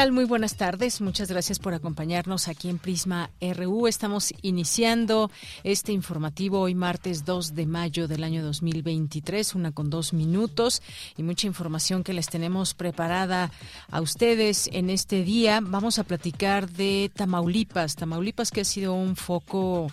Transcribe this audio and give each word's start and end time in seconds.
Tal? 0.00 0.12
Muy 0.12 0.24
buenas 0.24 0.56
tardes. 0.56 1.02
Muchas 1.02 1.28
gracias 1.28 1.58
por 1.58 1.74
acompañarnos 1.74 2.48
aquí 2.48 2.70
en 2.70 2.78
Prisma 2.78 3.28
RU. 3.38 3.86
Estamos 3.86 4.32
iniciando 4.40 5.30
este 5.62 5.92
informativo 5.92 6.60
hoy 6.60 6.74
martes 6.74 7.26
2 7.26 7.54
de 7.54 7.66
mayo 7.66 8.08
del 8.08 8.24
año 8.24 8.42
2023, 8.42 9.54
una 9.54 9.72
con 9.72 9.90
dos 9.90 10.14
minutos 10.14 10.80
y 11.18 11.22
mucha 11.22 11.46
información 11.46 12.02
que 12.02 12.14
les 12.14 12.28
tenemos 12.28 12.72
preparada 12.72 13.50
a 13.90 14.00
ustedes 14.00 14.70
en 14.72 14.88
este 14.88 15.22
día. 15.22 15.60
Vamos 15.62 15.98
a 15.98 16.04
platicar 16.04 16.70
de 16.70 17.10
Tamaulipas. 17.14 17.94
Tamaulipas 17.94 18.50
que 18.50 18.62
ha 18.62 18.64
sido 18.64 18.94
un 18.94 19.16
foco 19.16 19.88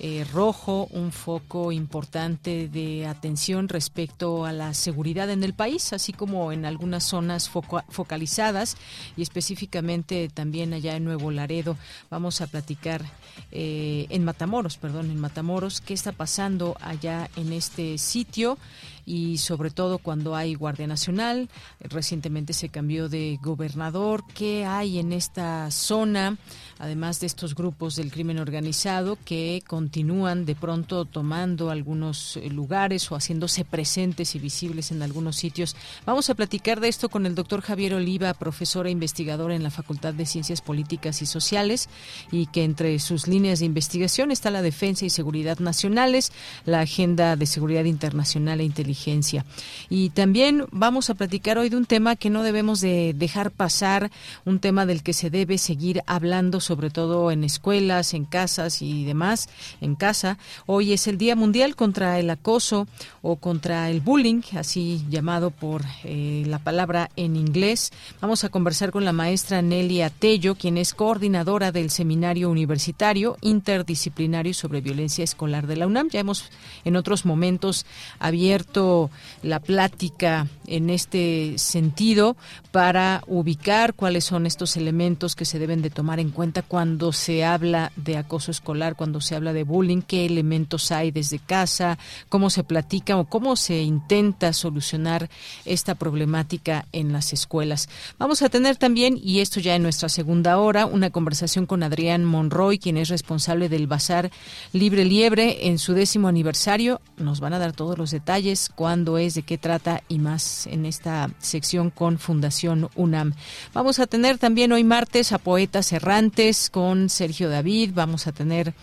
eh, 0.00 0.26
rojo, 0.32 0.88
un 0.90 1.12
foco 1.12 1.70
importante 1.70 2.68
de 2.68 3.06
atención 3.06 3.68
respecto 3.68 4.44
a 4.44 4.52
la 4.52 4.74
seguridad 4.74 5.30
en 5.30 5.44
el 5.44 5.54
país, 5.54 5.92
así 5.92 6.12
como 6.12 6.50
en 6.50 6.64
algunas 6.64 7.04
zonas 7.04 7.48
focalizadas 7.48 8.76
y 9.16 9.22
específicamente 9.22 10.28
también 10.28 10.72
allá 10.72 10.96
en 10.96 11.04
Nuevo 11.04 11.30
Laredo. 11.30 11.76
Vamos 12.10 12.40
a 12.40 12.48
platicar 12.48 13.04
eh, 13.52 14.06
en 14.10 14.24
Matamoros, 14.24 14.78
perdón, 14.78 15.10
en 15.10 15.20
Matamoros, 15.20 15.80
qué 15.80 15.94
está 15.94 16.12
pasando 16.12 16.76
allá 16.80 17.30
en 17.36 17.52
este 17.52 17.98
sitio 17.98 18.58
y 19.06 19.38
sobre 19.38 19.70
todo 19.70 19.98
cuando 19.98 20.34
hay 20.34 20.54
Guardia 20.54 20.86
Nacional. 20.86 21.48
Recientemente 21.80 22.52
se 22.52 22.68
cambió 22.68 23.08
de 23.08 23.38
gobernador. 23.42 24.24
¿Qué 24.34 24.64
hay 24.64 24.98
en 24.98 25.12
esta 25.12 25.70
zona? 25.70 26.36
Además 26.78 27.20
de 27.20 27.26
estos 27.26 27.54
grupos 27.54 27.96
del 27.96 28.10
crimen 28.10 28.38
organizado 28.38 29.18
que 29.24 29.62
continúan 29.66 30.44
de 30.44 30.54
pronto 30.54 31.04
tomando 31.04 31.70
algunos 31.70 32.36
eh, 32.36 32.48
lugares 32.50 33.10
o 33.10 33.16
haciéndose 33.16 33.64
presentes 33.64 34.34
y 34.34 34.38
visibles 34.38 34.90
en 34.90 35.02
algunos 35.02 35.36
sitios. 35.36 35.76
Vamos 36.06 36.30
a 36.30 36.34
platicar 36.34 36.80
de 36.80 36.88
esto 36.88 37.08
con 37.08 37.26
el 37.26 37.34
doctor 37.34 37.60
Javier 37.60 37.94
Oliva, 37.94 38.34
profesor 38.34 38.86
e 38.86 38.90
investigador 38.90 39.52
en 39.52 39.62
la 39.62 39.70
Facultad 39.70 40.14
de 40.14 40.26
Ciencias 40.26 40.60
Políticas 40.60 41.22
y 41.22 41.26
Sociales, 41.26 41.88
y 42.30 42.46
que 42.46 42.64
entre 42.64 42.98
sus 42.98 43.28
líneas 43.28 43.58
de 43.60 43.66
investigación 43.66 44.30
está 44.30 44.50
la 44.50 44.62
defensa 44.62 45.04
y 45.04 45.10
seguridad 45.10 45.58
nacionales, 45.58 46.32
la 46.64 46.80
agenda 46.80 47.36
de 47.36 47.46
seguridad 47.46 47.84
internacional 47.84 48.60
e 48.60 48.64
inteligencia 48.64 49.44
y 49.88 50.10
también 50.10 50.66
vamos 50.70 51.10
a 51.10 51.14
platicar 51.14 51.58
hoy 51.58 51.68
de 51.68 51.76
un 51.76 51.86
tema 51.86 52.16
que 52.16 52.30
no 52.30 52.42
debemos 52.42 52.80
de 52.80 53.14
dejar 53.14 53.50
pasar, 53.50 54.10
un 54.44 54.58
tema 54.58 54.86
del 54.86 55.02
que 55.02 55.12
se 55.12 55.30
debe 55.30 55.58
seguir 55.58 56.02
hablando, 56.06 56.60
sobre 56.64 56.90
todo 56.90 57.30
en 57.30 57.44
escuelas, 57.44 58.14
en 58.14 58.24
casas 58.24 58.82
y 58.82 59.04
demás, 59.04 59.48
en 59.80 59.94
casa. 59.94 60.38
Hoy 60.66 60.92
es 60.92 61.06
el 61.06 61.18
Día 61.18 61.36
Mundial 61.36 61.76
contra 61.76 62.18
el 62.18 62.30
Acoso 62.30 62.88
o 63.22 63.36
contra 63.36 63.90
el 63.90 64.00
Bullying, 64.00 64.42
así 64.56 65.04
llamado 65.08 65.50
por 65.50 65.82
eh, 66.04 66.44
la 66.46 66.58
palabra 66.58 67.10
en 67.16 67.36
inglés. 67.36 67.92
Vamos 68.20 68.44
a 68.44 68.48
conversar 68.48 68.90
con 68.90 69.04
la 69.04 69.12
maestra 69.12 69.62
Nelia 69.62 70.10
Tello, 70.10 70.54
quien 70.54 70.78
es 70.78 70.94
coordinadora 70.94 71.72
del 71.72 71.90
Seminario 71.90 72.50
Universitario 72.50 73.36
Interdisciplinario 73.40 74.54
sobre 74.54 74.80
Violencia 74.80 75.24
Escolar 75.24 75.66
de 75.66 75.76
la 75.76 75.86
UNAM. 75.86 76.08
Ya 76.10 76.20
hemos 76.20 76.50
en 76.84 76.96
otros 76.96 77.24
momentos 77.24 77.86
abierto 78.18 79.10
la 79.42 79.60
plática 79.60 80.48
en 80.66 80.90
este 80.90 81.58
sentido 81.58 82.36
para 82.72 83.22
ubicar 83.26 83.94
cuáles 83.94 84.24
son 84.24 84.46
estos 84.46 84.76
elementos 84.76 85.36
que 85.36 85.44
se 85.44 85.58
deben 85.58 85.82
de 85.82 85.90
tomar 85.90 86.20
en 86.20 86.30
cuenta 86.30 86.53
cuando 86.62 87.12
se 87.12 87.44
habla 87.44 87.92
de 87.96 88.16
acoso 88.16 88.50
escolar, 88.50 88.96
cuando 88.96 89.20
se 89.20 89.34
habla 89.34 89.52
de 89.52 89.64
bullying, 89.64 90.02
qué 90.02 90.26
elementos 90.26 90.92
hay 90.92 91.10
desde 91.10 91.38
casa, 91.38 91.98
cómo 92.28 92.50
se 92.50 92.64
platica 92.64 93.16
o 93.16 93.24
cómo 93.24 93.56
se 93.56 93.82
intenta 93.82 94.52
solucionar 94.52 95.28
esta 95.64 95.94
problemática 95.94 96.86
en 96.92 97.12
las 97.12 97.32
escuelas. 97.32 97.88
Vamos 98.18 98.42
a 98.42 98.48
tener 98.48 98.76
también, 98.76 99.18
y 99.22 99.40
esto 99.40 99.60
ya 99.60 99.74
en 99.74 99.82
nuestra 99.82 100.08
segunda 100.08 100.58
hora, 100.58 100.86
una 100.86 101.10
conversación 101.10 101.66
con 101.66 101.82
Adrián 101.82 102.24
Monroy, 102.24 102.78
quien 102.78 102.96
es 102.96 103.08
responsable 103.08 103.68
del 103.68 103.86
Bazar 103.86 104.30
Libre 104.72 105.04
Liebre 105.04 105.68
en 105.68 105.78
su 105.78 105.94
décimo 105.94 106.28
aniversario. 106.28 107.00
Nos 107.16 107.40
van 107.40 107.54
a 107.54 107.58
dar 107.58 107.72
todos 107.72 107.98
los 107.98 108.10
detalles 108.10 108.70
cuándo 108.74 109.18
es, 109.18 109.34
de 109.34 109.42
qué 109.42 109.58
trata 109.58 110.02
y 110.08 110.18
más 110.18 110.66
en 110.66 110.86
esta 110.86 111.30
sección 111.38 111.90
con 111.90 112.18
Fundación 112.18 112.88
UNAM. 112.94 113.34
Vamos 113.72 113.98
a 113.98 114.06
tener 114.06 114.38
también 114.38 114.72
hoy 114.72 114.84
martes 114.84 115.32
a 115.32 115.38
Poetas 115.38 115.92
Errantes 115.92 116.43
con 116.70 117.08
Sergio 117.08 117.48
David. 117.48 117.92
Vamos 117.94 118.26
a 118.26 118.32
tener 118.32 118.74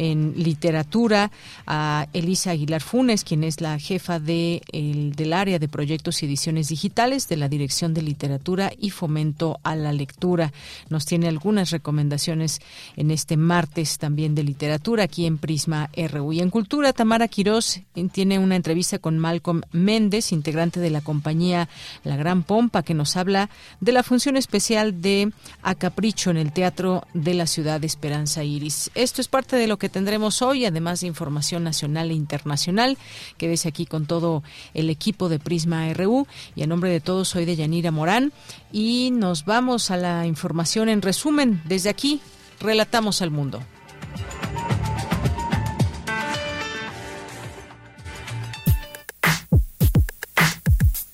en 0.00 0.32
literatura 0.34 1.30
a 1.66 2.08
Elisa 2.14 2.52
Aguilar 2.52 2.80
Funes, 2.80 3.22
quien 3.22 3.44
es 3.44 3.60
la 3.60 3.78
jefa 3.78 4.18
de, 4.18 4.62
el, 4.72 5.12
del 5.12 5.34
área 5.34 5.58
de 5.58 5.68
proyectos 5.68 6.22
y 6.22 6.26
ediciones 6.26 6.68
digitales 6.68 7.28
de 7.28 7.36
la 7.36 7.50
Dirección 7.50 7.92
de 7.92 8.00
Literatura 8.00 8.72
y 8.78 8.90
Fomento 8.90 9.60
a 9.62 9.76
la 9.76 9.92
Lectura. 9.92 10.54
Nos 10.88 11.04
tiene 11.04 11.28
algunas 11.28 11.70
recomendaciones 11.70 12.62
en 12.96 13.10
este 13.10 13.36
martes 13.36 13.98
también 13.98 14.34
de 14.34 14.42
literatura 14.42 15.04
aquí 15.04 15.26
en 15.26 15.36
Prisma 15.36 15.90
RU. 15.94 16.32
Y 16.32 16.40
en 16.40 16.48
Cultura, 16.48 16.94
Tamara 16.94 17.28
Quirós 17.28 17.82
tiene 18.10 18.38
una 18.38 18.56
entrevista 18.56 18.98
con 18.98 19.18
Malcolm 19.18 19.60
Méndez, 19.70 20.32
integrante 20.32 20.80
de 20.80 20.88
la 20.88 21.02
compañía 21.02 21.68
La 22.04 22.16
Gran 22.16 22.42
Pompa, 22.42 22.82
que 22.82 22.94
nos 22.94 23.18
habla 23.18 23.50
de 23.80 23.92
la 23.92 24.02
función 24.02 24.38
especial 24.38 25.02
de 25.02 25.30
A 25.60 25.74
Capricho 25.74 26.30
en 26.30 26.38
el 26.38 26.52
Teatro 26.52 27.06
de 27.12 27.34
la 27.34 27.46
Ciudad 27.46 27.82
de 27.82 27.86
Esperanza 27.86 28.44
Iris. 28.44 28.90
Esto 28.94 29.20
es 29.20 29.28
parte 29.28 29.56
de 29.56 29.66
lo 29.66 29.76
que 29.76 29.89
tendremos 29.90 30.42
hoy, 30.42 30.64
además 30.64 31.00
de 31.00 31.06
información 31.06 31.64
nacional 31.64 32.10
e 32.10 32.14
internacional. 32.14 32.96
Quédese 33.36 33.68
aquí 33.68 33.86
con 33.86 34.06
todo 34.06 34.42
el 34.74 34.90
equipo 34.90 35.28
de 35.28 35.38
Prisma 35.38 35.92
RU 35.92 36.26
y 36.54 36.62
en 36.62 36.68
nombre 36.68 36.90
de 36.90 37.00
todos 37.00 37.28
soy 37.28 37.44
de 37.44 37.56
Yanira 37.56 37.90
Morán 37.90 38.32
y 38.72 39.10
nos 39.10 39.44
vamos 39.44 39.90
a 39.90 39.96
la 39.96 40.26
información 40.26 40.88
en 40.88 41.02
resumen. 41.02 41.60
Desde 41.64 41.90
aquí, 41.90 42.20
relatamos 42.60 43.22
al 43.22 43.30
mundo. 43.30 43.62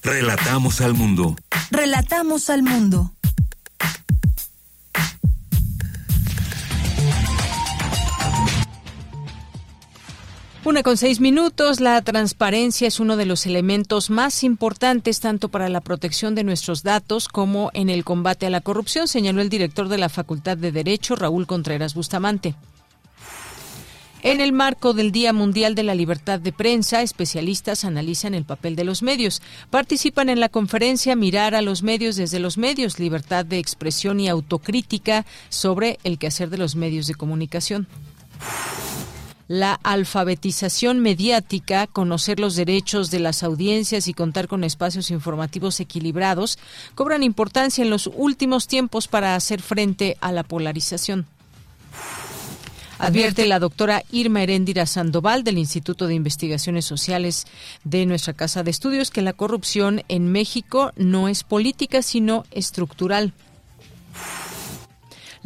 Relatamos 0.02 0.80
al 0.80 0.94
mundo. 0.94 1.36
Relatamos 1.72 2.48
al 2.48 2.62
mundo. 2.62 3.10
Una 10.66 10.82
con 10.82 10.96
seis 10.96 11.20
minutos. 11.20 11.78
La 11.78 12.02
transparencia 12.02 12.88
es 12.88 12.98
uno 12.98 13.16
de 13.16 13.24
los 13.24 13.46
elementos 13.46 14.10
más 14.10 14.42
importantes 14.42 15.20
tanto 15.20 15.48
para 15.48 15.68
la 15.68 15.80
protección 15.80 16.34
de 16.34 16.42
nuestros 16.42 16.82
datos 16.82 17.28
como 17.28 17.70
en 17.72 17.88
el 17.88 18.02
combate 18.02 18.46
a 18.46 18.50
la 18.50 18.60
corrupción, 18.60 19.06
señaló 19.06 19.42
el 19.42 19.48
director 19.48 19.86
de 19.86 19.96
la 19.96 20.08
Facultad 20.08 20.56
de 20.56 20.72
Derecho, 20.72 21.14
Raúl 21.14 21.46
Contreras 21.46 21.94
Bustamante. 21.94 22.56
En 24.24 24.40
el 24.40 24.52
marco 24.52 24.92
del 24.92 25.12
Día 25.12 25.32
Mundial 25.32 25.76
de 25.76 25.84
la 25.84 25.94
Libertad 25.94 26.40
de 26.40 26.50
Prensa, 26.50 27.00
especialistas 27.00 27.84
analizan 27.84 28.34
el 28.34 28.44
papel 28.44 28.74
de 28.74 28.82
los 28.82 29.04
medios. 29.04 29.42
Participan 29.70 30.30
en 30.30 30.40
la 30.40 30.48
conferencia 30.48 31.14
Mirar 31.14 31.54
a 31.54 31.62
los 31.62 31.84
medios 31.84 32.16
desde 32.16 32.40
los 32.40 32.58
medios, 32.58 32.98
libertad 32.98 33.46
de 33.46 33.58
expresión 33.58 34.18
y 34.18 34.28
autocrítica 34.28 35.26
sobre 35.48 36.00
el 36.02 36.18
quehacer 36.18 36.50
de 36.50 36.58
los 36.58 36.74
medios 36.74 37.06
de 37.06 37.14
comunicación 37.14 37.86
la 39.48 39.74
alfabetización 39.82 41.00
mediática, 41.00 41.86
conocer 41.86 42.40
los 42.40 42.56
derechos 42.56 43.10
de 43.10 43.20
las 43.20 43.42
audiencias 43.42 44.08
y 44.08 44.14
contar 44.14 44.48
con 44.48 44.64
espacios 44.64 45.10
informativos 45.10 45.80
equilibrados 45.80 46.58
cobran 46.94 47.22
importancia 47.22 47.82
en 47.82 47.90
los 47.90 48.10
últimos 48.14 48.66
tiempos 48.66 49.08
para 49.08 49.34
hacer 49.34 49.62
frente 49.62 50.16
a 50.20 50.32
la 50.32 50.42
polarización. 50.42 51.26
Advierte 52.98 53.46
la 53.46 53.58
doctora 53.58 54.02
Irma 54.10 54.42
Heréndira 54.42 54.86
Sandoval 54.86 55.44
del 55.44 55.58
Instituto 55.58 56.06
de 56.06 56.14
Investigaciones 56.14 56.86
Sociales 56.86 57.46
de 57.84 58.06
nuestra 58.06 58.32
Casa 58.32 58.62
de 58.62 58.70
Estudios 58.70 59.10
que 59.10 59.20
la 59.20 59.34
corrupción 59.34 60.02
en 60.08 60.32
México 60.32 60.92
no 60.96 61.28
es 61.28 61.44
política, 61.44 62.00
sino 62.00 62.44
estructural. 62.52 63.34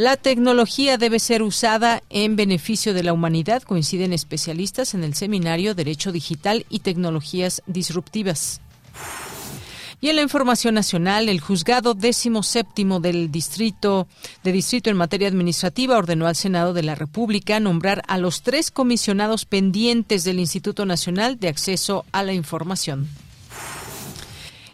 La 0.00 0.16
tecnología 0.16 0.96
debe 0.96 1.18
ser 1.18 1.42
usada 1.42 2.02
en 2.08 2.34
beneficio 2.34 2.94
de 2.94 3.02
la 3.02 3.12
humanidad, 3.12 3.62
coinciden 3.62 4.14
especialistas 4.14 4.94
en 4.94 5.04
el 5.04 5.12
seminario 5.12 5.74
Derecho 5.74 6.10
Digital 6.10 6.64
y 6.70 6.78
Tecnologías 6.78 7.62
Disruptivas. 7.66 8.62
Y 10.00 10.08
en 10.08 10.16
la 10.16 10.22
información 10.22 10.74
nacional, 10.74 11.28
el 11.28 11.40
juzgado 11.40 11.92
décimo 11.92 12.42
séptimo 12.42 12.98
del 13.00 13.30
distrito 13.30 14.08
de 14.42 14.52
distrito 14.52 14.88
en 14.88 14.96
materia 14.96 15.28
administrativa 15.28 15.98
ordenó 15.98 16.26
al 16.26 16.34
Senado 16.34 16.72
de 16.72 16.82
la 16.82 16.94
República 16.94 17.60
nombrar 17.60 18.02
a 18.08 18.16
los 18.16 18.40
tres 18.40 18.70
comisionados 18.70 19.44
pendientes 19.44 20.24
del 20.24 20.38
Instituto 20.38 20.86
Nacional 20.86 21.38
de 21.38 21.48
Acceso 21.48 22.06
a 22.10 22.22
la 22.22 22.32
Información. 22.32 23.06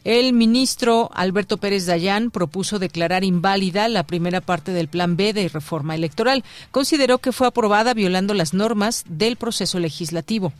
El 0.06 0.32
ministro 0.34 1.10
Alberto 1.14 1.56
Pérez 1.56 1.84
Dayán 1.84 2.30
propuso 2.30 2.78
declarar 2.78 3.24
inválida 3.24 3.88
la 3.88 4.04
primera 4.04 4.40
parte 4.40 4.70
del 4.70 4.86
Plan 4.86 5.16
B 5.16 5.32
de 5.32 5.48
reforma 5.48 5.96
electoral. 5.96 6.44
Consideró 6.70 7.18
que 7.18 7.32
fue 7.32 7.48
aprobada 7.48 7.92
violando 7.92 8.32
las 8.32 8.54
normas 8.54 9.02
del 9.08 9.34
proceso 9.34 9.80
legislativo. 9.80 10.52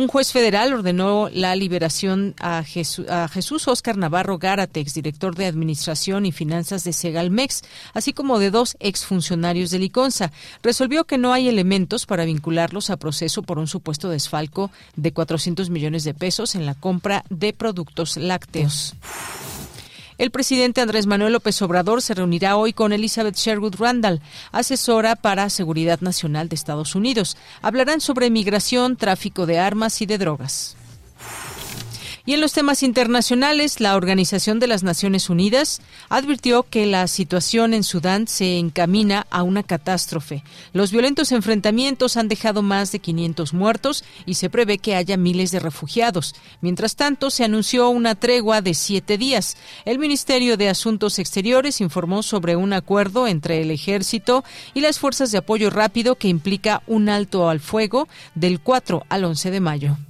Un 0.00 0.08
juez 0.08 0.32
federal 0.32 0.72
ordenó 0.72 1.28
la 1.30 1.54
liberación 1.54 2.34
a 2.40 2.64
Jesús, 2.64 3.68
Oscar 3.68 3.98
Navarro 3.98 4.38
Gáratex, 4.38 4.94
director 4.94 5.34
de 5.34 5.44
Administración 5.44 6.24
y 6.24 6.32
Finanzas 6.32 6.84
de 6.84 6.94
Segalmex, 6.94 7.60
así 7.92 8.14
como 8.14 8.38
de 8.38 8.50
dos 8.50 8.78
exfuncionarios 8.80 9.70
de 9.70 9.78
Liconza. 9.78 10.32
Resolvió 10.62 11.04
que 11.04 11.18
no 11.18 11.34
hay 11.34 11.50
elementos 11.50 12.06
para 12.06 12.24
vincularlos 12.24 12.88
a 12.88 12.96
proceso 12.96 13.42
por 13.42 13.58
un 13.58 13.66
supuesto 13.66 14.08
desfalco 14.08 14.70
de 14.96 15.12
400 15.12 15.68
millones 15.68 16.04
de 16.04 16.14
pesos 16.14 16.54
en 16.54 16.64
la 16.64 16.74
compra 16.74 17.22
de 17.28 17.52
productos 17.52 18.16
lácteos. 18.16 18.94
El 20.20 20.30
presidente 20.30 20.82
Andrés 20.82 21.06
Manuel 21.06 21.32
López 21.32 21.62
Obrador 21.62 22.02
se 22.02 22.12
reunirá 22.12 22.58
hoy 22.58 22.74
con 22.74 22.92
Elizabeth 22.92 23.36
Sherwood 23.36 23.76
Randall, 23.78 24.20
asesora 24.52 25.16
para 25.16 25.48
Seguridad 25.48 26.02
Nacional 26.02 26.50
de 26.50 26.56
Estados 26.56 26.94
Unidos. 26.94 27.38
Hablarán 27.62 28.02
sobre 28.02 28.28
migración, 28.28 28.96
tráfico 28.96 29.46
de 29.46 29.58
armas 29.58 30.02
y 30.02 30.04
de 30.04 30.18
drogas. 30.18 30.76
Y 32.26 32.34
en 32.34 32.40
los 32.40 32.52
temas 32.52 32.82
internacionales, 32.82 33.80
la 33.80 33.96
Organización 33.96 34.60
de 34.60 34.66
las 34.66 34.82
Naciones 34.82 35.30
Unidas 35.30 35.80
advirtió 36.08 36.64
que 36.64 36.86
la 36.86 37.06
situación 37.08 37.72
en 37.72 37.82
Sudán 37.82 38.28
se 38.28 38.58
encamina 38.58 39.26
a 39.30 39.42
una 39.42 39.62
catástrofe. 39.62 40.44
Los 40.72 40.92
violentos 40.92 41.32
enfrentamientos 41.32 42.16
han 42.16 42.28
dejado 42.28 42.62
más 42.62 42.92
de 42.92 42.98
500 42.98 43.54
muertos 43.54 44.04
y 44.26 44.34
se 44.34 44.50
prevé 44.50 44.78
que 44.78 44.94
haya 44.94 45.16
miles 45.16 45.50
de 45.50 45.60
refugiados. 45.60 46.34
Mientras 46.60 46.96
tanto, 46.96 47.30
se 47.30 47.44
anunció 47.44 47.88
una 47.88 48.14
tregua 48.14 48.60
de 48.60 48.74
siete 48.74 49.16
días. 49.16 49.56
El 49.84 49.98
Ministerio 49.98 50.56
de 50.56 50.68
Asuntos 50.68 51.18
Exteriores 51.18 51.80
informó 51.80 52.22
sobre 52.22 52.56
un 52.56 52.72
acuerdo 52.72 53.26
entre 53.26 53.62
el 53.62 53.70
ejército 53.70 54.44
y 54.74 54.80
las 54.80 54.98
fuerzas 54.98 55.32
de 55.32 55.38
apoyo 55.38 55.70
rápido 55.70 56.16
que 56.16 56.28
implica 56.28 56.82
un 56.86 57.08
alto 57.08 57.48
al 57.48 57.60
fuego 57.60 58.08
del 58.34 58.60
4 58.60 59.04
al 59.08 59.24
11 59.24 59.50
de 59.50 59.60
mayo. 59.60 60.09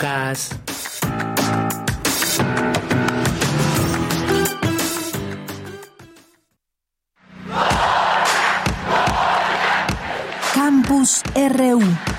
Campus 10.54 11.24
RU 11.36 12.11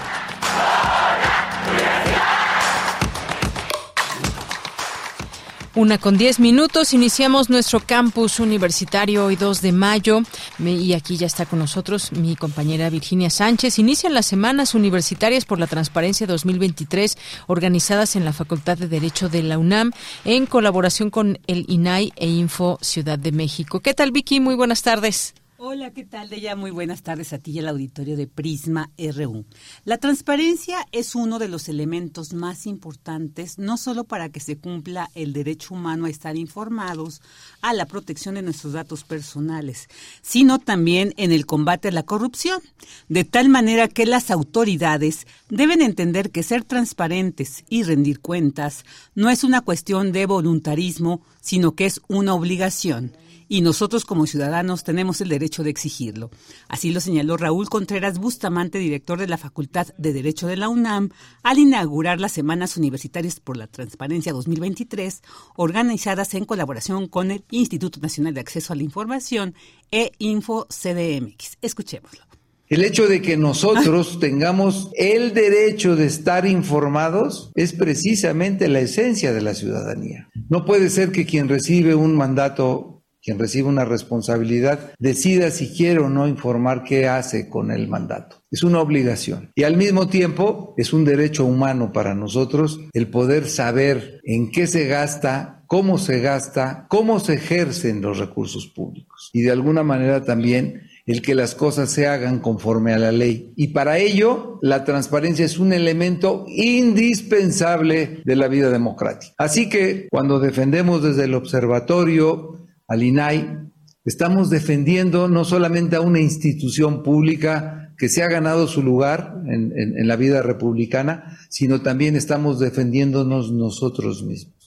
Una 5.75 5.97
con 5.97 6.19
diez 6.19 6.39
minutos, 6.39 6.93
iniciamos 6.93 7.49
nuestro 7.49 7.81
campus 7.81 8.41
universitario 8.41 9.25
hoy 9.25 9.37
2 9.37 9.63
de 9.63 9.73
mayo 9.73 10.21
y 10.59 10.93
aquí 10.93 11.17
ya 11.17 11.27
está 11.27 11.47
con 11.47 11.61
nosotros 11.61 12.13
mi 12.13 12.37
compañera 12.37 12.91
Virginia 12.91 13.31
Sánchez. 13.31 13.79
Inician 13.79 14.13
las 14.13 14.27
semanas 14.27 14.75
universitarias 14.75 15.47
por 15.47 15.59
la 15.59 15.67
transparencia 15.67 16.27
2023 16.27 17.17
organizadas 17.47 18.17
en 18.17 18.27
la 18.27 18.35
Facultad 18.35 18.77
de 18.77 18.87
Derecho 18.87 19.31
de 19.31 19.43
la 19.43 19.57
UNAM 19.57 19.93
en 20.27 20.45
colaboración 20.45 21.09
con 21.09 21.39
el 21.47 21.65
INAI 21.67 22.13
e 22.17 22.29
Info 22.29 22.79
Ciudad 22.83 23.19
de 23.19 23.33
México. 23.33 23.81
¿Qué 23.81 23.95
tal 23.95 24.13
Vicky? 24.13 24.41
Muy 24.41 24.57
buenas 24.57 24.83
tardes. 24.83 25.33
Hola, 25.65 25.93
¿qué 25.93 26.05
tal? 26.05 26.29
De 26.29 26.41
ya 26.41 26.57
muy 26.57 26.73
buenas 26.73 27.05
tardes 27.05 27.33
a 27.33 27.39
ti 27.39 27.53
y 27.53 27.61
al 27.61 27.69
auditorio 27.69 28.17
de 28.17 28.27
Prisma 28.27 28.91
RU. 28.99 29.45
La 29.85 29.97
transparencia 29.97 30.89
es 30.91 31.15
uno 31.15 31.39
de 31.39 31.47
los 31.47 31.69
elementos 31.69 32.33
más 32.33 32.67
importantes, 32.67 33.61
no 33.61 33.77
solo 33.77 34.03
para 34.03 34.29
que 34.29 34.41
se 34.41 34.59
cumpla 34.59 35.09
el 35.15 35.33
derecho 35.33 35.75
humano 35.75 36.07
a 36.07 36.11
estar 36.11 36.37
informados, 36.37 37.23
a 37.61 37.75
la 37.75 37.87
protección 37.87 38.35
de 38.35 38.43
nuestros 38.43 38.73
datos 38.73 39.05
personales, 39.05 39.87
sino 40.21 40.59
también 40.59 41.15
en 41.17 41.31
el 41.31 41.47
combate 41.47 41.87
a 41.87 41.93
la 41.93 42.03
corrupción, 42.03 42.61
de 43.09 43.23
tal 43.23 43.49
manera 43.49 43.87
que 43.87 44.05
las 44.05 44.33
autoridades 44.33 45.29
deben 45.49 45.81
entender 45.81 46.33
que 46.33 46.43
ser 46.43 46.65
transparentes 46.65 47.63
y 47.69 47.85
rendir 47.85 48.19
cuentas 48.19 48.85
no 49.15 49.31
es 49.31 49.45
una 49.45 49.61
cuestión 49.61 50.11
de 50.11 50.27
voluntarismo, 50.27 51.23
sino 51.41 51.77
que 51.77 51.87
es 51.87 52.01
una 52.09 52.35
obligación 52.35 53.13
y 53.53 53.61
nosotros 53.61 54.07
como 54.07 54.27
ciudadanos 54.27 54.83
tenemos 54.83 55.21
el 55.21 55.29
derecho 55.29 55.63
de 55.63 55.69
exigirlo. 55.69 56.31
Así 56.69 56.91
lo 56.91 57.03
señaló 57.03 57.37
Raúl 57.37 57.69
Contreras 57.69 58.19
Bustamante, 58.19 58.79
director 58.79 59.19
de 59.19 59.27
la 59.27 59.37
Facultad 59.37 59.89
de 59.99 60.15
Derecho 60.15 60.47
de 60.47 60.57
la 60.57 60.71
UNAM, 60.71 61.11
al 61.43 61.59
inaugurar 61.59 62.19
las 62.19 62.33
Semanas 62.33 62.79
Universitarias 62.79 63.41
por 63.41 63.59
la 63.59 63.67
Transparencia 63.67 64.33
2023, 64.33 65.21
organizadas 65.55 66.33
en 66.33 66.47
colaboración 66.47 67.09
con 67.09 67.31
el 67.31 67.45
Instituto 67.51 68.01
Nacional 68.01 68.33
de 68.33 68.41
Acceso 68.41 68.73
a 68.73 68.77
la 68.77 68.85
Información 68.85 69.55
e 69.91 70.13
Info 70.17 70.67
CDMX. 70.71 71.59
Escuchémoslo. 71.61 72.25
El 72.73 72.85
hecho 72.85 73.07
de 73.07 73.21
que 73.21 73.37
nosotros 73.37 74.19
tengamos 74.19 74.89
el 74.97 75.35
derecho 75.35 75.95
de 75.95 76.07
estar 76.07 76.47
informados 76.47 77.53
es 77.55 77.75
precisamente 77.75 78.67
la 78.69 78.81
esencia 78.81 79.35
de 79.35 79.43
la 79.43 79.53
ciudadanía. 79.53 80.31
No 80.49 80.65
puede 80.65 80.89
ser 80.89 81.13
que 81.13 81.27
quien 81.27 81.51
recibe 81.51 81.95
un 81.95 82.17
mandato, 82.17 82.92
quien 83.23 83.39
recibe 83.39 83.69
una 83.69 83.85
responsabilidad, 83.85 84.93
decida 84.99 85.51
si 85.51 85.73
quiere 85.73 86.01
o 86.01 86.09
no 86.09 86.27
informar 86.27 86.83
qué 86.83 87.09
hace 87.09 87.49
con 87.49 87.71
el 87.71 87.89
mandato. 87.89 88.43
Es 88.51 88.63
una 88.63 88.81
obligación. 88.81 89.51
Y 89.55 89.63
al 89.63 89.77
mismo 89.77 90.09
tiempo 90.09 90.75
es 90.77 90.93
un 90.93 91.05
derecho 91.05 91.45
humano 91.45 91.93
para 91.93 92.15
nosotros 92.15 92.81
el 92.93 93.09
poder 93.09 93.49
saber 93.49 94.21
en 94.25 94.51
qué 94.51 94.67
se 94.67 94.87
gasta, 94.87 95.65
cómo 95.67 95.99
se 95.99 96.21
gasta, 96.21 96.87
cómo 96.89 97.21
se 97.21 97.35
ejercen 97.35 98.03
los 98.03 98.19
recursos 98.19 98.67
públicos. 98.67 99.31
Y 99.33 99.43
de 99.43 99.53
alguna 99.53 99.83
manera 99.83 100.25
también 100.25 100.83
el 101.07 101.23
que 101.23 101.35
las 101.35 101.55
cosas 101.55 101.91
se 101.91 102.07
hagan 102.07 102.41
conforme 102.41 102.93
a 102.93 102.99
la 102.99 103.13
ley. 103.13 103.53
Y 103.57 103.69
para 103.69 103.99
ello, 103.99 104.59
la 104.63 104.85
transparencia 104.85 105.45
es 105.45 105.59
un 105.59 105.73
elemento 105.73 106.45
indispensable 106.49 108.23
de 108.25 108.37
la 108.37 108.49
vida 108.49 108.71
democrática. 108.71 109.33
Así 109.39 109.69
que 109.69 110.09
cuando 110.11 110.39
defendemos 110.39 111.03
desde 111.03 111.25
el 111.25 111.35
observatorio 111.35 112.62
al 112.93 113.03
INAI, 113.03 113.59
estamos 114.05 114.51
defendiendo 114.51 115.27
no 115.27 115.47
solamente 115.47 115.97
a 115.97 116.03
una 116.03 116.21
institución 116.21 117.03
pública 117.03 117.95
que 117.97 118.11
se 118.11 118.23
ha 118.23 118.29
ganado 118.29 118.69
su 118.69 118.83
lugar 118.83 119.43
en, 119.47 119.73
en 119.75 120.07
la 120.07 120.17
vida 120.17 120.43
republicana, 120.43 121.39
sino 121.49 121.81
también 121.81 122.17
estamos 122.17 122.59
defendiéndonos 122.59 123.51
nosotros 123.51 124.23
mismos. 124.25 124.62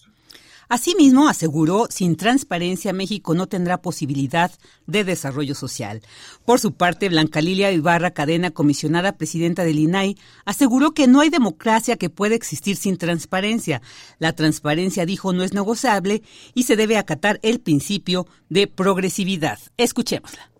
Asimismo, 0.68 1.28
aseguró, 1.28 1.88
sin 1.90 2.16
transparencia 2.16 2.94
México 2.94 3.36
no 3.36 3.48
tendrá 3.48 3.82
posibilidad 3.82 4.52
de 4.88 5.04
desarrollo 5.04 5.54
social. 5.54 6.02
Por 6.46 6.60
su 6.60 6.74
parte, 6.74 7.10
Blanca 7.10 7.42
Lilia 7.42 7.72
Ibarra 7.72 8.12
Cadena, 8.12 8.52
comisionada 8.52 9.18
presidenta 9.18 9.64
del 9.64 9.80
INAI, 9.80 10.18
aseguró 10.46 10.92
que 10.92 11.08
no 11.08 11.22
hay 11.22 11.30
democracia 11.30 11.98
que 11.98 12.10
pueda 12.10 12.36
existir 12.36 12.78
sin 12.78 12.98
transparencia. 12.98 13.82
La 14.18 14.34
transparencia, 14.34 15.06
dijo, 15.06 15.34
no 15.34 15.44
es 15.44 15.54
negociable 15.54 16.24
y 16.54 16.64
se 16.64 16.76
debe 16.76 16.98
acatar 16.98 17.40
el 17.44 17.60
principio 17.60 18.28
de 18.50 18.68
progresividad. 18.68 19.60
Escuchémosla. 19.78 20.52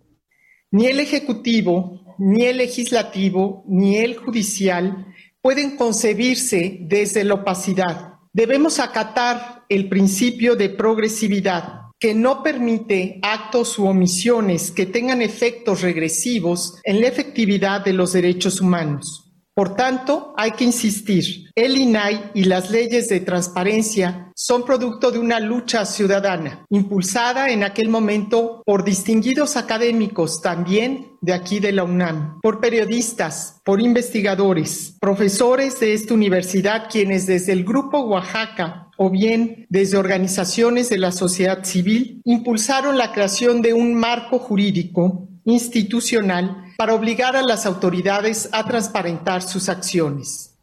Ni 0.72 0.88
el 0.88 1.00
Ejecutivo, 1.00 2.16
ni 2.20 2.44
el 2.44 2.58
Legislativo, 2.58 3.64
ni 3.68 3.98
el 3.98 4.18
Judicial 4.18 5.08
pueden 5.42 5.78
concebirse 5.78 6.80
desde 6.82 7.24
la 7.24 7.36
opacidad 7.36 8.15
Debemos 8.36 8.80
acatar 8.80 9.64
el 9.70 9.88
principio 9.88 10.58
de 10.58 10.68
progresividad 10.68 11.84
que 11.98 12.14
no 12.14 12.44
permite 12.44 13.18
actos 13.22 13.80
u 13.80 13.86
omisiones 13.86 14.72
que 14.72 14.86
tengan 14.86 15.22
efectos 15.22 15.82
regresivos 15.82 16.78
en 16.84 17.00
la 17.00 17.08
efectividad 17.08 17.86
de 17.86 17.94
los 17.94 18.12
derechos 18.12 18.60
humanos. 18.60 19.25
Por 19.56 19.74
tanto, 19.74 20.34
hay 20.36 20.52
que 20.52 20.66
insistir, 20.66 21.50
el 21.56 21.78
INAI 21.78 22.32
y 22.34 22.44
las 22.44 22.72
leyes 22.72 23.08
de 23.08 23.22
transparencia 23.22 24.34
son 24.36 24.66
producto 24.66 25.12
de 25.12 25.20
una 25.20 25.40
lucha 25.40 25.86
ciudadana, 25.86 26.66
impulsada 26.70 27.50
en 27.50 27.64
aquel 27.64 27.88
momento 27.88 28.62
por 28.66 28.84
distinguidos 28.84 29.56
académicos 29.56 30.42
también 30.42 31.14
de 31.22 31.32
aquí 31.32 31.62
de 31.62 31.72
la 31.72 31.86
UNAM, 31.86 32.42
por 32.42 32.60
periodistas, 32.60 33.62
por 33.64 33.80
investigadores, 33.80 34.98
profesores 35.00 35.80
de 35.80 35.94
esta 35.94 36.14
universidad, 36.14 36.90
quienes 36.92 37.26
desde 37.26 37.54
el 37.54 37.64
Grupo 37.64 38.02
Oaxaca 38.02 38.90
o 38.98 39.10
bien 39.10 39.68
desde 39.70 39.96
organizaciones 39.96 40.90
de 40.90 40.98
la 40.98 41.14
sociedad 41.14 41.64
civil 41.64 42.20
impulsaron 42.26 42.98
la 42.98 43.14
creación 43.14 43.62
de 43.62 43.74
un 43.74 43.96
marco 43.96 44.38
jurídico 44.38 45.30
institucional 45.46 46.65
para 46.78 46.94
obligar 46.94 47.36
a 47.36 47.44
las 47.44 47.66
autoridades 47.66 48.50
a 48.52 48.66
transparentar 48.66 49.42
sus 49.42 49.70
acciones. 49.70 50.56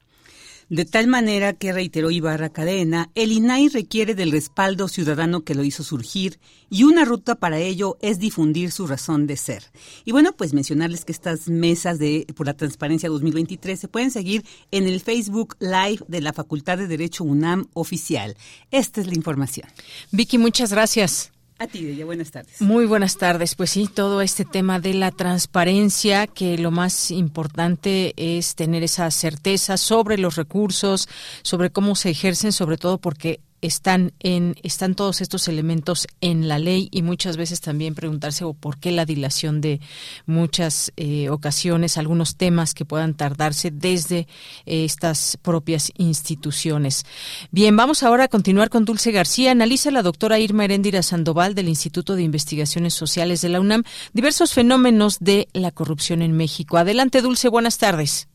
De 0.72 0.86
tal 0.86 1.06
manera 1.06 1.52
que, 1.52 1.70
reiteró 1.70 2.10
Ibarra 2.10 2.48
Cadena, 2.48 3.10
el 3.14 3.30
INAI 3.30 3.68
requiere 3.68 4.14
del 4.14 4.32
respaldo 4.32 4.88
ciudadano 4.88 5.42
que 5.42 5.54
lo 5.54 5.64
hizo 5.64 5.82
surgir 5.82 6.40
y 6.70 6.84
una 6.84 7.04
ruta 7.04 7.34
para 7.34 7.58
ello 7.58 7.98
es 8.00 8.18
difundir 8.18 8.70
su 8.70 8.86
razón 8.86 9.26
de 9.26 9.36
ser. 9.36 9.64
Y 10.06 10.12
bueno, 10.12 10.32
pues 10.32 10.54
mencionarles 10.54 11.04
que 11.04 11.12
estas 11.12 11.48
mesas 11.48 11.98
de 11.98 12.26
por 12.34 12.46
la 12.46 12.54
transparencia 12.54 13.10
2023 13.10 13.78
se 13.78 13.88
pueden 13.88 14.10
seguir 14.10 14.46
en 14.70 14.86
el 14.86 15.02
Facebook 15.02 15.56
Live 15.60 16.04
de 16.08 16.22
la 16.22 16.32
Facultad 16.32 16.78
de 16.78 16.86
Derecho 16.86 17.24
UNAM 17.24 17.66
oficial. 17.74 18.34
Esta 18.70 19.02
es 19.02 19.08
la 19.08 19.14
información. 19.14 19.68
Vicky, 20.10 20.38
muchas 20.38 20.72
gracias. 20.72 21.31
A 21.62 21.68
ti, 21.68 22.02
buenas 22.02 22.32
tardes. 22.32 22.60
Muy 22.60 22.86
buenas 22.86 23.18
tardes. 23.18 23.54
Pues 23.54 23.70
sí, 23.70 23.86
todo 23.86 24.20
este 24.20 24.44
tema 24.44 24.80
de 24.80 24.94
la 24.94 25.12
transparencia, 25.12 26.26
que 26.26 26.58
lo 26.58 26.72
más 26.72 27.12
importante 27.12 28.14
es 28.16 28.56
tener 28.56 28.82
esa 28.82 29.08
certeza 29.12 29.76
sobre 29.76 30.18
los 30.18 30.34
recursos, 30.34 31.08
sobre 31.42 31.70
cómo 31.70 31.94
se 31.94 32.10
ejercen, 32.10 32.50
sobre 32.50 32.78
todo 32.78 32.98
porque 32.98 33.38
están 33.62 34.12
en 34.20 34.56
están 34.62 34.94
todos 34.94 35.20
estos 35.20 35.48
elementos 35.48 36.06
en 36.20 36.48
la 36.48 36.58
ley 36.58 36.88
y 36.90 37.02
muchas 37.02 37.36
veces 37.36 37.60
también 37.60 37.94
preguntarse 37.94 38.44
o 38.44 38.52
por 38.52 38.78
qué 38.78 38.90
la 38.92 39.06
dilación 39.06 39.60
de 39.60 39.80
muchas 40.26 40.92
eh, 40.96 41.30
ocasiones 41.30 41.96
algunos 41.96 42.36
temas 42.36 42.74
que 42.74 42.84
puedan 42.84 43.14
tardarse 43.14 43.70
desde 43.70 44.26
eh, 44.66 44.84
estas 44.84 45.38
propias 45.40 45.92
instituciones. 45.96 47.06
Bien, 47.50 47.76
vamos 47.76 48.02
ahora 48.02 48.24
a 48.24 48.28
continuar 48.28 48.68
con 48.68 48.84
Dulce 48.84 49.12
García. 49.12 49.52
Analiza 49.52 49.90
la 49.90 50.02
doctora 50.02 50.38
Irma 50.38 50.64
Heréndira 50.64 51.02
Sandoval 51.02 51.54
del 51.54 51.68
Instituto 51.68 52.16
de 52.16 52.22
Investigaciones 52.22 52.94
Sociales 52.94 53.40
de 53.40 53.48
la 53.48 53.60
UNAM 53.60 53.84
diversos 54.12 54.52
fenómenos 54.52 55.18
de 55.20 55.48
la 55.52 55.70
corrupción 55.70 56.20
en 56.22 56.32
México. 56.32 56.76
Adelante, 56.76 57.22
Dulce, 57.22 57.48
buenas 57.48 57.78
tardes. 57.78 58.28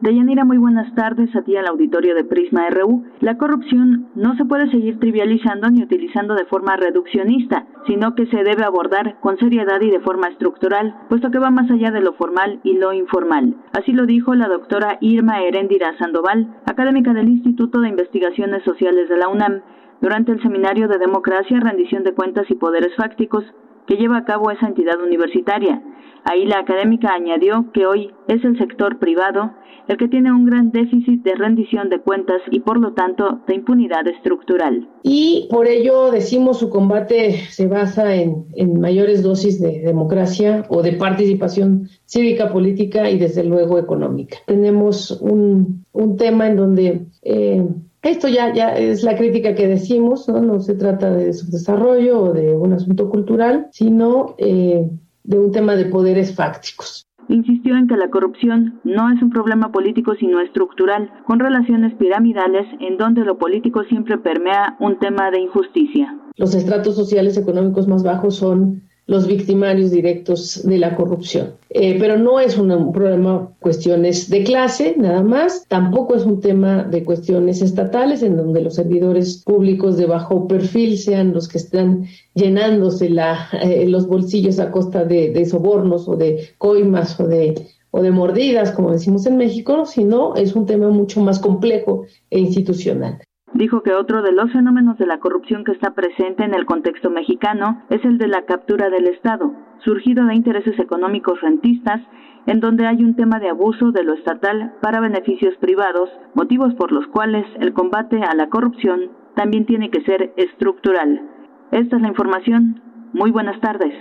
Deyanira, 0.00 0.46
muy 0.46 0.56
buenas 0.56 0.94
tardes 0.94 1.28
a 1.36 1.42
ti 1.42 1.56
al 1.56 1.66
auditorio 1.66 2.14
de 2.14 2.24
Prisma 2.24 2.70
RU. 2.70 3.04
La 3.20 3.36
corrupción 3.36 4.08
no 4.14 4.34
se 4.36 4.46
puede 4.46 4.70
seguir 4.70 4.98
trivializando 4.98 5.68
ni 5.68 5.82
utilizando 5.82 6.34
de 6.34 6.46
forma 6.46 6.74
reduccionista, 6.76 7.66
sino 7.86 8.14
que 8.14 8.24
se 8.28 8.42
debe 8.42 8.64
abordar 8.64 9.20
con 9.20 9.36
seriedad 9.36 9.78
y 9.82 9.90
de 9.90 10.00
forma 10.00 10.28
estructural, 10.28 10.96
puesto 11.10 11.30
que 11.30 11.38
va 11.38 11.50
más 11.50 11.70
allá 11.70 11.90
de 11.90 12.00
lo 12.00 12.14
formal 12.14 12.60
y 12.64 12.78
lo 12.78 12.94
informal. 12.94 13.56
Así 13.78 13.92
lo 13.92 14.06
dijo 14.06 14.34
la 14.34 14.48
doctora 14.48 14.96
Irma 15.02 15.42
Heréndira 15.42 15.94
Sandoval, 15.98 16.48
académica 16.64 17.12
del 17.12 17.28
Instituto 17.28 17.82
de 17.82 17.90
Investigaciones 17.90 18.64
Sociales 18.64 19.06
de 19.10 19.18
la 19.18 19.28
UNAM, 19.28 19.60
durante 20.00 20.32
el 20.32 20.40
seminario 20.40 20.88
de 20.88 20.96
Democracia, 20.96 21.60
Rendición 21.60 22.04
de 22.04 22.14
Cuentas 22.14 22.50
y 22.50 22.54
Poderes 22.54 22.96
Fácticos 22.96 23.44
que 23.90 23.96
lleva 23.96 24.18
a 24.18 24.24
cabo 24.24 24.52
esa 24.52 24.68
entidad 24.68 25.02
universitaria. 25.02 25.82
Ahí 26.22 26.46
la 26.46 26.60
académica 26.60 27.12
añadió 27.12 27.72
que 27.74 27.86
hoy 27.86 28.12
es 28.28 28.44
el 28.44 28.56
sector 28.56 29.00
privado 29.00 29.50
el 29.88 29.96
que 29.96 30.06
tiene 30.06 30.30
un 30.30 30.44
gran 30.44 30.70
déficit 30.70 31.24
de 31.24 31.34
rendición 31.34 31.88
de 31.88 31.98
cuentas 31.98 32.40
y 32.52 32.60
por 32.60 32.78
lo 32.78 32.92
tanto 32.92 33.40
de 33.48 33.56
impunidad 33.56 34.06
estructural. 34.06 34.88
Y 35.02 35.48
por 35.50 35.66
ello 35.66 36.12
decimos 36.12 36.60
su 36.60 36.70
combate 36.70 37.32
se 37.50 37.66
basa 37.66 38.14
en, 38.14 38.46
mayores 38.78 39.24
dosis 39.24 39.60
de 39.60 39.80
democracia 39.80 40.64
o 40.68 40.82
de 40.82 40.92
participación 40.92 41.88
cívica, 42.04 42.52
política 42.52 43.10
y 43.10 43.18
desde 43.18 43.42
luego 43.42 43.80
económica. 43.80 44.36
Tenemos 44.46 45.10
un, 45.20 45.84
tema 46.16 46.46
en 46.46 46.56
donde... 46.56 47.06
Eh, 47.22 47.66
esto 48.02 48.28
ya, 48.28 48.52
ya 48.54 48.76
es 48.76 49.02
la 49.02 49.16
crítica 49.16 49.54
que 49.54 49.68
decimos, 49.68 50.28
¿no? 50.28 50.40
no 50.40 50.60
se 50.60 50.74
trata 50.74 51.10
de 51.10 51.32
subdesarrollo 51.32 52.22
o 52.22 52.32
de 52.32 52.54
un 52.54 52.72
asunto 52.72 53.10
cultural, 53.10 53.68
sino 53.72 54.34
eh, 54.38 54.88
de 55.24 55.38
un 55.38 55.52
tema 55.52 55.74
de 55.74 55.86
poderes 55.86 56.34
fácticos 56.34 57.06
insistió 57.30 57.76
en 57.76 57.86
que 57.86 57.96
la 57.96 58.10
corrupción 58.10 58.80
no 58.84 59.10
es 59.12 59.22
un 59.22 59.30
problema 59.30 59.70
político 59.70 60.14
sino 60.18 60.40
estructural, 60.40 61.10
con 61.26 61.38
relaciones 61.38 61.94
piramidales 61.94 62.66
en 62.80 62.96
donde 62.96 63.24
lo 63.24 63.38
político 63.38 63.84
siempre 63.84 64.18
permea 64.18 64.76
un 64.80 64.98
tema 64.98 65.30
de 65.30 65.40
injusticia. 65.40 66.18
Los 66.36 66.54
estratos 66.54 66.96
sociales 66.96 67.36
económicos 67.36 67.86
más 67.86 68.02
bajos 68.02 68.36
son 68.36 68.82
los 69.10 69.26
victimarios 69.26 69.90
directos 69.90 70.62
de 70.64 70.78
la 70.78 70.94
corrupción. 70.94 71.54
Eh, 71.70 71.96
pero 71.98 72.16
no 72.16 72.38
es 72.38 72.56
un 72.56 72.92
problema 72.92 73.50
cuestiones 73.58 74.30
de 74.30 74.44
clase, 74.44 74.94
nada 74.96 75.20
más, 75.20 75.66
tampoco 75.66 76.14
es 76.14 76.24
un 76.24 76.40
tema 76.40 76.84
de 76.84 77.02
cuestiones 77.02 77.60
estatales, 77.60 78.22
en 78.22 78.36
donde 78.36 78.60
los 78.60 78.76
servidores 78.76 79.42
públicos 79.44 79.96
de 79.96 80.06
bajo 80.06 80.46
perfil 80.46 80.96
sean 80.96 81.32
los 81.32 81.48
que 81.48 81.58
están 81.58 82.06
llenándose 82.34 83.10
la, 83.10 83.48
eh, 83.60 83.88
los 83.88 84.06
bolsillos 84.06 84.60
a 84.60 84.70
costa 84.70 85.04
de, 85.04 85.30
de 85.30 85.44
sobornos 85.44 86.06
o 86.06 86.14
de 86.14 86.50
coimas 86.58 87.18
o 87.18 87.26
de 87.26 87.66
o 87.92 88.02
de 88.02 88.12
mordidas, 88.12 88.70
como 88.70 88.92
decimos 88.92 89.26
en 89.26 89.36
México, 89.36 89.84
sino 89.84 90.36
es 90.36 90.54
un 90.54 90.66
tema 90.66 90.90
mucho 90.90 91.20
más 91.20 91.40
complejo 91.40 92.04
e 92.30 92.38
institucional. 92.38 93.18
Dijo 93.54 93.82
que 93.82 93.92
otro 93.92 94.22
de 94.22 94.32
los 94.32 94.52
fenómenos 94.52 94.98
de 94.98 95.06
la 95.06 95.18
corrupción 95.18 95.64
que 95.64 95.72
está 95.72 95.92
presente 95.92 96.44
en 96.44 96.54
el 96.54 96.66
contexto 96.66 97.10
mexicano 97.10 97.82
es 97.90 98.04
el 98.04 98.18
de 98.18 98.28
la 98.28 98.42
captura 98.44 98.90
del 98.90 99.06
Estado, 99.06 99.52
surgido 99.84 100.24
de 100.26 100.34
intereses 100.34 100.78
económicos 100.78 101.40
rentistas, 101.40 102.00
en 102.46 102.60
donde 102.60 102.86
hay 102.86 103.04
un 103.04 103.16
tema 103.16 103.38
de 103.38 103.50
abuso 103.50 103.92
de 103.92 104.02
lo 104.02 104.14
estatal 104.14 104.74
para 104.80 105.00
beneficios 105.00 105.54
privados, 105.56 106.10
motivos 106.34 106.74
por 106.74 106.92
los 106.92 107.06
cuales 107.08 107.46
el 107.60 107.72
combate 107.72 108.22
a 108.22 108.34
la 108.34 108.48
corrupción 108.48 109.10
también 109.34 109.66
tiene 109.66 109.90
que 109.90 110.02
ser 110.02 110.32
estructural. 110.36 111.22
Esta 111.70 111.96
es 111.96 112.02
la 112.02 112.08
información. 112.08 112.80
Muy 113.12 113.30
buenas 113.30 113.60
tardes. 113.60 113.94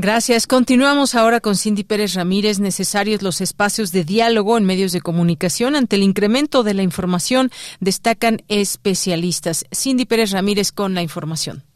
Gracias. 0.00 0.46
Continuamos 0.46 1.14
ahora 1.14 1.40
con 1.40 1.56
Cindy 1.56 1.84
Pérez 1.84 2.14
Ramírez. 2.14 2.58
Necesarios 2.58 3.20
los 3.20 3.42
espacios 3.42 3.92
de 3.92 4.02
diálogo 4.02 4.56
en 4.56 4.64
medios 4.64 4.92
de 4.92 5.02
comunicación 5.02 5.76
ante 5.76 5.96
el 5.96 6.02
incremento 6.02 6.62
de 6.62 6.72
la 6.72 6.82
información, 6.82 7.50
destacan 7.80 8.42
especialistas. 8.48 9.66
Cindy 9.70 10.06
Pérez 10.06 10.30
Ramírez 10.30 10.72
con 10.72 10.94
la 10.94 11.02
información. 11.02 11.69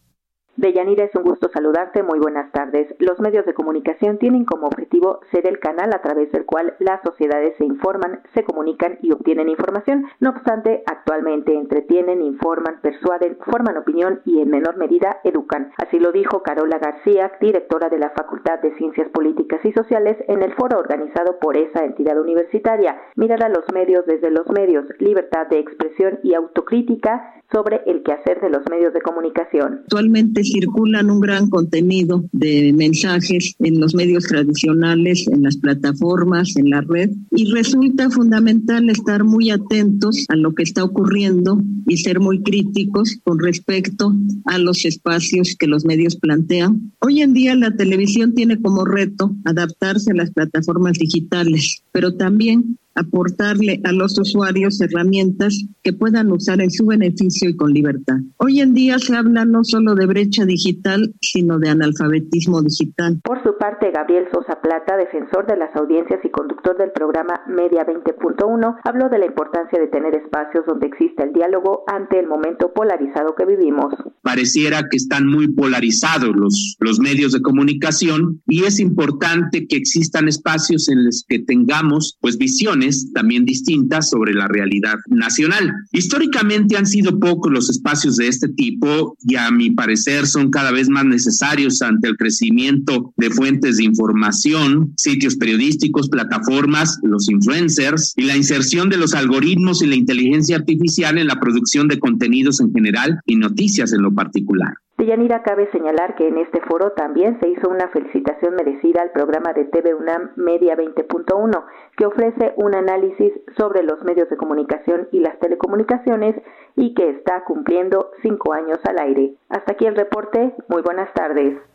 Deyanira, 0.65 1.05
es 1.05 1.15
un 1.15 1.25
gusto 1.25 1.51
saludarte. 1.53 2.03
Muy 2.03 2.19
buenas 2.19 2.51
tardes. 2.51 2.87
Los 2.99 3.21
medios 3.21 3.45
de 3.45 3.53
comunicación 3.53 4.17
tienen 4.17 4.47
como 4.47 4.67
objetivo 4.67 5.21
ser 5.31 5.47
el 5.47 5.59
canal 5.59 5.93
a 5.93 6.01
través 6.01 6.33
del 6.33 6.47
cual 6.47 6.75
las 6.79 7.03
sociedades 7.03 7.55
se 7.59 7.67
informan, 7.67 8.23
se 8.33 8.45
comunican 8.45 8.97
y 9.03 9.13
obtienen 9.13 9.51
información. 9.51 10.07
No 10.21 10.31
obstante, 10.31 10.83
actualmente 10.87 11.53
entretienen, 11.53 12.23
informan, 12.23 12.81
persuaden, 12.81 13.37
forman 13.45 13.77
opinión 13.77 14.23
y 14.25 14.41
en 14.41 14.49
menor 14.49 14.79
medida 14.79 15.21
educan. 15.23 15.71
Así 15.77 15.99
lo 15.99 16.13
dijo 16.13 16.43
Carola 16.43 16.79
García, 16.79 17.31
directora 17.43 17.91
de 17.91 17.99
la 17.99 18.09
Facultad 18.17 18.61
de 18.61 18.75
Ciencias 18.79 19.11
Políticas 19.11 19.63
y 19.67 19.73
Sociales, 19.73 20.17
en 20.29 20.43
el 20.43 20.55
foro 20.55 20.79
organizado 20.79 21.39
por 21.41 21.59
esa 21.59 21.85
entidad 21.85 22.19
universitaria. 22.19 22.99
Mirar 23.17 23.45
a 23.45 23.51
los 23.51 23.71
medios 23.75 24.07
desde 24.07 24.31
los 24.31 24.49
medios, 24.49 24.87
libertad 24.99 25.47
de 25.49 25.59
expresión 25.59 26.21
y 26.23 26.33
autocrítica 26.33 27.35
sobre 27.55 27.81
el 27.87 28.03
quehacer 28.03 28.41
de 28.41 28.51
los 28.51 28.63
medios 28.69 28.93
de 28.93 29.01
comunicación. 29.01 29.83
Actualmente 29.85 30.43
circulan 30.43 31.09
un 31.09 31.21
gran 31.21 31.49
contenido 31.49 32.25
de 32.33 32.73
mensajes 32.73 33.55
en 33.61 33.81
los 33.81 33.95
medios 33.95 34.25
tradicionales, 34.25 35.29
en 35.29 35.43
las 35.43 35.57
plataformas, 35.57 36.57
en 36.57 36.71
la 36.71 36.81
red, 36.81 37.11
y 37.31 37.53
resulta 37.53 38.11
fundamental 38.11 38.91
estar 38.91 39.23
muy 39.23 39.51
atentos 39.51 40.27
a 40.31 40.37
lo 40.37 40.53
que 40.53 40.65
está 40.65 40.83
ocurriendo 40.83 41.59
y 41.87 41.99
ser 41.99 42.19
muy 42.19 42.43
críticos 42.43 43.19
con 43.23 43.39
respecto 43.39 44.13
a 44.47 44.59
los 44.59 44.85
espacios 44.85 45.55
que 45.57 45.69
los 45.69 45.85
medios 45.85 46.17
plantean. 46.17 46.93
Hoy 46.99 47.23
en 47.23 47.35
día 47.35 47.55
la 47.55 47.77
televisión 47.77 48.35
tiene 48.35 48.61
como 48.61 48.85
reto 48.85 49.31
adaptarse 49.45 50.11
a 50.11 50.15
las 50.15 50.33
plataformas 50.33 50.95
digitales, 50.99 51.85
pero 51.93 52.17
también 52.17 52.79
aportarle 52.95 53.81
a 53.85 53.93
los 53.93 54.19
usuarios 54.19 54.81
herramientas 54.81 55.65
que 55.83 55.93
puedan 55.93 56.31
usar 56.31 56.61
en 56.61 56.71
su 56.71 56.87
beneficio 56.87 57.49
y 57.49 57.57
con 57.57 57.73
libertad. 57.73 58.17
Hoy 58.37 58.61
en 58.61 58.75
día 58.75 58.99
se 58.99 59.17
habla 59.17 59.45
no 59.45 59.65
solo 59.65 59.95
de 59.95 60.07
brecha 60.07 60.45
digital, 60.45 61.15
sino 61.21 61.59
de 61.59 61.71
analfabetismo 61.71 62.63
digital. 62.63 63.21
Por 63.25 63.43
su 63.43 63.57
parte, 63.59 63.91
Gabriel 63.91 64.27
Sosa 64.33 64.61
Plata, 64.61 64.97
defensor 64.97 65.47
de 65.47 65.57
las 65.57 65.75
audiencias 65.77 66.21
y 66.25 66.31
conductor 66.31 66.77
del 66.79 66.93
programa 66.93 67.41
Media 67.49 67.85
20.1, 67.87 68.77
habló 68.85 69.09
de 69.09 69.19
la 69.19 69.27
importancia 69.27 69.81
de 69.81 69.89
tener 69.89 70.15
espacios 70.15 70.65
donde 70.67 70.87
exista 70.87 71.25
el 71.25 71.33
diálogo 71.33 71.85
ante 71.87 72.19
el 72.19 72.27
momento 72.27 72.73
polarizado 72.73 73.35
que 73.35 73.45
vivimos. 73.45 73.93
Pareciera 74.23 74.83
que 74.91 74.97
están 74.97 75.27
muy 75.27 75.53
polarizados 75.53 76.35
los, 76.35 76.77
los 76.81 77.01
medios 77.01 77.33
de 77.33 77.43
comunicación 77.43 78.43
y 78.47 78.65
es 78.65 78.81
importante 78.81 79.67
que 79.67 79.77
existan 79.77 80.29
espacios 80.29 80.89
en 80.89 81.05
los 81.05 81.25
que 81.29 81.41
tengamos 81.41 82.17
pues 82.21 82.39
visiones 82.39 82.84
también 83.13 83.45
distintas 83.45 84.11
sobre 84.11 84.35
la 84.35 84.49
realidad 84.49 84.97
nacional. 85.09 85.73
Históricamente 85.93 86.77
han 86.77 86.87
sido 86.87 87.19
pocos 87.19 87.53
los 87.53 87.71
espacios 87.71 88.17
de 88.17 88.29
este 88.29 88.49
tipo 88.49 89.17
y 89.23 89.37
a 89.37 89.51
mi 89.51 89.71
parecer 89.71 90.27
son 90.27 90.51
cada 90.51 90.71
vez 90.71 90.89
más 90.89 91.05
necesarios 91.05 91.83
ante 91.83 92.09
el 92.09 92.17
crecimiento 92.17 93.13
de 93.17 93.31
fuentes 93.31 93.77
de 93.77 93.85
información, 93.85 94.93
sitios 94.97 95.37
periodísticos, 95.37 96.09
plataformas, 96.09 96.99
los 97.03 97.29
influencers 97.29 98.13
y 98.17 98.23
la 98.23 98.37
inserción 98.37 98.89
de 98.89 98.97
los 98.97 99.15
algoritmos 99.15 99.83
y 99.83 99.87
la 99.87 99.97
inteligencia 99.97 100.57
artificial 100.57 101.19
en 101.19 101.27
la 101.27 101.41
producción 101.41 101.89
de 101.89 101.99
contenidos 101.99 102.61
en 102.61 102.73
general 102.73 103.21
y 103.27 103.37
noticias 103.37 103.93
en 103.93 104.03
lo 104.03 104.15
particular. 104.15 104.75
De 104.97 105.07
Yanira 105.07 105.43
cabe 105.43 105.69
señalar 105.73 106.15
que 106.15 106.29
en 106.29 106.39
este 106.39 106.61
foro 106.61 106.93
también 106.93 107.41
se 107.41 107.49
hizo 107.49 107.69
una 107.69 107.89
felicitación 107.89 108.55
merecida 108.55 109.03
al 109.03 109.11
programa 109.11 109.53
de 109.53 109.65
TV 109.65 109.93
UNAM 109.93 110.31
Media 110.37 110.77
20.1, 110.77 111.65
que 111.97 112.07
ofrece 112.07 112.53
un 112.57 112.77
análisis 112.77 113.33
sobre 113.57 113.83
los 113.83 114.03
medios 114.05 114.31
de 114.31 114.37
comunicación 114.37 115.09
y 115.11 115.19
las 115.19 115.37
telecomunicaciones 115.41 116.37
y 116.77 116.95
que 116.95 117.11
está 117.11 117.43
cumpliendo 117.43 118.13
cinco 118.23 118.53
años 118.53 118.79
al 118.89 119.01
aire. 119.01 119.35
Hasta 119.49 119.73
aquí 119.73 119.85
el 119.85 119.97
reporte. 119.97 120.55
Muy 120.69 120.83
buenas 120.83 121.13
tardes. 121.13 121.74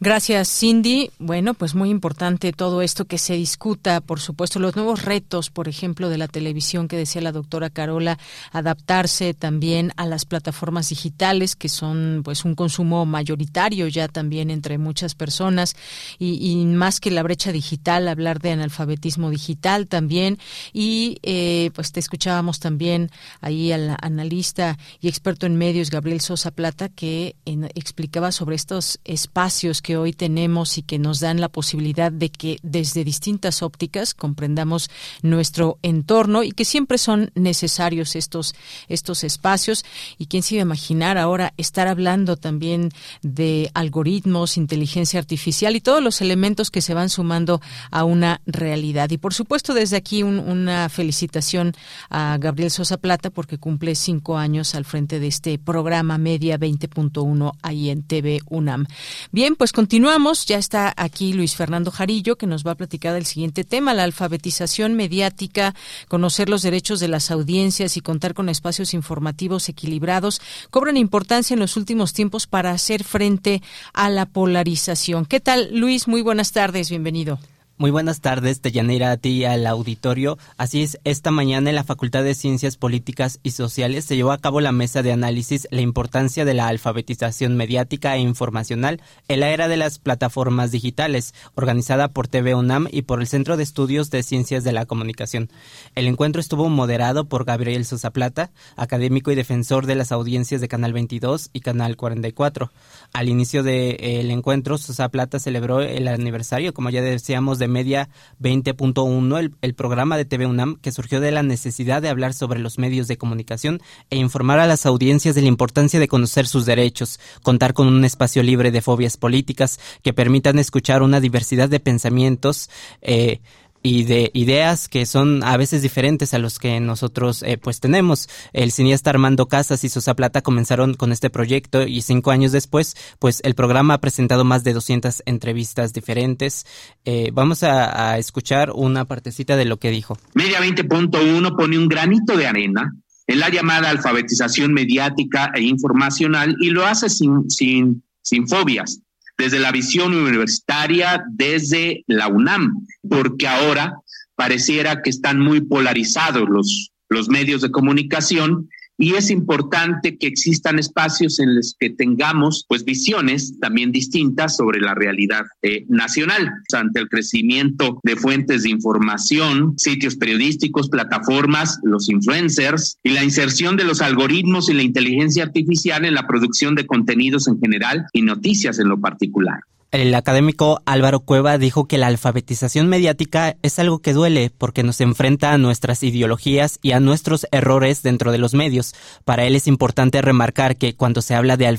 Gracias, 0.00 0.48
Cindy. 0.48 1.10
Bueno, 1.18 1.54
pues 1.54 1.74
muy 1.74 1.88
importante 1.88 2.52
todo 2.52 2.82
esto 2.82 3.04
que 3.04 3.16
se 3.16 3.34
discuta, 3.34 4.00
por 4.00 4.18
supuesto, 4.18 4.58
los 4.58 4.74
nuevos 4.74 5.04
retos, 5.04 5.50
por 5.50 5.68
ejemplo, 5.68 6.08
de 6.08 6.18
la 6.18 6.26
televisión 6.26 6.88
que 6.88 6.96
decía 6.96 7.22
la 7.22 7.30
doctora 7.30 7.70
Carola, 7.70 8.18
adaptarse 8.50 9.34
también 9.34 9.92
a 9.96 10.06
las 10.06 10.24
plataformas 10.24 10.88
digitales, 10.88 11.54
que 11.54 11.68
son 11.68 12.22
pues 12.24 12.44
un 12.44 12.56
consumo 12.56 13.06
mayoritario 13.06 13.86
ya 13.86 14.08
también 14.08 14.50
entre 14.50 14.78
muchas 14.78 15.14
personas, 15.14 15.76
y, 16.18 16.64
más 16.64 16.98
que 16.98 17.10
la 17.10 17.22
brecha 17.22 17.52
digital, 17.52 18.08
hablar 18.08 18.40
de 18.40 18.50
analfabetismo 18.50 19.30
digital 19.30 19.86
también. 19.86 20.38
Y 20.72 21.18
eh, 21.22 21.70
pues 21.74 21.92
te 21.92 22.00
escuchábamos 22.00 22.58
también 22.58 23.10
ahí 23.40 23.70
al 23.70 23.96
analista 24.00 24.76
y 25.00 25.08
experto 25.08 25.46
en 25.46 25.56
medios, 25.56 25.90
Gabriel 25.90 26.20
Sosa 26.20 26.50
Plata, 26.50 26.88
que 26.88 27.36
explicaba 27.74 28.32
sobre 28.32 28.56
estos 28.56 28.98
espacios 29.04 29.82
que 29.84 29.98
hoy 29.98 30.14
tenemos 30.14 30.78
y 30.78 30.82
que 30.82 30.98
nos 30.98 31.20
dan 31.20 31.40
la 31.42 31.50
posibilidad 31.50 32.10
de 32.10 32.30
que 32.30 32.58
desde 32.62 33.04
distintas 33.04 33.62
ópticas 33.62 34.14
comprendamos 34.14 34.88
nuestro 35.22 35.78
entorno 35.82 36.42
y 36.42 36.52
que 36.52 36.64
siempre 36.64 36.96
son 36.96 37.30
necesarios 37.34 38.16
estos, 38.16 38.54
estos 38.88 39.24
espacios. 39.24 39.84
Y 40.16 40.26
quién 40.26 40.42
se 40.42 40.54
iba 40.54 40.62
a 40.62 40.66
imaginar 40.66 41.18
ahora 41.18 41.52
estar 41.58 41.86
hablando 41.86 42.36
también 42.36 42.90
de 43.22 43.70
algoritmos, 43.74 44.56
inteligencia 44.56 45.20
artificial 45.20 45.76
y 45.76 45.82
todos 45.82 46.02
los 46.02 46.22
elementos 46.22 46.70
que 46.70 46.80
se 46.80 46.94
van 46.94 47.10
sumando 47.10 47.60
a 47.90 48.04
una 48.04 48.40
realidad. 48.46 49.10
Y 49.10 49.18
por 49.18 49.34
supuesto, 49.34 49.74
desde 49.74 49.98
aquí 49.98 50.22
una 50.22 50.88
felicitación 50.88 51.74
a 52.08 52.38
Gabriel 52.40 52.70
Sosa 52.70 52.96
Plata 52.96 53.28
porque 53.28 53.58
cumple 53.58 53.94
cinco 53.94 54.38
años 54.38 54.74
al 54.74 54.86
frente 54.86 55.20
de 55.20 55.26
este 55.26 55.58
programa 55.58 56.16
Media 56.16 56.58
20.1 56.58 57.52
ahí 57.60 57.90
en 57.90 58.02
TV 58.02 58.40
UNAM. 58.48 58.86
Bien, 59.30 59.56
pues 59.56 59.73
continuamos. 59.74 60.46
Ya 60.46 60.56
está 60.56 60.94
aquí 60.96 61.34
Luis 61.34 61.56
Fernando 61.56 61.90
Jarillo, 61.90 62.36
que 62.36 62.46
nos 62.46 62.64
va 62.64 62.70
a 62.70 62.76
platicar 62.76 63.12
del 63.12 63.26
siguiente 63.26 63.64
tema, 63.64 63.92
la 63.92 64.04
alfabetización 64.04 64.94
mediática, 64.94 65.74
conocer 66.08 66.48
los 66.48 66.62
derechos 66.62 67.00
de 67.00 67.08
las 67.08 67.30
audiencias 67.30 67.98
y 67.98 68.00
contar 68.00 68.32
con 68.32 68.48
espacios 68.48 68.94
informativos 68.94 69.68
equilibrados, 69.68 70.40
cobran 70.70 70.96
importancia 70.96 71.54
en 71.54 71.60
los 71.60 71.76
últimos 71.76 72.14
tiempos 72.14 72.46
para 72.46 72.70
hacer 72.70 73.04
frente 73.04 73.62
a 73.92 74.08
la 74.08 74.26
polarización. 74.26 75.26
¿Qué 75.26 75.40
tal, 75.40 75.68
Luis? 75.72 76.08
Muy 76.08 76.22
buenas 76.22 76.52
tardes, 76.52 76.88
bienvenido. 76.88 77.38
Muy 77.76 77.90
buenas 77.90 78.20
tardes, 78.20 78.62
Deyanira, 78.62 79.10
a 79.10 79.16
ti 79.16 79.30
y 79.30 79.44
al 79.44 79.66
auditorio. 79.66 80.38
Así 80.56 80.84
es, 80.84 81.00
esta 81.02 81.32
mañana 81.32 81.70
en 81.70 81.74
la 81.74 81.82
Facultad 81.82 82.22
de 82.22 82.36
Ciencias 82.36 82.76
Políticas 82.76 83.40
y 83.42 83.50
Sociales 83.50 84.04
se 84.04 84.14
llevó 84.14 84.30
a 84.30 84.38
cabo 84.38 84.60
la 84.60 84.70
mesa 84.70 85.02
de 85.02 85.10
análisis 85.10 85.66
La 85.72 85.80
importancia 85.80 86.44
de 86.44 86.54
la 86.54 86.68
alfabetización 86.68 87.56
mediática 87.56 88.14
e 88.14 88.20
informacional 88.20 89.02
en 89.26 89.40
la 89.40 89.50
era 89.50 89.66
de 89.66 89.76
las 89.76 89.98
plataformas 89.98 90.70
digitales, 90.70 91.34
organizada 91.56 92.06
por 92.06 92.28
TV 92.28 92.54
UNAM 92.54 92.86
y 92.92 93.02
por 93.02 93.20
el 93.20 93.26
Centro 93.26 93.56
de 93.56 93.64
Estudios 93.64 94.08
de 94.08 94.22
Ciencias 94.22 94.62
de 94.62 94.70
la 94.70 94.86
Comunicación. 94.86 95.50
El 95.96 96.06
encuentro 96.06 96.40
estuvo 96.40 96.68
moderado 96.68 97.24
por 97.24 97.44
Gabriel 97.44 97.84
Sosa 97.86 98.12
Plata, 98.12 98.52
académico 98.76 99.32
y 99.32 99.34
defensor 99.34 99.86
de 99.86 99.96
las 99.96 100.12
audiencias 100.12 100.60
de 100.60 100.68
Canal 100.68 100.92
22 100.92 101.50
y 101.52 101.58
Canal 101.58 101.96
44. 101.96 102.70
Al 103.12 103.28
inicio 103.28 103.64
del 103.64 103.96
de, 103.96 104.30
encuentro, 104.30 104.78
Sosa 104.78 105.08
Plata 105.08 105.40
celebró 105.40 105.80
el 105.80 106.06
aniversario, 106.06 106.72
como 106.72 106.90
ya 106.90 107.02
decíamos, 107.02 107.58
de 107.58 107.63
Media 107.68 108.08
20.1, 108.40 109.38
el, 109.38 109.54
el 109.60 109.74
programa 109.74 110.16
de 110.16 110.24
TV 110.24 110.46
UNAM 110.46 110.76
que 110.76 110.92
surgió 110.92 111.20
de 111.20 111.30
la 111.30 111.42
necesidad 111.42 112.02
de 112.02 112.08
hablar 112.08 112.34
sobre 112.34 112.60
los 112.60 112.78
medios 112.78 113.08
de 113.08 113.16
comunicación 113.16 113.80
e 114.10 114.16
informar 114.16 114.58
a 114.58 114.66
las 114.66 114.86
audiencias 114.86 115.34
de 115.34 115.42
la 115.42 115.48
importancia 115.48 116.00
de 116.00 116.08
conocer 116.08 116.46
sus 116.46 116.66
derechos, 116.66 117.20
contar 117.42 117.74
con 117.74 117.88
un 117.88 118.04
espacio 118.04 118.42
libre 118.42 118.70
de 118.70 118.82
fobias 118.82 119.16
políticas 119.16 119.80
que 120.02 120.12
permitan 120.12 120.58
escuchar 120.58 121.02
una 121.02 121.20
diversidad 121.20 121.68
de 121.68 121.80
pensamientos, 121.80 122.70
eh, 123.02 123.40
y 123.86 124.04
de 124.04 124.30
ideas 124.32 124.88
que 124.88 125.04
son 125.04 125.44
a 125.44 125.58
veces 125.58 125.82
diferentes 125.82 126.32
a 126.32 126.38
los 126.38 126.58
que 126.58 126.80
nosotros 126.80 127.42
eh, 127.42 127.58
pues 127.58 127.80
tenemos. 127.80 128.30
El 128.54 128.72
cineasta 128.72 129.10
Armando 129.10 129.46
Casas 129.46 129.84
y 129.84 129.90
Sosa 129.90 130.14
Plata 130.14 130.40
comenzaron 130.40 130.94
con 130.94 131.12
este 131.12 131.28
proyecto 131.28 131.86
y 131.86 132.00
cinco 132.00 132.30
años 132.30 132.50
después 132.50 132.96
pues 133.18 133.42
el 133.44 133.54
programa 133.54 133.94
ha 133.94 134.00
presentado 134.00 134.42
más 134.42 134.64
de 134.64 134.72
200 134.72 135.22
entrevistas 135.26 135.92
diferentes. 135.92 136.64
Eh, 137.04 137.30
vamos 137.34 137.62
a, 137.62 138.16
escuchar 138.18 138.70
una 138.74 139.04
partecita 139.04 139.54
de 139.56 139.66
lo 139.66 139.76
que 139.78 139.90
dijo. 139.90 140.16
Media 140.32 140.60
20.1 140.60 141.54
pone 141.54 141.76
un 141.76 141.86
granito 141.86 142.38
de 142.38 142.46
arena 142.46 142.90
en 143.26 143.38
la 143.38 143.50
llamada 143.50 143.90
alfabetización 143.90 144.72
mediática 144.72 145.50
e 145.54 145.62
informacional 145.62 146.56
y 146.58 146.70
lo 146.70 146.86
hace 146.86 147.10
sin, 147.10 147.50
sin, 147.50 148.02
sin 148.22 148.48
fobias, 148.48 149.00
desde 149.36 149.58
la 149.58 149.72
visión 149.72 150.14
universitaria, 150.14 151.24
desde 151.30 152.04
la 152.06 152.28
UNAM, 152.28 152.86
porque 153.08 153.48
ahora 153.48 153.94
pareciera 154.36 155.02
que 155.02 155.10
están 155.10 155.40
muy 155.40 155.60
polarizados 155.60 156.48
los, 156.48 156.90
los 157.08 157.28
medios 157.28 157.62
de 157.62 157.70
comunicación 157.70 158.68
y 158.96 159.14
es 159.14 159.30
importante 159.30 160.16
que 160.18 160.26
existan 160.26 160.78
espacios 160.78 161.40
en 161.40 161.56
los 161.56 161.74
que 161.78 161.90
tengamos 161.90 162.64
pues 162.68 162.84
visiones 162.84 163.58
también 163.60 163.92
distintas 163.92 164.56
sobre 164.56 164.80
la 164.80 164.94
realidad 164.94 165.44
eh, 165.62 165.84
nacional 165.88 166.50
ante 166.72 167.00
el 167.00 167.08
crecimiento 167.08 168.00
de 168.02 168.16
fuentes 168.16 168.62
de 168.62 168.70
información, 168.70 169.74
sitios 169.76 170.16
periodísticos, 170.16 170.88
plataformas, 170.88 171.78
los 171.82 172.08
influencers 172.08 172.98
y 173.02 173.10
la 173.10 173.24
inserción 173.24 173.76
de 173.76 173.84
los 173.84 174.00
algoritmos 174.00 174.68
y 174.68 174.74
la 174.74 174.82
inteligencia 174.82 175.44
artificial 175.44 176.04
en 176.04 176.14
la 176.14 176.26
producción 176.26 176.74
de 176.74 176.86
contenidos 176.86 177.48
en 177.48 177.58
general 177.58 178.06
y 178.12 178.22
noticias 178.22 178.78
en 178.78 178.88
lo 178.88 179.00
particular. 179.00 179.60
El 179.94 180.12
académico 180.16 180.82
Álvaro 180.86 181.20
Cueva 181.20 181.56
dijo 181.56 181.86
que 181.86 181.98
la 181.98 182.08
alfabetización 182.08 182.88
mediática 182.88 183.56
es 183.62 183.78
algo 183.78 184.00
que 184.00 184.12
duele 184.12 184.50
porque 184.50 184.82
nos 184.82 185.00
enfrenta 185.00 185.52
a 185.52 185.58
nuestras 185.58 186.02
ideologías 186.02 186.80
y 186.82 186.90
a 186.90 186.98
nuestros 186.98 187.46
errores 187.52 188.02
dentro 188.02 188.32
de 188.32 188.38
los 188.38 188.54
medios. 188.54 188.96
Para 189.24 189.44
él 189.44 189.54
es 189.54 189.68
importante 189.68 190.20
remarcar 190.20 190.78
que 190.78 190.96
cuando 190.96 191.22
se 191.22 191.36
habla 191.36 191.56
de, 191.56 191.72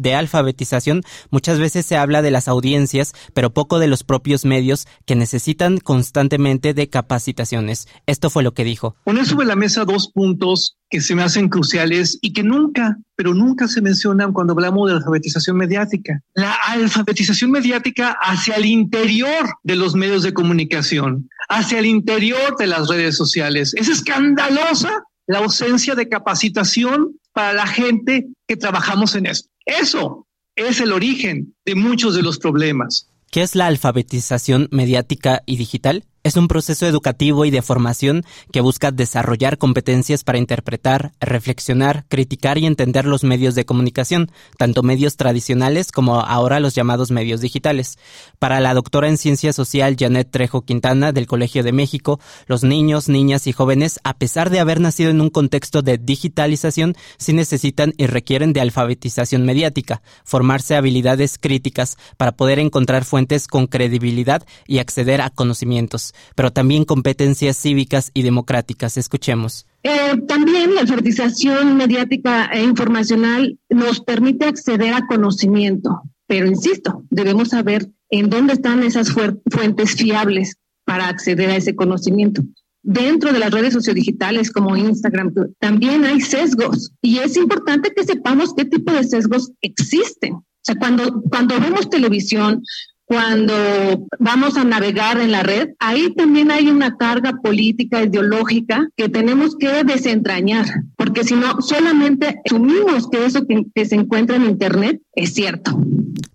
de 0.00 0.14
alfabetización 0.16 1.02
muchas 1.30 1.60
veces 1.60 1.86
se 1.86 1.96
habla 1.96 2.20
de 2.20 2.32
las 2.32 2.48
audiencias, 2.48 3.12
pero 3.32 3.54
poco 3.54 3.78
de 3.78 3.86
los 3.86 4.02
propios 4.02 4.44
medios 4.44 4.88
que 5.06 5.14
necesitan 5.14 5.78
constantemente 5.78 6.74
de 6.74 6.88
capacitaciones. 6.88 7.86
Esto 8.06 8.28
fue 8.30 8.42
lo 8.42 8.54
que 8.54 8.64
dijo. 8.64 8.96
Poner 9.04 9.24
sobre 9.24 9.46
la 9.46 9.54
mesa 9.54 9.84
dos 9.84 10.10
puntos 10.12 10.79
que 10.90 11.00
se 11.00 11.14
me 11.14 11.22
hacen 11.22 11.48
cruciales 11.48 12.18
y 12.20 12.32
que 12.32 12.42
nunca, 12.42 12.98
pero 13.14 13.32
nunca 13.32 13.68
se 13.68 13.80
mencionan 13.80 14.32
cuando 14.32 14.52
hablamos 14.52 14.88
de 14.88 14.96
alfabetización 14.96 15.56
mediática. 15.56 16.20
La 16.34 16.52
alfabetización 16.52 17.52
mediática 17.52 18.18
hacia 18.20 18.56
el 18.56 18.66
interior 18.66 19.54
de 19.62 19.76
los 19.76 19.94
medios 19.94 20.24
de 20.24 20.34
comunicación, 20.34 21.30
hacia 21.48 21.78
el 21.78 21.86
interior 21.86 22.56
de 22.58 22.66
las 22.66 22.88
redes 22.88 23.16
sociales. 23.16 23.72
Es 23.74 23.88
escandalosa 23.88 25.04
la 25.28 25.38
ausencia 25.38 25.94
de 25.94 26.08
capacitación 26.08 27.16
para 27.32 27.52
la 27.52 27.68
gente 27.68 28.26
que 28.48 28.56
trabajamos 28.56 29.14
en 29.14 29.26
esto. 29.26 29.48
Eso 29.64 30.26
es 30.56 30.80
el 30.80 30.92
origen 30.92 31.54
de 31.64 31.76
muchos 31.76 32.16
de 32.16 32.22
los 32.22 32.38
problemas. 32.38 33.08
¿Qué 33.30 33.42
es 33.42 33.54
la 33.54 33.68
alfabetización 33.68 34.68
mediática 34.72 35.42
y 35.46 35.56
digital? 35.56 36.04
Es 36.22 36.36
un 36.36 36.48
proceso 36.48 36.86
educativo 36.86 37.46
y 37.46 37.50
de 37.50 37.62
formación 37.62 38.24
que 38.52 38.60
busca 38.60 38.90
desarrollar 38.90 39.56
competencias 39.56 40.22
para 40.22 40.36
interpretar, 40.36 41.12
reflexionar, 41.18 42.04
criticar 42.08 42.58
y 42.58 42.66
entender 42.66 43.06
los 43.06 43.24
medios 43.24 43.54
de 43.54 43.64
comunicación, 43.64 44.30
tanto 44.58 44.82
medios 44.82 45.16
tradicionales 45.16 45.92
como 45.92 46.20
ahora 46.20 46.60
los 46.60 46.74
llamados 46.74 47.10
medios 47.10 47.40
digitales. 47.40 47.96
Para 48.38 48.60
la 48.60 48.74
doctora 48.74 49.08
en 49.08 49.16
ciencia 49.16 49.54
social 49.54 49.96
Janet 49.98 50.30
Trejo 50.30 50.60
Quintana 50.60 51.12
del 51.12 51.26
Colegio 51.26 51.62
de 51.62 51.72
México, 51.72 52.20
los 52.46 52.64
niños, 52.64 53.08
niñas 53.08 53.46
y 53.46 53.52
jóvenes, 53.52 53.98
a 54.04 54.18
pesar 54.18 54.50
de 54.50 54.60
haber 54.60 54.78
nacido 54.78 55.08
en 55.08 55.22
un 55.22 55.30
contexto 55.30 55.80
de 55.80 55.96
digitalización, 55.96 56.96
sí 57.16 57.32
necesitan 57.32 57.94
y 57.96 58.06
requieren 58.08 58.52
de 58.52 58.60
alfabetización 58.60 59.46
mediática, 59.46 60.02
formarse 60.24 60.76
habilidades 60.76 61.38
críticas 61.38 61.96
para 62.18 62.32
poder 62.32 62.58
encontrar 62.58 63.06
fuentes 63.06 63.46
con 63.46 63.66
credibilidad 63.68 64.46
y 64.66 64.80
acceder 64.80 65.22
a 65.22 65.30
conocimientos 65.30 66.09
pero 66.34 66.52
también 66.52 66.84
competencias 66.84 67.56
cívicas 67.56 68.10
y 68.14 68.22
democráticas. 68.22 68.96
Escuchemos. 68.96 69.66
Eh, 69.82 70.16
también 70.28 70.74
la 70.74 70.82
alfabetización 70.82 71.76
mediática 71.76 72.46
e 72.46 72.62
informacional 72.62 73.58
nos 73.68 74.00
permite 74.00 74.46
acceder 74.46 74.92
a 74.92 75.06
conocimiento, 75.06 76.02
pero 76.26 76.46
insisto, 76.46 77.04
debemos 77.10 77.48
saber 77.48 77.88
en 78.10 78.28
dónde 78.28 78.54
están 78.54 78.82
esas 78.82 79.10
fuentes 79.10 79.94
fiables 79.94 80.56
para 80.84 81.08
acceder 81.08 81.50
a 81.50 81.56
ese 81.56 81.74
conocimiento. 81.74 82.42
Dentro 82.82 83.32
de 83.32 83.38
las 83.38 83.50
redes 83.50 83.74
sociodigitales 83.74 84.50
como 84.50 84.76
Instagram 84.76 85.32
también 85.58 86.04
hay 86.04 86.20
sesgos 86.20 86.92
y 87.02 87.18
es 87.18 87.36
importante 87.36 87.92
que 87.94 88.04
sepamos 88.04 88.54
qué 88.54 88.64
tipo 88.64 88.92
de 88.92 89.04
sesgos 89.04 89.52
existen. 89.60 90.34
O 90.34 90.62
sea, 90.62 90.74
cuando, 90.76 91.22
cuando 91.22 91.60
vemos 91.60 91.88
televisión, 91.88 92.62
cuando 93.10 94.06
vamos 94.20 94.56
a 94.56 94.62
navegar 94.62 95.18
en 95.18 95.32
la 95.32 95.42
red, 95.42 95.70
ahí 95.80 96.14
también 96.14 96.52
hay 96.52 96.68
una 96.68 96.96
carga 96.96 97.40
política, 97.42 98.04
ideológica 98.04 98.88
que 98.96 99.08
tenemos 99.08 99.56
que 99.56 99.82
desentrañar, 99.82 100.66
porque 100.96 101.24
si 101.24 101.34
no, 101.34 101.60
solamente 101.60 102.40
asumimos 102.46 103.08
que 103.10 103.24
eso 103.24 103.48
que, 103.48 103.64
que 103.74 103.84
se 103.84 103.96
encuentra 103.96 104.36
en 104.36 104.44
Internet 104.44 105.02
es 105.16 105.34
cierto. 105.34 105.76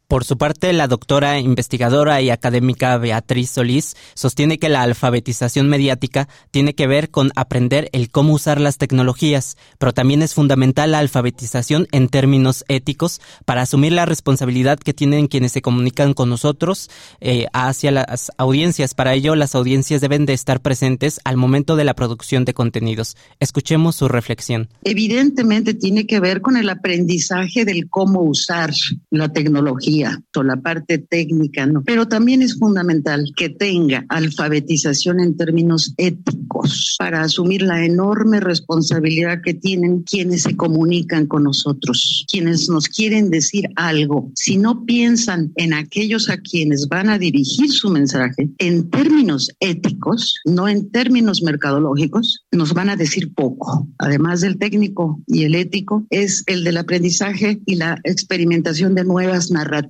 Por 0.08 0.24
su 0.24 0.38
parte, 0.38 0.72
la 0.72 0.88
doctora 0.88 1.40
investigadora 1.40 2.22
y 2.22 2.30
académica 2.30 2.96
Beatriz 3.00 3.50
Solís 3.50 3.96
sostiene 4.14 4.60
que 4.60 4.70
la 4.70 4.84
alfabetización 4.84 5.68
mediática 5.68 6.30
tiene 6.52 6.76
que 6.76 6.86
ver 6.86 7.10
con 7.10 7.32
aprender 7.36 7.90
el 7.92 8.12
cómo 8.12 8.34
usar 8.34 8.62
las 8.62 8.78
tecnologías, 8.78 9.58
pero 9.80 9.94
también 9.94 10.22
es 10.22 10.36
fundamental 10.36 10.92
la 10.92 11.00
alfabetización 11.00 11.88
en 11.92 12.10
términos 12.10 12.66
éticos 12.68 13.20
para 13.46 13.64
asumir 13.64 13.94
la 13.94 14.06
responsabilidad 14.06 14.78
que 14.78 14.94
tienen 14.94 15.26
quienes 15.28 15.54
se 15.54 15.64
comunican 15.64 16.14
con 16.14 16.30
nosotros 16.30 16.92
eh, 17.20 17.48
hacia 17.52 17.90
las 17.90 18.32
audiencias. 18.38 18.94
Para 18.94 19.16
ello, 19.16 19.36
las 19.36 19.56
audiencias 19.56 20.02
deben 20.02 20.28
de 20.28 20.34
estar 20.34 20.62
presentes 20.62 21.20
al 21.24 21.36
momento 21.36 21.76
de 21.76 21.84
la 21.84 21.96
producción 21.96 22.46
de 22.46 22.54
contenidos. 22.54 23.18
Escuchemos 23.40 23.96
su 23.96 24.08
reflexión. 24.08 24.70
Evidentemente 24.84 25.74
tiene 25.74 26.06
que 26.06 26.20
ver 26.20 26.42
con 26.42 26.58
el 26.58 26.70
aprendizaje 26.70 27.66
del 27.66 27.90
cómo 27.90 28.22
usar 28.22 28.72
la 29.10 29.30
tecnología 29.30 29.95
o 30.36 30.44
la 30.44 30.58
parte 30.58 30.98
técnica, 30.98 31.66
¿no? 31.66 31.84
Pero 31.84 32.08
también 32.08 32.42
es 32.42 32.58
fundamental 32.58 33.24
que 33.36 33.50
tenga 33.50 34.06
alfabetización 34.10 35.20
en 35.20 35.38
términos 35.38 35.94
éticos 35.98 36.96
para 37.00 37.22
asumir 37.22 37.62
la 37.62 37.86
enorme 37.86 38.40
responsabilidad 38.40 39.42
que 39.44 39.54
tienen 39.54 40.04
quienes 40.04 40.44
se 40.44 40.56
comunican 40.56 41.28
con 41.28 41.44
nosotros, 41.44 42.26
quienes 42.30 42.70
nos 42.70 42.88
quieren 42.88 43.30
decir 43.30 43.70
algo. 43.76 44.32
Si 44.36 44.58
no 44.58 44.86
piensan 44.86 45.52
en 45.56 45.74
aquellos 45.74 46.30
a 46.30 46.38
quienes 46.38 46.88
van 46.90 47.10
a 47.10 47.18
dirigir 47.18 47.72
su 47.72 47.90
mensaje 47.90 48.50
en 48.58 48.90
términos 48.90 49.50
éticos, 49.60 50.36
no 50.46 50.68
en 50.68 50.90
términos 50.92 51.42
mercadológicos, 51.42 52.46
nos 52.52 52.74
van 52.74 52.90
a 52.90 52.96
decir 52.96 53.34
poco. 53.34 53.88
Además 53.98 54.42
del 54.42 54.58
técnico 54.58 55.22
y 55.28 55.44
el 55.44 55.56
ético, 55.56 56.06
es 56.10 56.44
el 56.48 56.64
del 56.64 56.78
aprendizaje 56.78 57.62
y 57.66 57.76
la 57.76 58.00
experimentación 58.04 58.96
de 58.96 59.04
nuevas 59.04 59.52
narrativas 59.52 59.85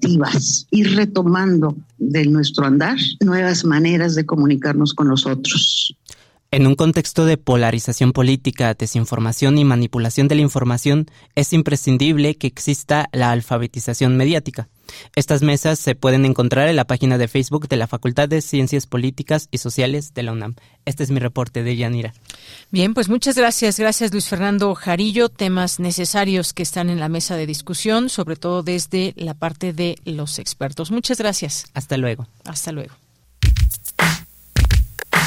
ir 0.72 0.96
retomando 0.96 1.76
de 1.98 2.26
nuestro 2.26 2.66
andar 2.66 2.98
nuevas 3.22 3.66
maneras 3.66 4.16
de 4.16 4.26
comunicarnos 4.26 4.94
con 4.94 5.08
los 5.08 5.26
otros. 5.26 5.96
En 6.52 6.68
un 6.68 6.76
contexto 6.76 7.26
de 7.26 7.38
polarización 7.38 8.14
política, 8.14 8.74
desinformación 8.74 9.58
y 9.58 9.66
manipulación 9.66 10.28
de 10.28 10.36
la 10.36 10.42
información, 10.42 11.08
es 11.36 11.52
imprescindible 11.52 12.36
que 12.36 12.48
exista 12.48 13.10
la 13.12 13.32
alfabetización 13.32 14.16
mediática. 14.16 14.70
Estas 15.16 15.42
mesas 15.42 15.80
se 15.80 15.96
pueden 15.96 16.24
encontrar 16.24 16.70
en 16.70 16.76
la 16.76 16.86
página 16.86 17.18
de 17.18 17.28
Facebook 17.28 17.68
de 17.68 17.76
la 17.76 17.88
Facultad 17.88 18.30
de 18.30 18.42
Ciencias 18.42 18.88
Políticas 18.88 19.50
y 19.52 19.58
Sociales 19.58 20.14
de 20.14 20.24
la 20.24 20.32
UNAM. 20.32 20.56
Este 20.86 21.04
es 21.04 21.12
mi 21.12 21.20
reporte 21.20 21.64
de 21.64 21.76
Yanira. 21.76 22.14
Bien, 22.72 22.94
pues 22.94 23.10
muchas 23.10 23.36
gracias. 23.36 23.80
Gracias 23.80 24.12
Luis 24.12 24.28
Fernando 24.28 24.76
Jarillo. 24.76 25.30
Temas 25.30 25.80
necesarios 25.80 26.54
que 26.54 26.64
están 26.64 26.90
en 26.90 27.00
la 27.00 27.10
mesa 27.10 27.36
de 27.36 27.48
discusión, 27.48 28.10
sobre 28.10 28.36
todo 28.36 28.64
desde 28.64 29.14
la 29.18 29.34
parte 29.34 29.74
de 29.74 29.98
los 30.06 30.40
expertos. 30.40 30.92
Muchas 30.92 31.18
gracias. 31.18 31.66
Hasta 31.74 31.98
luego. 31.98 32.28
Hasta 32.46 32.72
luego. 32.72 32.94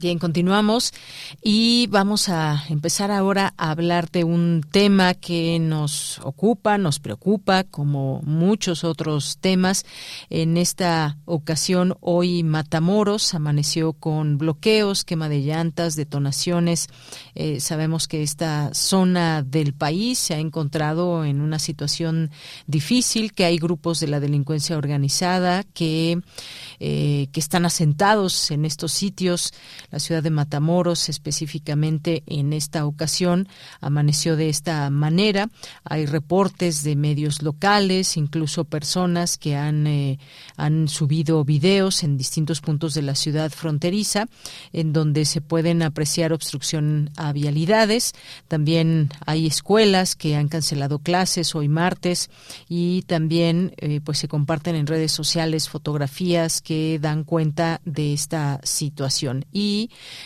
Bien, 0.00 0.18
continuamos 0.18 0.94
y 1.42 1.86
vamos 1.88 2.30
a 2.30 2.64
empezar 2.70 3.10
ahora 3.10 3.52
a 3.58 3.70
hablar 3.70 4.10
de 4.10 4.24
un 4.24 4.64
tema 4.72 5.12
que 5.12 5.58
nos 5.58 6.20
ocupa, 6.20 6.78
nos 6.78 7.00
preocupa, 7.00 7.64
como 7.64 8.22
muchos 8.22 8.82
otros 8.82 9.36
temas. 9.42 9.84
En 10.30 10.56
esta 10.56 11.18
ocasión, 11.26 11.98
hoy 12.00 12.42
Matamoros 12.44 13.34
amaneció 13.34 13.92
con 13.92 14.38
bloqueos, 14.38 15.04
quema 15.04 15.28
de 15.28 15.40
llantas, 15.40 15.96
detonaciones. 15.96 16.86
Eh, 17.34 17.60
sabemos 17.60 18.08
que 18.08 18.22
esta 18.22 18.72
zona 18.72 19.42
del 19.42 19.74
país 19.74 20.18
se 20.18 20.32
ha 20.32 20.38
encontrado 20.38 21.26
en 21.26 21.42
una 21.42 21.58
situación 21.58 22.30
difícil, 22.66 23.34
que 23.34 23.44
hay 23.44 23.58
grupos 23.58 24.00
de 24.00 24.08
la 24.08 24.18
delincuencia 24.18 24.78
organizada 24.78 25.62
que, 25.62 26.22
eh, 26.78 27.28
que 27.32 27.40
están 27.40 27.66
asentados 27.66 28.50
en 28.50 28.64
estos 28.64 28.92
sitios 28.92 29.52
La 29.90 29.98
ciudad 29.98 30.22
de 30.22 30.30
Matamoros, 30.30 31.08
específicamente 31.08 32.22
en 32.26 32.52
esta 32.52 32.86
ocasión, 32.86 33.48
amaneció 33.80 34.36
de 34.36 34.48
esta 34.48 34.88
manera. 34.90 35.48
Hay 35.84 36.06
reportes 36.06 36.82
de 36.82 36.96
medios 36.96 37.42
locales, 37.42 38.16
incluso 38.16 38.64
personas 38.64 39.38
que 39.38 39.56
han, 39.56 39.86
eh, 39.86 40.18
han 40.56 40.88
subido 40.88 41.44
videos 41.44 42.02
en 42.02 42.16
distintos 42.16 42.60
puntos 42.60 42.94
de 42.94 43.02
la 43.02 43.14
ciudad 43.14 43.50
fronteriza, 43.50 44.26
en 44.72 44.92
donde 44.92 45.24
se 45.24 45.40
pueden 45.40 45.82
apreciar 45.82 46.32
obstrucción 46.32 47.10
a 47.16 47.32
vialidades. 47.32 48.12
También 48.48 49.10
hay 49.26 49.46
escuelas 49.46 50.16
que 50.16 50.36
han 50.36 50.48
cancelado 50.48 50.98
clases 50.98 51.54
hoy 51.54 51.68
martes 51.68 52.30
y 52.68 53.02
también 53.02 53.72
eh, 53.78 54.00
pues 54.04 54.18
se 54.18 54.28
comparten 54.28 54.76
en 54.76 54.86
redes 54.86 55.12
sociales 55.12 55.68
fotografías 55.68 56.60
que 56.60 56.98
dan 57.00 57.24
cuenta 57.24 57.80
de 57.84 58.12
esta 58.12 58.60
situación. 58.62 59.44
Y 59.52 59.79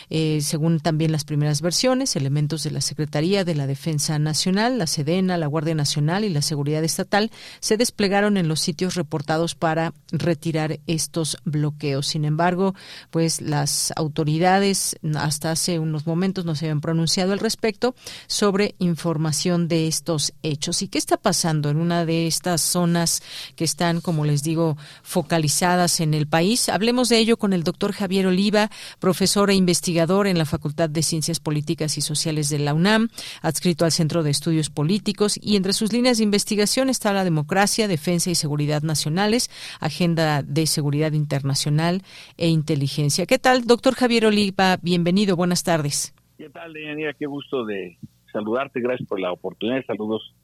eh, 0.09 0.39
según 0.41 0.79
también 0.79 1.11
las 1.11 1.23
primeras 1.23 1.61
versiones, 1.61 2.15
elementos 2.15 2.63
de 2.63 2.71
la 2.71 2.81
Secretaría 2.81 3.45
de 3.45 3.55
la 3.55 3.67
Defensa 3.67 4.19
Nacional, 4.19 4.77
la 4.77 4.87
Sedena, 4.87 5.37
la 5.37 5.47
Guardia 5.47 5.75
Nacional 5.75 6.23
y 6.23 6.29
la 6.29 6.41
Seguridad 6.41 6.83
Estatal 6.83 7.31
se 7.59 7.77
desplegaron 7.77 8.37
en 8.37 8.47
los 8.47 8.59
sitios 8.59 8.95
reportados 8.95 9.55
para 9.55 9.93
retirar 10.11 10.79
estos 10.87 11.37
bloqueos. 11.45 12.07
Sin 12.07 12.25
embargo, 12.25 12.75
pues 13.11 13.41
las 13.41 13.93
autoridades 13.95 14.97
hasta 15.15 15.51
hace 15.51 15.79
unos 15.79 16.07
momentos 16.07 16.45
no 16.45 16.55
se 16.55 16.65
habían 16.65 16.81
pronunciado 16.81 17.33
al 17.33 17.39
respecto 17.39 17.95
sobre 18.27 18.75
información 18.79 19.67
de 19.67 19.87
estos 19.87 20.33
hechos. 20.43 20.81
¿Y 20.81 20.87
qué 20.87 20.97
está 20.97 21.17
pasando 21.17 21.69
en 21.69 21.77
una 21.77 22.05
de 22.05 22.27
estas 22.27 22.61
zonas 22.61 23.21
que 23.55 23.63
están, 23.63 24.01
como 24.01 24.25
les 24.25 24.43
digo, 24.43 24.77
focalizadas 25.03 25.99
en 25.99 26.13
el 26.13 26.27
país? 26.27 26.69
Hablemos 26.69 27.09
de 27.09 27.17
ello 27.17 27.37
con 27.37 27.53
el 27.53 27.63
doctor 27.63 27.93
Javier 27.93 28.27
Oliva, 28.27 28.69
profesor 28.99 29.44
e 29.49 29.55
investigador 29.55 30.27
en 30.27 30.37
la 30.37 30.45
Facultad 30.45 30.89
de 30.89 31.03
Ciencias 31.03 31.39
Políticas 31.39 31.97
y 31.97 32.01
Sociales 32.01 32.49
de 32.49 32.59
la 32.59 32.73
UNAM, 32.73 33.09
adscrito 33.41 33.85
al 33.85 33.91
Centro 33.91 34.23
de 34.23 34.31
Estudios 34.31 34.69
Políticos 34.69 35.39
y 35.41 35.55
entre 35.55 35.73
sus 35.73 35.93
líneas 35.93 36.17
de 36.17 36.23
investigación 36.23 36.89
está 36.89 37.13
la 37.13 37.23
democracia, 37.23 37.87
defensa 37.87 38.29
y 38.29 38.35
seguridad 38.35 38.81
nacionales, 38.83 39.49
agenda 39.79 40.43
de 40.43 40.67
seguridad 40.67 41.13
internacional 41.13 42.01
e 42.37 42.47
inteligencia. 42.47 43.25
¿Qué 43.25 43.39
tal, 43.39 43.65
doctor 43.65 43.95
Javier 43.95 44.25
Oliva? 44.25 44.77
Bienvenido, 44.81 45.35
buenas 45.35 45.63
tardes. 45.63 46.13
¿Qué 46.37 46.49
tal, 46.49 46.73
Deyanira? 46.73 47.13
Qué 47.13 47.25
gusto 47.25 47.65
de 47.65 47.97
saludarte. 48.31 48.81
Gracias 48.81 49.07
por 49.07 49.19
la 49.19 49.31
oportunidad. 49.31 49.85
Saludos 49.85 50.35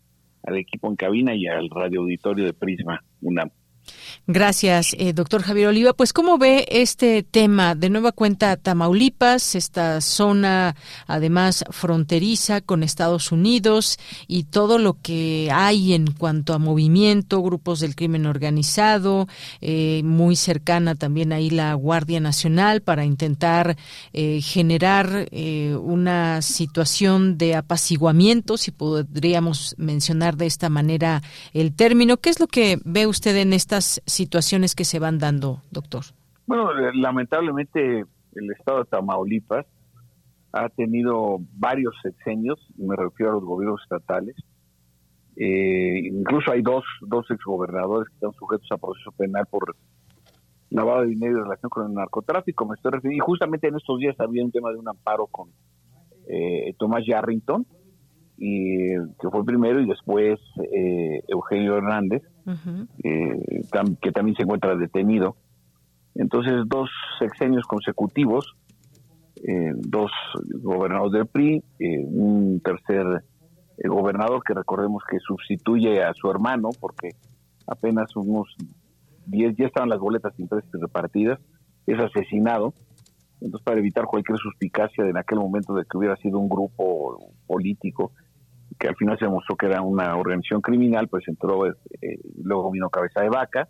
al 0.44 0.58
equipo 0.58 0.88
en 0.88 0.96
cabina 0.96 1.36
y 1.36 1.48
al 1.48 1.70
radio 1.70 2.02
auditorio 2.02 2.46
de 2.46 2.54
Prisma 2.54 3.04
UNAM. 3.22 3.52
Gracias, 4.28 4.96
eh, 4.98 5.14
doctor 5.14 5.42
Javier 5.42 5.68
Oliva. 5.68 5.94
Pues, 5.94 6.14
¿cómo 6.14 6.38
ve 6.38 6.66
este 6.70 7.24
tema? 7.24 7.76
De 7.76 7.90
nueva 7.90 8.12
cuenta, 8.12 8.56
Tamaulipas, 8.56 9.56
esta 9.56 10.00
zona 10.00 10.76
además 11.08 11.66
fronteriza 11.72 12.62
con 12.62 12.84
Estados 12.84 13.32
Unidos 13.32 13.98
y 14.28 14.44
todo 14.44 14.78
lo 14.78 14.98
que 15.02 15.50
hay 15.52 15.94
en 15.94 16.12
cuanto 16.12 16.54
a 16.54 16.60
movimiento, 16.60 17.42
grupos 17.42 17.80
del 17.80 17.96
crimen 17.96 18.26
organizado, 18.26 19.28
eh, 19.60 20.02
muy 20.04 20.36
cercana 20.36 20.96
también 20.96 21.34
ahí 21.34 21.50
la 21.50 21.74
Guardia 21.74 22.20
Nacional 22.20 22.82
para 22.82 23.06
intentar 23.06 23.76
eh, 24.14 24.42
generar 24.42 25.30
una 25.32 26.42
situación 26.42 27.38
de 27.38 27.56
apaciguamiento, 27.56 28.58
si 28.58 28.72
podríamos 28.72 29.76
mencionar 29.78 30.38
de 30.38 30.46
esta 30.46 30.70
manera 30.70 31.22
el 31.54 31.74
término. 31.74 32.18
¿Qué 32.18 32.30
es 32.30 32.40
lo 32.40 32.48
que 32.48 32.80
ve 32.84 33.08
usted 33.08 33.36
en 33.38 33.54
esta 33.72 34.02
situaciones 34.06 34.76
que 34.76 34.84
se 34.84 35.00
van 35.00 35.18
dando, 35.18 35.62
doctor? 35.72 36.04
Bueno, 36.46 36.72
eh, 36.72 36.92
lamentablemente 36.94 38.00
el 38.36 38.52
estado 38.58 38.80
de 38.80 38.86
Tamaulipas 38.86 39.66
ha 40.52 40.70
tenido 40.70 41.40
varios 41.54 41.96
sexenios, 42.04 42.60
me 42.78 42.96
refiero 42.96 43.32
a 43.32 43.36
los 43.36 43.46
gobiernos 43.46 43.82
estatales. 43.84 44.36
Eh, 45.38 46.02
incluso 46.12 46.52
hay 46.52 46.62
dos, 46.62 46.84
dos 47.02 47.26
exgobernadores 47.32 48.10
que 48.10 48.16
están 48.16 48.34
sujetos 48.34 48.68
a 48.72 48.78
proceso 48.78 49.12
penal 49.14 49.46
por 49.50 49.76
lavado 50.70 51.02
de 51.02 51.08
dinero 51.08 51.38
en 51.38 51.44
relación 51.44 51.70
con 51.70 51.88
el 51.88 51.94
narcotráfico. 51.94 52.66
Me 52.66 52.76
estoy 52.76 52.92
refiriendo, 52.92 53.24
y 53.24 53.26
justamente 53.26 53.68
en 53.68 53.76
estos 53.76 53.98
días 54.00 54.20
había 54.20 54.44
un 54.44 54.52
tema 54.52 54.72
de 54.72 54.78
un 54.78 54.90
amparo 54.90 55.28
con 55.28 55.50
eh, 56.28 56.74
Tomás 56.78 57.06
Yarrington, 57.06 57.66
y 58.44 58.96
que 59.20 59.30
fue 59.30 59.46
primero, 59.46 59.80
y 59.80 59.86
después 59.86 60.40
eh, 60.74 61.22
Eugenio 61.28 61.78
Hernández, 61.78 62.24
eh, 63.04 63.62
que 64.02 64.12
también 64.12 64.36
se 64.36 64.42
encuentra 64.42 64.76
detenido. 64.76 65.36
Entonces, 66.16 66.64
dos 66.66 66.90
sexenios 67.20 67.66
consecutivos, 67.68 68.56
eh, 69.48 69.74
dos 69.76 70.12
gobernadores 70.64 71.14
del 71.14 71.28
PRI, 71.28 71.64
un 72.08 72.60
tercer 72.66 73.24
gobernador 73.78 74.42
que 74.44 74.56
recordemos 74.56 75.04
que 75.08 75.20
sustituye 75.20 76.02
a 76.02 76.12
su 76.16 76.32
hermano, 76.32 76.70
porque 76.80 77.10
apenas 77.68 78.16
unos 78.16 78.56
10 79.28 79.56
ya 79.56 79.68
estaban 79.68 79.90
las 79.90 80.00
boletas 80.00 80.34
impresas 80.40 80.68
y 80.74 80.82
repartidas, 80.82 81.40
es 81.86 82.00
asesinado. 82.00 82.74
Entonces, 83.40 83.64
para 83.64 83.78
evitar 83.78 84.06
cualquier 84.06 84.40
suspicacia 84.40 85.06
en 85.06 85.18
aquel 85.18 85.38
momento 85.38 85.76
de 85.76 85.84
que 85.86 85.96
hubiera 85.96 86.16
sido 86.16 86.40
un 86.40 86.50
grupo 86.50 87.34
político 87.46 88.14
que 88.82 88.88
al 88.88 88.96
final 88.96 89.18
se 89.20 89.26
demostró 89.26 89.56
que 89.56 89.68
era 89.68 89.84
una 89.84 90.18
organización 90.18 90.60
criminal, 90.60 91.08
pues 91.08 91.28
entró, 91.28 91.68
eh, 91.68 91.76
luego 92.44 92.72
vino 92.72 92.90
Cabeza 92.90 93.22
de 93.22 93.30
Vaca, 93.30 93.70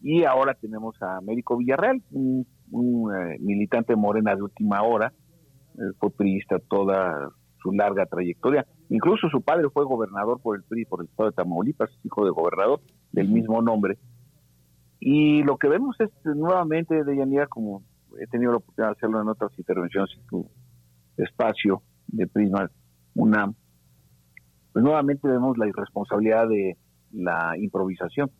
y 0.00 0.24
ahora 0.24 0.54
tenemos 0.54 1.00
a 1.02 1.18
Américo 1.18 1.58
Villarreal, 1.58 2.02
un, 2.10 2.46
eh, 2.72 3.36
militante 3.40 3.94
morena 3.96 4.34
de 4.34 4.42
última 4.42 4.82
hora, 4.82 5.12
eh, 5.74 5.92
fue 5.98 6.10
priista 6.10 6.58
toda 6.58 7.28
su 7.62 7.70
larga 7.72 8.06
trayectoria, 8.06 8.66
incluso 8.88 9.28
su 9.28 9.42
padre 9.42 9.68
fue 9.68 9.84
gobernador 9.84 10.40
por 10.40 10.56
el 10.56 10.62
PRI, 10.62 10.86
por 10.86 11.02
el 11.02 11.08
estado 11.08 11.28
de 11.28 11.36
Tamaulipas, 11.36 11.90
hijo 12.02 12.24
de 12.24 12.30
gobernador 12.30 12.80
del 13.12 13.28
mismo 13.28 13.60
nombre, 13.60 13.98
y 15.00 15.42
lo 15.42 15.58
que 15.58 15.68
vemos 15.68 15.96
es 16.00 16.10
nuevamente, 16.24 17.04
de 17.04 17.16
Yanira, 17.16 17.46
como 17.46 17.82
he 18.18 18.26
tenido 18.26 18.52
la 18.52 18.56
oportunidad 18.56 18.92
de 18.92 18.96
hacerlo 18.96 19.20
en 19.20 19.28
otras 19.28 19.52
intervenciones 19.58 20.10
en 20.16 20.26
tu 20.26 20.48
espacio 21.18 21.82
de 22.06 22.26
Prisma 22.26 22.70
una 23.14 23.52
pues 24.72 24.84
nuevamente 24.84 25.28
vemos 25.28 25.56
la 25.58 25.66
irresponsabilidad 25.66 26.48
de 26.48 26.76
la 27.12 27.56
improvisación. 27.56 28.30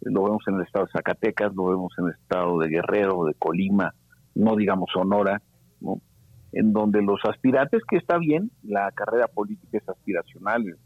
Lo 0.00 0.24
vemos 0.24 0.42
en 0.46 0.56
el 0.56 0.62
estado 0.62 0.86
de 0.86 0.92
Zacatecas, 0.92 1.54
lo 1.54 1.66
vemos 1.66 1.92
en 1.98 2.06
el 2.06 2.12
estado 2.12 2.58
de 2.58 2.68
Guerrero, 2.68 3.24
de 3.24 3.34
Colima, 3.34 3.94
no 4.34 4.56
digamos 4.56 4.90
Sonora, 4.92 5.40
¿no? 5.80 6.00
en 6.52 6.72
donde 6.72 7.02
los 7.02 7.20
aspirantes, 7.28 7.82
que 7.88 7.96
está 7.96 8.18
bien, 8.18 8.50
la 8.62 8.90
carrera 8.92 9.28
política 9.28 9.78
es 9.78 9.88
aspiracional, 9.88 10.76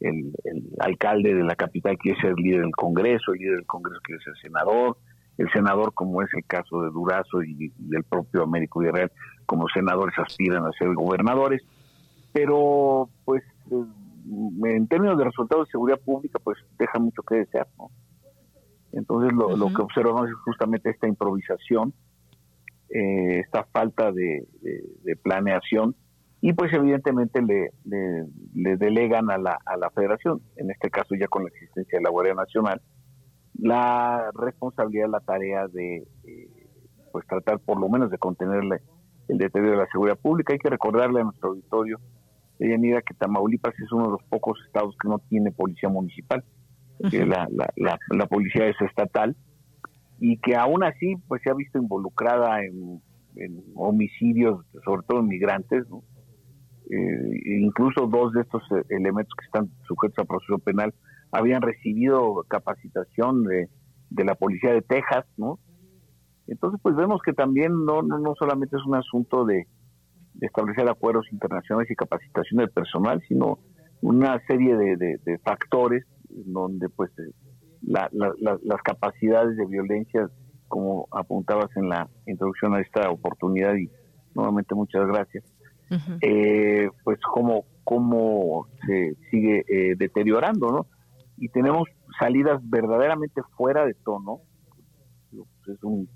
el, 0.00 0.32
alcalde 0.80 1.34
de 1.34 1.44
la 1.44 1.54
capital 1.54 1.96
quiere 1.98 2.20
ser 2.20 2.34
líder 2.36 2.62
del 2.62 2.72
Congreso, 2.72 3.32
el 3.32 3.38
líder 3.38 3.56
del 3.56 3.66
Congreso 3.66 4.00
quiere 4.02 4.22
ser 4.22 4.34
senador, 4.42 4.98
el 5.38 5.50
senador, 5.52 5.94
como 5.94 6.22
es 6.22 6.32
el 6.34 6.44
caso 6.44 6.82
de 6.82 6.90
Durazo 6.90 7.42
y, 7.42 7.72
del 7.76 8.04
propio 8.04 8.42
Américo 8.42 8.80
Guerrero, 8.80 9.10
como 9.46 9.68
senadores 9.68 10.14
aspiran 10.18 10.64
a 10.64 10.72
ser 10.72 10.92
gobernadores, 10.94 11.62
pero 12.32 13.08
pues 13.24 13.42
en 13.70 14.88
términos 14.88 15.18
de 15.18 15.24
resultados 15.24 15.66
de 15.66 15.72
seguridad 15.72 16.00
pública, 16.00 16.38
pues 16.42 16.58
deja 16.78 16.98
mucho 16.98 17.22
que 17.22 17.36
desear, 17.36 17.66
¿no? 17.78 17.90
Entonces 18.92 19.32
lo, 19.32 19.48
que 19.74 19.82
observamos 19.82 20.28
es 20.28 20.34
justamente 20.44 20.90
esta 20.90 21.08
improvisación, 21.08 21.92
eh, 22.90 23.40
esta 23.40 23.64
falta 23.64 24.12
de, 24.12 24.46
planeación 25.22 25.96
y 26.40 26.52
pues 26.52 26.72
evidentemente 26.72 27.42
le, 27.42 27.70
le, 28.54 28.76
delegan 28.76 29.30
a 29.30 29.38
la, 29.38 29.58
a 29.64 29.76
la 29.76 29.90
federación, 29.90 30.42
en 30.56 30.70
este 30.70 30.90
caso 30.90 31.14
ya 31.16 31.26
con 31.26 31.42
la 31.42 31.48
existencia 31.48 31.98
de 31.98 32.04
la 32.04 32.10
Guardia 32.10 32.34
Nacional, 32.34 32.80
la 33.58 34.30
responsabilidad, 34.34 35.08
la 35.08 35.20
tarea 35.20 35.66
de 35.68 36.06
eh, 36.24 36.68
pues 37.12 37.26
tratar 37.26 37.58
por 37.60 37.80
lo 37.80 37.88
menos 37.88 38.10
de 38.10 38.18
contenerle 38.18 38.80
el 39.28 39.38
deterioro 39.38 39.78
de 39.78 39.84
la 39.84 39.90
seguridad 39.90 40.18
pública. 40.18 40.52
Hay 40.52 40.58
que 40.58 40.70
recordarle 40.70 41.20
a 41.20 41.24
nuestro 41.24 41.50
auditorio 41.50 41.98
mira 42.58 43.02
que 43.02 43.14
Tamaulipas 43.14 43.74
es 43.78 43.90
uno 43.92 44.04
de 44.04 44.10
los 44.12 44.22
pocos 44.24 44.58
estados 44.66 44.96
que 45.00 45.08
no 45.08 45.18
tiene 45.18 45.50
policía 45.50 45.88
municipal, 45.88 46.44
la, 46.98 47.48
la, 47.50 47.98
la, 48.10 48.26
policía 48.26 48.66
es 48.68 48.80
estatal 48.80 49.36
y 50.20 50.38
que 50.38 50.54
aún 50.56 50.84
así 50.84 51.16
pues 51.28 51.42
se 51.42 51.50
ha 51.50 51.54
visto 51.54 51.78
involucrada 51.78 52.62
en, 52.64 53.00
homicidios, 53.74 54.64
sobre 54.84 55.02
todo 55.08 55.20
en 55.20 55.26
migrantes, 55.26 55.84
eh, 56.88 57.58
incluso 57.60 58.06
dos 58.06 58.32
de 58.32 58.42
estos 58.42 58.62
eh, 58.70 58.84
elementos 58.90 59.34
que 59.36 59.46
están 59.46 59.70
sujetos 59.88 60.20
a 60.20 60.24
proceso 60.24 60.58
penal 60.58 60.94
habían 61.32 61.60
recibido 61.60 62.44
capacitación 62.46 63.42
de, 63.42 63.68
de 64.10 64.24
la 64.24 64.36
policía 64.36 64.72
de 64.72 64.82
Texas, 64.82 65.24
¿no? 65.36 65.58
Entonces 66.46 66.78
pues 66.80 66.94
vemos 66.94 67.22
que 67.22 67.32
también 67.32 67.84
no, 67.84 68.02
no, 68.02 68.20
no 68.20 68.34
solamente 68.38 68.76
es 68.76 68.84
un 68.86 68.94
asunto 68.94 69.44
de, 69.44 69.66
de 70.34 70.46
establecer 70.46 70.88
acuerdos 70.88 71.26
internacionales 71.32 71.90
y 71.90 71.94
capacitación 71.94 72.58
del 72.58 72.70
personal, 72.70 73.22
sino 73.28 73.58
una 74.00 74.40
serie 74.46 74.76
de, 74.76 75.38
factores 75.42 76.04
donde 76.28 76.88
pues 76.88 77.10
eh, 77.18 77.32
las 77.82 78.82
capacidades 78.82 79.56
de 79.56 79.66
violencia 79.66 80.28
como 80.68 81.06
apuntabas 81.10 81.70
en 81.76 81.88
la 81.88 82.08
introducción 82.26 82.74
a 82.74 82.80
esta 82.80 83.10
oportunidad 83.10 83.74
y 83.76 83.88
nuevamente 84.34 84.74
muchas 84.74 85.06
gracias, 85.06 85.44
eh, 86.20 86.88
pues 87.04 87.18
cómo, 87.32 87.64
cómo 87.84 88.66
se 88.86 89.14
sigue 89.30 89.64
eh, 89.68 89.94
deteriorando, 89.96 90.72
¿no? 90.72 90.86
Y 91.36 91.48
tenemos 91.48 91.88
salidas 92.18 92.60
verdaderamente 92.68 93.42
fuera 93.56 93.86
de 93.86 93.94
tono, 93.94 94.40
pues, 95.30 95.76
es 95.76 95.84
un 95.84 96.08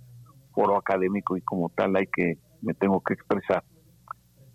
foro 0.52 0.76
académico 0.76 1.36
y 1.36 1.40
como 1.42 1.68
tal 1.68 1.94
hay 1.96 2.06
que, 2.06 2.38
me 2.62 2.74
tengo 2.74 3.00
que 3.00 3.14
expresar, 3.14 3.62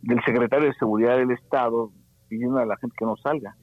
del 0.04 0.22
secretario 0.26 0.68
de 0.68 0.74
Seguridad 0.76 1.18
del 1.18 1.32
Estado 1.32 1.92
pidiendo 2.28 2.60
a 2.60 2.66
la 2.66 2.78
gente 2.78 2.96
que 2.98 3.06
no 3.06 3.16
salga. 3.18 3.56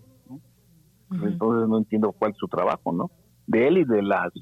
Entonces 1.11 1.69
no 1.69 1.79
entiendo 1.79 2.13
cuál 2.13 2.33
es 2.33 2.37
su 2.39 2.47
trabajo, 2.47 2.93
¿no? 2.93 3.11
De 3.47 3.67
él 3.67 3.79
y 3.79 3.85
de 3.85 4.03
las 4.03 4.33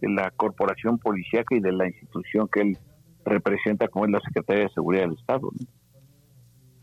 de 0.00 0.08
la 0.08 0.30
corporación 0.30 0.98
policíaca 0.98 1.54
y 1.54 1.60
de 1.60 1.72
la 1.72 1.86
institución 1.86 2.48
que 2.50 2.60
él 2.62 2.78
representa 3.24 3.88
como 3.88 4.06
es 4.06 4.12
la 4.12 4.20
Secretaría 4.20 4.64
de 4.64 4.70
Seguridad 4.70 5.02
del 5.02 5.18
Estado. 5.18 5.50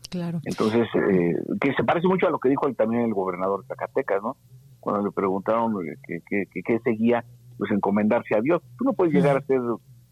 Claro. 0.08 0.40
Entonces, 0.44 0.86
eh, 0.94 1.34
que 1.60 1.74
se 1.74 1.84
parece 1.84 2.06
mucho 2.06 2.28
a 2.28 2.30
lo 2.30 2.38
que 2.38 2.48
dijo 2.48 2.72
también 2.74 3.02
el 3.02 3.14
gobernador 3.14 3.62
de 3.62 3.66
Zacatecas, 3.68 4.22
¿no? 4.22 4.36
Cuando 4.78 5.04
le 5.04 5.10
preguntaron 5.10 5.74
qué 6.06 6.80
seguía, 6.84 7.24
pues 7.56 7.72
encomendarse 7.72 8.36
a 8.36 8.40
Dios. 8.40 8.62
Tú 8.78 8.84
no 8.84 8.92
puedes 8.92 9.12
llegar 9.12 9.36
a 9.36 9.42
ser 9.42 9.60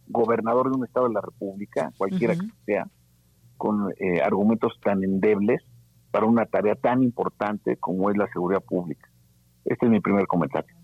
gobernador 0.09 0.71
de 0.71 0.79
un 0.79 0.85
estado 0.85 1.07
de 1.07 1.15
la 1.15 1.21
República, 1.21 1.93
cualquiera 1.97 2.35
que 2.35 2.49
sea, 2.65 2.89
con 3.57 3.93
eh, 3.99 4.21
argumentos 4.23 4.79
tan 4.83 5.03
endebles 5.03 5.63
para 6.11 6.27
una 6.27 6.47
tarea 6.47 6.75
tan 6.75 7.03
importante 7.03 7.77
como 7.77 8.11
es 8.11 8.17
la 8.17 8.27
seguridad 8.29 8.63
pública. 8.63 9.09
Este 9.65 9.87
es 9.87 9.93
mi 9.93 10.01
primer 10.01 10.27
comentario. 10.27 10.75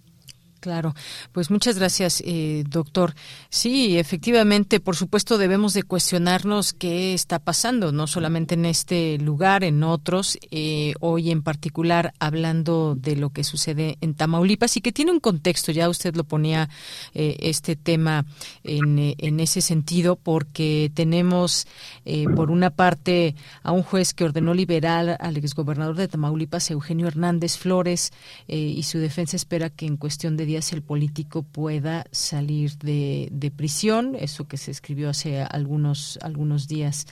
Claro, 0.62 0.94
pues 1.33 1.51
muchas 1.51 1.77
gracias, 1.77 2.22
eh, 2.25 2.62
doctor. 2.68 3.16
Sí, 3.48 3.98
efectivamente, 3.98 4.79
por 4.79 4.94
supuesto, 4.94 5.37
debemos 5.37 5.75
de 5.75 5.83
cuestionarnos 5.83 6.72
qué 6.72 7.14
está 7.14 7.40
pasando, 7.40 7.90
no 7.90 8.07
solamente 8.07 8.55
en 8.55 8.66
este 8.66 9.18
lugar, 9.18 9.64
en 9.64 9.83
otros, 9.83 10.38
eh, 10.53 10.94
hoy 11.01 11.33
en 11.33 11.42
particular 11.42 12.14
hablando 12.20 12.94
de 12.94 13.16
lo 13.16 13.31
que 13.31 13.42
sucede 13.42 13.98
en 14.01 14.14
Tamaulipas 14.14 14.77
y 14.77 14.83
que 14.83 14.92
tiene 14.92 15.11
un 15.11 15.18
contexto, 15.18 15.72
ya 15.72 15.88
usted 15.88 16.14
lo 16.14 16.22
ponía 16.22 16.68
eh, 17.12 17.38
este 17.40 17.75
tema 17.75 18.25
en, 18.62 19.16
en, 19.18 19.40
ese 19.40 19.62
sentido, 19.62 20.14
porque 20.14 20.92
tenemos, 20.94 21.66
por 22.37 22.53
una 22.53 22.70
parte, 22.70 23.35
a 23.64 23.72
un 23.72 23.83
juez 23.83 24.14
que 24.14 24.22
ordenó 24.22 24.55
liberar 24.55 25.16
al 25.18 25.37
exgobernador 25.38 25.96
de 25.96 26.07
Tamaulipas, 26.07 26.70
Eugenio 26.70 27.09
Hernández 27.09 27.57
Flores, 27.57 28.12
y 28.46 28.85
su 28.85 28.98
defensa 28.98 29.35
espera 29.35 29.68
que 29.68 29.87
en 29.87 29.96
cuestión 29.96 30.37
de 30.37 30.52
el 30.73 30.83
político 30.83 31.43
pueda 31.43 32.07
salir 32.11 32.79
de, 32.79 33.29
de, 33.33 33.51
prisión, 33.51 34.15
eso 34.15 34.47
que 34.47 34.57
se 34.57 34.71
escribió 34.71 35.11
hace 35.11 35.43
algunos, 35.43 36.19
algunos 36.23 36.69
días 36.69 37.07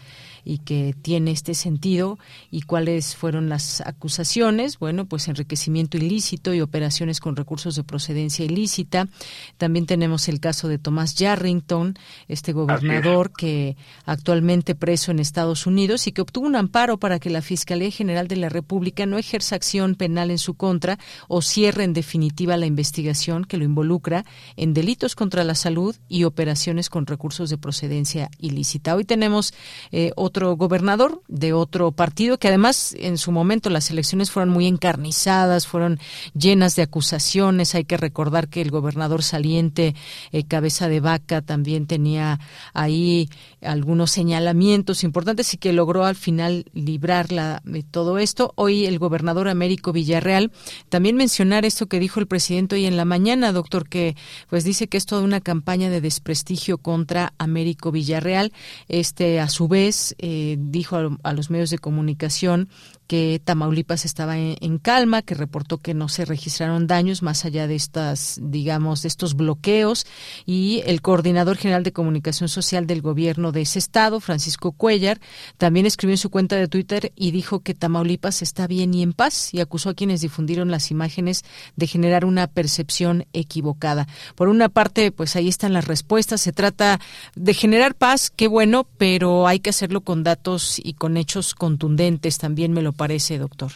y 0.45 0.59
que 0.59 0.95
tiene 1.01 1.31
este 1.31 1.55
sentido. 1.55 2.19
¿Y 2.51 2.63
cuáles 2.63 3.17
fueron 3.17 3.49
las 3.49 3.81
acusaciones? 3.83 4.79
Bueno, 4.79 5.07
pues 5.07 5.29
enriquecimiento 5.29 5.97
ilícito 5.97 6.55
y 6.55 6.61
operaciones 6.61 7.21
con 7.21 7.37
recursos 7.37 7.77
de 7.77 7.85
procedencia 7.85 8.45
ilícita. 8.45 9.09
También 9.57 9.87
tenemos 9.87 10.29
el 10.29 10.41
caso 10.41 10.69
de 10.69 10.79
Tomás 10.79 11.15
Yarrington, 11.15 11.99
este 12.29 12.53
gobernador 12.53 13.33
que 13.33 13.77
actualmente 14.05 14.75
preso 14.75 15.11
en 15.11 15.19
Estados 15.19 15.67
Unidos 15.67 16.07
y 16.07 16.13
que 16.13 16.23
obtuvo 16.23 16.47
un 16.47 16.57
amparo 16.57 16.99
para 16.99 17.19
que 17.19 17.31
la 17.31 17.43
Fiscalía 17.43 17.91
General 17.91 18.29
de 18.29 18.37
la 18.37 18.49
República 18.49 19.07
no 19.07 19.19
ejerza 19.19 19.57
acción 19.57 19.95
penal 19.95 20.31
en 20.31 20.39
su 20.39 20.55
contra 20.55 20.99
o 21.29 21.43
cierre 21.43 21.85
en 21.85 21.93
definitiva 21.93 22.57
la 22.57 22.67
investigación 22.67 23.45
que 23.45 23.57
lo 23.57 23.65
involucra 23.65 24.25
en 24.57 24.75
delitos 24.75 25.15
contra 25.15 25.45
la 25.45 25.55
salud 25.55 25.97
y 26.09 26.25
operaciones 26.25 26.89
con 26.89 27.07
recursos 27.07 27.51
de 27.51 27.59
procedencia 27.59 28.31
ilícita. 28.39 28.95
Hoy 28.95 29.05
tenemos 29.05 29.55
eh, 29.93 30.13
otro 30.17 30.30
gobernador 30.33 31.23
de 31.29 31.53
otro 31.53 31.93
partido 31.93 32.39
que 32.39 32.49
además 32.49 32.95
en 32.99 33.19
su 33.19 33.33
momento 33.33 33.71
las 33.71 33.91
elecciones 33.91 34.31
fueron 34.31 34.51
muy 34.51 34.67
encarnizadas, 34.67 35.67
fueron 35.67 35.99
llenas 36.35 36.77
de 36.77 36.83
acusaciones. 36.83 37.75
Hay 37.75 37.85
que 37.85 37.97
recordar 37.97 38.49
que 38.49 38.63
el 38.63 38.71
gobernador 38.71 39.23
saliente, 39.23 39.95
eh, 40.33 40.45
cabeza 40.45 40.89
de 40.89 41.01
vaca, 41.01 41.43
también 41.43 41.87
tenía 41.87 42.41
ahí 42.73 43.29
algunos 43.61 44.11
señalamientos 44.11 45.05
importantes 45.05 45.55
y 45.55 45.59
que 45.59 45.73
logró 45.73 46.05
al 46.05 46.17
final 46.17 46.65
librarla 46.73 47.61
de 47.65 47.83
todo 47.83 48.19
esto. 48.19 48.53
Hoy 48.57 48.87
el 48.87 48.99
gobernador 48.99 49.49
Américo 49.49 49.93
Villarreal 49.93 50.51
también 50.89 51.17
mencionar 51.17 51.65
esto 51.65 51.87
que 51.87 52.01
dijo 52.01 52.21
el 52.21 52.27
presidente 52.27 52.77
hoy 52.77 52.87
en 52.87 52.97
la 52.97 53.05
mañana, 53.05 53.53
doctor, 53.53 53.89
que 53.89 54.17
pues 54.49 54.65
dice 54.65 54.89
que 54.89 54.97
es 54.97 55.07
toda 55.07 55.23
una 55.23 55.41
campaña 55.41 55.91
de 55.91 56.01
desprestigio 56.01 56.79
contra 56.79 57.33
Américo 57.39 57.93
Villarreal. 57.93 58.53
Este 58.89 59.41
a 59.41 59.49
su 59.49 59.69
vez 59.69 60.15
eh, 60.23 60.57
dijo 60.59 61.19
a, 61.23 61.33
los 61.33 61.51
medios 61.51 61.71
de 61.71 61.79
comunicación 61.79 62.69
que 63.11 63.43
Tamaulipas 63.45 64.05
estaba 64.05 64.39
en, 64.39 64.79
calma, 64.79 65.23
que 65.23 65.35
reportó 65.35 65.79
que 65.79 65.95
no 65.95 66.09
se 66.09 66.25
registraron 66.25 66.87
daños 66.87 67.25
más 67.25 67.45
allá 67.45 67.67
de 67.67 67.75
estas, 67.75 68.39
digamos, 68.41 69.03
de 69.03 69.09
estos 69.09 69.35
bloqueos. 69.35 70.07
Y 70.47 70.83
el 70.87 71.03
coordinador 71.03 71.57
general 71.57 71.83
de 71.83 71.93
comunicación 71.93 72.49
social 72.49 72.87
del 72.87 73.03
gobierno 73.03 73.51
de 73.51 73.63
ese 73.63 73.81
estado, 73.81 74.21
Francisco 74.21 74.71
Cuellar, 74.71 75.19
también 75.57 75.87
escribió 75.87 76.15
en 76.15 76.19
su 76.19 76.31
cuenta 76.31 76.55
de 76.55 76.69
Twitter 76.69 77.11
y 77.17 77.33
dijo 77.33 77.65
que 77.65 77.75
Tamaulipas 77.75 78.43
está 78.43 78.69
bien 78.69 78.95
y 78.95 79.03
en 79.03 79.13
paz 79.13 79.53
y 79.53 79.59
acusó 79.59 79.89
a 79.89 79.95
quienes 79.95 80.21
difundieron 80.21 80.71
las 80.71 80.93
imágenes 80.93 81.45
de 81.75 81.89
generar 81.89 82.25
una 82.25 82.47
percepción 82.47 83.27
equivocada. 83.33 84.07
Por 84.37 84.49
una 84.49 84.69
parte, 84.69 85.11
pues 85.11 85.35
ahí 85.35 85.49
están 85.49 85.73
las 85.73 85.89
respuestas, 85.89 86.43
se 86.43 86.53
trata 86.53 87.01
de 87.35 87.55
generar 87.55 87.97
paz, 87.97 88.31
qué 88.31 88.47
bueno, 88.47 88.87
pero 88.99 89.49
hay 89.49 89.59
que 89.59 89.71
hacerlo 89.71 90.03
con 90.03 90.23
datos 90.23 90.81
y 90.81 90.93
con 90.93 91.17
hechos 91.17 91.57
contundentes, 91.57 92.39
también 92.39 92.73
me 92.73 92.83
lo 92.83 93.00
parece, 93.01 93.39
doctor? 93.39 93.71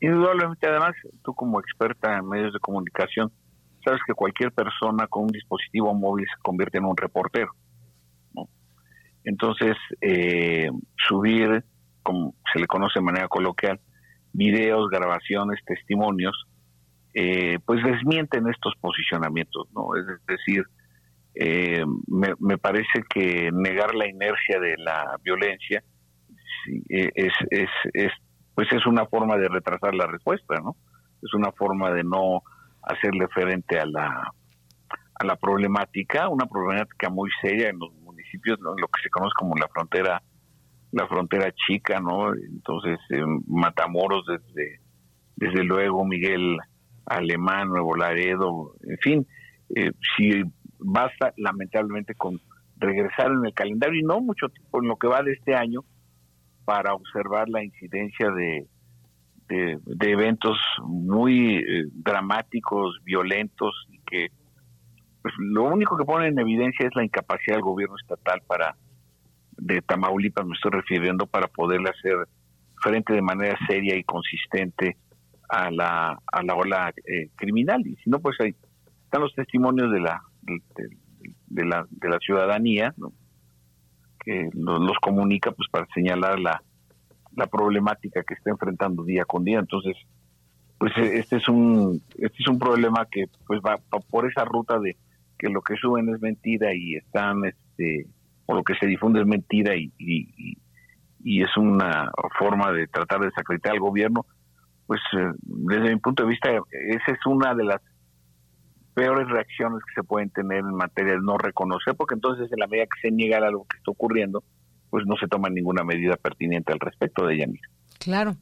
Indudablemente, 0.00 0.66
además, 0.66 0.94
tú 1.22 1.32
como 1.34 1.60
experta 1.60 2.16
en 2.16 2.28
medios 2.28 2.52
de 2.52 2.58
comunicación, 2.58 3.30
sabes 3.84 4.00
que 4.04 4.12
cualquier 4.12 4.50
persona 4.50 5.06
con 5.06 5.24
un 5.24 5.28
dispositivo 5.28 5.94
móvil 5.94 6.26
se 6.26 6.42
convierte 6.42 6.78
en 6.78 6.86
un 6.86 6.96
reportero. 6.96 7.52
Entonces, 9.22 9.76
eh, 10.00 10.68
subir, 10.96 11.62
como 12.02 12.34
se 12.52 12.58
le 12.58 12.66
conoce 12.66 12.98
de 12.98 13.04
manera 13.04 13.28
coloquial, 13.28 13.78
videos, 14.32 14.90
grabaciones, 14.90 15.60
testimonios, 15.64 16.36
eh, 17.14 17.58
pues 17.64 17.84
desmienten 17.84 18.48
estos 18.48 18.74
posicionamientos, 18.80 19.68
¿no? 19.72 19.94
Es 19.96 20.06
decir, 20.26 20.64
eh, 21.34 21.84
me, 22.08 22.34
me, 22.40 22.58
parece 22.58 23.04
que 23.08 23.50
negar 23.52 23.94
la 23.94 24.08
inercia 24.08 24.58
de 24.58 24.76
la 24.78 25.16
violencia 25.22 25.84
es, 26.88 27.32
es, 27.50 27.68
es, 27.92 28.10
pues 28.54 28.68
es 28.72 28.86
una 28.86 29.06
forma 29.06 29.36
de 29.36 29.48
retrasar 29.48 29.94
la 29.94 30.06
respuesta, 30.06 30.56
¿no? 30.62 30.76
Es 31.22 31.34
una 31.34 31.52
forma 31.52 31.90
de 31.90 32.04
no 32.04 32.42
hacerle 32.82 33.28
frente 33.28 33.78
a 33.78 33.86
la, 33.86 34.32
a 35.14 35.24
la 35.24 35.36
problemática, 35.36 36.28
una 36.28 36.46
problemática 36.46 37.10
muy 37.10 37.30
seria 37.42 37.70
en 37.70 37.78
los 37.78 37.92
municipios, 37.94 38.58
lo 38.60 38.74
que 38.74 39.02
se 39.02 39.10
conoce 39.10 39.32
como 39.36 39.54
la 39.56 39.68
frontera, 39.68 40.22
la 40.92 41.06
frontera 41.06 41.52
chica, 41.52 42.00
¿no? 42.00 42.32
Entonces, 42.34 42.98
Matamoros 43.46 44.24
desde, 44.26 44.80
desde 45.36 45.64
luego, 45.64 46.04
Miguel 46.04 46.58
Alemán, 47.06 47.68
Nuevo 47.68 47.96
Laredo, 47.96 48.74
en 48.82 48.98
fin, 48.98 49.26
eh, 49.74 49.92
si 50.16 50.42
basta 50.78 51.32
lamentablemente 51.36 52.14
con 52.14 52.40
regresar 52.76 53.32
en 53.32 53.44
el 53.44 53.54
calendario 53.54 54.00
y 54.00 54.04
no 54.04 54.20
mucho 54.20 54.48
tiempo 54.48 54.80
en 54.80 54.88
lo 54.88 54.96
que 54.96 55.08
va 55.08 55.22
de 55.22 55.32
este 55.32 55.54
año, 55.54 55.80
para 56.68 56.92
observar 56.92 57.48
la 57.48 57.64
incidencia 57.64 58.30
de, 58.30 58.66
de, 59.48 60.10
eventos 60.10 60.58
muy 60.84 61.56
eh, 61.56 61.84
dramáticos, 61.94 62.98
violentos, 63.04 63.74
y 63.88 63.98
que 64.00 64.28
pues, 65.22 65.32
lo 65.38 65.64
único 65.64 65.96
que 65.96 66.04
pone 66.04 66.26
en 66.26 66.38
evidencia 66.38 66.86
es 66.86 66.94
la 66.94 67.04
incapacidad 67.04 67.56
del 67.56 67.62
gobierno 67.62 67.96
estatal 67.96 68.42
para, 68.46 68.76
de 69.56 69.80
Tamaulipas 69.80 70.44
me 70.44 70.56
estoy 70.56 70.72
refiriendo, 70.72 71.26
para 71.26 71.48
poderle 71.48 71.88
hacer 71.88 72.28
frente 72.82 73.14
de 73.14 73.22
manera 73.22 73.58
seria 73.66 73.96
y 73.96 74.04
consistente 74.04 74.98
a 75.48 75.70
la, 75.70 76.20
a 76.30 76.42
la 76.42 76.54
ola 76.54 76.92
eh, 77.06 77.30
criminal. 77.34 77.80
Y 77.86 77.96
si 77.96 78.10
no, 78.10 78.18
pues 78.20 78.38
ahí 78.42 78.54
están 79.04 79.22
los 79.22 79.34
testimonios 79.34 79.90
de 79.90 80.00
la, 80.00 80.20
de, 80.42 81.64
la, 81.64 81.86
de 81.88 82.08
la 82.10 82.18
ciudadanía, 82.18 82.92
¿no? 82.98 83.14
Que 84.28 84.50
los, 84.52 84.98
comunica 85.00 85.52
pues 85.52 85.70
para 85.70 85.86
señalar 85.94 86.38
la, 86.38 86.62
la 87.34 87.46
problemática 87.46 88.22
que 88.24 88.34
está 88.34 88.50
enfrentando 88.50 89.02
día 89.02 89.24
con 89.24 89.42
día. 89.42 89.58
Entonces, 89.58 89.96
pues 90.76 90.92
e, 90.98 91.18
este 91.18 91.36
es 91.36 91.48
un 91.48 92.02
este 92.18 92.36
es 92.38 92.48
un 92.48 92.58
problema 92.58 93.06
que 93.10 93.24
pues 93.46 93.60
va, 93.66 93.78
por 94.10 94.28
esa 94.30 94.44
ruta 94.44 94.78
de 94.78 94.98
que 95.38 95.48
lo 95.48 95.62
que 95.62 95.76
suben 95.76 96.10
es 96.10 96.20
mentira 96.20 96.74
y 96.74 96.96
están 96.96 97.42
este 97.46 98.06
o 98.44 98.54
lo 98.54 98.62
que 98.62 98.74
se 98.74 98.86
difunde 98.86 99.20
es 99.20 99.26
mentira 99.26 99.74
y, 99.76 99.92
y, 99.98 100.56
es 101.42 101.56
una 101.56 102.10
forma 102.38 102.72
de 102.72 102.86
tratar 102.86 103.20
de 103.20 103.26
desacreditar 103.26 103.72
al 103.72 103.80
gobierno 103.80 104.24
pues 104.86 105.00
eh, 105.16 105.32
desde 105.42 105.94
mi 105.94 106.00
punto 106.00 106.22
de 106.22 106.30
vista 106.30 106.50
esa 106.50 107.12
es 107.12 107.26
una 107.26 107.54
de 107.54 107.64
las 107.64 107.80
peores 108.98 109.28
reacciones 109.28 109.80
que 109.84 109.94
se 109.94 110.02
pueden 110.02 110.28
tener 110.30 110.58
en 110.58 110.74
materia 110.74 111.12
de 111.12 111.20
no 111.20 111.38
reconocer, 111.38 111.94
porque 111.94 112.16
entonces 112.16 112.50
en 112.50 112.58
la 112.58 112.66
medida 112.66 112.86
que 112.86 113.00
se 113.00 113.14
niega 113.14 113.38
algo 113.38 113.64
que 113.70 113.76
está 113.76 113.92
ocurriendo, 113.92 114.42
pues 114.90 115.06
no 115.06 115.16
se 115.16 115.28
toma 115.28 115.48
ninguna 115.48 115.84
medida 115.84 116.16
pertinente 116.16 116.72
al 116.72 116.80
respecto 116.80 117.24
de 117.24 117.34
ella 117.34 117.46
misma. 117.46 117.68
Claro, 117.98 118.36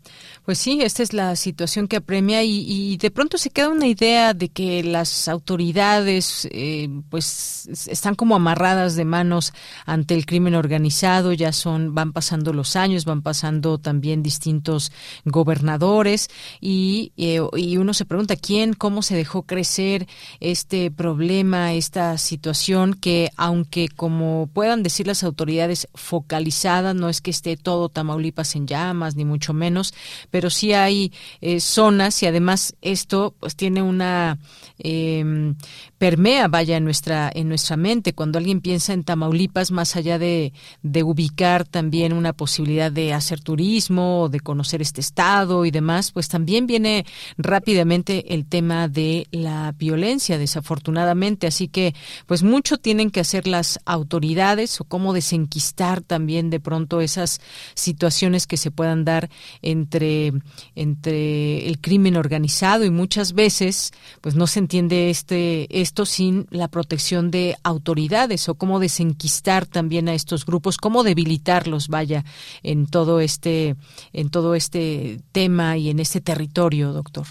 pues 0.44 0.58
sí, 0.58 0.82
esta 0.82 1.02
es 1.02 1.14
la 1.14 1.34
situación 1.34 1.88
que 1.88 1.96
apremia 1.96 2.42
y, 2.44 2.98
de 2.98 3.10
pronto 3.10 3.38
se 3.38 3.48
queda 3.48 3.70
una 3.70 3.86
idea 3.86 4.34
de 4.34 4.50
que 4.50 4.82
las 4.84 5.28
autoridades 5.28 6.46
eh, 6.52 6.90
pues 7.08 7.66
están 7.88 8.14
como 8.16 8.36
amarradas 8.36 8.96
de 8.96 9.06
manos 9.06 9.54
ante 9.86 10.14
el 10.14 10.26
crimen 10.26 10.54
organizado, 10.54 11.32
ya 11.32 11.52
son, 11.52 11.94
van 11.94 12.12
pasando 12.12 12.52
los 12.52 12.76
años, 12.76 13.06
van 13.06 13.22
pasando 13.22 13.78
también 13.78 14.22
distintos 14.22 14.92
gobernadores 15.24 16.28
y, 16.60 17.12
eh, 17.16 17.40
y 17.56 17.78
uno 17.78 17.94
se 17.94 18.04
pregunta 18.04 18.36
quién, 18.36 18.74
cómo 18.74 19.00
se 19.00 19.16
dejó 19.16 19.44
crecer 19.44 20.06
este 20.40 20.90
problema, 20.90 21.72
esta 21.72 22.18
situación 22.18 22.92
que 22.92 23.30
aunque 23.36 23.88
como 23.88 24.50
puedan 24.52 24.82
decir 24.82 25.06
las 25.06 25.24
autoridades 25.24 25.88
focalizada, 25.94 26.92
no 26.92 27.08
es 27.08 27.22
que 27.22 27.30
esté 27.30 27.56
todo 27.56 27.88
Tamaulipas 27.88 28.54
en 28.54 28.66
llamas, 28.66 29.16
ni 29.16 29.24
mucho 29.24 29.46
menos, 29.56 29.94
pero 30.30 30.50
sí 30.50 30.72
hay 30.72 31.12
eh, 31.40 31.60
zonas 31.60 32.22
y 32.22 32.26
además 32.26 32.76
esto 32.82 33.34
pues 33.40 33.56
tiene 33.56 33.82
una 33.82 34.38
eh, 34.78 35.54
permea 35.98 36.48
vaya 36.48 36.76
en 36.76 36.84
nuestra 36.84 37.30
en 37.34 37.48
nuestra 37.48 37.76
mente. 37.76 38.12
Cuando 38.12 38.38
alguien 38.38 38.60
piensa 38.60 38.92
en 38.92 39.04
Tamaulipas 39.04 39.70
más 39.70 39.96
allá 39.96 40.18
de, 40.18 40.52
de 40.82 41.02
ubicar 41.02 41.64
también 41.64 42.12
una 42.12 42.32
posibilidad 42.32 42.92
de 42.92 43.12
hacer 43.12 43.40
turismo, 43.40 44.28
de 44.30 44.40
conocer 44.40 44.82
este 44.82 45.00
estado 45.00 45.64
y 45.64 45.70
demás, 45.70 46.12
pues 46.12 46.28
también 46.28 46.66
viene 46.66 47.06
rápidamente 47.38 48.34
el 48.34 48.46
tema 48.46 48.88
de 48.88 49.26
la 49.30 49.72
violencia 49.72 50.38
desafortunadamente, 50.38 51.46
así 51.46 51.68
que 51.68 51.94
pues 52.26 52.42
mucho 52.42 52.78
tienen 52.78 53.10
que 53.10 53.20
hacer 53.20 53.46
las 53.46 53.78
autoridades 53.84 54.80
o 54.80 54.84
cómo 54.84 55.12
desenquistar 55.12 56.00
también 56.00 56.50
de 56.50 56.60
pronto 56.60 57.00
esas 57.00 57.40
situaciones 57.74 58.46
que 58.46 58.56
se 58.56 58.70
puedan 58.70 59.04
dar 59.04 59.30
entre, 59.62 60.32
entre 60.74 61.66
el 61.66 61.80
crimen 61.80 62.16
organizado. 62.16 62.84
Y 62.84 62.90
muchas 62.90 63.32
veces 63.32 63.92
pues 64.20 64.34
no 64.34 64.46
se 64.46 64.58
entiende 64.58 65.10
este 65.10 65.66
esto 65.86 66.04
sin 66.04 66.46
la 66.50 66.68
protección 66.68 67.30
de 67.30 67.54
autoridades 67.62 68.48
o 68.48 68.56
cómo 68.56 68.80
desenquistar 68.80 69.66
también 69.66 70.08
a 70.08 70.14
estos 70.14 70.44
grupos, 70.44 70.78
cómo 70.78 71.04
debilitarlos, 71.04 71.88
vaya, 71.88 72.24
en 72.62 72.86
todo 72.86 73.20
este 73.20 73.76
en 74.12 74.30
todo 74.30 74.56
este 74.56 75.20
tema 75.30 75.76
y 75.76 75.90
en 75.90 76.00
este 76.00 76.20
territorio, 76.20 76.92
doctor. 76.92 77.26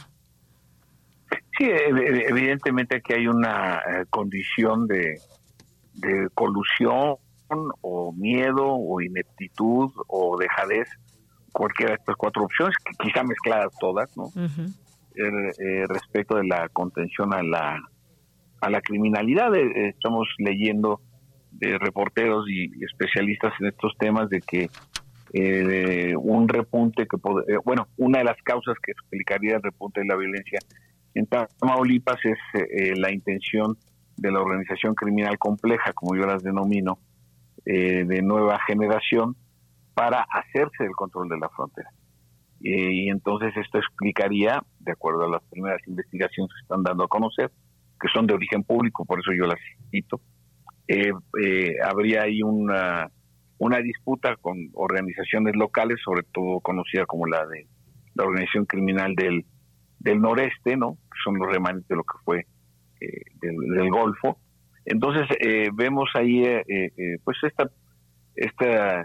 Sí, 1.58 1.66
evidentemente 1.66 3.02
que 3.02 3.16
hay 3.16 3.28
una 3.28 3.78
eh, 3.78 4.06
condición 4.10 4.88
de, 4.88 5.20
de 5.94 6.30
colusión 6.34 7.18
o 7.82 8.14
miedo 8.14 8.66
o 8.66 9.02
ineptitud 9.02 9.92
o 10.08 10.38
dejadez 10.38 10.88
cualquiera 11.52 11.92
de 11.92 11.98
estas 11.98 12.16
cuatro 12.16 12.44
opciones, 12.44 12.76
quizá 13.00 13.24
mezcladas 13.24 13.72
todas, 13.80 14.10
¿no? 14.18 14.32
Eh, 15.18 15.86
respecto 15.88 16.36
de 16.36 16.46
la 16.46 16.68
contención 16.70 17.34
a 17.34 17.42
la, 17.42 17.80
a 18.62 18.70
la 18.70 18.82
criminalidad. 18.82 19.54
Eh, 19.56 19.90
estamos 19.90 20.28
leyendo 20.38 21.02
de 21.52 21.78
reporteros 21.78 22.46
y, 22.50 22.72
especialistas 22.84 23.54
en 23.60 23.68
estos 23.68 23.94
temas 23.98 24.30
de 24.30 24.42
que 24.42 24.70
eh, 25.34 26.14
un 26.18 26.48
repunte 26.48 27.08
que 27.08 27.18
bueno, 27.64 27.88
una 27.98 28.20
de 28.20 28.26
las 28.26 28.42
causas 28.44 28.76
que 28.82 28.92
explicaría 28.92 29.56
el 29.56 29.64
repunte 29.64 30.02
de 30.02 30.08
la 30.08 30.16
violencia 30.16 30.60
en 31.14 31.28
Tamaulipas 31.28 32.20
es 32.26 32.38
la 33.00 33.12
intención 33.12 33.78
de 34.18 34.32
la 34.32 34.42
organización 34.42 34.96
criminal 34.96 35.38
compleja, 35.38 35.94
como 35.94 36.16
yo 36.16 36.26
las 36.26 36.44
denomino, 36.44 37.00
de 37.66 38.22
nueva 38.22 38.60
generación, 38.68 39.38
para 39.94 40.26
hacerse 40.30 40.84
el 40.84 40.92
control 40.92 41.30
de 41.30 41.38
la 41.38 41.48
frontera. 41.50 41.90
y 42.60 43.10
entonces 43.10 43.56
esto 43.56 43.78
explicaría, 43.78 44.62
de 44.80 44.92
acuerdo 44.92 45.24
a 45.24 45.30
las 45.30 45.44
primeras 45.44 45.80
investigaciones 45.88 46.52
que 46.54 46.64
están 46.64 46.84
dando 46.84 47.06
a 47.06 47.08
conocer, 47.08 47.50
que 48.00 48.08
son 48.14 48.28
de 48.28 48.34
origen 48.34 48.64
público, 48.64 49.06
por 49.06 49.20
eso 49.20 49.32
yo 49.34 49.46
las 49.46 49.60
cito, 49.90 50.22
eh, 50.88 51.12
eh, 51.44 51.76
habría 51.84 52.24
ahí 52.24 52.42
una, 52.44 53.10
una 53.58 53.80
disputa 53.80 54.36
con 54.38 54.58
organizaciones 54.74 55.56
locales, 55.56 55.98
sobre 56.04 56.24
todo 56.34 56.60
conocida 56.60 57.06
como 57.06 57.26
la 57.26 57.46
de 57.48 57.68
la 58.14 58.26
organización 58.26 58.66
criminal 58.66 59.16
del, 59.16 59.46
del 60.00 60.22
noreste, 60.22 60.78
¿no? 60.78 60.98
Que 61.12 61.18
son 61.24 61.38
los 61.38 61.52
remanentes 61.52 61.88
de 61.88 61.96
lo 61.96 62.04
que 62.04 62.18
fue 62.24 62.46
eh, 63.02 63.22
del, 63.42 63.90
Golfo. 63.90 64.40
Entonces 64.86 65.28
vemos 65.74 66.12
ahí, 66.14 66.44
pues 67.24 67.38
esta, 67.42 67.72
esta 68.36 69.04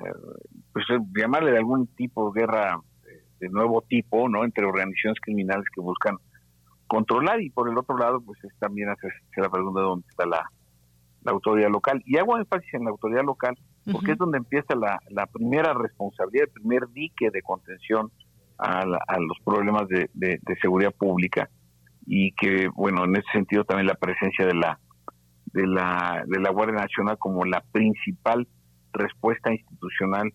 pues 0.72 0.84
eh, 0.90 0.98
llamarle 1.16 1.52
de 1.52 1.58
algún 1.58 1.86
tipo 1.94 2.32
de 2.32 2.40
guerra 2.40 2.80
eh, 3.04 3.22
de 3.40 3.48
nuevo 3.48 3.82
tipo, 3.82 4.28
¿no? 4.28 4.44
Entre 4.44 4.64
organizaciones 4.64 5.20
criminales 5.20 5.64
que 5.74 5.80
buscan 5.80 6.16
controlar 6.90 7.40
y 7.40 7.50
por 7.50 7.68
el 7.68 7.78
otro 7.78 7.96
lado, 7.96 8.20
pues 8.20 8.42
es 8.42 8.52
también 8.58 8.88
hacerse 8.88 9.20
la 9.36 9.48
pregunta 9.48 9.78
de 9.78 9.86
dónde 9.86 10.06
está 10.10 10.26
la, 10.26 10.50
autoridad 11.26 11.70
local. 11.70 12.02
Y 12.04 12.16
hago 12.16 12.36
énfasis 12.36 12.74
en 12.74 12.84
la 12.84 12.90
autoridad 12.90 13.22
local 13.22 13.56
porque 13.92 14.12
es 14.12 14.18
donde 14.18 14.38
empieza 14.38 14.74
la, 14.74 14.98
la 15.10 15.26
primera 15.26 15.72
responsabilidad, 15.72 16.48
el 16.48 16.52
primer 16.52 16.88
dique 16.88 17.30
de 17.30 17.42
contención 17.42 18.10
a, 18.58 18.84
los 18.84 19.38
problemas 19.44 19.86
de, 19.88 20.10
de, 20.12 20.56
seguridad 20.60 20.92
pública 20.92 21.48
y 22.06 22.32
que, 22.32 22.68
bueno, 22.74 23.04
en 23.04 23.16
ese 23.16 23.30
sentido 23.32 23.64
también 23.64 23.86
la 23.86 23.94
presencia 23.94 24.44
de 24.44 24.54
la 24.54 24.78
de 25.46 25.66
la 25.66 26.24
de 26.26 26.40
la 26.40 26.50
Guardia 26.50 26.80
Nacional 26.80 27.16
como 27.18 27.44
la 27.44 27.62
principal 27.72 28.46
respuesta 28.92 29.52
institucional 29.52 30.32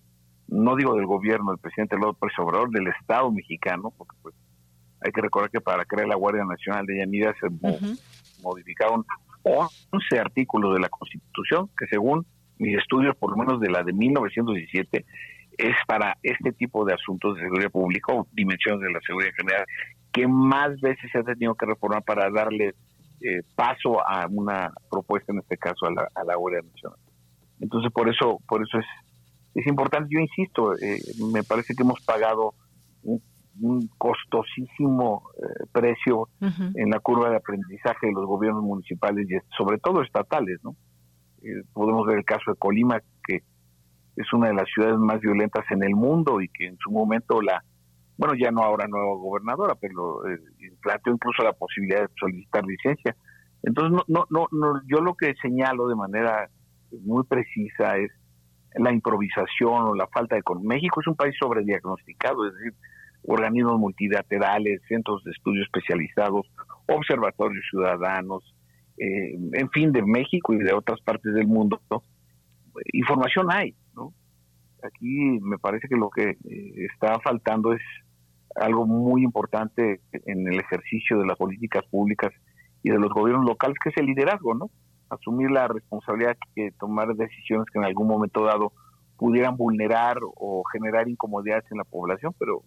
no 0.48 0.76
digo 0.76 0.96
del 0.96 1.06
gobierno 1.06 1.52
del 1.52 1.60
presidente 1.60 1.98
López 1.98 2.32
Obrador, 2.38 2.70
del 2.70 2.88
Estado 2.88 3.32
mexicano, 3.32 3.92
porque 3.98 4.16
pues 4.22 4.36
hay 5.06 5.12
que 5.12 5.22
recordar 5.22 5.50
que 5.50 5.62
para 5.62 5.86
crear 5.86 6.08
la 6.08 6.16
Guardia 6.16 6.44
Nacional 6.44 6.86
de 6.86 6.98
Yanira 6.98 7.34
se 7.40 7.48
modificaron 8.42 9.06
11 9.44 10.20
artículos 10.20 10.74
de 10.74 10.80
la 10.80 10.90
Constitución, 10.90 11.70
que 11.78 11.86
según 11.88 12.26
mis 12.58 12.78
estudios, 12.78 13.16
por 13.18 13.32
lo 13.32 13.38
menos 13.38 13.60
de 13.60 13.70
la 13.70 13.84
de 13.84 13.94
1917, 13.94 15.06
es 15.58 15.76
para 15.88 16.18
este 16.24 16.52
tipo 16.52 16.84
de 16.86 16.94
asuntos 16.94 17.36
de 17.36 17.44
seguridad 17.44 17.72
pública 17.72 18.14
o 18.14 18.28
dimensiones 18.32 18.82
de 18.82 18.92
la 18.92 19.00
seguridad 19.06 19.32
general, 19.38 19.66
que 20.12 20.28
más 20.28 20.80
veces 20.82 21.10
se 21.12 21.20
ha 21.20 21.24
tenido 21.24 21.56
que 21.56 21.66
reformar 21.66 22.04
para 22.04 22.30
darle 22.30 22.74
eh, 23.22 23.42
paso 23.56 24.06
a 24.06 24.28
una 24.30 24.72
propuesta, 24.90 25.32
en 25.32 25.40
este 25.40 25.58
caso 25.58 25.86
a 25.86 25.92
la, 25.92 26.10
a 26.16 26.24
la 26.24 26.36
Guardia 26.36 26.62
Nacional. 26.62 27.00
Entonces, 27.60 27.92
por 27.92 28.10
eso, 28.10 28.40
por 28.48 28.62
eso 28.62 28.80
es 28.80 28.86
es 29.56 29.66
importante, 29.68 30.10
yo 30.12 30.20
insisto, 30.20 30.74
eh, 30.78 31.00
me 31.32 31.44
parece 31.44 31.74
que 31.74 31.84
hemos 31.84 32.02
pagado 32.02 32.54
un, 33.62 33.90
costosísimo 33.98 35.24
eh, 35.38 35.66
precio 35.72 36.30
en 36.42 36.90
la 36.90 37.00
curva 37.00 37.30
de 37.30 37.38
aprendizaje 37.38 38.08
de 38.08 38.14
los 38.14 38.26
gobiernos 38.26 38.64
municipales 38.64 39.28
y 39.30 39.36
sobre 39.58 39.78
todo 39.78 40.02
estatales, 40.02 40.60
¿no? 40.64 40.76
Eh, 41.42 41.64
podemos 41.74 42.06
ver 42.06 42.18
el 42.18 42.26
caso 42.26 42.52
de 42.52 42.58
Colima, 42.58 43.00
que 43.28 43.42
es 44.16 44.34
una 44.34 44.48
de 44.48 44.56
las 44.56 44.68
ciudades 44.74 44.98
más 44.98 45.20
violentas 45.20 45.66
en 45.72 45.84
el 45.84 45.96
mundo 45.96 46.42
y 46.42 46.50
que 46.50 46.68
en 46.68 46.78
su 46.78 46.92
momento 46.92 47.42
la, 47.42 47.64
bueno, 48.18 48.34
ya 48.36 48.52
no 48.52 48.64
ahora 48.64 48.88
nueva 48.88 49.14
gobernadora, 49.16 49.76
pero 49.76 50.22
planteó 50.82 51.14
incluso 51.14 51.44
la 51.44 51.54
posibilidad 51.54 52.02
de 52.02 52.08
solicitar 52.20 52.64
licencia. 52.66 53.16
Entonces, 53.64 54.06
no, 54.08 54.26
no, 54.30 54.48
no, 54.52 54.82
yo 54.88 55.02
lo 55.02 55.16
que 55.16 55.34
señalo 55.42 55.88
de 55.88 55.96
manera 55.96 56.50
muy 57.04 57.24
precisa 57.24 57.98
es 57.98 58.12
la 58.76 58.92
improvisación 58.92 59.84
o 59.84 59.96
la 59.96 60.08
falta 60.08 60.36
de... 60.36 60.44
México 60.64 61.02
es 61.02 61.08
un 61.08 61.16
país 61.16 61.36
sobrediagnosticado, 61.40 62.48
es 62.48 62.54
decir, 62.54 62.74
organismos 63.28 63.80
multilaterales, 63.80 64.82
centros 64.88 65.24
de 65.24 65.32
estudio 65.32 65.64
especializados, 65.64 66.46
observatorios 66.88 67.66
ciudadanos, 67.70 68.44
eh, 68.98 69.38
en 69.54 69.70
fin, 69.72 69.92
de 69.92 70.04
México 70.04 70.54
y 70.54 70.58
de 70.58 70.74
otras 70.74 71.02
partes 71.02 71.34
del 71.34 71.48
mundo, 71.48 71.82
información 72.94 73.48
hay, 73.52 73.76
¿no? 73.96 74.14
Aquí 74.84 75.40
me 75.42 75.58
parece 75.58 75.88
que 75.88 75.96
lo 75.96 76.10
que 76.10 76.32
eh, 76.32 76.88
está 76.94 77.20
faltando 77.20 77.74
es 77.74 77.82
algo 78.56 78.86
muy 78.86 79.24
importante 79.24 80.02
en 80.12 80.48
el 80.48 80.60
ejercicio 80.60 81.20
de 81.20 81.26
las 81.26 81.38
políticas 81.38 81.84
públicas 81.88 82.32
y 82.84 82.92
de 82.92 83.00
los 83.00 83.10
gobiernos 83.10 83.46
locales, 83.46 83.78
que 83.84 83.90
es 83.90 83.98
el 83.98 84.06
liderazgo, 84.06 84.54
¿no? 84.54 84.70
asumir 85.10 85.52
la 85.52 85.68
responsabilidad 85.68 86.38
de 86.56 86.72
tomar 86.80 87.14
decisiones 87.16 87.68
que 87.72 87.80
en 87.80 87.86
algún 87.86 88.08
momento 88.08 88.44
dado 88.44 88.74
pudieran 89.18 89.56
vulnerar 89.56 90.18
o 90.22 90.64
generar 90.72 91.08
incomodidades 91.08 91.66
en 91.72 91.78
la 91.78 91.84
población, 91.84 92.34
pero 92.38 92.64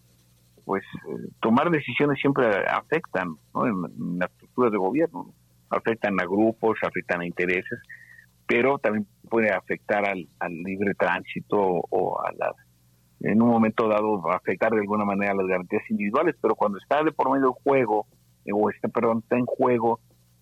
pues 0.68 0.84
eh, 0.84 1.30
tomar 1.40 1.70
decisiones 1.70 2.20
siempre 2.20 2.46
afectan 2.46 3.28
en, 3.54 4.18
la 4.18 4.26
estructura 4.26 4.68
de 4.68 4.76
gobierno, 4.76 5.32
afectan 5.70 6.20
a 6.20 6.24
grupos, 6.24 6.76
afectan 6.82 7.22
a 7.22 7.26
intereses, 7.26 7.80
pero 8.46 8.78
también 8.78 9.06
puede 9.30 9.50
afectar 9.50 10.06
al, 10.06 10.28
libre 10.62 10.92
tránsito 10.92 11.56
o 11.58 12.20
a 12.20 12.32
las, 12.32 12.54
en 13.20 13.40
un 13.40 13.48
momento 13.48 13.88
dado 13.88 14.30
afectar 14.30 14.70
de 14.72 14.80
alguna 14.80 15.06
manera 15.06 15.32
las 15.32 15.46
garantías 15.46 15.82
individuales, 15.88 16.36
pero 16.38 16.54
cuando 16.54 16.76
está 16.76 17.02
de 17.02 17.12
por 17.12 17.30
medio 17.30 17.46
del 17.46 17.62
juego, 17.64 18.06
o 18.52 18.68
está, 18.68 18.88
perdón, 18.88 19.20
está 19.22 19.38
en 19.38 19.46
juego 19.46 20.00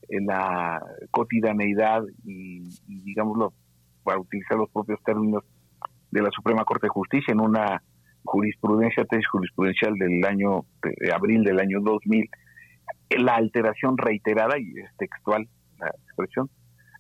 la 0.09 0.83
cotidianeidad 1.13 2.03
y, 2.25 2.65
digámoslo, 2.89 3.53
para 4.03 4.19
utilizar 4.19 4.59
los 4.59 4.71
propios 4.71 5.01
términos 5.05 5.45
de 6.11 6.21
la 6.21 6.31
Suprema 6.33 6.65
Corte 6.65 6.87
de 6.87 6.91
Justicia 6.91 7.31
en 7.31 7.41
una 7.41 7.81
jurisprudencia, 8.27 9.05
tesis 9.05 9.27
jurisprudencial 9.29 9.95
del 9.95 10.25
año, 10.25 10.67
de 10.83 11.13
abril 11.13 11.43
del 11.43 11.61
año 11.61 11.81
2000, 11.81 12.29
la 13.19 13.37
alteración 13.37 13.97
reiterada, 13.97 14.59
y 14.59 14.79
es 14.79 14.91
textual 14.99 15.49
la 15.79 15.89
expresión, 15.89 16.51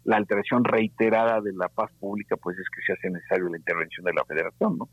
la 0.04 0.16
alteración 0.16 0.64
reiterada 0.64 1.40
de 1.40 1.52
la 1.52 1.68
paz 1.68 1.90
pública, 1.98 2.36
pues 2.36 2.56
es 2.58 2.66
que 2.70 2.82
se 2.86 2.92
hace 2.92 3.10
necesario 3.10 3.48
la 3.48 3.58
intervención 3.58 4.04
de 4.04 4.12
la 4.12 4.24
federación, 4.24 4.78
¿no? 4.78 4.88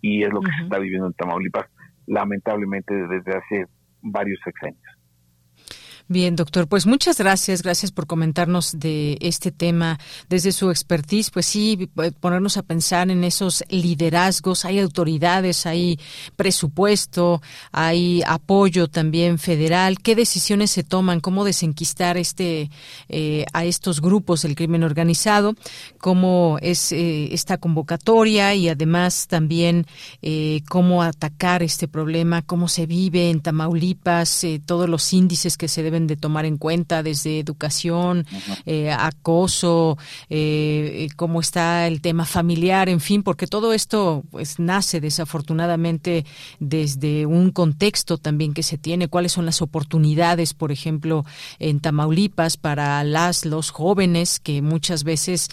Y 0.00 0.24
es 0.24 0.32
lo 0.32 0.40
que 0.40 0.50
se 0.56 0.64
está 0.64 0.78
viviendo 0.78 1.06
en 1.06 1.12
Tamaulipas, 1.14 1.66
lamentablemente 2.06 2.94
desde 2.94 3.36
hace 3.36 3.66
varios 4.02 4.38
sexenios. 4.44 4.97
Bien, 6.10 6.36
doctor, 6.36 6.66
pues 6.68 6.86
muchas 6.86 7.18
gracias, 7.18 7.62
gracias 7.62 7.92
por 7.92 8.06
comentarnos 8.06 8.80
de 8.80 9.18
este 9.20 9.52
tema 9.52 10.00
desde 10.30 10.52
su 10.52 10.70
expertise. 10.70 11.30
Pues 11.30 11.44
sí, 11.44 11.90
ponernos 12.18 12.56
a 12.56 12.62
pensar 12.62 13.10
en 13.10 13.24
esos 13.24 13.62
liderazgos, 13.68 14.64
hay 14.64 14.78
autoridades, 14.78 15.66
hay 15.66 16.00
presupuesto, 16.34 17.42
hay 17.72 18.22
apoyo 18.26 18.88
también 18.88 19.38
federal. 19.38 19.98
¿Qué 19.98 20.14
decisiones 20.14 20.70
se 20.70 20.82
toman? 20.82 21.20
¿Cómo 21.20 21.44
desenquistar 21.44 22.16
este 22.16 22.70
eh, 23.10 23.44
a 23.52 23.66
estos 23.66 24.00
grupos 24.00 24.40
del 24.40 24.54
crimen 24.54 24.84
organizado? 24.84 25.56
¿Cómo 25.98 26.56
es 26.62 26.90
eh, 26.90 27.34
esta 27.34 27.58
convocatoria 27.58 28.54
y 28.54 28.70
además 28.70 29.26
también 29.26 29.84
eh, 30.22 30.62
cómo 30.70 31.02
atacar 31.02 31.62
este 31.62 31.86
problema? 31.86 32.40
¿Cómo 32.40 32.66
se 32.66 32.86
vive 32.86 33.28
en 33.28 33.40
Tamaulipas? 33.40 34.46
todos 34.64 34.88
los 34.88 35.12
índices 35.12 35.56
que 35.58 35.68
se 35.68 35.82
deben 35.82 35.97
de 36.06 36.16
tomar 36.16 36.44
en 36.44 36.56
cuenta 36.56 37.02
desde 37.02 37.38
educación, 37.38 38.26
eh, 38.66 38.90
acoso, 38.90 39.98
eh, 40.30 41.06
eh, 41.06 41.08
cómo 41.16 41.40
está 41.40 41.86
el 41.86 42.00
tema 42.00 42.24
familiar, 42.24 42.88
en 42.88 43.00
fin, 43.00 43.22
porque 43.22 43.46
todo 43.46 43.72
esto 43.72 44.22
pues 44.30 44.58
nace 44.58 45.00
desafortunadamente 45.00 46.24
desde 46.60 47.26
un 47.26 47.50
contexto 47.50 48.18
también 48.18 48.54
que 48.54 48.62
se 48.62 48.78
tiene, 48.78 49.08
cuáles 49.08 49.32
son 49.32 49.46
las 49.46 49.62
oportunidades, 49.62 50.54
por 50.54 50.72
ejemplo, 50.72 51.24
en 51.58 51.80
Tamaulipas 51.80 52.56
para 52.56 53.02
las 53.04 53.44
los 53.44 53.70
jóvenes 53.70 54.40
que 54.40 54.62
muchas 54.62 55.04
veces 55.04 55.48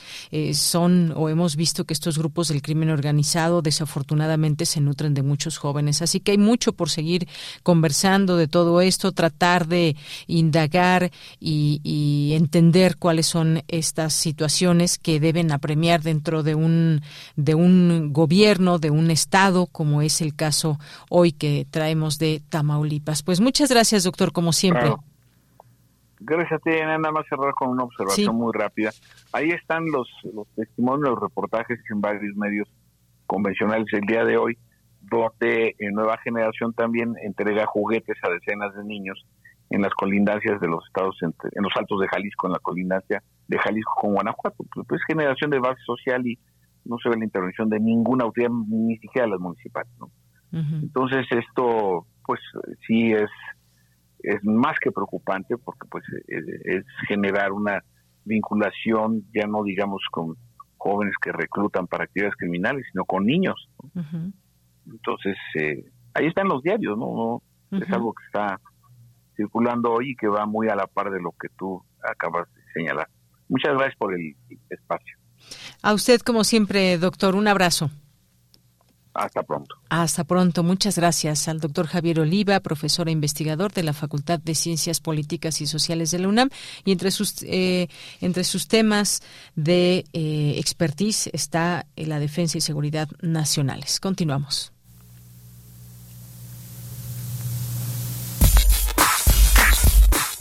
son 0.53 1.13
o 1.15 1.29
hemos 1.29 1.55
visto 1.55 1.85
que 1.85 1.93
estos 1.93 2.17
grupos 2.17 2.47
del 2.47 2.61
crimen 2.61 2.89
organizado 2.89 3.61
desafortunadamente 3.61 4.65
se 4.65 4.81
nutren 4.81 5.13
de 5.13 5.23
muchos 5.23 5.57
jóvenes, 5.57 6.01
así 6.01 6.19
que 6.19 6.31
hay 6.31 6.37
mucho 6.37 6.73
por 6.73 6.89
seguir 6.89 7.27
conversando 7.63 8.37
de 8.37 8.47
todo 8.47 8.81
esto, 8.81 9.11
tratar 9.11 9.67
de 9.67 9.95
indagar 10.37 11.11
y, 11.39 12.33
entender 12.35 12.97
cuáles 12.97 13.27
son 13.27 13.61
estas 13.67 14.13
situaciones 14.13 14.97
que 14.97 15.19
deben 15.19 15.51
apremiar 15.51 16.01
dentro 16.01 16.43
de 16.43 16.53
un, 16.55 17.01
de 17.35 17.55
un 17.55 18.11
gobierno, 18.11 18.77
de 18.77 18.89
un 18.89 19.09
Estado, 19.09 19.67
como 19.67 20.01
es 20.01 20.21
el 20.21 20.35
caso 20.35 20.77
hoy 21.09 21.31
que 21.31 21.65
traemos 21.69 22.19
de 22.19 22.41
Tamaulipas. 22.49 23.23
Pues 23.23 23.39
muchas 23.39 23.69
gracias, 23.69 24.03
doctor, 24.03 24.31
como 24.33 24.51
siempre. 24.51 24.93
Gracias 26.19 26.53
a 26.53 26.59
ti, 26.59 26.71
nada 26.71 27.11
más 27.11 27.25
cerrar 27.29 27.53
con 27.53 27.69
una 27.69 27.83
observación 27.83 28.35
muy 28.35 28.51
rápida. 28.53 28.91
Ahí 29.31 29.51
están 29.51 29.85
los, 29.91 30.09
los 30.33 30.47
testimonios, 30.55 31.09
los 31.09 31.19
reportajes 31.19 31.79
en 31.89 32.01
varios 32.01 32.35
medios 32.35 32.67
convencionales 33.27 33.87
el 33.93 34.01
día 34.01 34.23
de 34.23 34.37
hoy, 34.37 34.57
donde 35.01 35.75
en 35.79 35.93
Nueva 35.93 36.17
Generación 36.17 36.73
también 36.73 37.15
entrega 37.23 37.65
juguetes 37.65 38.17
a 38.23 38.29
decenas 38.29 38.73
de 38.75 38.83
niños 38.83 39.25
en 39.75 39.81
las 39.81 39.93
colindancias 39.93 40.61
de 40.61 40.67
los 40.67 40.85
estados, 40.87 41.17
en 41.21 41.33
los 41.63 41.73
altos 41.77 41.99
de 41.99 42.07
Jalisco, 42.07 42.47
en 42.47 42.53
la 42.53 42.59
colindancia 42.59 43.21
de 43.47 43.59
Jalisco 43.59 43.91
con 43.99 44.13
Guanajuato. 44.13 44.63
Pues, 44.73 44.87
pues 44.87 45.01
generación 45.05 45.51
de 45.51 45.59
base 45.59 45.81
social 45.85 46.25
y 46.25 46.39
no 46.85 46.97
se 46.97 47.09
ve 47.09 47.17
la 47.17 47.25
intervención 47.25 47.69
de 47.69 47.79
ninguna 47.79 48.23
autoridad, 48.23 48.51
ni 48.51 48.97
siquiera 48.97 49.27
las 49.27 49.39
municipales. 49.39 49.91
¿no? 49.99 50.09
Entonces 50.51 51.25
esto, 51.31 52.07
pues 52.25 52.39
sí 52.87 53.11
es 53.11 53.29
es 54.19 54.43
más 54.43 54.79
que 54.79 54.91
preocupante 54.91 55.55
porque 55.57 55.87
pues 55.89 56.03
es, 56.27 56.83
generar 57.07 57.51
una 57.51 57.83
vinculación 58.23 59.23
ya 59.35 59.45
no 59.45 59.63
digamos 59.63 60.01
con 60.09 60.35
jóvenes 60.77 61.13
que 61.21 61.31
reclutan 61.31 61.85
para 61.85 62.05
actividades 62.05 62.37
criminales, 62.37 62.85
sino 62.91 63.03
con 63.05 63.25
niños. 63.25 63.69
Entonces, 64.87 65.35
eh, 65.55 65.83
ahí 66.13 66.27
están 66.27 66.47
los 66.47 66.63
diarios, 66.63 66.97
¿no? 66.97 67.41
Es 67.71 67.91
algo 67.91 68.13
que 68.13 68.23
está 68.25 68.59
circulando 69.35 69.91
hoy 69.91 70.11
y 70.11 70.15
que 70.15 70.27
va 70.27 70.45
muy 70.45 70.69
a 70.69 70.75
la 70.75 70.87
par 70.87 71.11
de 71.11 71.21
lo 71.21 71.31
que 71.31 71.49
tú 71.57 71.83
acabas 72.03 72.47
de 72.53 72.61
señalar. 72.73 73.07
Muchas 73.47 73.73
gracias 73.73 73.95
por 73.97 74.13
el 74.13 74.35
espacio. 74.69 75.17
A 75.81 75.93
usted, 75.93 76.21
como 76.21 76.43
siempre, 76.43 76.97
doctor, 76.97 77.35
un 77.35 77.47
abrazo. 77.47 77.91
Hasta 79.15 79.43
pronto. 79.43 79.75
Hasta 79.89 80.25
pronto. 80.25 80.61
Muchas 80.61 80.97
gracias 80.97 81.47
al 81.47 81.61
doctor 81.61 81.87
Javier 81.87 82.19
Oliva, 82.19 82.59
profesor 82.59 83.07
e 83.07 83.13
investigador 83.13 83.71
de 83.71 83.83
la 83.83 83.93
Facultad 83.93 84.39
de 84.39 84.55
Ciencias 84.55 84.99
Políticas 84.99 85.61
y 85.61 85.67
Sociales 85.67 86.11
de 86.11 86.19
la 86.19 86.27
UNAM. 86.27 86.49
Y 86.83 86.91
entre 86.91 87.11
sus, 87.11 87.41
eh, 87.43 87.87
entre 88.19 88.43
sus 88.43 88.67
temas 88.67 89.23
de 89.55 90.03
eh, 90.11 90.55
expertise 90.57 91.29
está 91.31 91.85
la 91.95 92.19
defensa 92.19 92.57
y 92.57 92.61
seguridad 92.61 93.07
nacionales. 93.21 94.01
Continuamos. 94.01 94.74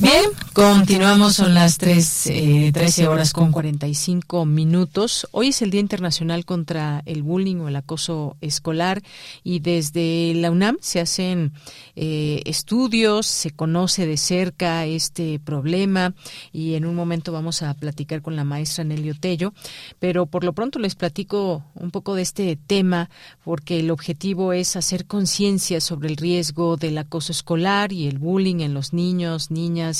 Bien, 0.00 0.24
continuamos, 0.52 1.36
son 1.36 1.54
las 1.54 1.78
3, 1.78 2.26
eh, 2.26 2.70
13 2.74 3.06
horas 3.06 3.32
con 3.32 3.52
45 3.52 4.44
minutos. 4.44 5.28
Hoy 5.30 5.48
es 5.48 5.62
el 5.62 5.70
Día 5.70 5.80
Internacional 5.80 6.44
contra 6.44 7.02
el 7.06 7.22
Bullying 7.22 7.58
o 7.58 7.68
el 7.68 7.76
Acoso 7.76 8.36
Escolar 8.40 9.02
y 9.44 9.60
desde 9.60 10.34
la 10.34 10.50
UNAM 10.50 10.78
se 10.80 10.98
hacen 10.98 11.52
eh, 11.94 12.42
estudios, 12.44 13.26
se 13.26 13.52
conoce 13.52 14.04
de 14.04 14.16
cerca 14.16 14.84
este 14.84 15.38
problema 15.38 16.12
y 16.52 16.74
en 16.74 16.86
un 16.86 16.96
momento 16.96 17.30
vamos 17.30 17.62
a 17.62 17.72
platicar 17.74 18.20
con 18.20 18.34
la 18.34 18.42
maestra 18.42 18.82
Nelly 18.82 19.10
Otello, 19.10 19.54
pero 20.00 20.26
por 20.26 20.42
lo 20.42 20.54
pronto 20.54 20.80
les 20.80 20.96
platico 20.96 21.64
un 21.76 21.92
poco 21.92 22.16
de 22.16 22.22
este 22.22 22.56
tema 22.56 23.10
porque 23.44 23.78
el 23.78 23.92
objetivo 23.92 24.52
es 24.52 24.74
hacer 24.74 25.06
conciencia 25.06 25.80
sobre 25.80 26.08
el 26.08 26.16
riesgo 26.16 26.76
del 26.76 26.98
acoso 26.98 27.30
escolar 27.30 27.92
y 27.92 28.08
el 28.08 28.18
bullying 28.18 28.58
en 28.58 28.74
los 28.74 28.92
niños, 28.92 29.52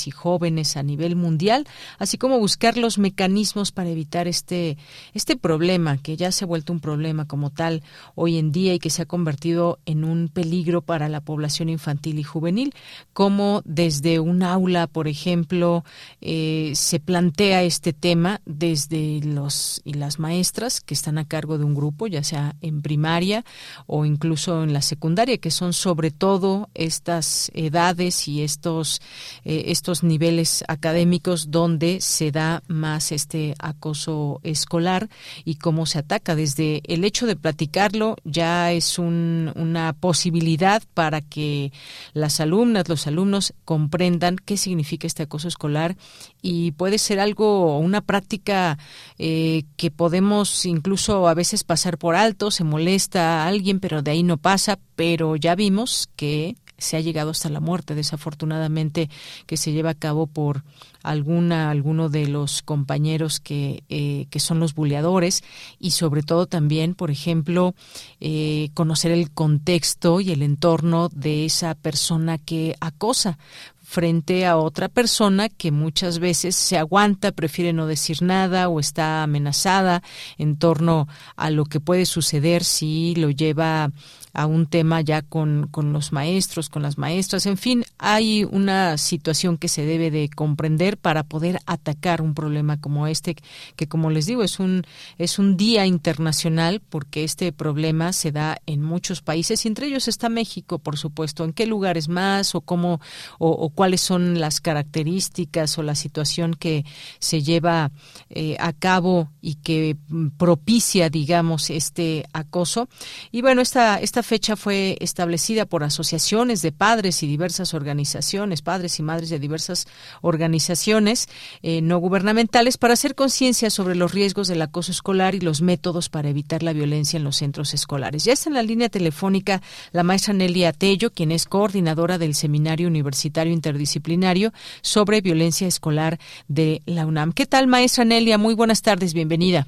y 0.07 0.11
jóvenes 0.11 0.77
a 0.77 0.83
nivel 0.83 1.15
mundial, 1.15 1.67
así 1.99 2.17
como 2.17 2.39
buscar 2.39 2.77
los 2.77 2.97
mecanismos 2.97 3.71
para 3.71 3.89
evitar 3.89 4.27
este, 4.27 4.77
este 5.13 5.35
problema 5.35 5.97
que 5.97 6.17
ya 6.17 6.31
se 6.31 6.45
ha 6.45 6.47
vuelto 6.47 6.73
un 6.73 6.79
problema 6.79 7.25
como 7.25 7.49
tal 7.49 7.83
hoy 8.15 8.37
en 8.37 8.51
día 8.51 8.73
y 8.73 8.79
que 8.79 8.89
se 8.89 9.03
ha 9.03 9.05
convertido 9.05 9.79
en 9.85 10.03
un 10.03 10.29
peligro 10.29 10.81
para 10.81 11.09
la 11.09 11.21
población 11.21 11.69
infantil 11.69 12.19
y 12.19 12.23
juvenil, 12.23 12.73
como 13.13 13.61
desde 13.65 14.19
un 14.19 14.43
aula, 14.43 14.87
por 14.87 15.07
ejemplo, 15.07 15.83
eh, 16.21 16.71
se 16.75 16.99
plantea 16.99 17.63
este 17.63 17.93
tema 17.93 18.41
desde 18.45 19.21
los 19.23 19.81
y 19.83 19.93
las 19.93 20.19
maestras 20.19 20.81
que 20.81 20.93
están 20.93 21.17
a 21.17 21.27
cargo 21.27 21.57
de 21.57 21.63
un 21.63 21.75
grupo, 21.75 22.07
ya 22.07 22.23
sea 22.23 22.55
en 22.61 22.81
primaria 22.81 23.45
o 23.87 24.05
incluso 24.05 24.63
en 24.63 24.73
la 24.73 24.81
secundaria, 24.81 25.37
que 25.37 25.51
son 25.51 25.73
sobre 25.73 26.11
todo 26.11 26.69
estas 26.73 27.51
edades 27.53 28.27
y 28.27 28.41
estos, 28.41 29.01
eh, 29.43 29.65
estos 29.75 30.03
niveles 30.03 30.63
académicos 30.69 31.51
donde 31.51 31.99
se 31.99 32.31
da 32.31 32.63
más 32.67 33.11
este 33.11 33.55
acoso 33.59 34.39
escolar 34.43 35.09
y 35.43 35.55
cómo 35.55 35.85
se 35.85 35.99
ataca. 35.99 36.33
Desde 36.33 36.81
el 36.85 37.03
hecho 37.03 37.27
de 37.27 37.35
platicarlo 37.35 38.15
ya 38.23 38.71
es 38.71 38.97
una 38.97 39.93
posibilidad 39.99 40.81
para 40.93 41.19
que 41.19 41.73
las 42.13 42.39
alumnas, 42.39 42.87
los 42.87 43.05
alumnos 43.05 43.53
comprendan 43.65 44.37
qué 44.37 44.55
significa 44.55 45.07
este 45.07 45.23
acoso 45.23 45.49
escolar 45.49 45.97
y 46.41 46.71
puede 46.71 46.97
ser 46.97 47.19
algo, 47.19 47.77
una 47.77 47.99
práctica 47.99 48.77
eh, 49.17 49.63
que 49.75 49.91
podemos 49.91 50.65
incluso 50.65 51.27
a 51.27 51.33
veces 51.33 51.65
pasar 51.65 51.97
por 51.97 52.15
alto, 52.15 52.49
se 52.49 52.63
molesta 52.63 53.43
a 53.43 53.47
alguien, 53.47 53.81
pero 53.81 54.01
de 54.01 54.11
ahí 54.11 54.23
no 54.23 54.37
pasa, 54.37 54.79
pero 54.95 55.35
ya 55.35 55.53
vimos 55.55 56.09
que 56.15 56.55
se 56.77 56.97
ha 56.97 56.99
llegado 56.99 57.31
hasta 57.31 57.49
la 57.49 57.59
muerte, 57.59 57.95
desafortunadamente, 57.95 59.09
que 59.45 59.57
se 59.57 59.71
lleva 59.71 59.91
a 59.91 59.95
cabo 59.95 60.27
por 60.27 60.63
alguna 61.03 61.69
alguno 61.69 62.09
de 62.09 62.27
los 62.27 62.61
compañeros 62.63 63.39
que, 63.39 63.83
eh, 63.89 64.25
que 64.29 64.39
son 64.39 64.59
los 64.59 64.73
buleadores 64.73 65.43
y 65.79 65.91
sobre 65.91 66.23
todo 66.23 66.47
también, 66.47 66.95
por 66.95 67.11
ejemplo, 67.11 67.75
eh, 68.19 68.69
conocer 68.73 69.11
el 69.11 69.31
contexto 69.31 70.19
y 70.19 70.31
el 70.31 70.41
entorno 70.41 71.09
de 71.09 71.45
esa 71.45 71.75
persona 71.75 72.37
que 72.37 72.75
acosa 72.79 73.37
frente 73.85 74.47
a 74.47 74.57
otra 74.57 74.89
persona 74.89 75.47
que 75.47 75.71
muchas 75.71 76.17
veces 76.17 76.55
se 76.55 76.77
aguanta, 76.77 77.31
prefiere 77.31 77.71
no 77.71 77.85
decir 77.85 78.23
nada 78.23 78.67
o 78.67 78.79
está 78.79 79.21
amenazada 79.21 80.01
en 80.39 80.57
torno 80.57 81.07
a 81.35 81.51
lo 81.51 81.65
que 81.65 81.79
puede 81.79 82.07
suceder 82.07 82.63
si 82.63 83.13
lo 83.15 83.29
lleva 83.29 83.91
a 84.35 84.45
un 84.45 84.67
tema 84.67 85.01
ya 85.01 85.21
con, 85.21 85.67
con 85.71 85.93
los 85.93 86.11
maestros, 86.11 86.69
con 86.69 86.83
las 86.83 86.97
maestras, 86.97 87.45
en 87.45 87.57
fin, 87.57 87.85
hay 87.97 88.43
una 88.43 88.97
situación 88.97 89.57
que 89.57 89.67
se 89.67 89.85
debe 89.85 90.11
de 90.11 90.29
comprender 90.29 90.97
para 90.97 91.23
poder 91.23 91.59
atacar 91.65 92.21
un 92.21 92.33
problema 92.33 92.79
como 92.79 93.07
este, 93.07 93.35
que 93.75 93.87
como 93.87 94.09
les 94.09 94.25
digo, 94.25 94.43
es 94.43 94.59
un, 94.59 94.83
es 95.17 95.39
un 95.39 95.57
día 95.57 95.85
internacional 95.85 96.81
porque 96.89 97.23
este 97.23 97.51
problema 97.51 98.13
se 98.13 98.31
da 98.31 98.57
en 98.65 98.81
muchos 98.81 99.21
países 99.21 99.65
y 99.65 99.67
entre 99.67 99.87
ellos 99.87 100.07
está 100.07 100.29
México, 100.29 100.79
por 100.79 100.97
supuesto. 100.97 101.43
¿En 101.43 101.53
qué 101.53 101.65
lugares 101.65 102.09
más 102.09 102.55
o 102.55 102.61
cómo 102.61 102.99
o, 103.39 103.69
cuáles 103.69 104.01
son 104.01 104.39
las 104.39 104.61
características 104.61 105.77
o 105.77 105.83
la 105.83 105.95
situación 105.95 106.53
que 106.53 106.85
se 107.19 107.41
lleva 107.41 107.91
eh, 108.29 108.57
a 108.59 108.73
cabo 108.73 109.29
y 109.41 109.55
que 109.55 109.97
propicia, 110.37 111.09
digamos, 111.09 111.69
este 111.69 112.25
acoso? 112.33 112.89
Y 113.31 113.41
bueno, 113.41 113.61
esta, 113.61 113.99
esta 113.99 114.23
fecha 114.25 114.57
fue 114.57 114.97
establecida 114.99 115.65
por 115.65 115.83
asociaciones 115.85 116.61
de 116.61 116.73
padres 116.73 117.23
y 117.23 117.27
diversas 117.27 117.73
organizaciones, 117.73 118.61
padres 118.61 118.99
y 118.99 119.03
madres 119.03 119.29
de 119.29 119.39
diversas 119.39 119.87
organizaciones 120.21 121.29
eh, 121.61 121.81
no 121.81 121.99
gubernamentales, 121.99 122.77
para 122.77 122.93
hacer 122.93 123.15
conciencia 123.15 123.69
sobre 123.69 123.95
los 123.95 124.13
riesgos 124.13 124.49
del 124.49 124.61
acoso 124.61 124.91
escolar 124.91 125.35
y 125.35 125.39
los 125.39 125.61
métodos 125.61 126.09
para 126.09 126.29
evitar 126.29 126.63
la 126.63 126.73
violencia 126.73 127.17
en 127.17 127.23
los 127.23 127.37
centros 127.37 127.73
escolares. 127.73 128.25
Ya 128.25 128.33
está 128.33 128.49
en 128.49 128.55
la 128.55 128.63
línea 128.63 128.89
telefónica 128.89 129.61
la 129.93 130.03
maestra 130.03 130.33
Nelia 130.33 130.73
Tello, 130.73 131.11
quien 131.11 131.31
es 131.31 131.45
coordinadora 131.45 132.17
del 132.17 132.33
Seminario 132.33 132.87
Universitario 132.87 133.53
Interdisciplinario 133.53 134.51
sobre 134.81 135.21
Violencia 135.21 135.67
Escolar 135.67 136.17
de 136.47 136.81
la 136.85 137.05
UNAM. 137.05 137.31
¿Qué 137.31 137.45
tal, 137.45 137.67
maestra 137.67 138.03
Nelia? 138.03 138.37
Muy 138.37 138.55
buenas 138.55 138.81
tardes, 138.81 139.13
bienvenida. 139.13 139.67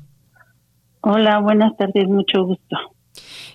Hola, 1.01 1.39
buenas 1.39 1.77
tardes, 1.77 2.07
mucho 2.09 2.43
gusto. 2.43 2.96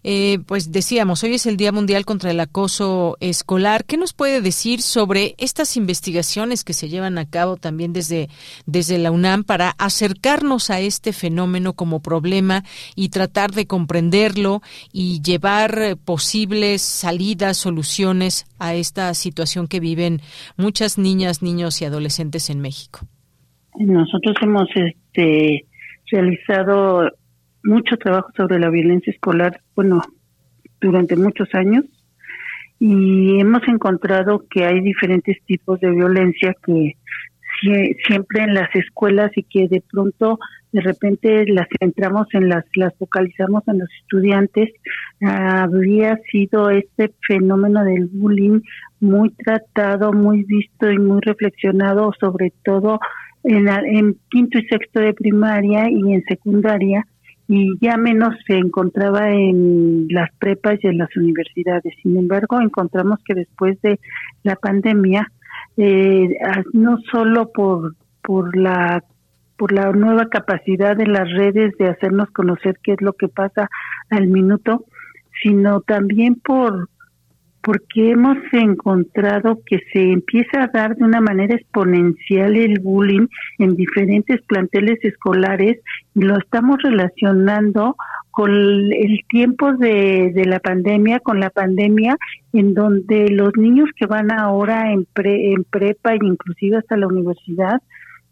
Eh, 0.04 0.40
pues 0.46 0.72
decíamos, 0.72 1.22
hoy 1.22 1.34
es 1.34 1.46
el 1.46 1.56
Día 1.56 1.70
Mundial 1.70 2.04
contra 2.04 2.30
el 2.30 2.40
Acoso 2.40 3.16
Escolar. 3.20 3.84
¿Qué 3.84 3.96
nos 3.96 4.12
puede 4.12 4.40
decir 4.40 4.80
sobre 4.82 5.34
estas 5.38 5.76
investigaciones 5.76 6.64
que 6.64 6.72
se 6.72 6.88
llevan 6.88 7.18
a 7.18 7.28
cabo 7.28 7.56
también 7.56 7.92
desde, 7.92 8.28
desde 8.66 8.98
la 8.98 9.12
UNAM 9.12 9.44
para 9.44 9.70
acercarnos 9.78 10.70
a 10.70 10.80
este 10.80 11.12
fenómeno 11.12 11.74
como 11.74 12.02
problema 12.02 12.64
y 12.96 13.10
tratar 13.10 13.52
de 13.52 13.66
comprenderlo 13.66 14.60
y 14.92 15.22
llevar 15.22 15.96
posibles 16.04 16.82
salidas, 16.82 17.56
soluciones 17.56 18.46
a 18.58 18.74
esta 18.74 19.14
situación 19.14 19.68
que 19.68 19.78
viven 19.78 20.20
muchas 20.56 20.98
niñas, 20.98 21.42
niños 21.42 21.80
y 21.80 21.84
adolescentes 21.84 22.50
en 22.50 22.60
México? 22.60 23.00
Nosotros 23.78 24.34
hemos 24.42 24.68
este, 24.74 25.66
realizado 26.10 27.10
mucho 27.64 27.96
trabajo 27.96 28.30
sobre 28.36 28.58
la 28.58 28.70
violencia 28.70 29.12
escolar, 29.12 29.60
bueno, 29.74 30.02
durante 30.80 31.16
muchos 31.16 31.48
años, 31.54 31.84
y 32.78 33.38
hemos 33.38 33.62
encontrado 33.68 34.44
que 34.50 34.64
hay 34.64 34.80
diferentes 34.80 35.36
tipos 35.46 35.78
de 35.80 35.90
violencia 35.90 36.54
que 36.64 36.96
siempre 38.08 38.42
en 38.42 38.54
las 38.54 38.74
escuelas 38.74 39.30
y 39.36 39.44
que 39.44 39.68
de 39.68 39.82
pronto 39.88 40.38
de 40.72 40.80
repente 40.80 41.44
las 41.46 41.68
centramos 41.78 42.26
en 42.32 42.48
las 42.48 42.64
las 42.74 42.92
focalizamos 42.96 43.62
en 43.68 43.78
los 43.78 43.88
estudiantes. 44.02 44.70
Habría 45.20 46.18
sido 46.30 46.70
este 46.70 47.12
fenómeno 47.26 47.84
del 47.84 48.06
bullying 48.06 48.60
muy 49.00 49.30
tratado 49.30 50.12
muy 50.12 50.44
visto 50.44 50.90
y 50.90 50.98
muy 50.98 51.20
reflexionado 51.20 52.12
sobre 52.18 52.52
todo 52.64 52.98
en, 53.44 53.68
en 53.68 54.16
quinto 54.30 54.58
y 54.58 54.66
sexto 54.66 55.00
de 55.00 55.14
primaria 55.14 55.88
y 55.90 56.14
en 56.14 56.24
secundaria 56.24 57.06
y 57.54 57.76
ya 57.82 57.98
menos 57.98 58.34
se 58.46 58.54
encontraba 58.54 59.28
en 59.30 60.06
las 60.08 60.30
prepas 60.38 60.82
y 60.82 60.86
en 60.86 60.96
las 60.96 61.14
universidades. 61.18 61.92
Sin 62.02 62.16
embargo, 62.16 62.58
encontramos 62.58 63.18
que 63.26 63.34
después 63.34 63.78
de 63.82 64.00
la 64.42 64.56
pandemia, 64.56 65.30
eh, 65.76 66.30
no 66.72 66.96
solo 67.10 67.52
por, 67.52 67.94
por 68.22 68.56
la 68.56 69.04
por 69.58 69.70
la 69.70 69.92
nueva 69.92 70.28
capacidad 70.28 70.96
de 70.96 71.06
las 71.06 71.30
redes 71.30 71.76
de 71.78 71.88
hacernos 71.88 72.30
conocer 72.30 72.78
qué 72.82 72.94
es 72.94 73.02
lo 73.02 73.12
que 73.12 73.28
pasa 73.28 73.68
al 74.10 74.26
minuto, 74.26 74.86
sino 75.42 75.82
también 75.82 76.36
por 76.36 76.88
porque 77.62 78.10
hemos 78.10 78.36
encontrado 78.52 79.60
que 79.64 79.78
se 79.92 80.12
empieza 80.12 80.64
a 80.64 80.66
dar 80.66 80.96
de 80.96 81.04
una 81.04 81.20
manera 81.20 81.54
exponencial 81.54 82.56
el 82.56 82.80
bullying 82.80 83.28
en 83.58 83.76
diferentes 83.76 84.42
planteles 84.42 84.98
escolares 85.04 85.78
y 86.14 86.22
lo 86.22 86.38
estamos 86.38 86.78
relacionando 86.82 87.96
con 88.32 88.50
el 88.50 89.20
tiempo 89.28 89.74
de, 89.74 90.32
la 90.46 90.58
pandemia, 90.58 91.20
con 91.20 91.38
la 91.38 91.50
pandemia, 91.50 92.16
en 92.52 92.74
donde 92.74 93.28
los 93.28 93.56
niños 93.56 93.90
que 93.96 94.06
van 94.06 94.32
ahora 94.32 94.90
en, 94.90 95.06
en 95.24 95.64
prepa 95.64 96.14
e 96.14 96.18
inclusive 96.22 96.78
hasta 96.78 96.96
la 96.96 97.06
universidad, 97.06 97.80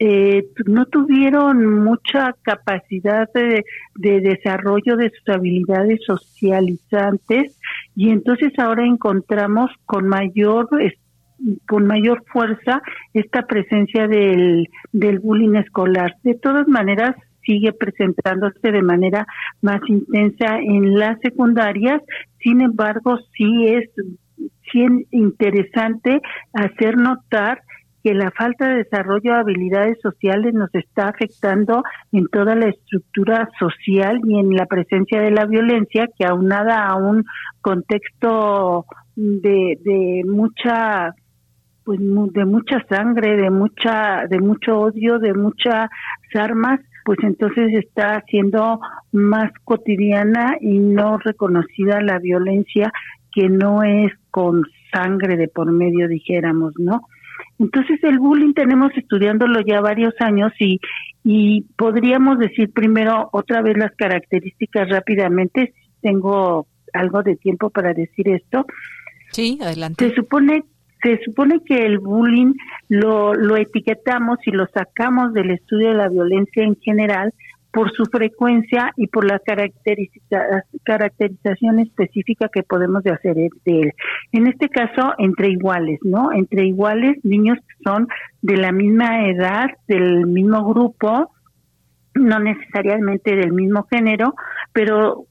eh, 0.02 0.46
no 0.64 0.86
tuvieron 0.86 1.84
mucha 1.84 2.34
capacidad 2.40 3.28
de, 3.34 3.62
desarrollo 3.96 4.96
de 4.96 5.10
sus 5.10 5.28
habilidades 5.28 6.00
socializantes 6.06 7.54
y 7.96 8.10
entonces 8.10 8.52
ahora 8.58 8.84
encontramos 8.84 9.70
con 9.86 10.08
mayor 10.08 10.68
con 11.66 11.86
mayor 11.86 12.22
fuerza 12.30 12.82
esta 13.14 13.46
presencia 13.46 14.06
del, 14.06 14.68
del 14.92 15.20
bullying 15.20 15.54
escolar. 15.54 16.14
De 16.22 16.34
todas 16.34 16.68
maneras, 16.68 17.16
sigue 17.44 17.72
presentándose 17.72 18.70
de 18.70 18.82
manera 18.82 19.26
más 19.62 19.80
intensa 19.88 20.58
en 20.58 20.98
las 20.98 21.18
secundarias, 21.20 22.02
sin 22.42 22.60
embargo, 22.60 23.18
sí 23.36 23.68
es, 23.68 23.90
sí 24.70 24.84
es 24.84 24.92
interesante 25.10 26.20
hacer 26.52 26.96
notar 26.96 27.62
que 28.02 28.14
la 28.14 28.30
falta 28.30 28.68
de 28.68 28.84
desarrollo 28.84 29.32
de 29.32 29.40
habilidades 29.40 29.98
sociales 30.00 30.54
nos 30.54 30.74
está 30.74 31.08
afectando 31.08 31.82
en 32.12 32.26
toda 32.28 32.54
la 32.54 32.68
estructura 32.68 33.48
social 33.58 34.20
y 34.24 34.38
en 34.38 34.54
la 34.54 34.66
presencia 34.66 35.20
de 35.20 35.30
la 35.30 35.46
violencia 35.46 36.08
que 36.18 36.24
aunada 36.24 36.86
a 36.86 36.96
un 36.96 37.24
contexto 37.60 38.86
de, 39.16 39.78
de 39.84 40.22
mucha 40.26 41.14
pues 41.84 41.98
de 41.98 42.44
mucha 42.44 42.78
sangre, 42.88 43.36
de 43.36 43.50
mucha 43.50 44.26
de 44.28 44.38
mucho 44.38 44.78
odio, 44.78 45.18
de 45.18 45.34
muchas 45.34 45.88
armas, 46.34 46.80
pues 47.04 47.18
entonces 47.22 47.72
está 47.72 48.22
siendo 48.28 48.80
más 49.12 49.50
cotidiana 49.64 50.56
y 50.60 50.78
no 50.78 51.18
reconocida 51.18 52.00
la 52.00 52.18
violencia 52.18 52.92
que 53.32 53.48
no 53.48 53.82
es 53.82 54.12
con 54.30 54.62
sangre 54.92 55.36
de 55.36 55.48
por 55.48 55.70
medio 55.72 56.08
dijéramos, 56.08 56.74
¿no? 56.78 57.00
Entonces 57.60 58.02
el 58.02 58.18
bullying 58.18 58.54
tenemos 58.54 58.90
estudiándolo 58.96 59.60
ya 59.60 59.82
varios 59.82 60.14
años 60.20 60.50
y, 60.58 60.80
y 61.22 61.62
podríamos 61.76 62.38
decir 62.38 62.72
primero 62.72 63.28
otra 63.32 63.60
vez 63.60 63.76
las 63.76 63.94
características 63.96 64.88
rápidamente. 64.88 65.74
Tengo 66.00 66.66
algo 66.94 67.22
de 67.22 67.36
tiempo 67.36 67.68
para 67.68 67.92
decir 67.92 68.28
esto. 68.28 68.64
Sí, 69.30 69.58
adelante. 69.60 70.08
Se 70.08 70.14
supone 70.14 70.64
se 71.02 71.18
supone 71.24 71.60
que 71.64 71.86
el 71.86 71.98
bullying 71.98 72.52
lo, 72.88 73.32
lo 73.32 73.56
etiquetamos 73.56 74.38
y 74.44 74.50
lo 74.50 74.66
sacamos 74.66 75.32
del 75.32 75.50
estudio 75.50 75.88
de 75.88 75.94
la 75.94 76.08
violencia 76.10 76.62
en 76.62 76.76
general 76.76 77.32
por 77.72 77.92
su 77.92 78.04
frecuencia 78.06 78.92
y 78.96 79.06
por 79.06 79.24
la 79.24 79.40
caracterización 80.84 81.78
específica 81.78 82.48
que 82.52 82.62
podemos 82.62 83.02
de 83.04 83.12
hacer 83.12 83.36
de 83.36 83.50
él. 83.66 83.92
En 84.32 84.46
este 84.48 84.68
caso, 84.68 85.14
entre 85.18 85.50
iguales, 85.50 86.00
¿no? 86.02 86.32
Entre 86.32 86.66
iguales, 86.66 87.16
niños 87.22 87.58
que 87.58 87.74
son 87.84 88.08
de 88.42 88.56
la 88.56 88.72
misma 88.72 89.28
edad, 89.28 89.68
del 89.86 90.26
mismo 90.26 90.64
grupo, 90.68 91.30
no 92.14 92.40
necesariamente 92.40 93.36
del 93.36 93.52
mismo 93.52 93.86
género, 93.90 94.34
pero 94.72 95.26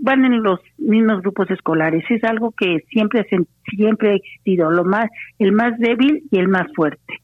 van 0.00 0.24
en 0.24 0.42
los 0.42 0.60
mismos 0.78 1.22
grupos 1.22 1.50
escolares. 1.50 2.04
Es 2.08 2.24
algo 2.24 2.52
que 2.52 2.84
siempre, 2.90 3.26
siempre 3.68 4.10
ha 4.10 4.14
existido, 4.14 4.70
lo 4.70 4.84
más, 4.84 5.08
el 5.38 5.52
más 5.52 5.78
débil 5.78 6.24
y 6.30 6.38
el 6.38 6.48
más 6.48 6.66
fuerte. 6.74 7.14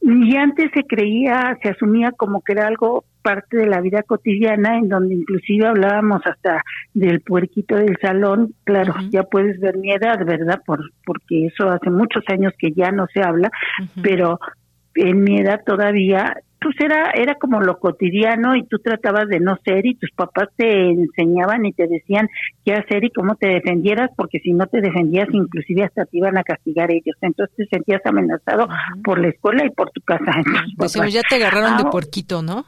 Y 0.00 0.36
antes 0.36 0.70
se 0.74 0.84
creía, 0.84 1.58
se 1.62 1.70
asumía 1.70 2.12
como 2.12 2.42
que 2.42 2.52
era 2.52 2.66
algo 2.66 3.04
parte 3.24 3.56
de 3.56 3.66
la 3.66 3.80
vida 3.80 4.02
cotidiana 4.02 4.76
en 4.76 4.90
donde 4.90 5.14
inclusive 5.14 5.66
hablábamos 5.66 6.20
hasta 6.26 6.62
del 6.92 7.22
puerquito 7.22 7.74
del 7.74 7.96
salón, 8.00 8.54
claro, 8.64 8.94
ya 9.10 9.22
puedes 9.22 9.58
ver 9.60 9.78
mi 9.78 9.92
edad, 9.92 10.18
¿verdad? 10.26 10.60
Por, 10.66 10.80
porque 11.06 11.46
eso 11.46 11.70
hace 11.70 11.88
muchos 11.88 12.22
años 12.28 12.52
que 12.58 12.72
ya 12.72 12.92
no 12.92 13.06
se 13.12 13.22
habla, 13.22 13.50
pero 14.02 14.38
en 14.94 15.24
mi 15.24 15.40
edad 15.40 15.62
todavía 15.64 16.36
pues 16.60 16.76
era, 16.80 17.10
era 17.10 17.34
como 17.34 17.60
lo 17.60 17.78
cotidiano 17.78 18.56
y 18.56 18.64
tú 18.64 18.78
tratabas 18.78 19.28
de 19.28 19.38
no 19.38 19.58
ser 19.64 19.84
y 19.84 19.96
tus 19.96 20.10
papás 20.12 20.48
te 20.56 20.90
enseñaban 20.90 21.66
y 21.66 21.72
te 21.72 21.86
decían 21.86 22.28
qué 22.64 22.72
hacer 22.72 23.04
y 23.04 23.10
cómo 23.10 23.36
te 23.36 23.48
defendieras, 23.48 24.10
porque 24.16 24.38
si 24.38 24.52
no 24.52 24.66
te 24.66 24.80
defendías 24.80 25.28
inclusive 25.30 25.84
hasta 25.84 26.06
te 26.06 26.16
iban 26.16 26.38
a 26.38 26.42
castigar 26.42 26.90
ellos. 26.90 27.16
Entonces 27.20 27.54
te 27.56 27.66
sentías 27.66 28.00
amenazado 28.06 28.66
por 29.02 29.18
la 29.18 29.28
escuela 29.28 29.66
y 29.66 29.70
por 29.70 29.90
tu 29.90 30.00
casa. 30.00 30.32
Pues 30.78 30.94
ya 31.12 31.20
te 31.28 31.36
agarraron 31.36 31.76
de 31.76 31.84
puerquito, 31.90 32.42
¿no? 32.42 32.64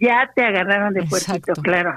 Ya 0.00 0.30
te 0.34 0.44
agarraron 0.44 0.94
de 0.94 1.02
puerquito, 1.04 1.52
claro. 1.62 1.94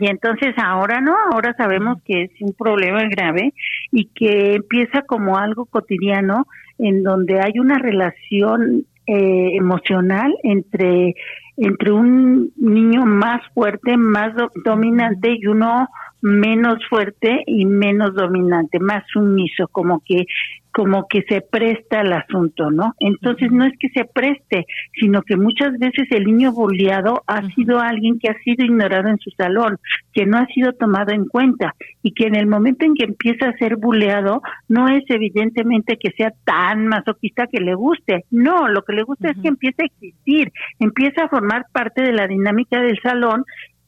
Y 0.00 0.06
entonces 0.06 0.54
ahora 0.56 1.00
no, 1.00 1.14
ahora 1.32 1.54
sabemos 1.56 2.02
que 2.04 2.22
es 2.22 2.30
un 2.40 2.54
problema 2.54 3.02
grave 3.08 3.52
y 3.90 4.06
que 4.06 4.54
empieza 4.54 5.02
como 5.02 5.36
algo 5.36 5.66
cotidiano 5.66 6.46
en 6.78 7.02
donde 7.02 7.40
hay 7.40 7.58
una 7.58 7.78
relación 7.78 8.86
eh, 9.06 9.56
emocional 9.56 10.34
entre 10.42 11.14
entre 11.56 11.92
un 11.92 12.50
niño 12.56 13.04
más 13.04 13.42
fuerte, 13.52 13.96
más 13.96 14.32
dominante 14.64 15.36
y 15.38 15.46
uno 15.46 15.86
menos 16.22 16.78
fuerte 16.88 17.42
y 17.46 17.66
menos 17.66 18.14
dominante, 18.14 18.78
más 18.78 19.04
sumiso, 19.12 19.68
como 19.68 20.02
que 20.04 20.24
como 20.72 21.06
que 21.06 21.22
se 21.28 21.42
presta 21.42 22.00
el 22.00 22.12
asunto, 22.12 22.70
¿no? 22.70 22.94
Entonces 22.98 23.52
no 23.52 23.64
es 23.64 23.72
que 23.78 23.88
se 23.90 24.04
preste, 24.04 24.66
sino 24.98 25.22
que 25.22 25.36
muchas 25.36 25.78
veces 25.78 26.08
el 26.10 26.24
niño 26.24 26.52
boleado 26.52 27.22
ha 27.26 27.46
sido 27.50 27.78
alguien 27.78 28.18
que 28.18 28.30
ha 28.30 28.38
sido 28.42 28.64
ignorado 28.64 29.08
en 29.08 29.18
su 29.18 29.30
salón, 29.32 29.78
que 30.12 30.26
no 30.26 30.38
ha 30.38 30.46
sido 30.46 30.72
tomado 30.72 31.12
en 31.12 31.26
cuenta 31.26 31.74
y 32.02 32.12
que 32.12 32.26
en 32.26 32.34
el 32.34 32.46
momento 32.46 32.84
en 32.84 32.94
que 32.94 33.04
empieza 33.04 33.48
a 33.48 33.56
ser 33.58 33.76
buleado 33.76 34.40
no 34.68 34.88
es 34.88 35.04
evidentemente 35.08 35.98
que 35.98 36.12
sea 36.12 36.32
tan 36.44 36.86
masoquista 36.86 37.46
que 37.46 37.60
le 37.60 37.74
guste, 37.74 38.24
no, 38.30 38.68
lo 38.68 38.82
que 38.82 38.94
le 38.94 39.02
gusta 39.02 39.30
es 39.30 39.38
que 39.38 39.48
empiece 39.48 39.82
a 39.82 39.86
existir, 39.86 40.52
empieza 40.78 41.24
a 41.24 41.28
formar 41.28 41.66
parte 41.72 42.02
de 42.02 42.12
la 42.12 42.26
dinámica 42.26 42.80
del 42.80 42.98
salón 43.02 43.44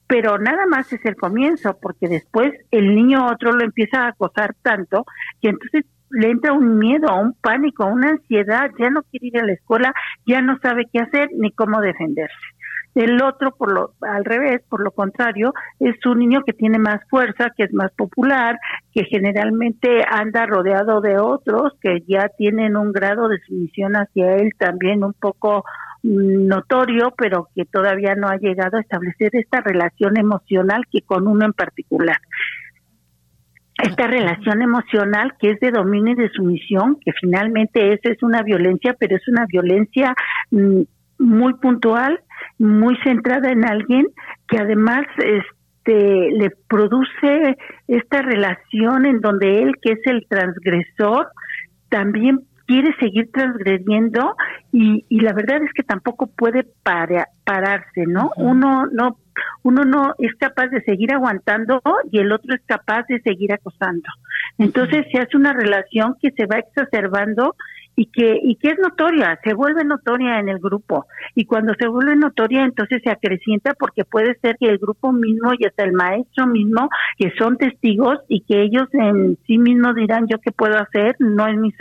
pero 0.07 0.39
nada 0.39 0.67
más 0.67 0.93
es 0.93 1.05
el 1.07 1.17
comienzo, 1.17 1.79
porque 1.81 2.09
después 2.09 2.53
el 2.71 2.95
niño 2.95 3.27
otro 3.27 3.53
lo 3.53 3.65
empieza 3.65 4.03
a 4.03 4.09
acosar 4.09 4.55
tanto 4.63 5.07
que 5.41 5.49
entonces 5.49 5.87
le 6.11 6.31
entra 6.31 6.53
un 6.53 6.79
miedo, 6.79 7.15
un 7.17 7.35
pánico, 7.35 7.87
una 7.87 8.11
ansiedad, 8.11 8.71
ya 8.79 8.91
no 8.91 9.03
quiere 9.03 9.27
ir 9.29 9.39
a 9.39 9.47
la 9.47 9.53
escuela, 9.53 9.93
ya 10.27 10.43
no 10.43 10.59
sabe 10.63 10.85
qué 10.93 11.01
hacer 11.01 11.29
ni 11.37 11.51
cómo 11.53 11.81
defenderse. 11.81 12.35
El 12.95 13.21
otro, 13.23 13.51
por 13.51 13.73
lo, 13.73 13.95
al 14.03 14.25
revés, 14.25 14.63
por 14.69 14.81
lo 14.81 14.93
contrario, 14.93 15.53
es 15.81 15.97
un 16.07 16.21
niño 16.21 16.43
que 16.47 16.53
tiene 16.53 16.79
más 16.79 17.01
fuerza, 17.11 17.51
que 17.57 17.65
es 17.65 17.73
más 17.73 17.91
popular, 17.93 18.57
que 18.93 19.05
generalmente 19.05 20.05
anda 20.09 20.47
rodeado 20.47 21.01
de 21.01 21.19
otros 21.19 21.73
que 21.81 22.05
ya 22.07 22.29
tienen 22.39 22.77
un 22.77 22.93
grado 22.93 23.29
de 23.29 23.41
sumisión 23.41 23.95
hacia 23.95 24.37
él 24.37 24.53
también 24.57 25.03
un 25.03 25.13
poco 25.13 25.65
mm, 26.05 26.47
notorio, 26.47 27.13
pero 27.19 27.49
que 27.57 27.65
todavía 27.65 28.15
no 28.15 28.29
ha 28.29 28.37
llegado 28.37 28.77
a 28.77 28.81
establecer 28.81 29.31
esta 29.33 29.61
relación 29.61 30.17
emocional 30.17 30.85
que 30.89 31.03
con 31.03 31.27
uno 31.27 31.47
en 31.47 31.53
particular 31.53 32.19
esta 33.85 34.07
relación 34.07 34.63
emocional 34.63 35.35
que 35.39 35.51
es 35.51 35.61
de 35.61 35.71
dominio 35.71 36.13
y 36.13 36.17
de 36.17 36.31
sumisión, 36.31 36.97
que 37.05 37.13
finalmente 37.21 37.93
esa 37.93 38.13
es 38.13 38.23
una 38.23 38.43
violencia, 38.43 38.97
pero 38.99 39.17
es 39.17 39.29
una 39.29 39.47
violencia 39.47 40.15
mm, 40.51 40.83
muy 41.19 41.55
puntual, 41.55 42.21
muy 42.59 42.97
centrada 43.05 43.51
en 43.51 43.65
alguien 43.65 44.07
que 44.49 44.59
además 44.59 45.07
este 45.19 46.31
le 46.31 46.51
produce 46.67 47.57
esta 47.89 48.23
relación 48.23 49.05
en 49.05 49.21
donde 49.21 49.63
él 49.63 49.73
que 49.83 49.93
es 49.93 50.01
el 50.07 50.27
transgresor 50.29 51.29
también 51.91 52.41
quiere 52.67 52.95
seguir 52.99 53.31
transgrediendo 53.33 54.37
y, 54.73 55.05
y 55.09 55.21
la 55.21 55.33
verdad 55.33 55.63
es 55.63 55.73
que 55.73 55.83
tampoco 55.83 56.27
puede 56.27 56.67
pararse, 56.83 58.07
¿no? 58.07 58.31
Uno 58.37 58.87
no 58.87 59.19
uno 59.63 59.85
no 59.85 60.15
es 60.19 60.33
capaz 60.37 60.69
de 60.69 60.83
seguir 60.83 61.13
aguantando 61.13 61.83
y 62.11 62.19
el 62.19 62.31
otro 62.33 62.55
es 62.55 62.61
capaz 62.67 63.05
de 63.09 63.21
seguir 63.21 63.53
acosando. 63.53 64.09
Entonces 64.59 65.07
se 65.11 65.19
hace 65.19 65.37
una 65.37 65.53
relación 65.53 66.17
que 66.21 66.31
se 66.33 66.47
va 66.47 66.59
exacerbando 66.59 67.57
y 67.97 68.07
que 68.07 68.39
y 68.43 68.57
que 68.57 68.69
es 68.69 68.79
notoria, 68.79 69.39
se 69.45 69.55
vuelve 69.55 69.85
notoria 69.85 70.39
en 70.39 70.49
el 70.49 70.59
grupo. 70.59 71.07
Y 71.35 71.45
cuando 71.45 71.75
se 71.75 71.87
vuelve 71.87 72.17
notoria 72.17 72.65
entonces 72.65 73.01
se 73.03 73.11
acrecienta 73.11 73.75
porque 73.79 74.05
puede 74.05 74.35
ser 74.41 74.57
que 74.59 74.67
el 74.67 74.79
grupo 74.79 75.13
mismo 75.13 75.53
y 75.59 75.65
hasta 75.67 75.85
el 75.85 75.93
maestro 75.93 76.47
mismo 76.47 76.89
que 77.19 77.33
son 77.39 77.57
testigos 77.57 78.19
y 78.29 78.41
que 78.43 78.63
ellos 78.63 78.89
en 78.93 79.39
sí 79.47 79.59
mismos 79.59 79.95
dirán 79.95 80.27
yo 80.29 80.39
qué 80.39 80.51
puedo 80.51 80.77
hacer, 80.77 81.17
no 81.19 81.47
es 81.47 81.57
mi 81.57 81.73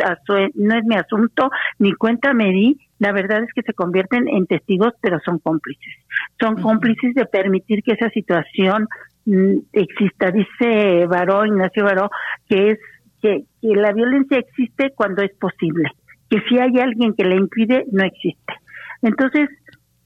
no 0.56 0.76
es 0.76 0.84
mi 0.86 0.96
asunto, 0.96 1.50
ni 1.80 1.94
cuenta 1.94 2.34
me 2.34 2.52
di, 2.52 2.78
la 3.00 3.12
verdad 3.12 3.44
es 3.44 3.54
que 3.54 3.64
se 3.64 3.74
convierten 3.74 4.28
en 4.28 4.46
testigos 4.46 4.94
pero 5.02 5.20
son 5.26 5.40
cómplices. 5.40 5.94
Son 6.40 6.62
cómplices 6.62 7.16
de 7.16 7.26
permitir 7.26 7.82
que 7.84 7.94
esa 7.94 8.10
situación 8.10 8.88
mm, 9.26 9.58
exista. 9.74 10.32
Dice 10.32 11.08
Baró, 11.08 11.46
Ignacio 11.46 11.84
Baró, 11.84 12.10
que 12.48 12.72
es 12.72 12.80
que, 13.22 13.46
que 13.62 13.76
la 13.76 13.94
violencia 13.94 14.38
existe 14.38 14.92
cuando 14.96 15.22
es 15.24 15.34
posible 15.38 15.90
que 16.30 16.42
si 16.50 16.60
hay 16.60 16.80
alguien 16.80 17.14
que 17.14 17.26
la 17.26 17.36
impide, 17.36 17.86
no 17.92 18.04
existe. 18.04 18.54
Entonces, 19.02 19.50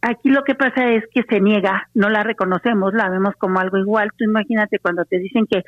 aquí 0.01 0.29
lo 0.29 0.43
que 0.43 0.55
pasa 0.55 0.91
es 0.91 1.03
que 1.13 1.23
se 1.23 1.39
niega, 1.39 1.87
no 1.93 2.09
la 2.09 2.23
reconocemos, 2.23 2.93
la 2.93 3.09
vemos 3.09 3.35
como 3.37 3.59
algo 3.59 3.77
igual. 3.77 4.09
Tú 4.17 4.25
imagínate 4.25 4.79
cuando 4.79 5.05
te 5.05 5.19
dicen 5.19 5.45
que 5.49 5.63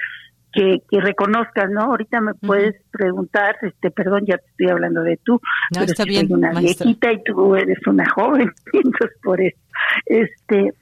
que, 0.51 0.81
que 0.89 0.99
reconozcas, 0.99 1.69
¿no? 1.69 1.81
Ahorita 1.81 2.21
me 2.21 2.33
puedes 2.33 2.75
preguntar, 2.91 3.55
este, 3.61 3.91
perdón, 3.91 4.25
ya 4.25 4.37
te 4.37 4.47
estoy 4.49 4.69
hablando 4.69 5.01
de 5.03 5.17
tú, 5.17 5.39
no, 5.75 5.83
está 5.83 6.05
bien, 6.05 6.27
soy 6.27 6.37
una 6.37 6.59
viejita 6.59 7.11
y 7.11 7.23
tú 7.23 7.55
eres 7.55 7.77
una 7.87 8.09
joven, 8.09 8.51
entonces 8.73 9.17
por 9.21 9.41
eso, 9.41 9.57
este, 10.05 10.73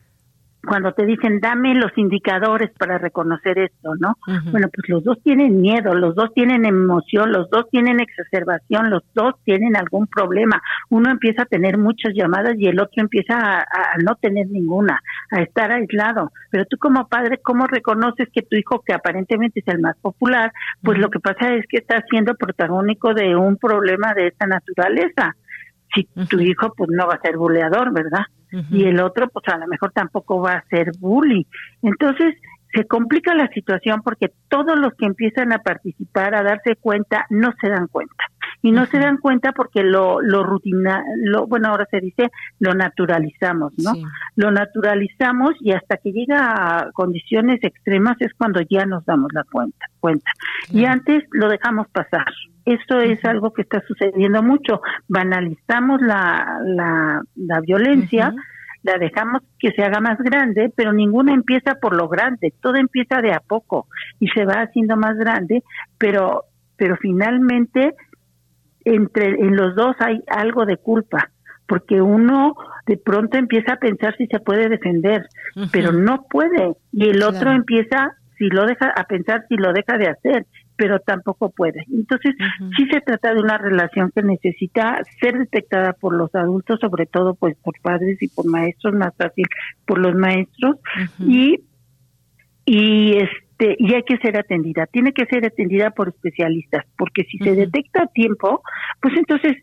cuando 0.67 0.91
te 0.91 1.05
dicen 1.05 1.39
dame 1.39 1.73
los 1.75 1.91
indicadores 1.97 2.69
para 2.77 2.97
reconocer 2.97 3.57
esto, 3.57 3.95
¿no? 3.99 4.17
Bueno, 4.51 4.67
pues 4.73 4.89
los 4.89 5.03
dos 5.03 5.17
tienen 5.23 5.61
miedo, 5.61 5.95
los 5.95 6.15
dos 6.15 6.33
tienen 6.33 6.65
emoción, 6.65 7.31
los 7.31 7.49
dos 7.49 7.69
tienen 7.71 7.99
exacerbación, 7.99 8.89
los 8.89 9.03
dos 9.13 9.35
tienen 9.43 9.75
algún 9.75 10.07
problema. 10.07 10.61
Uno 10.89 11.09
empieza 11.09 11.43
a 11.43 11.45
tener 11.45 11.77
muchas 11.77 12.13
llamadas 12.13 12.55
y 12.57 12.67
el 12.67 12.79
otro 12.79 13.01
empieza 13.01 13.59
a, 13.59 13.97
no 14.03 14.15
tener 14.15 14.47
ninguna, 14.47 15.01
a 15.31 15.41
estar 15.41 15.71
aislado. 15.71 16.31
Pero 16.51 16.65
tú 16.65 16.77
como 16.77 17.07
padre, 17.07 17.39
¿cómo 17.41 17.65
reconoces 17.67 18.27
que 18.33 18.41
tu 18.41 18.55
hijo, 18.55 18.81
que 18.85 18.93
aparentemente 18.93 19.61
es 19.61 19.67
el 19.67 19.79
más 19.79 19.97
popular, 19.97 20.51
pues 20.83 20.97
lo 20.99 21.09
que 21.09 21.19
pasa 21.19 21.53
es 21.53 21.65
que 21.67 21.77
está 21.77 22.03
siendo 22.09 22.35
protagónico 22.35 23.13
de 23.13 23.35
un 23.35 23.57
problema 23.57 24.13
de 24.13 24.27
esta 24.27 24.47
naturaleza? 24.47 25.35
Si 25.93 26.03
tu 26.27 26.39
hijo, 26.39 26.73
pues 26.75 26.89
no 26.91 27.07
va 27.07 27.15
a 27.15 27.21
ser 27.21 27.37
buleador, 27.37 27.93
¿verdad? 27.93 28.25
y 28.71 28.85
el 28.85 29.01
otro 29.01 29.27
pues 29.27 29.45
a 29.49 29.57
lo 29.57 29.67
mejor 29.67 29.91
tampoco 29.91 30.41
va 30.41 30.53
a 30.53 30.65
ser 30.69 30.91
bully. 30.99 31.45
Entonces 31.81 32.35
se 32.73 32.85
complica 32.85 33.33
la 33.33 33.47
situación 33.49 34.01
porque 34.03 34.31
todos 34.49 34.79
los 34.79 34.93
que 34.93 35.05
empiezan 35.05 35.51
a 35.51 35.59
participar, 35.59 36.35
a 36.35 36.43
darse 36.43 36.75
cuenta, 36.75 37.25
no 37.29 37.51
se 37.59 37.69
dan 37.69 37.87
cuenta. 37.87 38.23
Y 38.61 38.71
no 38.71 38.85
se 38.87 38.99
dan 38.99 39.17
cuenta 39.17 39.51
porque 39.51 39.83
lo, 39.83 40.21
lo 40.21 40.43
rutina, 40.43 41.03
lo, 41.23 41.47
bueno, 41.47 41.69
ahora 41.69 41.85
se 41.91 41.99
dice, 41.99 42.31
lo 42.59 42.73
naturalizamos, 42.73 43.73
¿no? 43.77 43.93
Lo 44.35 44.51
naturalizamos 44.51 45.51
y 45.61 45.71
hasta 45.71 45.97
que 45.97 46.11
llega 46.11 46.39
a 46.39 46.91
condiciones 46.91 47.63
extremas 47.63 48.17
es 48.19 48.33
cuando 48.33 48.61
ya 48.61 48.85
nos 48.85 49.05
damos 49.05 49.31
la 49.33 49.43
cuenta. 49.43 49.85
cuenta. 49.99 50.31
Y 50.71 50.85
antes 50.85 51.23
lo 51.31 51.49
dejamos 51.49 51.87
pasar. 51.89 52.25
Esto 52.65 52.99
es 52.99 53.23
algo 53.23 53.53
que 53.53 53.61
está 53.61 53.81
sucediendo 53.87 54.43
mucho. 54.43 54.81
Banalizamos 55.07 56.01
la, 56.01 56.59
la, 56.65 57.21
la 57.35 57.61
violencia, 57.61 58.33
la 58.83 58.97
dejamos 58.97 59.41
que 59.59 59.71
se 59.71 59.83
haga 59.83 59.99
más 59.99 60.17
grande, 60.17 60.71
pero 60.75 60.93
ninguna 60.93 61.33
empieza 61.33 61.75
por 61.75 61.95
lo 61.95 62.07
grande, 62.07 62.53
todo 62.61 62.75
empieza 62.75 63.21
de 63.21 63.33
a 63.33 63.39
poco 63.39 63.87
y 64.19 64.27
se 64.29 64.45
va 64.45 64.61
haciendo 64.61 64.97
más 64.97 65.15
grande, 65.17 65.63
pero, 65.97 66.43
pero 66.75 66.97
finalmente 66.97 67.95
entre 68.95 69.27
en 69.27 69.55
los 69.55 69.75
dos 69.75 69.95
hay 69.99 70.21
algo 70.27 70.65
de 70.65 70.77
culpa 70.77 71.31
porque 71.67 72.01
uno 72.01 72.55
de 72.85 72.97
pronto 72.97 73.37
empieza 73.37 73.73
a 73.73 73.79
pensar 73.79 74.15
si 74.17 74.25
se 74.27 74.39
puede 74.39 74.69
defender, 74.69 75.27
pero 75.71 75.91
no 75.91 76.25
puede 76.29 76.75
y 76.93 77.09
el 77.09 77.21
otro 77.23 77.51
empieza 77.51 78.15
si 78.37 78.49
lo 78.49 78.65
deja 78.65 78.89
a 78.95 79.03
pensar 79.03 79.45
si 79.49 79.57
lo 79.57 79.73
deja 79.73 79.97
de 79.97 80.07
hacer 80.07 80.45
pero 80.77 80.99
tampoco 80.99 81.49
puede. 81.49 81.83
Entonces, 81.91 82.35
sí 82.77 82.87
se 82.91 83.01
trata 83.01 83.33
de 83.33 83.41
una 83.41 83.57
relación 83.57 84.11
que 84.13 84.21
necesita 84.21 85.01
ser 85.19 85.39
detectada 85.39 85.93
por 85.93 86.13
los 86.13 86.33
adultos, 86.35 86.79
sobre 86.79 87.07
todo 87.07 87.33
pues 87.33 87.57
por 87.57 87.73
padres 87.81 88.21
y 88.21 88.27
por 88.27 88.45
maestros, 88.45 88.93
más 88.93 89.15
fácil 89.17 89.45
por 89.85 89.97
los 89.97 90.13
maestros 90.13 90.77
y 91.19 91.63
y 92.63 93.17
este 93.17 93.46
y 93.59 93.93
hay 93.93 94.03
que 94.03 94.17
ser 94.17 94.37
atendida, 94.37 94.85
tiene 94.85 95.13
que 95.13 95.25
ser 95.25 95.45
atendida 95.45 95.91
por 95.91 96.09
especialistas, 96.09 96.85
porque 96.97 97.23
si 97.23 97.37
se 97.39 97.55
detecta 97.55 98.03
a 98.03 98.07
tiempo, 98.07 98.61
pues 99.01 99.15
entonces 99.17 99.57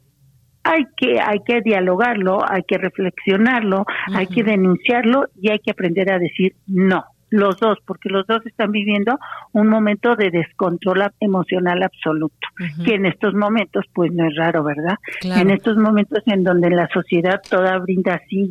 hay 0.65 0.85
que 0.97 1.21
hay 1.21 1.41
que 1.47 1.61
dialogarlo, 1.61 2.41
hay 2.49 2.63
que 2.67 2.79
reflexionarlo, 2.79 3.85
hay 4.15 4.27
que 4.27 4.43
denunciarlo 4.43 5.27
y 5.41 5.51
hay 5.51 5.59
que 5.59 5.71
aprender 5.71 6.11
a 6.11 6.19
decir 6.19 6.55
no 6.67 7.05
los 7.31 7.59
dos, 7.59 7.79
porque 7.87 8.09
los 8.09 8.27
dos 8.27 8.45
están 8.47 8.73
viviendo 8.73 9.19
un 9.53 9.69
momento 9.69 10.17
de 10.17 10.31
descontrol 10.31 11.03
emocional 11.21 11.83
absoluto, 11.83 12.49
que 12.85 12.95
en 12.95 13.07
estos 13.07 13.35
momentos 13.35 13.85
pues 13.93 14.13
no 14.13 14.27
es 14.27 14.37
raro, 14.37 14.65
¿verdad? 14.65 14.97
En 15.23 15.51
estos 15.51 15.77
momentos 15.77 16.23
en 16.27 16.45
donde 16.45 16.71
la 16.71 16.89
sociedad 16.89 17.41
toda 17.49 17.79
brinda 17.79 18.15
así 18.15 18.47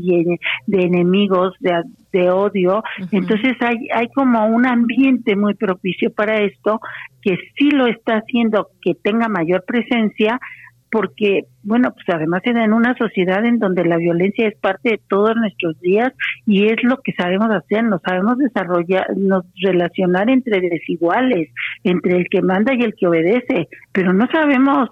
de, 0.67 0.84
enemigos, 0.84 1.53
de, 1.59 1.84
de 2.11 2.30
odio, 2.30 2.84
entonces 3.11 3.55
hay, 3.61 3.88
hay 3.93 4.07
como 4.09 4.45
un 4.47 4.65
ambiente 4.65 5.36
muy 5.36 5.53
propicio 5.53 6.11
para 6.11 6.41
esto 6.41 6.80
que 7.21 7.38
sí 7.57 7.71
lo 7.71 7.88
está 7.88 8.17
haciendo 8.17 8.67
que 8.82 8.95
tenga 8.95 9.30
mayor 9.30 9.63
presencia, 9.65 10.39
porque, 10.93 11.45
bueno, 11.63 11.91
pues 11.91 12.05
además 12.15 12.43
en 12.45 12.71
una 12.71 12.95
sociedad 12.95 13.43
en 13.45 13.57
donde 13.57 13.83
la 13.83 13.97
violencia 13.97 14.47
es 14.47 14.55
parte 14.57 14.91
de 14.91 15.01
todos 15.09 15.35
nuestros 15.35 15.81
días 15.81 16.13
y 16.45 16.67
es 16.67 16.83
lo 16.83 16.97
que 17.03 17.13
sabemos 17.13 17.49
hacer, 17.49 17.83
nos 17.83 17.99
sabemos 18.03 18.37
desarrollar, 18.37 19.07
nos 19.17 19.43
relacionar 19.59 20.29
entre 20.29 20.61
desiguales, 20.61 21.49
entre 21.83 22.17
el 22.17 22.29
que 22.29 22.43
manda 22.43 22.75
y 22.75 22.83
el 22.83 22.93
que 22.93 23.07
obedece, 23.07 23.69
pero 23.91 24.13
no 24.13 24.27
sabemos 24.27 24.91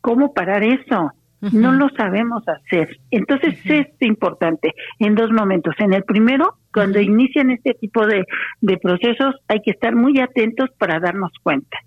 cómo 0.00 0.34
parar 0.34 0.64
eso. 0.64 1.12
No 1.52 1.72
lo 1.72 1.88
sabemos 1.96 2.42
hacer. 2.46 2.98
Entonces 3.10 3.54
es 3.64 3.86
importante 4.00 4.74
en 4.98 5.14
dos 5.14 5.30
momentos. 5.30 5.74
En 5.78 5.94
el 5.94 6.02
primero, 6.02 6.56
cuando 6.70 7.00
inician 7.00 7.50
este 7.50 7.72
tipo 7.74 8.06
de, 8.06 8.26
de 8.60 8.76
procesos, 8.76 9.36
hay 9.48 9.62
que 9.62 9.70
estar 9.70 9.94
muy 9.94 10.20
atentos 10.20 10.68
para 10.76 11.00
darnos 11.00 11.32
cuenta 11.42 11.78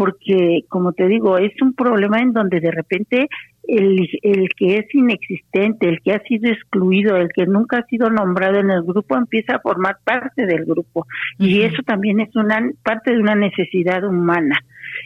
porque, 0.00 0.64
como 0.70 0.94
te 0.94 1.08
digo, 1.08 1.36
es 1.36 1.52
un 1.60 1.74
problema 1.74 2.20
en 2.20 2.32
donde 2.32 2.58
de 2.58 2.70
repente 2.70 3.28
el, 3.68 4.08
el 4.22 4.48
que 4.56 4.78
es 4.78 4.94
inexistente, 4.94 5.90
el 5.90 6.00
que 6.00 6.12
ha 6.14 6.22
sido 6.22 6.50
excluido, 6.50 7.16
el 7.16 7.28
que 7.28 7.44
nunca 7.44 7.80
ha 7.80 7.84
sido 7.84 8.08
nombrado 8.08 8.60
en 8.60 8.70
el 8.70 8.82
grupo, 8.82 9.18
empieza 9.18 9.56
a 9.56 9.60
formar 9.60 9.98
parte 10.02 10.46
del 10.46 10.64
grupo. 10.64 11.06
Y 11.38 11.60
eso 11.60 11.82
también 11.82 12.18
es 12.20 12.34
una 12.34 12.66
parte 12.82 13.12
de 13.12 13.20
una 13.20 13.34
necesidad 13.34 14.02
humana. 14.02 14.58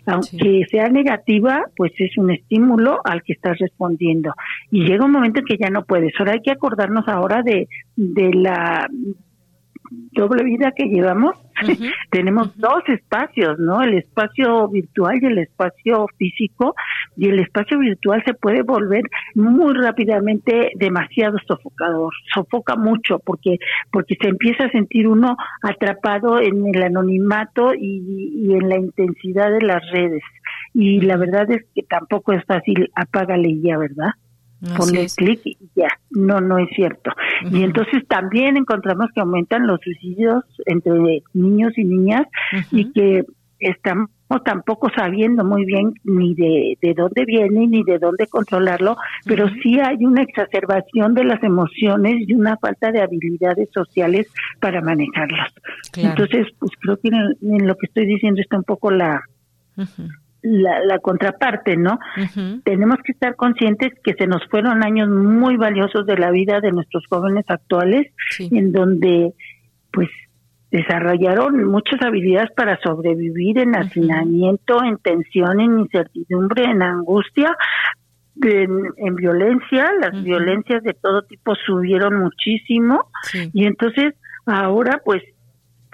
Aunque 0.06 0.64
sea 0.70 0.88
negativa, 0.88 1.64
pues 1.76 1.90
es 1.98 2.16
un 2.16 2.30
estímulo 2.30 3.00
al 3.04 3.24
que 3.24 3.32
estás 3.32 3.58
respondiendo. 3.58 4.32
Y 4.70 4.84
llega 4.84 5.06
un 5.06 5.10
momento 5.10 5.40
en 5.40 5.46
que 5.46 5.58
ya 5.58 5.70
no 5.70 5.84
puedes. 5.86 6.12
Ahora 6.20 6.34
hay 6.34 6.40
que 6.40 6.52
acordarnos 6.52 7.08
ahora 7.08 7.42
de, 7.42 7.66
de 7.96 8.32
la 8.32 8.88
doble 9.90 10.44
vida 10.44 10.72
que 10.72 10.86
llevamos, 10.86 11.36
tenemos 12.10 12.56
dos 12.56 12.82
espacios, 12.88 13.58
¿no? 13.58 13.82
El 13.82 13.98
espacio 13.98 14.68
virtual 14.68 15.18
y 15.22 15.26
el 15.26 15.38
espacio 15.38 16.06
físico, 16.18 16.74
y 17.16 17.28
el 17.28 17.40
espacio 17.40 17.78
virtual 17.78 18.22
se 18.24 18.34
puede 18.34 18.62
volver 18.62 19.02
muy 19.34 19.74
rápidamente 19.74 20.70
demasiado 20.76 21.38
sofocador, 21.46 22.12
sofoca 22.32 22.76
mucho 22.76 23.18
porque 23.18 23.58
porque 23.90 24.16
se 24.20 24.28
empieza 24.28 24.64
a 24.64 24.70
sentir 24.70 25.06
uno 25.06 25.36
atrapado 25.62 26.40
en 26.40 26.66
el 26.74 26.82
anonimato 26.82 27.74
y, 27.74 28.52
en 28.52 28.68
la 28.68 28.78
intensidad 28.78 29.50
de 29.50 29.66
las 29.66 29.82
redes. 29.92 30.22
Y 30.72 31.00
la 31.00 31.16
verdad 31.16 31.50
es 31.50 31.64
que 31.74 31.82
tampoco 31.82 32.32
es 32.32 32.44
fácil, 32.44 32.90
apágale 32.94 33.60
ya, 33.60 33.78
¿verdad? 33.78 34.10
Ponle 34.76 35.06
clic 35.16 35.40
y 35.44 35.58
ya, 35.74 35.88
no, 36.10 36.40
no 36.40 36.58
es 36.58 36.68
cierto. 36.74 37.10
Y 37.50 37.62
entonces 37.62 38.06
también 38.08 38.56
encontramos 38.56 39.08
que 39.14 39.20
aumentan 39.20 39.66
los 39.66 39.80
suicidios 39.80 40.44
entre 40.66 41.22
niños 41.32 41.72
y 41.76 41.84
niñas 41.84 42.26
y 42.70 42.92
que 42.92 43.24
estamos 43.58 44.08
tampoco 44.44 44.90
sabiendo 44.94 45.44
muy 45.44 45.64
bien 45.64 45.94
ni 46.02 46.34
de, 46.34 46.76
de 46.80 46.94
dónde 46.94 47.24
viene 47.24 47.66
ni 47.66 47.82
de 47.84 47.98
dónde 47.98 48.26
controlarlo, 48.26 48.96
pero 49.26 49.48
sí 49.62 49.78
hay 49.80 50.04
una 50.04 50.22
exacerbación 50.22 51.14
de 51.14 51.24
las 51.24 51.42
emociones 51.42 52.16
y 52.26 52.34
una 52.34 52.56
falta 52.56 52.90
de 52.90 53.02
habilidades 53.02 53.68
sociales 53.72 54.26
para 54.60 54.80
manejarlas. 54.80 55.52
Entonces, 55.96 56.48
pues 56.58 56.72
creo 56.80 56.98
que 56.98 57.08
en, 57.08 57.66
lo 57.66 57.76
que 57.76 57.86
estoy 57.86 58.06
diciendo 58.06 58.40
está 58.40 58.56
un 58.56 58.64
poco 58.64 58.90
la, 58.90 59.22
la, 60.44 60.98
contraparte, 60.98 61.76
¿no? 61.76 61.98
Tenemos 62.64 62.98
que 63.04 63.12
estar 63.12 63.34
conscientes 63.34 63.92
que 64.02 64.12
se 64.14 64.26
nos 64.26 64.46
fueron 64.50 64.84
años 64.84 65.08
muy 65.08 65.56
valiosos 65.56 66.06
de 66.06 66.18
la 66.18 66.30
vida 66.30 66.60
de 66.60 66.70
nuestros 66.70 67.04
jóvenes 67.08 67.44
actuales, 67.48 68.12
en 68.38 68.72
donde, 68.72 69.32
pues, 69.90 70.10
desarrollaron 70.70 71.64
muchas 71.64 72.02
habilidades 72.02 72.50
para 72.56 72.78
sobrevivir 72.82 73.58
en 73.58 73.76
hacinamiento, 73.76 74.82
en 74.82 74.98
tensión, 74.98 75.60
en 75.60 75.78
incertidumbre, 75.80 76.64
en 76.64 76.82
angustia, 76.82 77.56
en, 78.42 79.14
violencia. 79.14 79.92
Las 80.00 80.22
violencias 80.22 80.82
de 80.82 80.92
todo 80.94 81.22
tipo 81.22 81.54
subieron 81.54 82.18
muchísimo. 82.18 83.06
Y 83.52 83.64
entonces 83.64 84.14
ahora, 84.44 85.00
pues, 85.04 85.22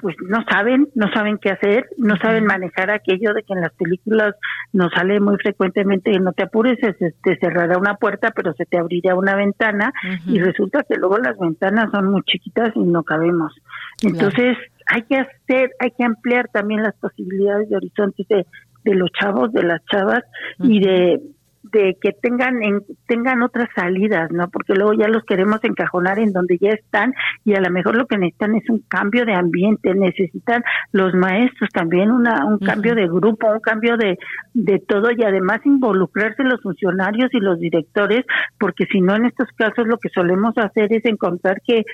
pues 0.01 0.17
no 0.27 0.45
saben, 0.51 0.89
no 0.95 1.11
saben 1.13 1.39
qué 1.39 1.51
hacer, 1.51 1.87
no 1.99 2.17
saben 2.17 2.45
manejar 2.47 2.91
aquello 2.91 3.35
de 3.35 3.43
que 3.43 3.53
en 3.53 3.61
las 3.61 3.73
películas 3.75 4.35
nos 4.73 4.93
sale 4.93 5.21
muy 5.21 5.37
frecuentemente 5.37 6.11
no 6.21 6.33
te 6.33 6.45
apures, 6.45 6.79
se 6.81 6.93
te 7.23 7.37
cerrará 7.39 7.79
una 7.79 7.95
puerta, 7.95 8.31
pero 8.35 8.53
se 8.55 8.67
te 8.67 8.79
abrirá 8.79 9.15
una 9.15 9.35
ventana 9.35 9.93
y 10.27 10.39
resulta 10.39 10.85
que 10.89 10.97
luego 10.97 11.19
las 11.19 11.39
ventanas 11.39 11.91
son 11.91 12.11
muy 12.11 12.23
chiquitas 12.23 12.73
y 12.75 12.81
no 12.81 13.03
cabemos. 13.03 13.55
Entonces, 14.03 14.57
hay 14.87 15.03
que 15.03 15.17
hacer, 15.17 15.71
hay 15.79 15.91
que 15.93 16.05
ampliar 16.05 16.49
también 16.49 16.83
las 16.83 16.95
posibilidades 16.97 17.69
de 17.69 17.77
horizontes 17.77 18.27
de, 18.29 18.47
de 18.85 18.95
los 18.95 19.11
chavos, 19.13 19.53
de 19.53 19.63
las 19.63 19.85
chavas 19.87 20.23
y 20.59 20.81
de 20.81 21.21
de 21.63 21.97
que 22.01 22.13
tengan 22.13 22.63
en, 22.63 22.83
tengan 23.07 23.43
otras 23.43 23.69
salidas, 23.75 24.31
¿no? 24.33 24.49
Porque 24.49 24.75
luego 24.75 24.95
ya 24.95 25.09
los 25.09 25.25
queremos 25.25 25.63
encajonar 25.63 26.19
en 26.19 26.33
donde 26.33 26.59
ya 26.59 26.71
están 26.71 27.13
y 27.45 27.55
a 27.55 27.61
lo 27.61 27.71
mejor 27.71 27.97
lo 27.97 28.07
que 28.07 28.17
necesitan 28.17 28.55
es 28.55 28.69
un 28.71 28.81
cambio 28.89 29.27
de 29.27 29.35
ambiente, 29.35 29.95
necesitan 29.95 30.63
los 30.93 31.15
maestros 31.15 31.69
también 31.71 32.11
una 32.11 32.47
un 32.47 32.59
cambio 32.59 32.95
de 32.95 33.07
grupo, 33.07 33.53
un 33.53 33.61
cambio 33.61 33.97
de 33.97 34.19
de 34.55 34.79
todo 34.79 35.11
y 35.11 35.23
además 35.23 35.61
involucrarse 35.65 36.43
los 36.45 36.61
funcionarios 36.63 37.29
y 37.33 37.41
los 37.41 37.59
directores, 37.59 38.25
porque 38.59 38.87
si 38.87 39.01
no 39.01 39.15
en 39.17 39.27
estos 39.27 39.49
casos 39.57 39.87
lo 39.87 39.99
que 39.99 40.09
solemos 40.09 40.57
hacer 40.57 40.93
es 40.93 41.05
encontrar 41.05 41.61
que 41.67 41.85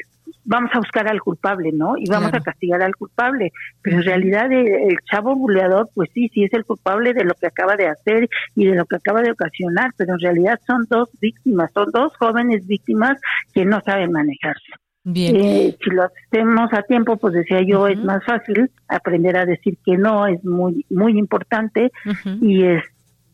vamos 0.46 0.70
a 0.72 0.78
buscar 0.78 1.08
al 1.08 1.20
culpable, 1.20 1.70
¿no? 1.72 1.96
Y 1.98 2.08
vamos 2.08 2.32
a 2.32 2.40
castigar 2.40 2.82
al 2.82 2.96
culpable. 2.96 3.52
Pero 3.82 3.98
en 3.98 4.04
realidad 4.04 4.50
eh, 4.52 4.88
el, 4.88 4.96
chavo 5.10 5.34
buleador, 5.34 5.90
pues 5.94 6.08
sí, 6.14 6.30
sí 6.32 6.44
es 6.44 6.52
el 6.54 6.64
culpable 6.64 7.12
de 7.12 7.24
lo 7.24 7.34
que 7.34 7.46
acaba 7.46 7.76
de 7.76 7.88
hacer 7.88 8.28
y 8.54 8.66
de 8.66 8.76
lo 8.76 8.86
que 8.86 8.96
acaba 8.96 9.22
de 9.22 9.32
ocasionar, 9.32 9.90
pero 9.96 10.14
en 10.14 10.20
realidad 10.20 10.58
son 10.66 10.86
dos 10.88 11.10
víctimas, 11.20 11.70
son 11.72 11.90
dos 11.92 12.16
jóvenes 12.16 12.66
víctimas 12.66 13.18
que 13.52 13.64
no 13.64 13.80
saben 13.84 14.12
manejarse. 14.12 14.72
Bien. 15.08 15.36
Eh, 15.36 15.76
si 15.82 15.90
lo 15.90 16.02
hacemos 16.02 16.72
a 16.72 16.82
tiempo, 16.82 17.16
pues 17.16 17.34
decía 17.34 17.62
yo, 17.62 17.86
es 17.86 17.98
más 18.02 18.24
fácil 18.24 18.70
aprender 18.88 19.36
a 19.36 19.46
decir 19.46 19.78
que 19.84 19.96
no, 19.96 20.26
es 20.26 20.44
muy 20.44 20.84
muy 20.90 21.16
importante 21.16 21.92
y 22.40 22.64
es 22.64 22.82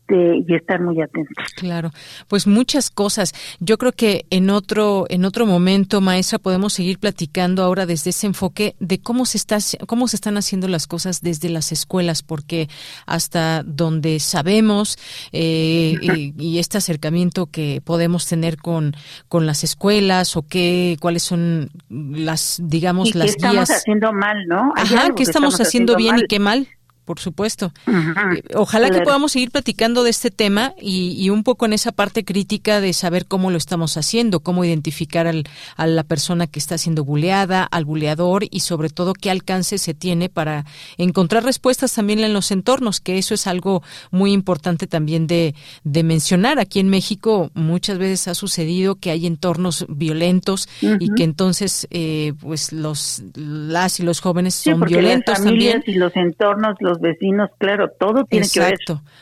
este, 0.03 0.43
y 0.47 0.55
estar 0.55 0.81
muy 0.81 1.01
atentos. 1.01 1.45
Claro, 1.55 1.91
pues 2.27 2.45
muchas 2.47 2.89
cosas. 2.89 3.33
Yo 3.59 3.77
creo 3.77 3.93
que 3.93 4.25
en 4.29 4.49
otro 4.49 5.05
en 5.09 5.23
otro 5.25 5.45
momento, 5.45 6.01
maestra, 6.01 6.39
podemos 6.39 6.73
seguir 6.73 6.99
platicando 6.99 7.63
ahora 7.63 7.85
desde 7.85 8.09
ese 8.09 8.27
enfoque 8.27 8.75
de 8.79 8.99
cómo 8.99 9.25
se 9.25 9.37
está 9.37 9.57
cómo 9.87 10.07
se 10.07 10.17
están 10.17 10.37
haciendo 10.37 10.67
las 10.67 10.87
cosas 10.87 11.21
desde 11.21 11.49
las 11.49 11.71
escuelas, 11.71 12.21
porque 12.23 12.69
hasta 13.05 13.63
donde 13.63 14.19
sabemos 14.19 14.97
eh, 15.31 15.95
y, 16.37 16.59
este 16.59 16.77
acercamiento 16.77 17.47
que 17.47 17.81
podemos 17.83 18.27
tener 18.27 18.57
con 18.57 18.95
con 19.27 19.45
las 19.45 19.63
escuelas 19.63 20.35
o 20.35 20.43
qué 20.43 20.97
cuáles 20.99 21.23
son 21.23 21.69
las 21.89 22.59
digamos 22.61 23.09
¿Y 23.09 23.17
las 23.17 23.27
qué 23.27 23.31
estamos 23.31 23.69
haciendo 23.69 24.11
mal, 24.13 24.37
¿no? 24.47 24.73
Ajá, 24.75 25.13
qué 25.15 25.23
estamos, 25.23 25.59
haciendo, 25.59 25.95
bien 25.95 26.17
y 26.19 26.27
qué 26.27 26.39
mal 26.39 26.67
por 27.05 27.19
supuesto. 27.19 27.73
Eh, 27.87 28.43
ojalá 28.55 28.89
que 28.89 29.01
podamos 29.01 29.33
seguir 29.33 29.51
platicando 29.51 30.03
de 30.03 30.09
este 30.09 30.31
tema 30.31 30.73
y, 30.81 31.29
un 31.29 31.43
poco 31.43 31.65
en 31.65 31.73
esa 31.73 31.91
parte 31.91 32.23
crítica 32.23 32.79
de 32.79 32.93
saber 32.93 33.25
cómo 33.25 33.49
lo 33.49 33.57
estamos 33.57 33.97
haciendo, 33.97 34.41
cómo 34.41 34.63
identificar 34.63 35.27
al, 35.27 35.45
a 35.75 35.87
la 35.87 36.03
persona 36.03 36.47
que 36.47 36.59
está 36.59 36.77
siendo 36.77 37.03
buleada, 37.03 37.63
al 37.63 37.85
buleador 37.85 38.45
y 38.49 38.59
sobre 38.59 38.89
todo 38.89 39.13
qué 39.13 39.31
alcance 39.31 39.77
se 39.77 39.93
tiene 39.93 40.29
para 40.29 40.65
encontrar 40.97 41.43
respuestas 41.43 41.93
también 41.93 42.19
en 42.19 42.33
los 42.33 42.51
entornos, 42.51 42.99
que 42.99 43.17
eso 43.17 43.33
es 43.33 43.47
algo 43.47 43.83
muy 44.11 44.31
importante 44.31 44.87
también 44.87 45.27
de, 45.27 45.55
de 45.83 46.03
mencionar. 46.03 46.59
Aquí 46.59 46.79
en 46.79 46.89
México 46.89 47.51
muchas 47.53 47.97
veces 47.97 48.27
ha 48.27 48.35
sucedido 48.35 48.95
que 48.95 49.11
hay 49.11 49.25
entornos 49.25 49.85
violentos 49.89 50.69
y 50.81 51.13
que 51.15 51.23
entonces 51.23 51.87
eh, 51.89 52.33
pues 52.39 52.71
los 52.71 53.23
las 53.35 53.99
y 53.99 54.03
los 54.03 54.21
jóvenes 54.21 54.55
son 54.55 54.81
violentos 54.81 55.41
también. 55.41 55.83
Y 55.85 55.95
los 55.95 56.15
entornos, 56.15 56.75
los 56.79 56.92
vecinos, 56.99 57.49
claro, 57.57 57.89
todo 57.99 58.25
tiene 58.25 58.47
que 58.51 58.59
ver. 58.59 58.77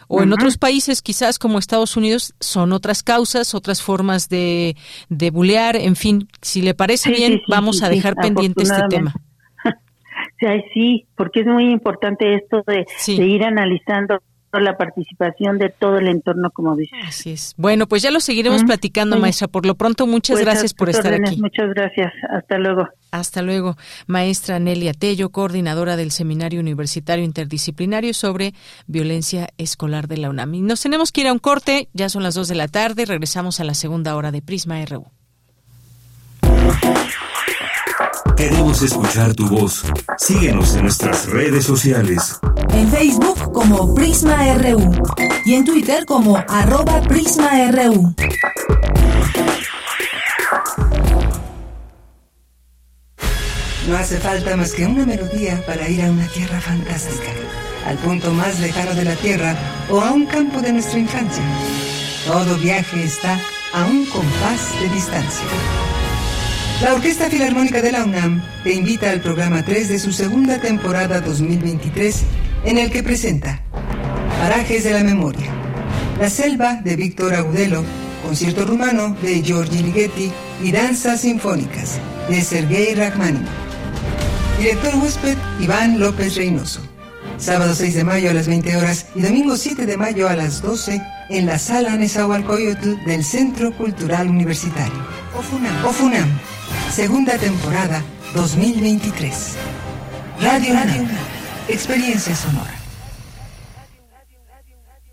O 0.08 0.22
en 0.22 0.34
otros 0.34 0.58
países, 0.58 1.02
quizás 1.02 1.40
como 1.40 1.60
Estados 1.60 1.98
Unidos, 1.98 2.34
son 2.40 2.74
otras 2.74 3.04
causas, 3.04 3.54
otras 3.56 3.82
formas 3.82 4.30
de, 4.30 4.76
de 5.10 5.32
bulear, 5.32 5.76
en 5.76 5.96
fin, 5.96 6.28
si 6.42 6.62
le 6.62 6.74
parece 6.74 7.12
bien, 7.12 7.42
vamos 7.48 7.84
a 7.84 7.90
dejar 7.90 8.16
pendiente 8.16 8.64
este 8.64 8.82
tema. 8.90 9.14
Sí, 10.40 10.48
sí, 10.74 11.08
porque 11.16 11.42
es 11.42 11.46
muy 11.46 11.72
importante 11.72 12.36
esto 12.36 12.64
de, 12.66 12.86
ir 13.24 13.44
analizando 13.44 14.22
la 14.54 14.76
participación 14.76 15.60
de 15.60 15.70
todo 15.70 15.98
el 15.98 16.08
entorno, 16.08 16.50
como 16.52 16.76
dices. 16.76 17.00
Así 17.08 17.32
es. 17.32 17.54
Bueno, 17.58 17.88
pues 17.88 18.02
ya 18.02 18.12
lo 18.12 18.20
seguiremos 18.20 18.64
platicando, 18.64 19.18
maestra. 19.18 19.48
Por 19.48 19.66
lo 19.66 19.76
pronto, 19.76 20.08
muchas 20.08 20.36
Pues, 20.36 20.46
gracias 20.46 20.74
por 20.74 20.90
estar 20.90 21.14
órdenes, 21.14 21.32
aquí. 21.32 21.42
Muchas 21.42 21.70
gracias. 21.70 22.12
Hasta 22.30 22.58
luego. 22.58 22.88
Hasta 23.12 23.42
luego, 23.42 23.78
maestra 24.08 24.60
Nelia 24.60 24.94
Tello, 24.94 25.30
coordinadora 25.30 25.98
del 25.98 26.12
Seminario 26.12 26.62
Universitario 26.62 27.26
Interdisciplinario 27.26 28.14
sobre 28.14 28.54
Violencia 28.88 29.50
Escolar 29.58 30.08
de 30.08 30.18
la 30.18 30.30
UNAM. 30.30 30.54
Y 30.56 30.62
nos 30.62 30.82
tenemos 30.82 31.12
que 31.12 31.22
ir 31.22 31.28
a 31.28 31.34
un 31.34 31.40
corte, 31.40 31.90
ya 31.94 32.08
son 32.08 32.24
las 32.24 32.36
dos 32.36 32.48
de 32.48 32.56
la 32.56 32.70
tarde, 32.70 33.06
regresamos 33.06 33.60
a 33.60 33.66
la 33.66 33.74
segunda 33.74 34.16
hora 34.16 34.32
de 34.32 34.42
Prisma 34.42 34.84
RU. 34.86 35.06
Queremos 38.38 38.82
escuchar 38.82 39.36
tu 39.36 39.48
voz. 39.48 39.84
Síguenos 40.18 40.74
en 40.76 40.84
nuestras 40.84 41.28
redes 41.28 41.66
sociales. 41.66 42.40
En 42.70 42.90
Facebook 42.90 43.52
como 43.52 43.94
Prisma 43.94 44.54
RU 44.56 44.92
y 45.46 45.56
en 45.56 45.66
Twitter 45.66 46.06
como 46.06 46.38
arroba 46.48 47.02
PrismaRU. 47.02 48.16
No 53.88 53.98
hace 53.98 54.20
falta 54.20 54.56
más 54.56 54.74
que 54.74 54.86
una 54.86 55.06
melodía 55.08 55.64
para 55.66 55.90
ir 55.90 56.04
a 56.04 56.12
una 56.12 56.28
tierra 56.28 56.62
fantástica, 56.62 57.32
al 57.88 57.98
punto 57.98 58.32
más 58.32 58.60
lejano 58.60 58.94
de 58.94 59.06
la 59.06 59.16
Tierra 59.16 59.56
o 59.90 60.00
a 60.00 60.12
un 60.12 60.28
campo 60.28 60.62
de 60.62 60.72
nuestra 60.72 61.00
infancia. 61.00 61.44
Todo 62.28 62.58
viaje 62.58 63.04
está 63.04 63.40
a 63.74 63.86
un 63.86 64.06
compás 64.06 64.80
de 64.80 64.88
distancia. 64.90 65.46
La 66.84 66.94
Orquesta 66.94 67.28
Filarmónica 67.30 67.82
de 67.82 67.92
la 67.92 68.04
UNAM 68.04 68.44
te 68.64 68.74
invita 68.74 69.10
al 69.10 69.20
programa 69.20 69.66
3 69.66 69.90
de 69.90 70.00
su 70.00 70.14
segunda 70.14 70.60
temporada 70.60 71.20
2023, 71.20 72.22
en 72.66 72.78
el 72.78 72.92
que 72.92 73.02
presenta 73.02 73.64
Parajes 74.40 74.84
de 74.84 74.94
la 74.94 75.04
Memoria, 75.04 75.52
La 76.20 76.30
Selva 76.30 76.76
de 76.76 76.96
Víctor 76.96 77.34
Agudelo, 77.34 77.84
Concierto 78.24 78.64
Rumano 78.66 79.16
de 79.24 79.42
Giorgi 79.42 79.82
Ligeti 79.82 80.32
y 80.64 80.72
Danzas 80.72 81.22
Sinfónicas 81.22 81.98
de 82.30 82.42
Sergei 82.42 82.94
Rachmaninoff. 82.94 83.71
Director 84.60 84.96
huésped 84.96 85.38
Iván 85.60 86.00
López 86.00 86.36
Reynoso. 86.36 86.82
Sábado 87.38 87.74
6 87.74 87.96
de 87.96 88.04
mayo 88.04 88.30
a 88.30 88.34
las 88.34 88.48
20 88.48 88.78
horas 88.78 89.08
y 89.16 89.22
domingo 89.22 89.58
7 89.58 89.86
de 89.86 89.98
mayo 89.98 90.30
a 90.30 90.36
las 90.36 90.62
12 90.62 91.02
en 91.30 91.46
la 91.46 91.58
sala 91.58 91.96
Nezahualcóyotl 91.96 93.04
del 93.06 93.24
Centro 93.24 93.76
Cultural 93.76 94.30
Universitario. 94.30 95.04
Ofunam. 95.36 95.86
Ofunam. 95.86 96.30
Segunda 96.92 97.38
temporada 97.38 98.04
2023. 98.36 99.34
Radio 100.42 100.74
UNAM. 100.74 101.08
Experiencia 101.68 102.36
sonora. 102.36 102.81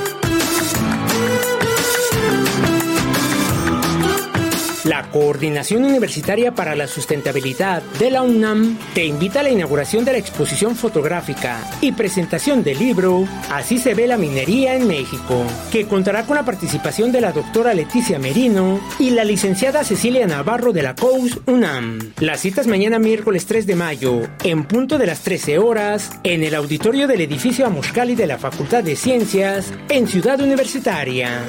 La 4.83 5.03
Coordinación 5.11 5.85
Universitaria 5.85 6.55
para 6.55 6.75
la 6.75 6.87
Sustentabilidad 6.87 7.83
de 7.99 8.09
la 8.09 8.23
UNAM 8.23 8.79
te 8.95 9.05
invita 9.05 9.41
a 9.41 9.43
la 9.43 9.51
inauguración 9.51 10.05
de 10.05 10.13
la 10.13 10.17
exposición 10.17 10.75
fotográfica 10.75 11.59
y 11.81 11.91
presentación 11.91 12.63
del 12.63 12.79
libro 12.79 13.27
Así 13.51 13.77
se 13.77 13.93
ve 13.93 14.07
la 14.07 14.17
minería 14.17 14.73
en 14.73 14.87
México, 14.87 15.45
que 15.71 15.85
contará 15.85 16.25
con 16.25 16.35
la 16.35 16.45
participación 16.45 17.11
de 17.11 17.21
la 17.21 17.31
doctora 17.31 17.75
Leticia 17.75 18.17
Merino 18.17 18.79
y 18.97 19.11
la 19.11 19.23
licenciada 19.23 19.83
Cecilia 19.83 20.25
Navarro 20.25 20.73
de 20.73 20.81
la 20.81 20.95
COUS 20.95 21.41
UNAM. 21.45 22.13
Las 22.19 22.39
citas 22.39 22.65
mañana 22.65 22.97
miércoles 22.97 23.45
3 23.45 23.67
de 23.67 23.75
mayo, 23.75 24.21
en 24.43 24.63
punto 24.63 24.97
de 24.97 25.05
las 25.05 25.21
13 25.21 25.59
horas, 25.59 26.09
en 26.23 26.43
el 26.43 26.55
auditorio 26.55 27.07
del 27.07 27.21
edificio 27.21 27.67
Amoshcali 27.67 28.15
de 28.15 28.25
la 28.25 28.39
Facultad 28.39 28.83
de 28.83 28.95
Ciencias, 28.95 29.71
en 29.89 30.07
Ciudad 30.07 30.41
Universitaria. 30.41 31.43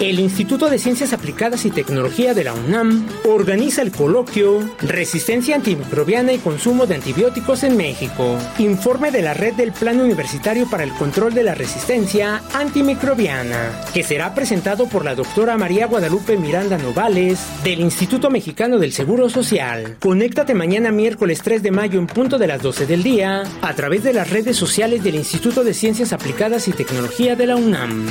El 0.00 0.18
Instituto 0.18 0.68
de 0.68 0.78
Ciencias 0.78 1.12
Aplicadas 1.12 1.64
y 1.64 1.70
Tecnología 1.70 2.23
de 2.32 2.44
la 2.44 2.54
UNAM 2.54 3.06
organiza 3.24 3.82
el 3.82 3.92
coloquio 3.92 4.60
Resistencia 4.80 5.56
antimicrobiana 5.56 6.32
y 6.32 6.38
consumo 6.38 6.86
de 6.86 6.94
antibióticos 6.94 7.64
en 7.64 7.76
México. 7.76 8.38
Informe 8.58 9.10
de 9.10 9.20
la 9.20 9.34
red 9.34 9.52
del 9.54 9.72
Plan 9.72 10.00
Universitario 10.00 10.66
para 10.70 10.84
el 10.84 10.92
Control 10.92 11.34
de 11.34 11.42
la 11.42 11.54
Resistencia 11.54 12.40
Antimicrobiana, 12.54 13.82
que 13.92 14.02
será 14.02 14.34
presentado 14.34 14.86
por 14.88 15.04
la 15.04 15.14
doctora 15.14 15.58
María 15.58 15.86
Guadalupe 15.86 16.38
Miranda 16.38 16.78
Novales 16.78 17.40
del 17.62 17.80
Instituto 17.80 18.30
Mexicano 18.30 18.78
del 18.78 18.92
Seguro 18.92 19.28
Social. 19.28 19.96
Conéctate 20.00 20.54
mañana 20.54 20.92
miércoles 20.92 21.42
3 21.42 21.62
de 21.62 21.72
mayo 21.72 21.98
en 21.98 22.06
punto 22.06 22.38
de 22.38 22.46
las 22.46 22.62
12 22.62 22.86
del 22.86 23.02
día 23.02 23.42
a 23.60 23.74
través 23.74 24.02
de 24.02 24.14
las 24.14 24.30
redes 24.30 24.56
sociales 24.56 25.04
del 25.04 25.16
Instituto 25.16 25.62
de 25.62 25.74
Ciencias 25.74 26.14
Aplicadas 26.14 26.68
y 26.68 26.72
Tecnología 26.72 27.36
de 27.36 27.46
la 27.46 27.56
UNAM. 27.56 28.06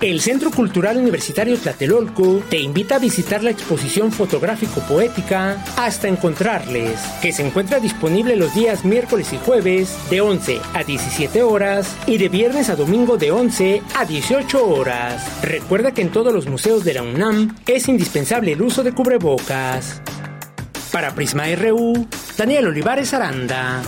El 0.00 0.22
Centro 0.22 0.50
Cultural 0.50 0.96
Universitario 0.96 1.58
Tlatelolco 1.58 2.42
te 2.48 2.58
invita 2.58 2.94
a 2.94 2.98
visitar 2.98 3.44
la 3.44 3.50
exposición 3.50 4.10
fotográfico-poética 4.10 5.62
Hasta 5.76 6.08
Encontrarles, 6.08 6.98
que 7.20 7.32
se 7.32 7.46
encuentra 7.46 7.80
disponible 7.80 8.34
los 8.34 8.54
días 8.54 8.86
miércoles 8.86 9.30
y 9.34 9.36
jueves 9.36 9.98
de 10.08 10.22
11 10.22 10.60
a 10.72 10.84
17 10.84 11.42
horas 11.42 11.94
y 12.06 12.16
de 12.16 12.30
viernes 12.30 12.70
a 12.70 12.76
domingo 12.76 13.18
de 13.18 13.30
11 13.30 13.82
a 13.94 14.06
18 14.06 14.66
horas. 14.66 15.42
Recuerda 15.42 15.92
que 15.92 16.00
en 16.00 16.10
todos 16.10 16.32
los 16.32 16.46
museos 16.46 16.82
de 16.82 16.94
la 16.94 17.02
UNAM 17.02 17.54
es 17.66 17.86
indispensable 17.86 18.52
el 18.52 18.62
uso 18.62 18.82
de 18.82 18.92
cubrebocas. 18.92 20.00
Para 20.90 21.14
Prisma 21.14 21.44
RU, 21.56 22.08
Daniel 22.38 22.68
Olivares 22.68 23.12
Aranda. 23.12 23.82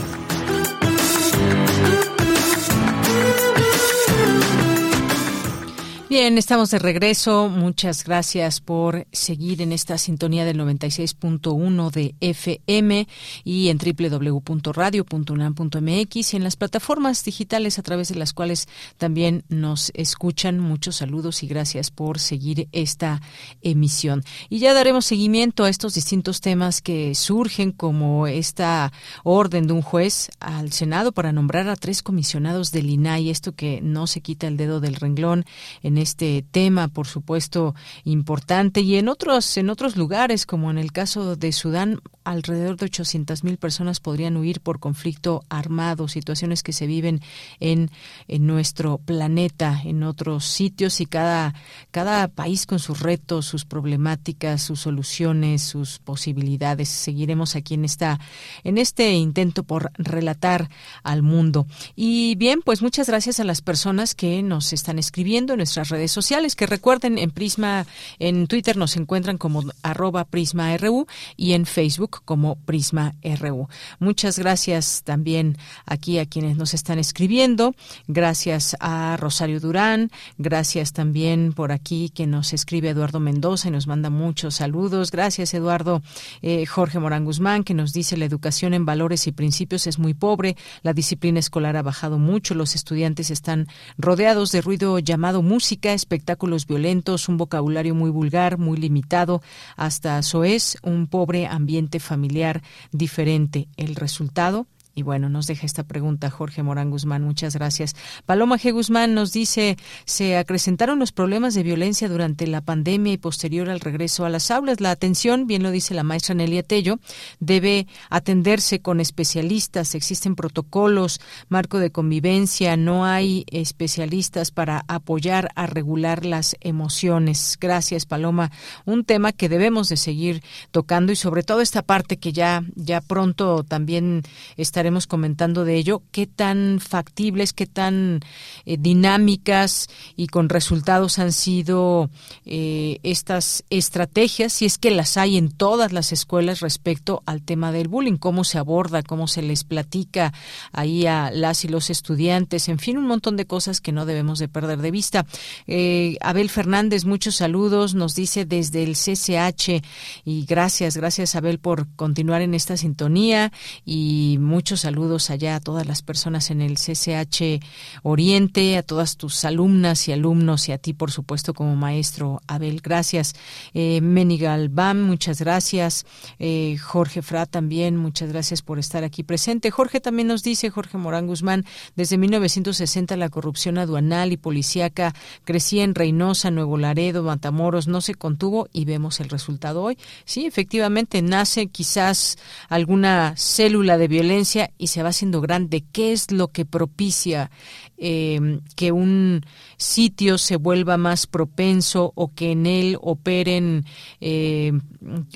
Bien, 6.13 6.37
estamos 6.37 6.71
de 6.71 6.79
regreso. 6.79 7.49
Muchas 7.49 8.05
gracias 8.05 8.61
por 8.61 9.07
seguir 9.13 9.63
en 9.63 9.73
esta 9.73 9.97
sintonía 9.97 10.45
del 10.45 10.59
96.1 10.59 11.91
de 11.91 12.15
FM 12.21 13.09
y 13.45 13.71
en 13.71 13.79
www.radio.unam.mx 13.79 16.35
y 16.35 16.37
en 16.37 16.45
las 16.45 16.57
plataformas 16.57 17.25
digitales 17.25 17.79
a 17.79 17.83
través 17.83 18.11
de 18.11 18.17
las 18.17 18.35
cuales 18.35 18.69
también 18.99 19.45
nos 19.49 19.91
escuchan. 19.95 20.59
Muchos 20.59 20.97
saludos 20.97 21.43
y 21.45 21.47
gracias 21.47 21.91
por 21.91 22.19
seguir 22.19 22.69
esta 22.73 23.23
emisión. 23.63 24.23
Y 24.51 24.59
ya 24.59 24.75
daremos 24.75 25.07
seguimiento 25.07 25.65
a 25.65 25.71
estos 25.71 25.95
distintos 25.95 26.43
temas 26.43 26.83
que 26.83 27.15
surgen 27.15 27.73
como 27.73 28.27
esta 28.27 28.93
orden 29.25 29.67
de 29.67 29.73
un 29.73 29.81
juez 29.81 30.29
al 30.41 30.73
Senado 30.73 31.13
para 31.13 31.33
nombrar 31.33 31.71
a 31.71 31.77
tres 31.77 32.03
comisionados 32.03 32.71
del 32.71 32.91
INAI. 32.91 33.31
Esto 33.31 33.53
que 33.53 33.81
no 33.81 34.07
se 34.07 34.21
quita 34.21 34.47
el 34.47 34.59
dedo 34.59 34.79
del 34.79 34.97
renglón 34.97 35.47
en 35.83 36.02
este 36.03 36.45
tema, 36.51 36.89
por 36.89 37.07
supuesto, 37.07 37.75
importante 38.05 38.81
y 38.81 38.97
en 38.97 39.09
otros 39.09 39.57
en 39.57 39.71
otros 39.71 39.97
lugares, 39.97 40.47
como 40.47 40.71
en 40.71 40.79
el 40.79 40.93
caso 40.93 41.37
de 41.37 41.53
Sudán, 41.53 42.01
alrededor 42.25 42.77
de 42.77 42.87
800 42.87 43.45
mil 43.45 43.59
personas 43.59 44.01
podrían 44.01 44.37
huir 44.37 44.61
por 44.61 44.81
conflicto 44.81 45.45
armado, 45.49 46.09
situaciones 46.09 46.63
que 46.63 46.73
se 46.73 46.87
viven 46.87 47.21
en, 47.61 47.91
en 48.29 48.47
nuestro 48.47 48.99
planeta, 48.99 49.81
en 49.85 50.03
otros 50.03 50.45
sitios 50.45 51.01
y 51.01 51.07
cada 51.07 51.55
cada 51.91 52.29
país 52.29 52.67
con 52.67 52.79
sus 52.79 53.01
retos, 53.01 53.47
sus 53.47 53.65
problemáticas, 53.65 54.63
sus 54.63 54.81
soluciones, 54.81 55.63
sus 55.63 55.99
posibilidades. 55.99 56.89
Seguiremos 56.89 57.57
aquí 57.57 57.75
en 57.75 57.85
esta 57.85 58.21
en 58.65 58.79
este 58.79 59.13
intento 59.13 59.65
por 59.65 59.91
relatar 59.95 60.69
al 61.03 61.23
mundo. 61.23 61.67
Y 61.97 62.35
bien, 62.37 62.61
pues 62.63 62.83
muchas 62.83 63.09
gracias 63.09 63.41
a 63.41 63.45
las 63.45 63.63
personas 63.63 64.15
que 64.15 64.43
nos 64.43 64.73
están 64.73 64.99
escribiendo 64.99 65.55
en 65.55 65.59
nuestras 65.59 65.89
redes 65.89 66.13
sociales, 66.13 66.57
que 66.57 66.67
recuerden 66.67 67.19
en 67.19 67.31
Prisma, 67.31 67.87
en 68.19 68.47
Twitter 68.47 68.77
nos 68.77 68.97
encuentran 68.97 69.39
como 69.39 69.63
arroba 69.83 70.25
Prisma 70.25 70.77
RU 70.77 71.07
y 71.37 71.53
en 71.53 71.67
Facebook 71.67 72.12
como 72.21 72.57
Prisma 72.57 73.15
RU. 73.23 73.69
Muchas 73.99 74.39
gracias 74.39 75.03
también 75.05 75.57
aquí 75.87 76.19
a 76.19 76.27
quienes 76.27 76.57
nos 76.57 76.75
están 76.75 76.99
escribiendo. 76.99 77.75
Gracias 78.07 78.77
a 78.81 79.17
Rosario 79.17 79.61
Durán, 79.61 80.11
gracias 80.39 80.93
también 80.93 81.53
por 81.53 81.73
aquí 81.73 82.11
que 82.11 82.27
nos 82.27 82.53
escribe 82.53 82.91
Eduardo 82.91 83.21
Mendoza 83.21 83.69
y 83.69 83.71
nos 83.71 83.87
manda 83.87 84.11
muchos 84.11 84.57
saludos. 84.57 85.11
Gracias 85.11 85.55
Eduardo 85.55 86.03
eh, 86.43 86.67
Jorge 86.67 86.99
Morán 86.99 87.25
Guzmán 87.25 87.65
que 87.65 87.75
nos 87.75 87.93
dice 87.93 88.17
la 88.17 88.25
educación 88.25 88.75
en 88.75 88.85
valores 88.85 89.27
y 89.27 89.33
principios 89.33 89.87
es 89.87 89.99
muy 89.99 90.15
pobre, 90.15 90.57
la 90.83 90.93
disciplina 90.93 91.39
escolar 91.39 91.77
ha 91.77 91.83
bajado 91.83 92.19
mucho, 92.19 92.55
los 92.55 92.75
estudiantes 92.75 93.31
están 93.31 93.69
rodeados 93.99 94.53
de 94.53 94.61
ruido 94.61 94.99
llamado 94.99 95.43
música, 95.43 95.93
espectáculos 95.93 96.67
violentos, 96.67 97.29
un 97.29 97.37
vocabulario 97.37 97.95
muy 97.95 98.11
vulgar, 98.11 98.59
muy 98.59 98.77
limitado, 98.77 99.43
hasta 99.77 100.23
soez, 100.23 100.77
un 100.83 101.07
pobre 101.07 101.47
ambiente 101.47 102.01
familiar 102.03 102.63
diferente. 102.93 103.69
El 103.77 103.95
resultado, 103.97 104.67
y 104.95 105.03
bueno, 105.03 105.29
nos 105.29 105.47
deja 105.47 105.65
esta 105.65 105.85
pregunta 105.85 106.31
Jorge 106.31 106.63
Morán 106.63 106.91
Guzmán. 106.91 107.23
Muchas 107.23 107.57
gracias. 107.57 107.95
Paloma 108.27 108.59
G. 108.59 108.73
Guzmán 108.73 109.15
nos 109.15 109.33
dice, 109.33 109.79
se 110.05 110.37
acrecentaron 110.37 110.99
los 110.99 111.13
problemas 111.13 111.55
de 111.55 111.63
violencia 111.63 112.09
durante 112.09 112.47
la 112.47 112.61
pandemia 112.61 113.15
y 113.15 113.19
posterior 113.19 113.71
al 113.71 113.81
regreso 113.81 114.27
a 114.27 114.29
las 114.29 114.51
aulas. 114.51 114.81
La 114.81 114.91
atención, 114.91 115.47
bien 115.47 115.63
lo 115.63 115.71
dice 115.71 115.95
la 115.95 116.03
maestra 116.03 116.35
Nelia 116.35 116.63
Tello, 116.63 116.99
debe 117.41 117.87
atenderse 118.11 118.81
con 118.81 119.01
especialistas. 119.01 119.95
Existen 119.95 120.35
protocolos, 120.35 121.21
marco 121.49 121.79
de 121.79 121.91
convivencia, 121.91 122.77
no 122.77 123.07
hay 123.07 123.45
especialistas 123.51 124.51
para 124.51 124.85
apoyar 124.89 125.51
a 125.55 125.67
regular 125.67 126.27
las 126.27 126.57
emociones. 126.61 127.57
Gracias, 127.59 128.05
Paloma. 128.05 128.51
Un 128.85 129.05
tema 129.05 129.33
que 129.33 129.49
debemos 129.49 129.89
de 129.89 129.97
seguir 129.97 130.43
tocando 130.71 131.13
y 131.13 131.17
sobre 131.17 131.43
todo 131.43 131.63
esta 131.63 131.81
parte 131.81 132.19
que 132.19 132.33
ya, 132.33 132.63
ya 132.75 133.01
pronto 133.01 133.65
también 133.65 134.23
está 134.57 134.82
estaremos 134.83 135.07
comentando 135.07 135.65
de 135.65 135.77
ello, 135.77 136.03
qué 136.11 136.27
tan 136.27 136.81
factibles, 136.81 137.53
qué 137.53 137.69
tan 137.69 138.19
eh, 138.67 138.77
dinámicas 138.81 139.89
y 140.17 140.27
con 140.27 140.49
resultados 140.49 141.21
han 141.21 141.31
sido 141.31 142.11
eh, 142.45 142.99
estas 143.05 143.63
estrategias, 143.71 144.55
si 144.55 144.65
es 144.65 144.79
que 144.79 144.91
las 144.91 145.17
hay 145.17 145.37
en 145.37 145.53
todas 145.53 145.93
las 145.93 146.11
escuelas 146.11 146.59
respecto 146.59 147.23
al 147.27 147.43
tema 147.43 147.71
del 147.71 147.87
bullying, 147.87 148.17
cómo 148.17 148.43
se 148.43 148.59
aborda, 148.59 149.05
cómo 149.05 149.29
se 149.29 149.43
les 149.43 149.63
platica 149.63 150.33
ahí 150.73 151.07
a 151.07 151.31
las 151.31 151.65
y 151.65 151.69
los 151.69 151.89
estudiantes, 151.89 152.69
en 152.69 152.81
fin, 152.81 152.99
un 152.99 153.07
montón 153.07 153.37
de 153.37 153.47
cosas 153.47 153.81
que 153.81 153.93
no 153.93 154.05
debemos 154.05 154.41
de 154.41 154.49
perder 154.49 154.81
de 154.81 154.91
vista. 154.91 155.27
Eh, 155.69 156.17
Abel 156.23 156.51
Fernández, 156.51 157.05
muchos 157.05 157.37
saludos, 157.37 157.95
nos 157.95 158.17
dice 158.17 158.47
desde 158.47 158.83
el 158.83 158.95
CCH 158.95 159.81
y 160.25 160.45
gracias, 160.45 160.97
gracias 160.97 161.37
Abel 161.37 161.61
por 161.61 161.87
continuar 161.95 162.43
en 162.43 162.55
esta 162.55 162.77
sintonía 162.77 163.53
y 163.85 164.39
muchos 164.41 164.72
saludos 164.81 165.31
allá 165.31 165.57
a 165.57 165.61
todas 165.61 165.87
las 165.87 166.03
personas 166.03 166.51
en 166.51 166.61
el 166.61 166.75
CCH 166.75 167.63
Oriente, 168.03 168.77
a 168.77 168.83
todas 168.83 169.17
tus 169.17 169.45
alumnas 169.45 170.09
y 170.09 170.13
alumnos 170.13 170.69
y 170.69 170.73
a 170.73 170.79
ti, 170.79 170.93
por 170.93 171.11
supuesto, 171.11 171.55
como 171.55 171.77
maestro 171.77 172.41
Abel. 172.47 172.81
Gracias. 172.83 173.35
Eh, 173.75 174.01
Menigal 174.01 174.69
Bam, 174.69 175.03
muchas 175.03 175.41
gracias. 175.41 176.07
Eh, 176.39 176.77
Jorge 176.79 177.23
Fra 177.23 177.47
también, 177.47 177.97
muchas 177.97 178.31
gracias 178.31 178.63
por 178.63 178.79
estar 178.79 179.05
aquí 179.05 179.23
presente. 179.23 179.71
Jorge 179.71 180.01
también 180.01 180.29
nos 180.29 180.43
dice, 180.43 180.71
Jorge 180.71 180.99
Morán 180.99 181.27
Guzmán, 181.27 181.65
desde 181.97 182.19
1960 182.19 183.17
la 183.17 183.29
corrupción 183.29 183.79
aduanal 183.79 184.33
y 184.33 184.37
policíaca 184.37 185.15
crecía 185.45 185.85
en 185.85 185.95
Reynosa, 185.95 186.51
Nuevo 186.51 186.79
Laredo, 186.79 187.23
Matamoros, 187.23 187.89
no 187.89 188.01
se 188.01 188.15
contuvo 188.15 188.69
y 188.73 188.85
vemos 188.85 189.21
el 189.21 189.29
resultado 189.29 189.83
hoy. 189.83 189.99
Sí, 190.25 190.47
efectivamente, 190.47 191.23
nace 191.23 191.69
quizás 191.69 192.39
alguna 192.69 193.35
célula 193.37 193.99
de 193.99 194.09
violencia 194.09 194.62
y 194.79 194.89
se 194.89 195.03
va 195.03 195.11
haciendo 195.11 195.41
grande. 195.41 195.85
¿Qué 195.93 196.13
es 196.13 196.31
lo 196.31 196.49
que 196.49 196.65
propicia 196.65 197.51
eh, 197.97 198.61
que 198.77 198.93
un 198.93 199.43
sitio 199.83 200.39
se 200.39 200.57
vuelva 200.57 200.97
más 200.97 201.27
propenso 201.27 202.13
o 202.15 202.33
que 202.33 202.53
en 202.53 202.67
él 202.67 202.97
operen, 203.01 203.85
eh, 204.21 204.73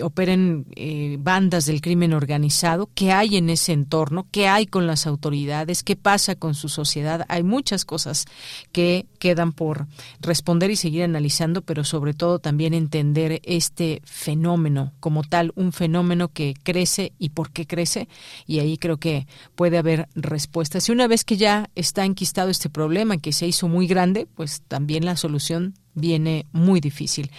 operen 0.03 0.66
eh, 0.74 1.16
bandas 1.20 1.66
del 1.66 1.80
crimen 1.80 2.14
organizado? 2.14 2.88
¿Qué 2.94 3.12
hay 3.12 3.36
en 3.36 3.51
ese 3.51 3.72
entorno? 3.72 4.26
¿Qué 4.30 4.49
hay 4.49 4.66
con 4.66 4.86
las 4.86 5.07
autoridades? 5.07 5.82
¿Qué 5.82 5.97
pasa 5.97 6.36
con 6.36 6.55
su 6.55 6.68
sociedad? 6.68 7.26
Hay 7.28 7.42
muchas 7.42 7.84
cosas 7.84 8.26
que 8.72 9.07
quedan 9.18 9.53
por 9.53 9.86
responder 10.20 10.70
y 10.70 10.76
seguir 10.76 11.03
analizando, 11.03 11.62
pero 11.62 11.84
sobre 11.84 12.14
todo 12.14 12.38
también 12.38 12.74
entender 12.74 13.40
este 13.44 14.01
fenómeno 14.05 14.92
como 15.01 15.22
tal, 15.22 15.53
un 15.57 15.72
fenómeno 15.72 16.28
que 16.28 16.55
crece 16.62 17.12
y 17.18 17.30
por 17.30 17.51
qué 17.51 17.66
crece. 17.66 18.09
Y 18.47 18.61
ahí 18.61 18.78
creo 18.78 18.99
que 18.99 19.26
puede 19.55 19.78
haber 19.78 20.09
respuestas. 20.14 20.88
Y 20.88 20.92
una 20.92 21.09
vez 21.09 21.24
que 21.24 21.36
ya 21.36 21.70
está 21.74 22.05
enquistado 22.05 22.51
este 22.51 22.70
problema, 22.70 23.18
que 23.18 23.32
se 23.32 23.47
hizo 23.47 23.68
muy 23.68 23.86
grande, 23.86 24.27
pues 24.36 24.62
también 24.68 25.04
la 25.04 25.16
solución 25.16 25.74
viene 25.97 26.47
muy 26.52 26.81
difícil. 26.81 27.31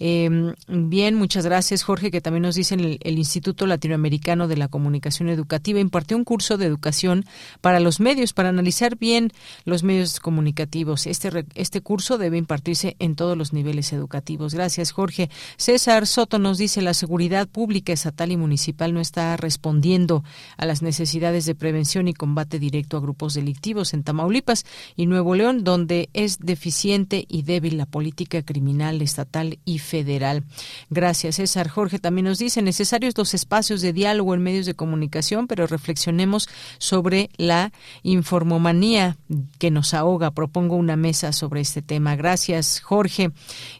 Em, 0.00 0.54
bien, 0.66 1.14
muchas 1.14 1.44
gracias, 1.44 1.84
Jorge, 1.84 2.10
que 2.10 2.20
también 2.20 2.42
nos 2.42 2.56
dice 2.56 2.74
el, 2.74 2.98
el, 3.02 3.18
Instituto 3.18 3.66
Latinoamericano 3.66 4.48
de 4.48 4.56
la 4.56 4.68
Comunicación 4.68 5.28
Educativa 5.28 5.78
impartió 5.78 6.16
un 6.16 6.24
curso 6.24 6.56
de 6.56 6.66
educación 6.66 7.26
para 7.60 7.78
los 7.78 8.00
medios, 8.00 8.32
para 8.32 8.48
analizar 8.48 8.96
bien 8.96 9.32
los 9.64 9.82
medios 9.82 10.18
comunicativos. 10.18 11.06
Este, 11.06 11.44
este 11.54 11.82
curso 11.82 12.18
debe 12.18 12.38
impartirse 12.38 12.96
en 12.98 13.16
todos 13.16 13.36
los 13.36 13.52
niveles 13.52 13.92
educativos. 13.92 14.54
Gracias, 14.54 14.92
Jorge. 14.92 15.28
César 15.58 16.06
Soto 16.06 16.38
nos 16.38 16.56
dice 16.56 16.80
la 16.80 16.94
seguridad 16.94 17.46
pública 17.46 17.92
estatal 17.92 18.32
y 18.32 18.38
municipal 18.38 18.94
no 18.94 19.00
está 19.00 19.36
respondiendo 19.36 20.24
a 20.56 20.64
las 20.64 20.80
necesidades 20.80 21.44
de 21.44 21.54
prevención 21.54 22.08
y 22.08 22.14
combate 22.14 22.58
directo 22.58 22.96
a 22.96 23.00
grupos 23.00 23.34
delictivos 23.34 23.92
en 23.92 24.04
Tamaulipas 24.04 24.64
y 24.96 25.04
Nuevo 25.04 25.34
León, 25.34 25.64
donde 25.64 26.08
es 26.14 26.38
deficiente 26.38 27.26
y 27.28 27.42
débil 27.42 27.76
la 27.76 27.84
policía 27.84 28.05
política 28.06 28.40
criminal 28.42 29.02
estatal 29.02 29.58
y 29.64 29.80
federal. 29.80 30.44
Gracias, 30.90 31.36
César. 31.36 31.68
Jorge 31.68 31.98
también 31.98 32.26
nos 32.26 32.38
dice, 32.38 32.62
necesarios 32.62 33.18
los 33.18 33.34
espacios 33.34 33.80
de 33.80 33.92
diálogo 33.92 34.32
en 34.32 34.44
medios 34.44 34.64
de 34.64 34.74
comunicación, 34.74 35.48
pero 35.48 35.66
reflexionemos 35.66 36.48
sobre 36.78 37.30
la 37.36 37.72
informomanía 38.04 39.16
que 39.58 39.72
nos 39.72 39.92
ahoga. 39.92 40.30
Propongo 40.30 40.76
una 40.76 40.94
mesa 40.94 41.32
sobre 41.32 41.62
este 41.62 41.82
tema. 41.82 42.14
Gracias, 42.14 42.78
Jorge. 42.78 43.32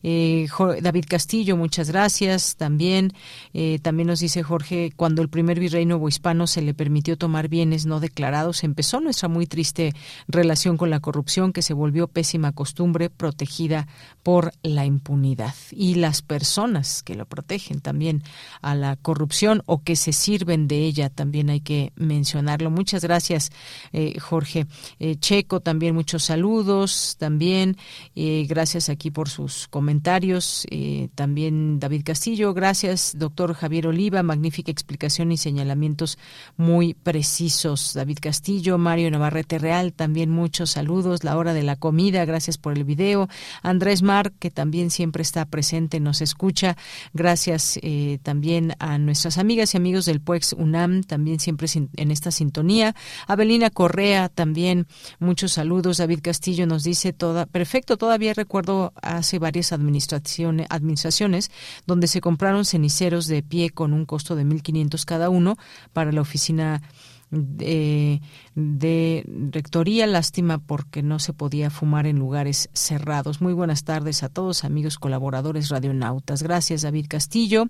Eh, 0.02 0.48
David 0.82 1.04
Castillo, 1.08 1.56
muchas 1.56 1.92
gracias. 1.92 2.56
También, 2.56 3.12
eh, 3.54 3.78
también 3.80 4.08
nos 4.08 4.18
dice 4.18 4.42
Jorge, 4.42 4.92
cuando 4.96 5.22
el 5.22 5.28
primer 5.28 5.60
virrey 5.60 5.86
hispano 6.08 6.48
se 6.48 6.62
le 6.62 6.74
permitió 6.74 7.16
tomar 7.16 7.46
bienes 7.46 7.86
no 7.86 8.00
declarados, 8.00 8.64
empezó 8.64 8.98
nuestra 8.98 9.28
muy 9.28 9.46
triste 9.46 9.94
relación 10.26 10.76
con 10.76 10.90
la 10.90 10.98
corrupción 10.98 11.52
que 11.52 11.62
se 11.62 11.74
volvió 11.74 12.08
pésima 12.08 12.50
costumbre 12.50 13.08
protegida 13.08 13.86
por 14.26 14.50
la 14.64 14.84
impunidad. 14.84 15.54
Y 15.70 15.94
las 15.94 16.20
personas 16.20 17.04
que 17.04 17.14
lo 17.14 17.26
protegen 17.26 17.80
también 17.80 18.24
a 18.60 18.74
la 18.74 18.96
corrupción 18.96 19.62
o 19.66 19.84
que 19.84 19.94
se 19.94 20.12
sirven 20.12 20.66
de 20.66 20.80
ella, 20.80 21.10
también 21.10 21.48
hay 21.48 21.60
que 21.60 21.92
mencionarlo. 21.94 22.68
Muchas 22.68 23.04
gracias, 23.04 23.52
eh, 23.92 24.18
Jorge. 24.18 24.66
Eh, 24.98 25.14
Checo, 25.20 25.60
también 25.60 25.94
muchos 25.94 26.24
saludos, 26.24 27.14
también 27.20 27.76
eh, 28.16 28.46
gracias 28.48 28.88
aquí 28.88 29.12
por 29.12 29.28
sus 29.28 29.68
comentarios. 29.68 30.66
también 31.14 31.78
David 31.78 32.02
Castillo, 32.04 32.52
gracias, 32.52 33.14
doctor 33.16 33.54
Javier 33.54 33.86
Oliva, 33.86 34.24
magnífica 34.24 34.72
explicación 34.72 35.30
y 35.30 35.36
señalamientos 35.36 36.18
muy 36.56 36.94
precisos. 36.94 37.94
David 37.94 38.18
Castillo, 38.20 38.76
Mario 38.76 39.08
Navarrete 39.08 39.58
Real, 39.58 39.92
también 39.92 40.30
muchos 40.30 40.70
saludos. 40.70 41.22
La 41.22 41.36
hora 41.36 41.54
de 41.54 41.62
la 41.62 41.76
comida, 41.76 42.24
gracias 42.24 42.58
por 42.58 42.72
el 42.72 42.82
video. 42.82 43.28
Andrés 43.62 44.02
Mar, 44.02 44.15
que 44.38 44.51
también 44.51 44.90
siempre 44.90 45.22
está 45.22 45.44
presente, 45.44 46.01
nos 46.01 46.20
escucha. 46.20 46.76
Gracias 47.12 47.78
también 48.22 48.74
a 48.78 48.98
nuestras 48.98 49.38
amigas 49.38 49.74
y 49.74 49.76
amigos 49.76 50.05
del 50.06 50.20
PUEX 50.20 50.52
UNAM, 50.55 51.02
también 51.02 51.40
siempre 51.40 51.68
en 51.97 52.10
esta 52.10 52.30
sintonía. 52.30 52.94
Abelina 53.26 53.70
Correa, 53.70 54.28
también 54.28 54.86
muchos 55.18 55.52
saludos. 55.52 55.98
David 55.98 56.20
Castillo 56.22 56.66
nos 56.66 56.84
dice 56.84 57.12
toda, 57.12 57.47
perfecto, 57.47 57.97
todavía 57.97 58.34
recuerdo 58.34 58.93
hace 59.02 59.38
varias 59.38 59.72
administraciones, 59.72 60.66
administraciones 60.70 61.51
donde 61.86 62.06
se 62.09 62.20
compraron 62.20 62.64
ceniceros 62.64 63.26
de 63.26 63.43
pie 63.43 63.70
con 63.70 63.93
un 63.93 64.06
costo 64.06 64.36
de 64.36 64.44
1.500 64.44 65.05
cada 65.05 65.30
uno 65.30 65.56
para 65.93 66.12
la 66.12 66.20
oficina 66.20 66.82
de, 67.36 68.20
de, 68.54 69.24
rectoría. 69.50 70.06
Lástima 70.06 70.58
porque 70.58 71.02
no 71.02 71.18
se 71.18 71.32
podía 71.32 71.70
fumar 71.70 72.06
en 72.06 72.18
lugares 72.18 72.68
cerrados. 72.72 73.40
Muy 73.40 73.52
buenas 73.52 73.84
tardes 73.84 74.22
a 74.22 74.28
todos, 74.28 74.64
amigos 74.64 74.98
colaboradores 74.98 75.68
radionautas. 75.68 76.42
Gracias, 76.42 76.82
David 76.82 77.06
Castillo. 77.08 77.68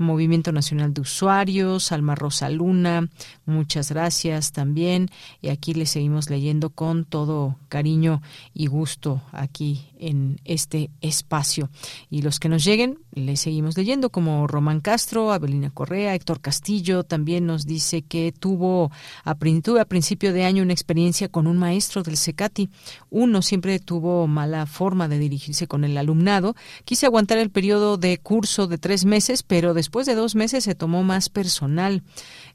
Movimiento 0.00 0.50
Nacional 0.50 0.94
de 0.94 1.02
Usuarios, 1.02 1.92
Alma 1.92 2.14
Rosa 2.14 2.48
Luna, 2.48 3.10
muchas 3.44 3.90
gracias 3.90 4.50
también. 4.50 5.10
Y 5.42 5.48
aquí 5.48 5.74
le 5.74 5.84
seguimos 5.84 6.30
leyendo 6.30 6.70
con 6.70 7.04
todo 7.04 7.56
cariño 7.68 8.22
y 8.54 8.66
gusto 8.66 9.22
aquí 9.30 9.90
en 9.98 10.40
este 10.44 10.90
espacio. 11.02 11.68
Y 12.08 12.22
los 12.22 12.40
que 12.40 12.48
nos 12.48 12.64
lleguen, 12.64 12.98
le 13.12 13.36
seguimos 13.36 13.76
leyendo 13.76 14.10
como 14.10 14.46
Román 14.46 14.80
Castro, 14.80 15.32
Abelina 15.32 15.70
Correa, 15.70 16.14
Héctor 16.14 16.40
Castillo, 16.40 17.02
también 17.02 17.46
nos 17.46 17.66
dice 17.66 18.02
que 18.02 18.32
tuvo 18.32 18.90
a, 19.24 19.34
tuve 19.34 19.80
a 19.80 19.84
principio 19.84 20.32
de 20.32 20.44
año 20.44 20.62
una 20.62 20.72
experiencia 20.72 21.28
con 21.28 21.46
un 21.46 21.58
maestro 21.58 22.02
del 22.02 22.16
CECATI. 22.16 22.70
Uno 23.10 23.42
siempre 23.42 23.78
tuvo 23.78 24.26
mala 24.26 24.66
forma 24.66 25.08
de 25.08 25.18
dirigirse 25.18 25.66
con 25.66 25.84
el 25.84 25.96
alumnado. 25.98 26.54
Quise 26.84 27.06
aguantar 27.06 27.38
el 27.38 27.50
periodo 27.50 27.96
de 27.96 28.18
curso 28.18 28.66
de 28.66 28.78
tres 28.78 29.04
meses, 29.04 29.42
pero 29.42 29.74
después 29.74 30.06
de 30.06 30.14
dos 30.14 30.34
meses 30.34 30.64
se 30.64 30.74
tomó 30.74 31.02
más 31.02 31.28
personal, 31.28 32.02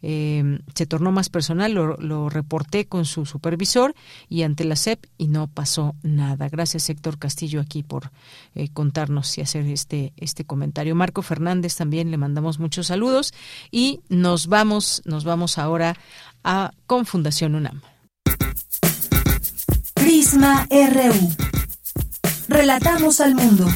eh, 0.02 0.60
se 0.74 0.86
tornó 0.86 1.12
más 1.12 1.30
personal, 1.30 1.74
lo, 1.74 2.30
reporté 2.30 2.86
con 2.86 3.06
su 3.06 3.26
supervisor 3.26 3.94
y 4.30 4.44
ante 4.44 4.64
la 4.64 4.76
SEP 4.76 5.06
y 5.18 5.28
no 5.28 5.48
pasó 5.48 5.96
nada. 6.02 6.50
Gracias 6.50 6.90
Héctor 6.90 7.18
Castillo 7.18 7.62
aquí 7.62 7.84
por 7.84 8.12
eh, 8.56 8.70
contarnos 8.70 9.38
y 9.38 9.42
hacer 9.42 9.66
este, 9.68 10.14
este 10.18 10.45
comentario. 10.46 10.96
Marco 10.96 11.22
Fernández 11.22 11.76
también 11.76 12.12
le 12.12 12.18
mandamos 12.18 12.60
muchos 12.60 12.88
saludos 12.88 13.34
y 13.72 14.02
nos 14.10 14.48
vamos, 14.48 15.02
nos 15.06 15.24
vamos 15.24 15.58
ahora 15.58 15.96
a 16.44 16.72
con 16.88 17.06
Fundación 17.06 17.56
UNAM. 17.56 17.82
Prisma 19.94 20.68
RU. 20.70 21.32
Relatamos 22.48 23.22
al 23.22 23.36
mundo. 23.36 23.68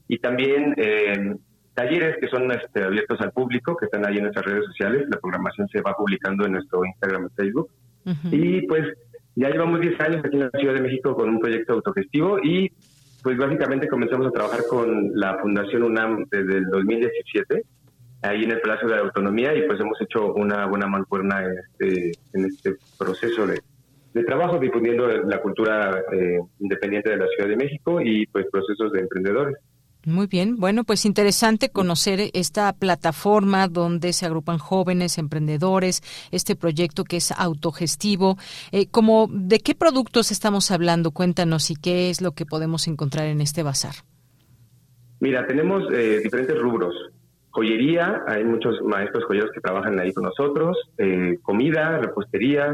y 0.06 0.18
también 0.18 0.74
eh, 0.76 1.38
talleres 1.76 2.18
que 2.20 2.28
son 2.28 2.52
este, 2.52 2.84
abiertos 2.84 3.22
al 3.22 3.32
público, 3.32 3.78
que 3.78 3.86
están 3.86 4.06
ahí 4.06 4.18
en 4.18 4.24
nuestras 4.24 4.46
redes 4.48 4.66
sociales. 4.66 5.08
La 5.10 5.18
programación 5.18 5.70
se 5.70 5.80
va 5.80 5.94
publicando 5.94 6.46
en 6.46 6.52
nuestro 6.52 6.84
Instagram 6.84 7.28
y 7.28 7.36
Facebook. 7.38 7.70
Y 8.30 8.68
pues 8.68 8.86
ya 9.36 9.50
llevamos 9.50 9.80
10 9.80 10.02
años 10.02 10.26
aquí 10.26 10.36
en 10.36 10.50
la 10.52 10.60
Ciudad 10.60 10.74
de 10.74 10.82
México 10.82 11.16
con 11.16 11.30
un 11.30 11.40
proyecto 11.40 11.72
autogestivo 11.72 12.38
y 12.44 12.70
pues 13.24 13.38
básicamente 13.38 13.88
comenzamos 13.88 14.28
a 14.28 14.32
trabajar 14.32 14.60
con 14.70 15.12
la 15.14 15.38
Fundación 15.38 15.84
UNAM 15.84 16.26
desde 16.30 16.58
el 16.58 16.66
2017, 16.66 17.64
ahí 18.24 18.44
en 18.44 18.52
el 18.52 18.60
Palacio 18.60 18.90
de 18.90 18.96
la 18.96 19.02
Autonomía 19.04 19.56
y 19.56 19.66
pues 19.68 19.80
hemos 19.80 20.02
hecho 20.02 20.34
una 20.34 20.66
buena 20.66 20.88
mancuerna 20.88 21.46
en 21.46 21.60
este, 21.60 22.12
en 22.34 22.46
este 22.46 22.76
proceso 22.98 23.48
de, 23.48 23.62
de 24.14 24.24
trabajo 24.24 24.58
difundiendo 24.58 25.08
la 25.08 25.42
cultura 25.42 26.04
eh, 26.12 26.40
independiente 26.60 27.12
de 27.12 27.18
la 27.18 27.28
Ciudad 27.28 27.50
de 27.50 27.56
México 27.56 28.02
y 28.02 28.26
pues 28.28 28.48
procesos 28.52 28.92
de 28.92 29.02
emprendedores. 29.02 29.58
Muy 30.06 30.28
bien, 30.28 30.56
bueno, 30.56 30.86
pues 30.86 31.06
interesante 31.06 31.70
conocer 31.70 32.32
esta 32.34 32.72
plataforma 32.72 33.68
donde 33.68 34.14
se 34.14 34.26
agrupan 34.26 34.58
jóvenes, 34.58 35.18
emprendedores, 35.18 36.02
este 36.32 36.56
proyecto 36.56 37.04
que 37.04 37.18
es 37.18 37.34
autogestivo. 37.34 38.38
Eh, 38.72 38.88
como, 38.90 39.28
¿De 39.30 39.60
qué 39.60 39.76
productos 39.76 40.32
estamos 40.32 40.72
hablando? 40.72 41.12
Cuéntanos 41.12 41.70
y 41.70 41.76
qué 41.76 42.10
es 42.10 42.22
lo 42.22 42.32
que 42.32 42.46
podemos 42.46 42.88
encontrar 42.88 43.28
en 43.28 43.42
este 43.42 43.62
bazar. 43.62 43.96
Mira, 45.20 45.46
tenemos 45.46 45.84
eh, 45.92 46.22
diferentes 46.24 46.58
rubros. 46.58 46.96
Joyería, 47.50 48.24
hay 48.26 48.46
muchos 48.46 48.82
maestros 48.82 49.26
joyeros 49.26 49.52
que 49.54 49.60
trabajan 49.60 50.00
ahí 50.00 50.14
con 50.14 50.24
nosotros, 50.24 50.78
eh, 50.98 51.38
comida, 51.42 51.98
repostería, 51.98 52.74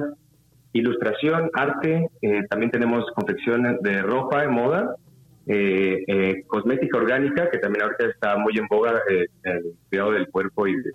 ilustración, 0.78 1.50
arte, 1.54 2.10
también 2.50 2.72
tenemos 2.72 3.06
confección 3.16 3.80
de 3.82 4.02
ropa, 4.02 4.42
de 4.42 4.48
moda, 4.48 4.96
eh, 5.48 6.04
eh, 6.08 6.44
cosmética 6.48 6.98
orgánica, 6.98 7.50
que 7.52 7.60
también 7.60 7.84
ahorita 7.84 8.08
está 8.08 8.38
muy 8.38 8.58
en 8.58 8.68
boga, 8.68 9.02
eh, 9.10 9.28
el 9.44 9.74
cuidado 9.90 10.12
del 10.12 10.28
cuerpo 10.30 10.68
y 10.68 10.76
de 10.76 10.92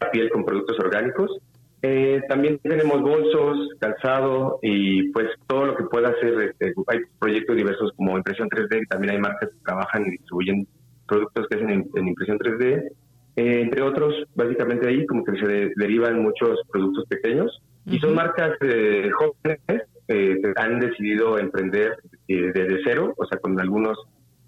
la 0.00 0.10
piel 0.10 0.30
con 0.30 0.44
productos 0.44 0.78
orgánicos. 0.78 1.38
Eh, 1.82 2.20
también 2.28 2.58
tenemos 2.58 3.00
bolsos, 3.00 3.70
calzado 3.80 4.58
y 4.62 5.10
pues 5.12 5.28
todo 5.46 5.66
lo 5.66 5.76
que 5.76 5.84
pueda 5.84 6.10
hacer. 6.10 6.40
Este, 6.40 6.74
hay 6.86 7.00
proyectos 7.18 7.56
diversos 7.56 7.92
como 7.96 8.16
impresión 8.16 8.48
3D, 8.48 8.86
también 8.88 9.14
hay 9.14 9.20
marcas 9.20 9.50
que 9.50 9.64
trabajan 9.64 10.06
y 10.06 10.10
distribuyen 10.10 10.66
productos 11.08 11.48
que 11.48 11.56
hacen 11.56 11.70
en, 11.70 12.08
impresión 12.08 12.38
3D. 12.38 12.92
Eh, 13.36 13.60
entre 13.62 13.82
otros, 13.82 14.14
básicamente 14.34 14.86
ahí 14.86 15.06
como 15.06 15.24
que 15.24 15.32
se 15.32 15.72
derivan 15.76 16.22
muchos 16.22 16.60
productos 16.70 17.06
pequeños 17.08 17.60
y 17.86 17.98
son 17.98 18.14
marcas 18.14 18.52
eh, 18.60 19.10
jóvenes 19.10 19.60
que 20.06 20.52
han 20.56 20.80
decidido 20.80 21.38
emprender 21.38 21.96
desde 22.26 22.80
cero, 22.84 23.14
o 23.16 23.24
sea, 23.26 23.38
con 23.38 23.60
algunos, 23.60 23.96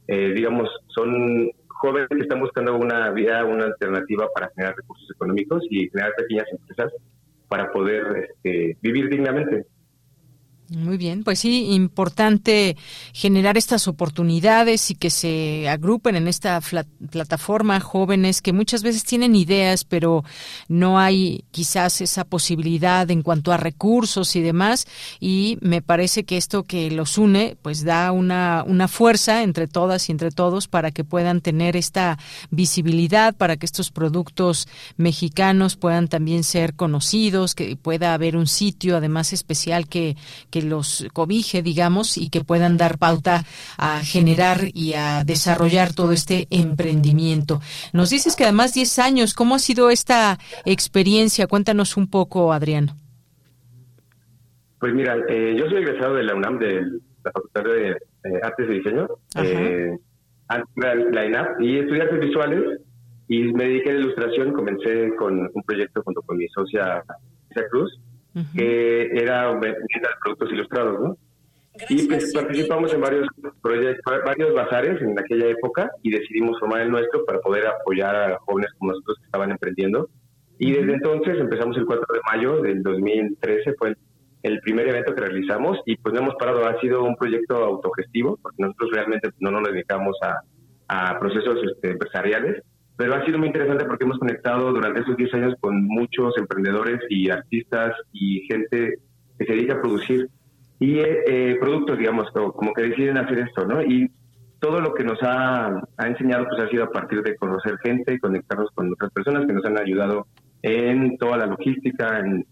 digamos, 0.09 0.69
son 0.89 1.51
jóvenes 1.83 2.09
que 2.09 2.21
están 2.21 2.41
buscando 2.41 2.77
una 2.77 3.11
vía, 3.11 3.45
una 3.45 3.65
alternativa 3.65 4.29
para 4.35 4.51
generar 4.55 4.77
recursos 4.77 5.09
económicos 5.11 5.65
y 5.69 5.89
generar 5.91 6.15
pequeñas 6.17 6.47
empresas 6.53 6.93
para 7.49 7.73
poder 7.73 8.31
este, 8.31 8.77
vivir 8.81 9.09
dignamente. 9.09 9.67
Muy 10.75 10.97
bien, 10.97 11.23
pues 11.23 11.41
sí, 11.41 11.73
importante 11.73 12.79
generar 13.13 13.59
estas 13.59 13.89
oportunidades 13.89 14.91
y 14.91 14.95
que 14.95 15.11
se 15.11 15.69
agrupen 15.69 16.17
en 16.17 16.29
esta 16.29 16.61
plataforma 17.11 17.79
jóvenes 17.81 18.41
que 18.41 18.55
muchas 18.55 18.83
veces 18.83 19.05
tienen 19.05 19.35
ideas, 19.35 19.85
pero 19.85 20.25
no 20.69 20.99
hay 20.99 21.45
quizás 21.51 22.01
esa 22.01 22.25
posibilidad 22.25 23.11
en 23.11 23.23
cuanto 23.23 23.53
a 23.53 23.59
recursos 23.59 24.35
y 24.35 24.41
demás. 24.41 24.87
Y 25.21 25.59
me 25.61 25.83
parece 25.83 26.25
que 26.25 26.39
esto 26.39 26.63
que 26.63 26.91
los 26.91 27.19
une, 27.19 27.57
pues 27.61 27.85
da 27.85 28.11
una, 28.11 28.65
una 28.67 28.89
fuerza 28.89 29.43
entre 29.43 29.69
todas 29.69 30.09
y 30.09 30.13
entre 30.13 30.31
todos 30.31 30.69
para 30.69 30.91
que 30.91 31.05
puedan 31.05 31.43
tener 31.43 31.77
esta 31.77 32.19
visibilidad, 32.51 33.35
para 33.35 33.59
que 33.59 33.67
estos 33.67 33.91
productos 33.91 34.69
mexicanos 34.97 35.77
puedan 35.77 36.09
también 36.09 36.45
ser 36.45 36.75
conocidos, 36.75 37.55
que 37.55 37.77
pueda 37.77 38.15
haber 38.15 38.39
un 38.39 38.47
sitio 38.47 38.97
además 38.97 39.35
especial 39.35 39.87
que, 39.87 40.17
que 40.49 40.62
los 40.63 41.07
cobije, 41.13 41.63
digamos, 41.63 42.17
y 42.17 42.31
que 42.31 42.45
puedan 42.45 42.77
dar 42.77 42.99
pauta 42.99 43.45
a 43.77 44.01
generar 44.01 44.59
y 44.73 44.95
a 44.95 45.25
desarrollar 45.25 45.95
todo 45.95 46.13
este 46.13 46.47
emprendimiento. 46.51 47.61
Nos 47.93 48.11
dices 48.11 48.37
que 48.37 48.45
además 48.45 48.75
10 48.75 48.99
años, 48.99 49.35
¿cómo 49.35 49.55
ha 49.55 49.59
sido 49.59 49.91
esta 49.91 50.39
experiencia? 50.65 51.47
Cuéntanos 51.47 51.97
un 51.97 52.09
poco, 52.09 52.53
Adrián. 52.53 52.91
Pues 54.79 54.95
mira, 54.95 55.17
eh, 55.29 55.55
yo 55.57 55.67
soy 55.69 55.79
egresado 55.79 56.15
de 56.15 56.25
la 56.25 56.35
UNAM, 56.35 56.59
de 56.59 56.83
la 57.25 57.31
Facultad 57.33 57.65
de 57.65 57.91
eh, 57.91 58.41
Artes 58.43 58.69
y 58.69 58.73
Diseño, 58.75 59.07
eh, 59.37 59.97
la 61.13 61.25
INAP, 61.25 61.61
y 61.61 61.79
estudié 61.79 62.03
artes 62.03 62.21
visuales 62.21 62.81
y 63.29 63.45
me 63.53 63.65
dediqué 63.65 63.91
a 63.91 63.95
la 63.95 64.01
ilustración. 64.01 64.53
Comencé 64.53 65.15
con 65.17 65.39
un 65.39 65.63
proyecto 65.65 66.03
junto 66.03 66.21
con 66.23 66.37
mi 66.37 66.49
socia 66.49 67.03
Que 68.57 69.11
era 69.13 69.51
venta 69.53 69.79
de 69.81 70.15
productos 70.23 70.53
ilustrados, 70.53 71.01
¿no? 71.01 71.17
y 71.89 72.07
pues 72.07 72.33
participamos 72.35 72.93
en 72.93 73.01
varios 73.01 73.27
proyectos, 73.63 74.15
varios 74.25 74.53
bazares 74.55 75.01
en 75.01 75.19
aquella 75.19 75.47
época 75.47 75.91
y 76.03 76.11
decidimos 76.11 76.59
formar 76.61 76.83
el 76.83 76.91
nuestro 76.91 77.25
para 77.25 77.41
poder 77.41 77.67
apoyar 77.67 78.15
a 78.15 78.39
jóvenes 78.41 78.71
como 78.79 78.93
nosotros 78.93 79.17
que 79.19 79.25
estaban 79.25 79.51
emprendiendo. 79.51 80.09
Y 80.59 80.73
desde 80.73 80.95
entonces 80.95 81.39
empezamos 81.41 81.77
el 81.79 81.87
4 81.87 82.07
de 82.13 82.21
mayo 82.31 82.63
del 82.63 82.83
2013, 82.83 83.75
fue 83.79 83.97
el, 84.43 84.61
primer 84.61 84.89
evento 84.89 85.15
que 85.15 85.23
realizamos 85.23 85.79
y 85.87 85.97
pues 85.97 86.15
no 86.15 86.21
hemos 86.21 86.35
parado, 86.35 86.67
ha 86.67 86.79
sido 86.81 87.03
un 87.05 87.17
proyecto 87.17 87.57
autogestivo, 87.57 88.39
porque 88.43 88.63
nosotros 88.63 88.91
realmente 88.93 89.31
no 89.41 89.51
nos 89.51 89.63
dedicamos 89.65 90.17
a, 90.23 90.43
a 90.89 91.19
procesos 91.19 91.59
este, 91.65 91.93
empresariales, 91.93 92.63
pero 93.03 93.17
ha 93.17 93.25
sido 93.25 93.37
muy 93.37 93.49
interesante 93.49 93.85
porque 93.85 94.05
hemos 94.05 94.21
conectado 94.21 94.73
durante 94.73 95.01
esos 95.01 95.17
10 95.17 95.35
años 95.35 95.55
con 95.59 95.85
muchos 95.87 96.39
emprendedores 96.39 97.01
y 97.11 97.31
artistas 97.31 97.97
y 98.13 98.43
gente 98.43 98.95
que 99.37 99.45
se 99.45 99.53
dedica 99.55 99.75
a 99.75 99.81
producir 99.81 100.29
y 100.79 101.01
eh, 101.01 101.57
productos, 101.59 101.99
digamos, 101.99 102.31
como 102.31 102.73
que 102.73 102.83
deciden 102.83 103.19
hacer 103.19 103.41
esto, 103.41 103.67
¿no? 103.67 103.83
Y 103.83 104.09
todo 104.61 104.81
lo 104.81 104.95
que 104.95 105.03
nos 105.03 105.21
ha, 105.25 105.83
ha, 105.97 106.07
enseñado 106.07 106.47
pues 106.49 106.63
ha 106.63 106.69
sido 106.69 106.85
a 106.85 106.91
partir 106.93 107.25
de 107.25 107.35
conocer 107.35 107.77
gente, 107.83 108.21
conectarnos 108.21 108.71
con 108.73 108.93
otras 108.93 109.11
personas 109.11 109.47
que 109.47 109.53
nos 109.53 109.65
han 109.65 109.81
ayudado 109.81 110.29
en 110.63 111.19
toda 111.19 111.39
la 111.39 111.47
logística, 111.47 112.21
en, 112.21 112.47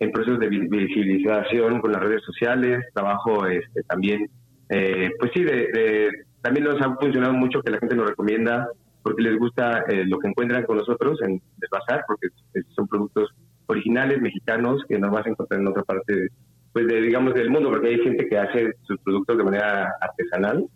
en 0.00 0.10
procesos 0.10 0.40
de 0.40 0.48
visibilización 0.48 1.80
con 1.80 1.92
las 1.92 2.02
redes 2.02 2.24
sociales, 2.24 2.84
trabajo 2.92 3.46
este, 3.46 3.84
también, 3.84 4.28
eh, 4.68 5.10
pues 5.20 5.30
sí, 5.32 5.44
de, 5.44 6.10
también 6.40 6.64
nos 6.64 6.82
ha 6.82 6.92
funcionado 6.96 7.34
mucho 7.34 7.62
que 7.62 7.70
la 7.70 7.78
gente 7.78 7.94
nos 7.94 8.08
recomienda 8.08 8.66
porque 9.02 9.22
les 9.22 9.38
gusta 9.38 9.84
eh, 9.88 10.04
lo 10.06 10.18
que 10.18 10.28
encuentran 10.28 10.64
con 10.64 10.76
nosotros 10.78 11.20
en 11.22 11.32
el 11.32 11.68
bazar, 11.70 12.04
porque 12.06 12.28
son 12.74 12.86
productos 12.86 13.30
originales, 13.66 14.20
mexicanos, 14.20 14.82
que 14.88 14.98
no 14.98 15.10
vas 15.10 15.26
a 15.26 15.30
encontrar 15.30 15.60
en 15.60 15.68
otra 15.68 15.82
parte, 15.82 16.28
pues 16.72 16.86
de, 16.86 17.00
digamos, 17.00 17.34
del 17.34 17.50
mundo, 17.50 17.70
porque 17.70 17.88
hay 17.88 17.98
gente 17.98 18.28
que 18.28 18.38
hace 18.38 18.72
sus 18.82 18.98
productos 19.00 19.38
de 19.38 19.44
manera 19.44 19.94
artesanal 20.00 20.66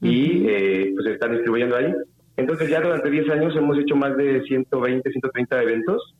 y 0.00 0.46
eh, 0.48 0.92
pues 0.94 1.06
están 1.06 1.32
distribuyendo 1.32 1.76
ahí. 1.76 1.92
Entonces 2.36 2.68
ya 2.68 2.80
durante 2.80 3.10
10 3.10 3.30
años 3.30 3.56
hemos 3.56 3.78
hecho 3.78 3.96
más 3.96 4.16
de 4.16 4.42
120, 4.42 5.10
130 5.10 5.62
eventos, 5.62 6.14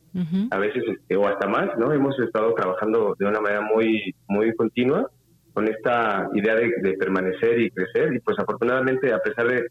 a 0.49 0.57
veces 0.57 0.83
este, 0.87 1.15
o 1.15 1.27
hasta 1.27 1.47
más, 1.47 1.77
¿no? 1.77 1.93
Hemos 1.93 2.19
estado 2.19 2.51
trabajando 2.55 3.15
de 3.19 3.25
una 3.27 3.39
manera 3.39 3.61
muy, 3.61 4.15
muy 4.27 4.51
continua 4.55 5.07
con 5.53 5.67
esta 5.67 6.27
idea 6.33 6.55
de, 6.55 6.73
de 6.81 6.93
permanecer 6.93 7.59
y 7.59 7.69
crecer 7.69 8.15
y 8.15 8.19
pues 8.19 8.37
afortunadamente 8.39 9.13
a 9.13 9.19
pesar 9.19 9.47
de 9.47 9.67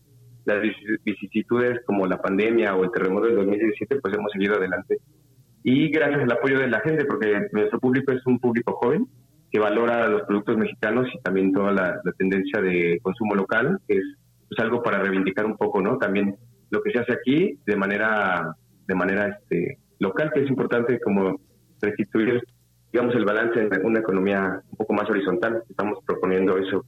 las 0.46 0.62
vicisitudes 1.04 1.80
como 1.84 2.06
la 2.06 2.22
pandemia 2.22 2.74
o 2.74 2.84
el 2.84 2.92
terremoto 2.92 3.26
del 3.26 3.36
2017, 3.36 4.00
pues 4.00 4.14
hemos 4.14 4.32
seguido 4.32 4.54
adelante. 4.54 4.98
Y 5.64 5.88
gracias 5.90 6.22
al 6.22 6.32
apoyo 6.32 6.60
de 6.60 6.68
la 6.68 6.80
gente, 6.80 7.04
porque 7.04 7.48
nuestro 7.50 7.80
público 7.80 8.12
es 8.12 8.24
un 8.26 8.38
público 8.38 8.74
joven 8.74 9.08
que 9.50 9.58
valora 9.58 10.06
los 10.08 10.22
productos 10.22 10.56
mexicanos 10.56 11.08
y 11.12 11.20
también 11.20 11.52
toda 11.52 11.72
la, 11.72 12.00
tendencia 12.16 12.60
de 12.60 13.00
consumo 13.02 13.34
local, 13.34 13.80
que 13.88 13.98
es 13.98 14.04
pues, 14.48 14.60
algo 14.60 14.82
para 14.82 15.00
reivindicar 15.00 15.44
un 15.44 15.56
poco, 15.56 15.82
¿no? 15.82 15.98
También 15.98 16.36
lo 16.70 16.82
que 16.82 16.92
se 16.92 17.00
hace 17.00 17.12
aquí 17.12 17.58
de 17.66 17.76
manera, 17.76 18.54
de 18.86 18.94
manera 18.94 19.28
este, 19.28 19.78
local, 19.98 20.30
que 20.32 20.44
es 20.44 20.48
importante 20.48 21.00
como 21.00 21.40
restituir, 21.80 22.40
digamos, 22.92 23.16
el 23.16 23.24
balance 23.24 23.60
en 23.60 23.84
una 23.84 23.98
economía 23.98 24.62
un 24.70 24.76
poco 24.76 24.94
más 24.94 25.10
horizontal. 25.10 25.64
Estamos 25.68 25.98
proponiendo 26.06 26.56
eso 26.58 26.84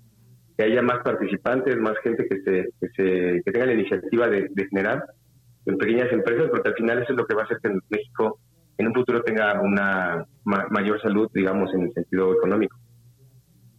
que 0.59 0.65
haya 0.65 0.83
más 0.83 0.99
participantes, 1.05 1.79
más 1.79 1.97
gente 2.03 2.27
que 2.29 2.41
se, 2.43 2.69
que, 2.81 2.89
se, 2.97 3.43
que 3.45 3.53
tenga 3.53 3.67
la 3.67 3.75
iniciativa 3.75 4.29
de, 4.29 4.51
generar 4.69 5.05
en 5.67 5.79
pequeñas 5.79 6.13
empresas, 6.13 6.49
porque 6.51 6.71
al 6.71 6.75
final 6.75 6.99
eso 6.99 7.13
es 7.13 7.19
lo 7.19 7.27
que 7.27 7.35
va 7.37 7.43
a 7.43 7.45
hacer 7.45 7.59
que 7.63 7.79
México 7.89 8.41
en 8.77 8.89
un 8.89 8.95
futuro 8.95 9.23
tenga 9.23 9.61
una 9.61 10.27
mayor 10.45 11.01
salud, 11.01 11.31
digamos, 11.33 11.73
en 11.75 11.83
el 11.83 11.93
sentido 11.93 12.33
económico. 12.33 12.77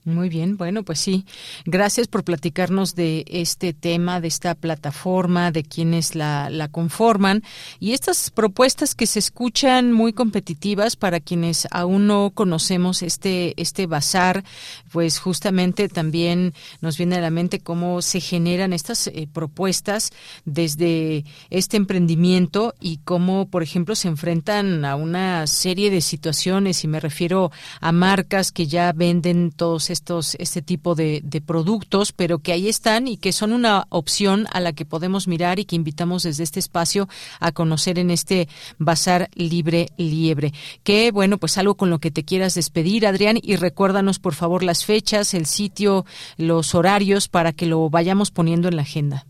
Muy 0.05 0.29
bien, 0.29 0.55
bueno, 0.55 0.83
pues 0.83 0.99
sí. 0.99 1.25
Gracias 1.65 2.07
por 2.07 2.23
platicarnos 2.23 2.95
de 2.95 3.25
este 3.27 3.73
tema, 3.73 4.21
de 4.21 4.29
esta 4.29 4.55
plataforma, 4.55 5.51
de 5.51 5.63
quienes 5.63 6.15
la, 6.15 6.49
la 6.49 6.69
conforman 6.69 7.43
y 7.79 7.91
estas 7.91 8.31
propuestas 8.31 8.95
que 8.95 9.05
se 9.05 9.19
escuchan 9.19 9.91
muy 9.91 10.13
competitivas 10.13 10.95
para 10.95 11.19
quienes 11.19 11.67
aún 11.71 12.07
no 12.07 12.31
conocemos 12.33 13.01
este, 13.01 13.61
este 13.61 13.87
bazar, 13.87 14.45
pues 14.91 15.19
justamente 15.19 15.89
también 15.89 16.53
nos 16.79 16.97
viene 16.97 17.17
a 17.17 17.21
la 17.21 17.29
mente 17.29 17.59
cómo 17.59 18.01
se 18.01 18.21
generan 18.21 18.71
estas 18.71 19.07
eh, 19.07 19.27
propuestas 19.31 20.11
desde 20.45 21.25
este 21.49 21.75
emprendimiento 21.75 22.73
y 22.79 22.97
cómo, 23.03 23.49
por 23.49 23.63
ejemplo, 23.63 23.95
se 23.95 24.07
enfrentan 24.07 24.85
a 24.85 24.95
una 24.95 25.45
serie 25.45 25.89
de 25.89 25.99
situaciones 25.99 26.85
y 26.85 26.87
me 26.87 27.01
refiero 27.01 27.51
a 27.81 27.91
marcas 27.91 28.53
que 28.53 28.65
ya 28.65 28.93
venden 28.93 29.51
todos 29.51 29.89
estos, 29.99 30.35
este 30.35 30.61
tipo 30.61 30.95
de, 30.95 31.21
productos, 31.45 32.11
pero 32.13 32.39
que 32.39 32.51
ahí 32.51 32.67
están 32.67 33.07
y 33.07 33.17
que 33.17 33.31
son 33.31 33.51
una 33.51 33.83
opción 33.89 34.45
a 34.51 34.59
la 34.59 34.73
que 34.73 34.85
podemos 34.85 35.27
mirar 35.27 35.59
y 35.59 35.65
que 35.65 35.75
invitamos 35.75 36.23
desde 36.23 36.43
este 36.43 36.59
espacio 36.59 37.07
a 37.39 37.51
conocer 37.51 37.99
en 37.99 38.11
este 38.11 38.47
Bazar 38.77 39.29
Libre 39.35 39.87
Liebre. 39.97 40.51
Que 40.83 41.11
bueno, 41.11 41.37
pues 41.37 41.57
algo 41.57 41.75
con 41.75 41.89
lo 41.89 41.99
que 41.99 42.11
te 42.11 42.23
quieras 42.23 42.55
despedir, 42.55 43.05
Adrián, 43.05 43.37
y 43.41 43.55
recuérdanos 43.55 44.19
por 44.19 44.33
favor 44.33 44.63
las 44.63 44.85
fechas, 44.85 45.33
el 45.33 45.45
sitio, 45.45 46.05
los 46.37 46.75
horarios 46.75 47.27
para 47.27 47.51
que 47.51 47.65
lo 47.65 47.89
vayamos 47.89 48.31
poniendo 48.31 48.67
en 48.67 48.75
la 48.75 48.83
agenda. 48.83 49.25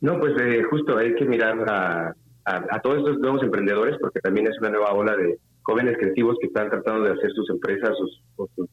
No, 0.00 0.18
pues 0.20 0.34
eh, 0.40 0.62
justo 0.70 0.98
hay 0.98 1.14
que 1.14 1.24
mirar 1.24 1.58
a, 1.68 2.14
a, 2.44 2.80
todos 2.80 2.98
estos 2.98 3.18
nuevos 3.18 3.42
emprendedores 3.42 3.96
porque 4.00 4.20
también 4.20 4.46
es 4.46 4.58
una 4.60 4.70
nueva 4.70 4.92
ola 4.92 5.16
de 5.16 5.38
jóvenes 5.62 5.96
creativos 5.98 6.36
que 6.40 6.46
están 6.48 6.70
tratando 6.70 7.04
de 7.04 7.12
hacer 7.12 7.30
sus 7.32 7.48
empresas, 7.50 7.90
sus 7.96 8.68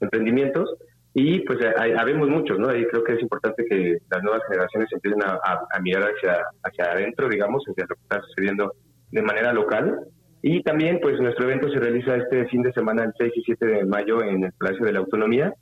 emprendimientos 0.00 0.74
y 1.14 1.40
pues 1.40 1.58
habemos 1.96 2.28
muchos, 2.28 2.58
¿no? 2.58 2.74
Y 2.74 2.86
creo 2.86 3.02
que 3.02 3.14
es 3.14 3.22
importante 3.22 3.64
que 3.68 3.98
las 4.10 4.22
nuevas 4.22 4.42
generaciones 4.48 4.88
empiecen 4.92 5.22
a, 5.24 5.80
mirar 5.80 6.12
hacia, 6.14 6.44
hacia 6.62 6.92
adentro, 6.92 7.28
digamos, 7.28 7.64
hacia 7.64 7.86
lo 7.88 7.94
que 7.96 8.02
está 8.02 8.22
sucediendo 8.22 8.72
de 9.10 9.22
manera 9.22 9.52
local. 9.52 9.98
Y 10.42 10.62
también, 10.62 11.00
pues 11.02 11.18
nuestro 11.20 11.46
evento 11.46 11.68
se 11.70 11.80
realiza 11.80 12.14
este 12.14 12.46
fin 12.46 12.62
de 12.62 12.72
semana, 12.72 13.04
el 13.04 13.12
6 13.18 13.32
y 13.34 13.42
7 13.42 13.66
de 13.66 13.84
mayo, 13.84 14.22
en 14.22 14.44
el 14.44 14.52
Palacio 14.52 14.86
de 14.86 14.92
la 14.92 15.00
Autonomía, 15.00 15.52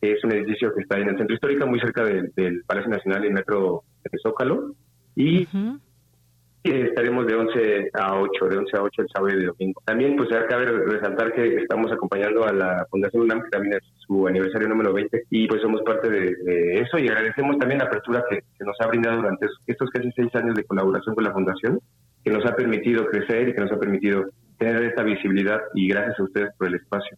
que 0.00 0.12
es 0.12 0.22
un 0.24 0.32
edificio 0.32 0.74
que 0.74 0.82
está 0.82 0.98
en 0.98 1.08
el 1.08 1.16
centro 1.16 1.34
histórico, 1.34 1.66
muy 1.66 1.80
cerca 1.80 2.04
del, 2.04 2.62
Palacio 2.66 2.90
Nacional 2.90 3.24
y 3.24 3.30
Metro 3.30 3.84
de 4.04 4.18
Zócalo. 4.22 4.74
Y 5.16 5.48
estaremos 6.64 7.26
de 7.26 7.34
11 7.34 7.90
a 7.94 8.20
8, 8.20 8.44
de 8.46 8.58
11 8.58 8.76
a 8.76 8.82
8 8.82 9.02
el 9.02 9.08
sábado 9.08 9.38
y 9.38 9.44
domingo. 9.44 9.82
También 9.84 10.16
pues 10.16 10.28
cabe 10.48 10.66
resaltar 10.66 11.32
que 11.32 11.56
estamos 11.56 11.90
acompañando 11.92 12.44
a 12.44 12.52
la 12.52 12.86
Fundación 12.90 13.22
UNAM, 13.22 13.42
que 13.42 13.50
también 13.50 13.74
es 13.74 13.82
su 14.06 14.26
aniversario 14.26 14.68
número 14.68 14.92
20, 14.92 15.24
y 15.30 15.46
pues 15.46 15.62
somos 15.62 15.82
parte 15.82 16.10
de, 16.10 16.80
eso 16.80 16.98
y 16.98 17.08
agradecemos 17.08 17.58
también 17.58 17.78
la 17.78 17.86
apertura 17.86 18.24
que, 18.28 18.40
que, 18.58 18.64
nos 18.64 18.76
ha 18.80 18.86
brindado 18.86 19.18
durante 19.18 19.46
estos 19.66 19.90
casi 19.90 20.10
seis 20.12 20.34
años 20.34 20.54
de 20.54 20.64
colaboración 20.64 21.14
con 21.14 21.24
la 21.24 21.32
Fundación, 21.32 21.80
que 22.24 22.30
nos 22.30 22.44
ha 22.46 22.54
permitido 22.54 23.06
crecer 23.06 23.48
y 23.48 23.54
que 23.54 23.60
nos 23.60 23.72
ha 23.72 23.78
permitido 23.78 24.24
tener 24.58 24.82
esta 24.82 25.02
visibilidad 25.02 25.60
y 25.74 25.88
gracias 25.88 26.18
a 26.18 26.24
ustedes 26.24 26.50
por 26.58 26.68
el 26.68 26.74
espacio. 26.74 27.16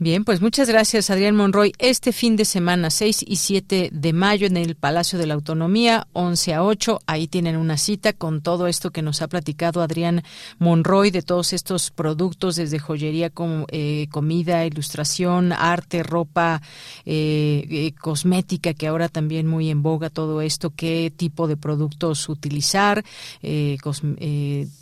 Bien, 0.00 0.24
pues 0.24 0.40
muchas 0.40 0.68
gracias, 0.68 1.08
Adrián 1.08 1.36
Monroy. 1.36 1.72
Este 1.78 2.10
fin 2.10 2.34
de 2.34 2.44
semana, 2.44 2.90
6 2.90 3.24
y 3.28 3.36
7 3.36 3.90
de 3.92 4.12
mayo, 4.12 4.48
en 4.48 4.56
el 4.56 4.74
Palacio 4.74 5.20
de 5.20 5.28
la 5.28 5.34
Autonomía, 5.34 6.08
11 6.14 6.52
a 6.54 6.64
8, 6.64 6.98
ahí 7.06 7.28
tienen 7.28 7.56
una 7.56 7.78
cita 7.78 8.12
con 8.12 8.42
todo 8.42 8.66
esto 8.66 8.90
que 8.90 9.02
nos 9.02 9.22
ha 9.22 9.28
platicado 9.28 9.82
Adrián 9.82 10.24
Monroy, 10.58 11.12
de 11.12 11.22
todos 11.22 11.52
estos 11.52 11.92
productos, 11.92 12.56
desde 12.56 12.80
joyería, 12.80 13.30
como, 13.30 13.66
eh, 13.70 14.08
comida, 14.10 14.66
ilustración, 14.66 15.52
arte, 15.52 16.02
ropa, 16.02 16.60
eh, 17.06 17.64
eh, 17.70 17.92
cosmética, 17.92 18.74
que 18.74 18.88
ahora 18.88 19.08
también 19.08 19.46
muy 19.46 19.70
en 19.70 19.84
boga 19.84 20.10
todo 20.10 20.40
esto, 20.40 20.72
qué 20.74 21.12
tipo 21.16 21.46
de 21.46 21.56
productos 21.56 22.28
utilizar, 22.28 23.04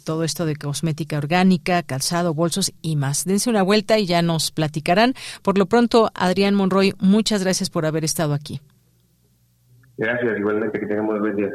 todo 0.04 0.24
esto 0.24 0.46
de 0.46 0.56
cosmética 0.56 1.18
orgánica, 1.18 1.82
calzado, 1.82 2.32
bolsos 2.32 2.72
y 2.80 2.96
más. 2.96 3.26
Dense 3.26 3.50
una 3.50 3.62
vuelta 3.62 3.98
y 3.98 4.06
ya 4.06 4.22
nos 4.22 4.50
platicarán 4.52 5.01
por 5.42 5.58
lo 5.58 5.66
pronto, 5.66 6.10
Adrián 6.14 6.54
Monroy, 6.54 6.94
muchas 6.98 7.42
gracias 7.42 7.70
por 7.70 7.86
haber 7.86 8.04
estado 8.04 8.34
aquí. 8.34 8.60
Gracias, 9.96 10.38
igualmente, 10.38 10.80
que 10.80 10.86
tengamos 10.86 11.20
buen 11.20 11.36
día. 11.36 11.50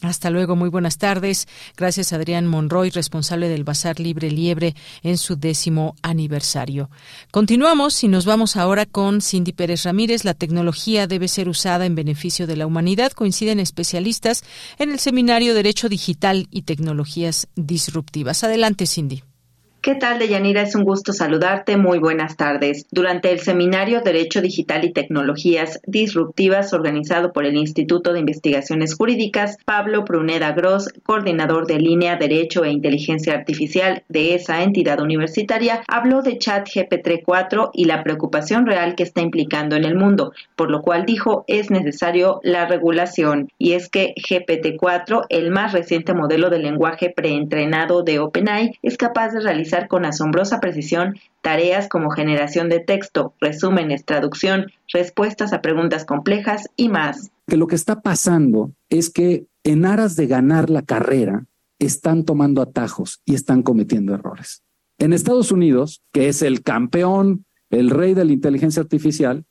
Hasta 0.00 0.30
luego, 0.30 0.54
muy 0.54 0.68
buenas 0.68 0.98
tardes. 0.98 1.48
Gracias 1.76 2.12
Adrián 2.12 2.46
Monroy, 2.46 2.90
responsable 2.90 3.48
del 3.48 3.64
Bazar 3.64 3.98
Libre 3.98 4.30
Liebre 4.30 4.74
en 5.02 5.18
su 5.18 5.34
décimo 5.34 5.96
aniversario. 6.02 6.88
Continuamos 7.32 8.04
y 8.04 8.08
nos 8.08 8.24
vamos 8.24 8.56
ahora 8.56 8.86
con 8.86 9.20
Cindy 9.20 9.52
Pérez 9.52 9.82
Ramírez. 9.82 10.24
La 10.24 10.34
tecnología 10.34 11.08
debe 11.08 11.26
ser 11.26 11.48
usada 11.48 11.84
en 11.84 11.96
beneficio 11.96 12.46
de 12.46 12.56
la 12.56 12.66
humanidad. 12.66 13.10
Coinciden 13.10 13.58
especialistas 13.58 14.44
en 14.78 14.92
el 14.92 15.00
seminario 15.00 15.52
Derecho 15.52 15.88
Digital 15.88 16.46
y 16.52 16.62
Tecnologías 16.62 17.48
Disruptivas. 17.56 18.44
Adelante, 18.44 18.86
Cindy. 18.86 19.24
¿Qué 19.80 19.94
tal, 19.94 20.18
Deyanira? 20.18 20.62
Es 20.62 20.74
un 20.74 20.82
gusto 20.82 21.12
saludarte. 21.12 21.76
Muy 21.76 22.00
buenas 22.00 22.36
tardes. 22.36 22.86
Durante 22.90 23.30
el 23.30 23.38
seminario 23.38 24.00
Derecho 24.00 24.40
Digital 24.40 24.84
y 24.84 24.92
Tecnologías 24.92 25.80
Disruptivas 25.86 26.72
organizado 26.72 27.32
por 27.32 27.46
el 27.46 27.56
Instituto 27.56 28.12
de 28.12 28.18
Investigaciones 28.18 28.96
Jurídicas, 28.96 29.56
Pablo 29.64 30.04
Pruneda 30.04 30.50
Gross, 30.50 30.92
coordinador 31.04 31.68
de 31.68 31.78
línea 31.78 32.16
Derecho 32.16 32.64
e 32.64 32.70
Inteligencia 32.70 33.34
Artificial 33.34 34.02
de 34.08 34.34
esa 34.34 34.64
entidad 34.64 35.00
universitaria, 35.00 35.84
habló 35.86 36.22
de 36.22 36.38
Chat 36.38 36.68
GPT-4 36.68 37.70
y 37.72 37.84
la 37.84 38.02
preocupación 38.02 38.66
real 38.66 38.96
que 38.96 39.04
está 39.04 39.20
implicando 39.20 39.76
en 39.76 39.84
el 39.84 39.94
mundo, 39.94 40.32
por 40.56 40.72
lo 40.72 40.82
cual 40.82 41.06
dijo 41.06 41.44
es 41.46 41.70
necesario 41.70 42.40
la 42.42 42.66
regulación. 42.66 43.48
Y 43.58 43.74
es 43.74 43.88
que 43.88 44.12
GPT-4, 44.28 45.26
el 45.28 45.52
más 45.52 45.72
reciente 45.72 46.14
modelo 46.14 46.50
de 46.50 46.58
lenguaje 46.58 47.10
preentrenado 47.14 48.02
de 48.02 48.18
OpenAI, 48.18 48.76
es 48.82 48.96
capaz 48.96 49.30
de 49.30 49.40
realizar 49.40 49.67
con 49.88 50.04
asombrosa 50.04 50.60
precisión 50.60 51.16
tareas 51.42 51.88
como 51.88 52.10
generación 52.10 52.68
de 52.68 52.80
texto, 52.80 53.34
resúmenes, 53.40 54.04
traducción, 54.04 54.66
respuestas 54.92 55.52
a 55.52 55.62
preguntas 55.62 56.04
complejas 56.04 56.68
y 56.76 56.88
más. 56.88 57.30
Que 57.46 57.56
lo 57.56 57.66
que 57.66 57.76
está 57.76 58.00
pasando 58.00 58.72
es 58.90 59.10
que 59.10 59.46
en 59.64 59.84
aras 59.84 60.16
de 60.16 60.26
ganar 60.26 60.70
la 60.70 60.82
carrera, 60.82 61.46
están 61.78 62.24
tomando 62.24 62.60
atajos 62.60 63.20
y 63.24 63.34
están 63.34 63.62
cometiendo 63.62 64.14
errores. 64.14 64.62
En 64.98 65.12
Estados 65.12 65.52
Unidos, 65.52 66.02
que 66.12 66.28
es 66.28 66.42
el 66.42 66.62
campeón, 66.62 67.44
el 67.70 67.90
rey 67.90 68.14
de 68.14 68.24
la 68.24 68.32
inteligencia 68.32 68.82
artificial, 68.82 69.44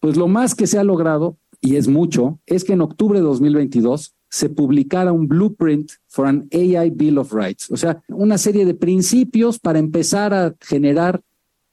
pues 0.00 0.16
lo 0.16 0.28
más 0.28 0.54
que 0.54 0.66
se 0.66 0.78
ha 0.78 0.84
logrado, 0.84 1.38
y 1.60 1.76
es 1.76 1.88
mucho, 1.88 2.40
es 2.46 2.64
que 2.64 2.74
en 2.74 2.80
octubre 2.80 3.18
de 3.18 3.24
2022 3.24 4.14
se 4.34 4.48
publicara 4.48 5.12
un 5.12 5.28
blueprint 5.28 5.92
for 6.08 6.26
an 6.26 6.48
AI 6.52 6.90
Bill 6.90 7.18
of 7.18 7.32
Rights, 7.32 7.70
o 7.70 7.76
sea, 7.76 8.02
una 8.08 8.36
serie 8.36 8.66
de 8.66 8.74
principios 8.74 9.60
para 9.60 9.78
empezar 9.78 10.34
a 10.34 10.56
generar 10.60 11.22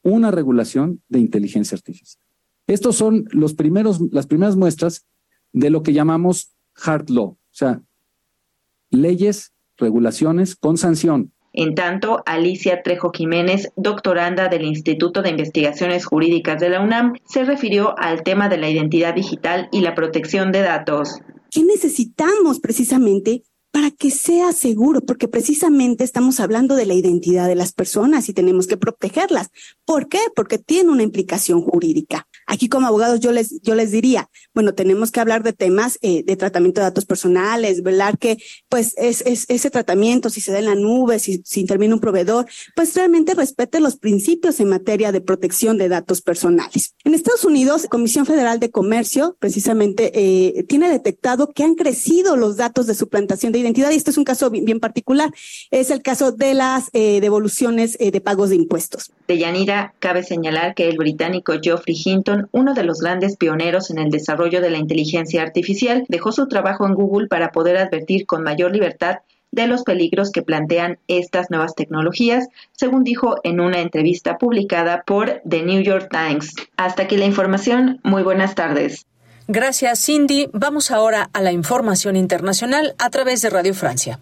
una 0.03 0.29
regulación 0.29 1.01
de 1.09 1.17
inteligencia 1.17 1.75
artificial. 1.75 2.23
Estos 2.67 2.97
son 2.97 3.25
los 3.31 3.55
primeros, 3.55 3.99
las 4.11 4.27
primeras 4.27 4.57
muestras 4.57 5.07
de 5.53 5.71
lo 5.71 5.81
que 5.81 5.93
llamamos 5.93 6.51
hard 6.85 7.09
law, 7.09 7.29
o 7.29 7.39
sea, 7.49 7.81
leyes, 8.91 9.53
regulaciones 9.75 10.55
con 10.55 10.77
sanción. 10.77 11.31
En 11.53 11.73
tanto, 11.73 12.21
Alicia 12.27 12.83
Trejo 12.83 13.09
Jiménez, 13.11 13.71
doctoranda 13.75 14.49
del 14.49 14.65
Instituto 14.65 15.23
de 15.23 15.31
Investigaciones 15.31 16.05
Jurídicas 16.05 16.59
de 16.59 16.69
la 16.69 16.79
UNAM, 16.79 17.15
se 17.25 17.43
refirió 17.43 17.97
al 17.97 18.21
tema 18.21 18.49
de 18.49 18.57
la 18.57 18.69
identidad 18.69 19.15
digital 19.15 19.67
y 19.71 19.81
la 19.81 19.95
protección 19.95 20.51
de 20.51 20.61
datos. 20.61 21.21
¿Qué 21.51 21.63
necesitamos 21.63 22.61
precisamente 22.61 23.43
para 23.71 23.91
que 23.91 24.09
sea 24.09 24.53
seguro? 24.53 25.01
Porque 25.01 25.27
precisamente 25.27 26.05
estamos 26.05 26.39
hablando 26.39 26.75
de 26.75 26.85
la 26.85 26.93
identidad 26.93 27.49
de 27.49 27.55
las 27.55 27.73
personas 27.73 28.29
y 28.29 28.33
tenemos 28.33 28.67
que 28.67 28.77
protegerlas. 28.77 29.49
¿Por 29.83 30.07
qué? 30.07 30.19
Porque 30.33 30.59
tiene 30.59 30.91
una 30.91 31.03
implicación 31.03 31.61
jurídica. 31.61 32.25
Aquí 32.51 32.67
como 32.67 32.85
abogados 32.85 33.21
yo 33.21 33.31
les, 33.31 33.61
yo 33.61 33.75
les 33.75 33.91
diría, 33.91 34.29
bueno, 34.53 34.73
tenemos 34.73 35.09
que 35.09 35.21
hablar 35.21 35.41
de 35.41 35.53
temas 35.53 35.97
eh, 36.01 36.21
de 36.25 36.35
tratamiento 36.35 36.81
de 36.81 36.87
datos 36.87 37.05
personales, 37.05 37.81
velar 37.81 38.17
que 38.17 38.39
pues 38.67 38.93
es, 38.97 39.21
es, 39.25 39.45
ese 39.47 39.69
tratamiento, 39.69 40.29
si 40.29 40.41
se 40.41 40.51
da 40.51 40.59
en 40.59 40.65
la 40.65 40.75
nube, 40.75 41.17
si, 41.19 41.41
interviene 41.55 41.93
un 41.93 42.01
proveedor, 42.01 42.45
pues 42.75 42.93
realmente 42.93 43.35
respete 43.35 43.79
los 43.79 43.95
principios 43.95 44.59
en 44.59 44.67
materia 44.67 45.13
de 45.13 45.21
protección 45.21 45.77
de 45.77 45.87
datos 45.87 46.21
personales. 46.21 46.93
En 47.05 47.13
Estados 47.13 47.45
Unidos, 47.45 47.87
Comisión 47.89 48.25
Federal 48.25 48.59
de 48.59 48.69
Comercio 48.69 49.37
precisamente 49.39 50.11
eh, 50.13 50.63
tiene 50.63 50.89
detectado 50.89 51.47
que 51.47 51.63
han 51.63 51.75
crecido 51.75 52.35
los 52.35 52.57
datos 52.57 52.85
de 52.85 52.95
suplantación 52.95 53.53
de 53.53 53.59
identidad 53.59 53.91
y 53.91 53.95
este 53.95 54.11
es 54.11 54.17
un 54.17 54.25
caso 54.25 54.49
bien, 54.49 54.81
particular. 54.81 55.31
Es 55.69 55.89
el 55.89 56.01
caso 56.01 56.33
de 56.33 56.53
las 56.53 56.89
eh, 56.91 57.21
devoluciones 57.21 57.95
eh, 58.01 58.11
de 58.11 58.19
pagos 58.19 58.49
de 58.49 58.57
impuestos. 58.57 59.13
De 59.29 59.37
Yanira, 59.37 59.93
cabe 59.99 60.23
señalar 60.23 60.75
que 60.75 60.89
el 60.89 60.97
británico 60.97 61.53
Geoffrey 61.61 61.95
Hinton 62.03 62.40
uno 62.51 62.73
de 62.73 62.83
los 62.83 62.99
grandes 62.99 63.37
pioneros 63.37 63.89
en 63.91 63.99
el 63.99 64.09
desarrollo 64.09 64.61
de 64.61 64.69
la 64.69 64.77
inteligencia 64.77 65.41
artificial, 65.41 66.05
dejó 66.07 66.31
su 66.31 66.47
trabajo 66.47 66.85
en 66.85 66.93
Google 66.93 67.27
para 67.27 67.51
poder 67.51 67.77
advertir 67.77 68.25
con 68.25 68.43
mayor 68.43 68.71
libertad 68.71 69.19
de 69.51 69.67
los 69.67 69.83
peligros 69.83 70.31
que 70.31 70.41
plantean 70.41 70.97
estas 71.07 71.49
nuevas 71.49 71.75
tecnologías, 71.75 72.47
según 72.71 73.03
dijo 73.03 73.35
en 73.43 73.59
una 73.59 73.79
entrevista 73.79 74.37
publicada 74.37 75.03
por 75.05 75.41
The 75.47 75.63
New 75.63 75.81
York 75.81 76.09
Times. 76.09 76.53
Hasta 76.77 77.03
aquí 77.03 77.17
la 77.17 77.25
información. 77.25 77.99
Muy 78.03 78.23
buenas 78.23 78.55
tardes. 78.55 79.05
Gracias, 79.47 80.05
Cindy. 80.05 80.49
Vamos 80.53 80.91
ahora 80.91 81.29
a 81.33 81.41
la 81.41 81.51
información 81.51 82.15
internacional 82.15 82.95
a 82.97 83.09
través 83.09 83.41
de 83.41 83.49
Radio 83.49 83.73
Francia. 83.73 84.19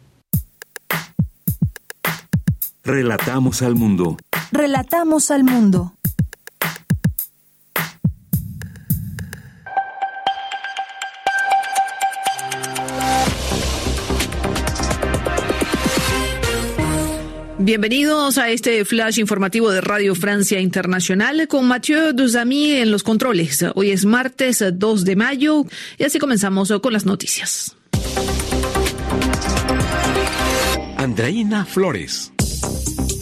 Relatamos 2.84 3.62
al 3.62 3.76
mundo. 3.76 4.18
Relatamos 4.52 5.30
al 5.30 5.44
mundo. 5.44 5.94
Bienvenidos 17.70 18.40
a 18.40 18.50
este 18.50 18.84
flash 18.84 19.20
informativo 19.20 19.70
de 19.70 19.80
Radio 19.80 20.16
Francia 20.16 20.60
Internacional 20.60 21.48
con 21.48 21.68
Mathieu 21.68 22.14
Duzamy 22.14 22.72
en 22.72 22.90
los 22.90 23.04
controles. 23.04 23.64
Hoy 23.76 23.92
es 23.92 24.06
martes 24.06 24.66
2 24.74 25.06
de 25.06 25.16
mayo 25.16 25.66
y 26.00 26.04
así 26.04 26.18
comenzamos 26.18 26.74
con 26.82 26.94
las 26.94 27.06
noticias. 27.06 27.76
Andreina 30.98 31.64
Flores. 31.64 32.34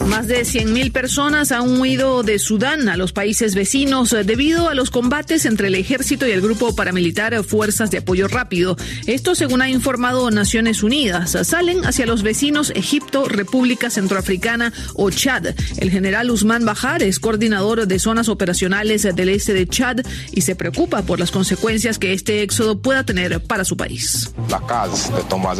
Más 0.08 0.26
de 0.26 0.40
100.000 0.40 0.90
personas 0.90 1.52
han 1.52 1.78
huido 1.78 2.22
de 2.22 2.38
Sudán 2.38 2.88
a 2.88 2.96
los 2.96 3.12
países 3.12 3.54
vecinos 3.54 4.16
debido 4.24 4.70
a 4.70 4.74
los 4.74 4.90
combates 4.90 5.44
entre 5.44 5.68
el 5.68 5.74
ejército 5.74 6.26
y 6.26 6.30
el 6.30 6.40
grupo 6.40 6.74
paramilitar 6.74 7.44
Fuerzas 7.44 7.90
de 7.90 7.98
Apoyo 7.98 8.26
Rápido. 8.26 8.76
Esto 9.06 9.34
según 9.34 9.60
ha 9.60 9.68
informado 9.68 10.30
Naciones 10.30 10.82
Unidas. 10.82 11.36
Salen 11.46 11.84
hacia 11.84 12.06
los 12.06 12.22
vecinos 12.22 12.72
Egipto, 12.74 13.28
República 13.28 13.90
Centroafricana 13.90 14.72
o 14.94 15.10
Chad. 15.10 15.48
El 15.76 15.90
general 15.90 16.30
Usman 16.30 16.64
Bajar 16.64 17.02
es 17.02 17.20
coordinador 17.20 17.86
de 17.86 17.98
zonas 17.98 18.30
operacionales 18.30 19.02
del 19.02 19.28
este 19.28 19.52
de 19.52 19.66
Chad 19.66 19.98
y 20.32 20.40
se 20.40 20.56
preocupa 20.56 21.02
por 21.02 21.20
las 21.20 21.30
consecuencias 21.30 21.98
que 21.98 22.14
este 22.14 22.42
éxodo 22.42 22.80
pueda 22.80 23.04
tener 23.04 23.42
para 23.44 23.64
su 23.66 23.76
país. 23.76 24.32
La 24.48 24.60
casa 24.60 25.14
de 25.16 25.22
Tomás 25.24 25.58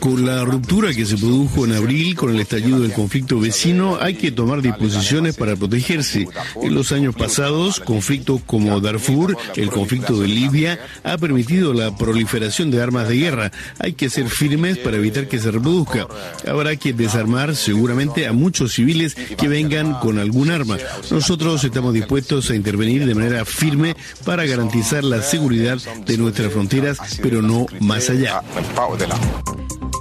Con 0.00 0.24
la 0.24 0.44
ruptura 0.44 0.94
que 0.94 1.04
se 1.04 1.16
produjo 1.16 1.64
en 1.64 1.72
abril 1.72 2.14
con 2.14 2.30
el 2.30 2.40
estallido 2.40 2.80
del 2.80 2.92
conflicto 2.92 3.40
vecino, 3.40 3.98
hay 4.00 4.14
que 4.14 4.30
tomar 4.30 4.62
disposiciones 4.62 5.36
para 5.36 5.56
protegerse. 5.56 6.28
En 6.62 6.74
los 6.74 6.92
años 6.92 7.16
pasados, 7.16 7.80
conflictos 7.80 8.40
como 8.46 8.80
Darfur, 8.80 9.36
el 9.56 9.70
conflicto 9.70 10.20
de 10.20 10.28
Libia, 10.28 10.78
ha 11.02 11.18
permitido 11.18 11.74
la 11.74 11.96
proliferación 11.96 12.70
de 12.70 12.80
armas 12.80 13.08
de 13.08 13.16
guerra. 13.16 13.52
Hay 13.80 13.94
que 13.94 14.08
ser 14.08 14.28
firmes 14.28 14.78
para 14.78 14.98
evitar 14.98 15.26
que 15.26 15.40
se 15.40 15.50
reproduzca. 15.50 16.06
Habrá 16.46 16.76
que 16.76 16.92
desarmar 16.92 17.56
seguramente 17.56 18.26
a 18.26 18.32
muchos 18.32 18.74
civiles 18.74 19.14
que 19.14 19.48
vengan 19.48 19.94
con 19.94 20.18
algún 20.18 20.50
arma. 20.50 20.78
Nosotros 21.10 21.64
estamos 21.64 21.92
dispuestos 21.92 22.50
a 22.50 22.54
intervenir 22.54 23.04
de 23.04 23.14
manera 23.14 23.44
firme 23.44 23.96
para 24.24 24.46
garantizar 24.46 25.02
la 25.02 25.22
seguridad 25.22 25.78
de 26.06 26.18
nuestras 26.18 26.52
fronteras, 26.52 26.98
pero 27.20 27.42
no 27.42 27.66
más 27.80 28.10
allá. 28.10 28.42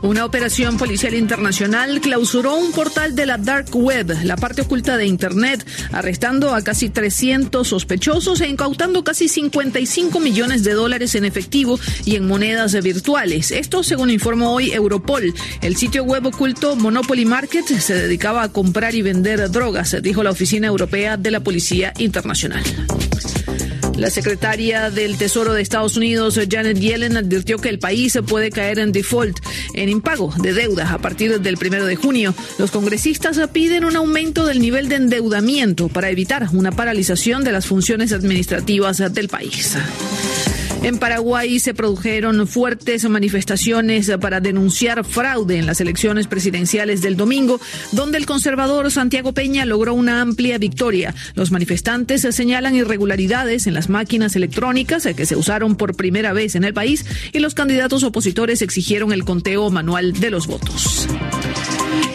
Una 0.02 0.26
operación 0.26 0.78
policial 0.78 1.16
internacional 1.16 2.02
clausuró 2.02 2.56
un 2.56 2.72
portal 2.72 3.16
de 3.16 3.26
la 3.26 3.38
Dark 3.38 3.76
Web, 3.76 4.16
la 4.24 4.38
parte 4.38 4.62
oculta 4.62 4.96
de 4.96 5.08
Internet, 5.08 5.66
arrestando 5.92 6.54
a 6.54 6.62
casi 6.62 6.90
300 6.90 7.68
sospechosos 7.68 8.42
e 8.42 8.48
incautando 8.48 9.04
casi 9.04 9.28
55 9.28 10.20
millones 10.20 10.64
de 10.64 10.74
dólares 10.74 11.16
en 11.16 11.26
efectivo 11.26 11.80
y 12.06 12.16
en 12.16 12.28
monedas 12.28 12.74
virtuales. 12.84 13.52
Esto 13.52 13.84
según 13.84 14.12
informó 14.12 14.54
hoy 14.54 14.72
Europol. 14.72 15.34
El 15.62 15.76
sitio 15.76 16.04
web 16.04 16.26
oculto 16.28 16.76
Monopoly 16.76 17.26
Market 17.26 17.66
se 17.66 17.96
dedicaba 17.96 18.44
a 18.44 18.52
comprar 18.52 18.94
y 18.96 19.02
vender 19.02 19.50
drogas, 19.52 19.96
dijo 20.02 20.24
la 20.24 20.32
Oficina 20.32 20.68
Europea 20.68 21.18
de 21.18 21.32
la 21.32 21.40
Policía 21.40 21.94
Internacional. 21.98 22.64
La 23.98 24.12
secretaria 24.12 24.92
del 24.92 25.18
Tesoro 25.18 25.54
de 25.54 25.62
Estados 25.64 25.98
Unidos, 25.98 26.40
Janet 26.50 26.78
Yellen, 26.78 27.18
advirtió 27.18 27.58
que 27.58 27.70
el 27.70 27.80
país 27.80 28.18
puede 28.28 28.52
caer 28.52 28.78
en 28.78 28.92
default, 28.92 29.40
en 29.74 29.90
impago 29.90 30.32
de 30.38 30.54
deuda 30.54 30.94
a 30.94 31.00
partir 31.00 31.40
del 31.42 31.58
primero 31.58 31.86
de 31.86 31.96
junio. 31.96 32.36
Los 32.60 32.70
congresistas 32.70 33.40
piden 33.52 33.86
un 33.86 33.96
aumento 33.96 34.46
del 34.46 34.60
nivel 34.60 34.88
de 34.88 34.96
endeudamiento 34.96 35.90
para 35.90 36.12
evitar 36.12 36.48
una 36.54 36.72
paralización 36.72 37.44
de 37.44 37.52
las 37.52 37.66
funciones 37.66 38.14
administrativas 38.14 38.98
del 39.12 39.30
país. 39.30 39.76
En 40.84 41.00
Paraguay 41.00 41.60
se 41.60 41.74
produjeron 41.74 42.48
fuertes 42.48 43.08
manifestaciones 43.10 44.12
para 44.22 44.40
denunciar 44.40 45.04
fraude 45.04 45.58
en 45.58 45.66
las 45.66 45.82
elecciones 45.82 46.28
presidenciales 46.28 47.02
del 47.02 47.18
domingo, 47.18 47.60
donde 47.92 48.18
el 48.18 48.26
conservador 48.26 48.90
Santiago 48.92 49.34
Peña 49.34 49.66
logró 49.66 49.94
una 49.94 50.22
amplia 50.22 50.58
victoria. 50.58 51.14
Los 51.36 51.52
manifestantes 51.52 52.22
señalan 52.36 52.76
irregularidades 52.76 53.68
en 53.68 53.74
las 53.74 53.90
máquinas 53.90 54.36
electrónicas 54.36 55.08
que 55.16 55.26
se 55.26 55.36
usaron 55.36 55.76
por 55.76 55.96
primera 55.96 56.34
vez 56.34 56.56
en 56.56 56.64
el 56.64 56.74
país 56.74 57.06
y 57.34 57.40
los 57.40 57.54
candidatos 57.54 58.04
opositores 58.04 58.62
exigieron 58.62 59.12
el 59.12 59.26
conteo 59.26 59.70
manual 59.70 60.14
de 60.14 60.32
los 60.32 60.48
votos. 60.48 61.08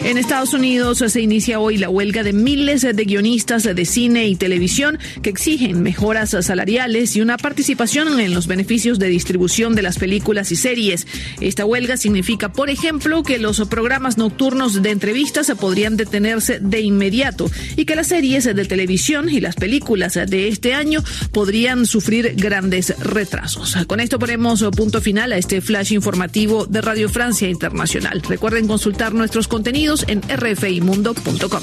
En 0.03 0.17
Estados 0.17 0.53
Unidos 0.53 0.97
se 0.97 1.21
inicia 1.21 1.61
hoy 1.61 1.77
la 1.77 1.87
huelga 1.87 2.23
de 2.23 2.33
miles 2.33 2.81
de 2.81 3.05
guionistas 3.05 3.63
de 3.63 3.85
cine 3.85 4.27
y 4.27 4.35
televisión 4.35 4.99
que 5.21 5.29
exigen 5.29 5.81
mejoras 5.81 6.35
salariales 6.41 7.15
y 7.15 7.21
una 7.21 7.37
participación 7.37 8.19
en 8.19 8.33
los 8.33 8.47
beneficios 8.47 8.99
de 8.99 9.07
distribución 9.07 9.75
de 9.75 9.81
las 9.81 9.97
películas 9.97 10.51
y 10.51 10.57
series. 10.57 11.07
Esta 11.39 11.63
huelga 11.63 11.95
significa, 11.95 12.51
por 12.51 12.69
ejemplo, 12.69 13.23
que 13.23 13.39
los 13.39 13.65
programas 13.69 14.17
nocturnos 14.17 14.81
de 14.81 14.91
entrevistas 14.91 15.49
podrían 15.57 15.95
detenerse 15.95 16.59
de 16.59 16.81
inmediato 16.81 17.49
y 17.77 17.85
que 17.85 17.95
las 17.95 18.07
series 18.07 18.43
de 18.43 18.65
televisión 18.65 19.29
y 19.29 19.39
las 19.39 19.55
películas 19.55 20.15
de 20.15 20.49
este 20.49 20.73
año 20.73 21.01
podrían 21.31 21.85
sufrir 21.85 22.33
grandes 22.35 22.93
retrasos. 22.99 23.77
Con 23.87 24.01
esto 24.01 24.19
ponemos 24.19 24.65
punto 24.75 24.99
final 24.99 25.31
a 25.31 25.37
este 25.37 25.61
flash 25.61 25.93
informativo 25.93 26.65
de 26.65 26.81
Radio 26.81 27.07
Francia 27.07 27.47
Internacional. 27.47 28.21
Recuerden 28.27 28.67
consultar 28.67 29.13
nuestros 29.13 29.47
contenidos 29.93 30.05
en 30.07 30.21
rfimundo.com. 30.21 31.61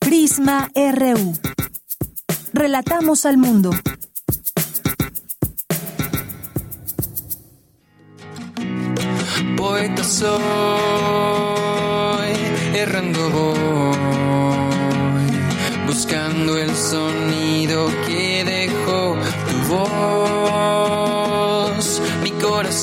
Prisma 0.00 0.70
RU. 0.74 1.38
Relatamos 2.52 3.26
al 3.26 3.36
mundo. 3.36 3.70
Poeta 9.56 10.04
soy, 10.04 10.28
errando 12.74 13.30
voy, 13.30 13.96
buscando 15.86 16.58
el 16.58 16.74
sonido 16.74 17.88
que 18.06 18.44
dejó 18.44 19.16
tu 19.50 19.56
voz, 19.74 20.17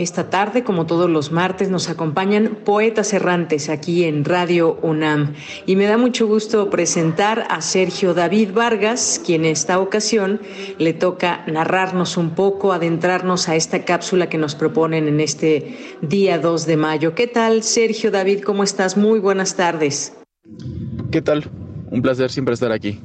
Esta 0.00 0.30
tarde, 0.30 0.64
como 0.64 0.86
todos 0.86 1.10
los 1.10 1.30
martes, 1.30 1.68
nos 1.68 1.90
acompañan 1.90 2.60
poetas 2.64 3.12
errantes 3.12 3.68
aquí 3.68 4.04
en 4.04 4.24
Radio 4.24 4.78
UNAM. 4.80 5.34
Y 5.66 5.76
me 5.76 5.84
da 5.84 5.98
mucho 5.98 6.26
gusto 6.26 6.70
presentar 6.70 7.44
a 7.50 7.60
Sergio 7.60 8.14
David 8.14 8.54
Vargas, 8.54 9.20
quien 9.22 9.44
en 9.44 9.50
esta 9.50 9.78
ocasión 9.78 10.40
le 10.78 10.94
toca 10.94 11.44
narrarnos 11.46 12.16
un 12.16 12.30
poco, 12.30 12.72
adentrarnos 12.72 13.50
a 13.50 13.56
esta 13.56 13.84
cápsula 13.84 14.30
que 14.30 14.38
nos 14.38 14.54
proponen 14.54 15.06
en 15.06 15.20
este 15.20 15.76
día 16.00 16.38
2 16.38 16.64
de 16.64 16.78
mayo. 16.78 17.14
¿Qué 17.14 17.26
tal, 17.26 17.62
Sergio 17.62 18.10
David? 18.10 18.40
¿Cómo 18.40 18.64
estás? 18.64 18.96
Muy 18.96 19.18
buenas 19.18 19.54
tardes. 19.54 20.14
¿Qué 21.10 21.20
tal? 21.20 21.44
Un 21.90 22.00
placer 22.00 22.30
siempre 22.30 22.54
estar 22.54 22.72
aquí. 22.72 22.98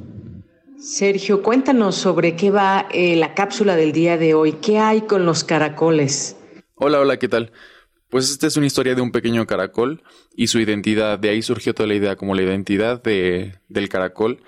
Sergio, 0.80 1.44
cuéntanos 1.44 1.96
sobre 1.96 2.38
qué 2.38 2.52
va 2.52 2.88
eh, 2.94 3.18
la 3.18 3.34
cápsula 3.34 3.76
del 3.76 3.92
día 3.92 4.18
de 4.18 4.34
hoy. 4.34 4.54
¿Qué 4.54 4.80
hay 4.80 5.02
con 5.02 5.26
los 5.26 5.44
caracoles? 5.44 6.38
Hola, 6.78 7.00
hola, 7.00 7.18
¿qué 7.18 7.30
tal? 7.30 7.54
Pues 8.10 8.30
esta 8.30 8.48
es 8.48 8.58
una 8.58 8.66
historia 8.66 8.96
de 8.96 9.02
un 9.02 9.14
pequeño 9.14 9.48
caracol 9.48 10.04
y 10.36 10.48
su 10.48 10.60
identidad. 10.60 11.18
De 11.18 11.30
ahí 11.30 11.42
surgió 11.42 11.74
toda 11.74 11.88
la 11.88 11.96
idea 11.96 12.18
como 12.18 12.36
la 12.36 12.42
identidad 12.42 13.02
de, 13.02 13.56
del 13.70 13.88
caracol, 13.88 14.44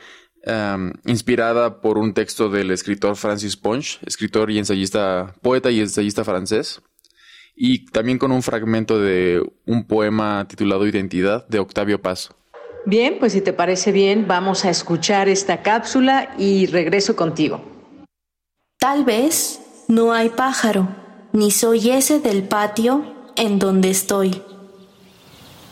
um, 0.45 0.91
inspirada 1.05 1.79
por 1.79 1.97
un 1.97 2.13
texto 2.13 2.49
del 2.49 2.71
escritor 2.71 3.15
Francis 3.15 3.55
Ponch, 3.55 3.99
escritor 4.05 4.51
y 4.51 4.57
ensayista, 4.57 5.35
poeta 5.41 5.71
y 5.71 5.79
ensayista 5.79 6.25
francés, 6.25 6.81
y 7.55 7.85
también 7.85 8.17
con 8.17 8.33
un 8.33 8.43
fragmento 8.43 8.99
de 8.99 9.41
un 9.65 9.87
poema 9.87 10.45
titulado 10.49 10.85
Identidad 10.85 11.47
de 11.47 11.59
Octavio 11.59 12.01
Paz. 12.01 12.31
Bien, 12.85 13.19
pues 13.19 13.31
si 13.31 13.39
te 13.39 13.53
parece 13.53 13.93
bien, 13.93 14.27
vamos 14.27 14.65
a 14.65 14.69
escuchar 14.69 15.29
esta 15.29 15.61
cápsula 15.61 16.35
y 16.37 16.65
regreso 16.65 17.15
contigo. 17.15 17.63
Tal 18.79 19.05
vez 19.05 19.61
no 19.87 20.11
hay 20.11 20.27
pájaro 20.27 21.06
ni 21.33 21.51
soy 21.51 21.91
ese 21.91 22.19
del 22.19 22.43
patio 22.43 23.03
en 23.35 23.59
donde 23.59 23.89
estoy. 23.89 24.41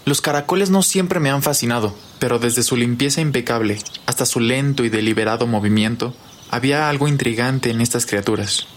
Los 0.05 0.21
caracoles 0.21 0.69
no 0.69 0.83
siempre 0.83 1.19
me 1.19 1.31
han 1.31 1.41
fascinado, 1.41 1.95
pero 2.19 2.37
desde 2.37 2.61
su 2.61 2.77
limpieza 2.77 3.21
impecable 3.21 3.79
hasta 4.05 4.25
su 4.25 4.39
lento 4.39 4.83
y 4.83 4.89
deliberado 4.89 5.47
movimiento, 5.47 6.13
había 6.51 6.89
algo 6.89 7.07
intrigante 7.07 7.71
en 7.71 7.81
estas 7.81 8.05
criaturas. 8.05 8.67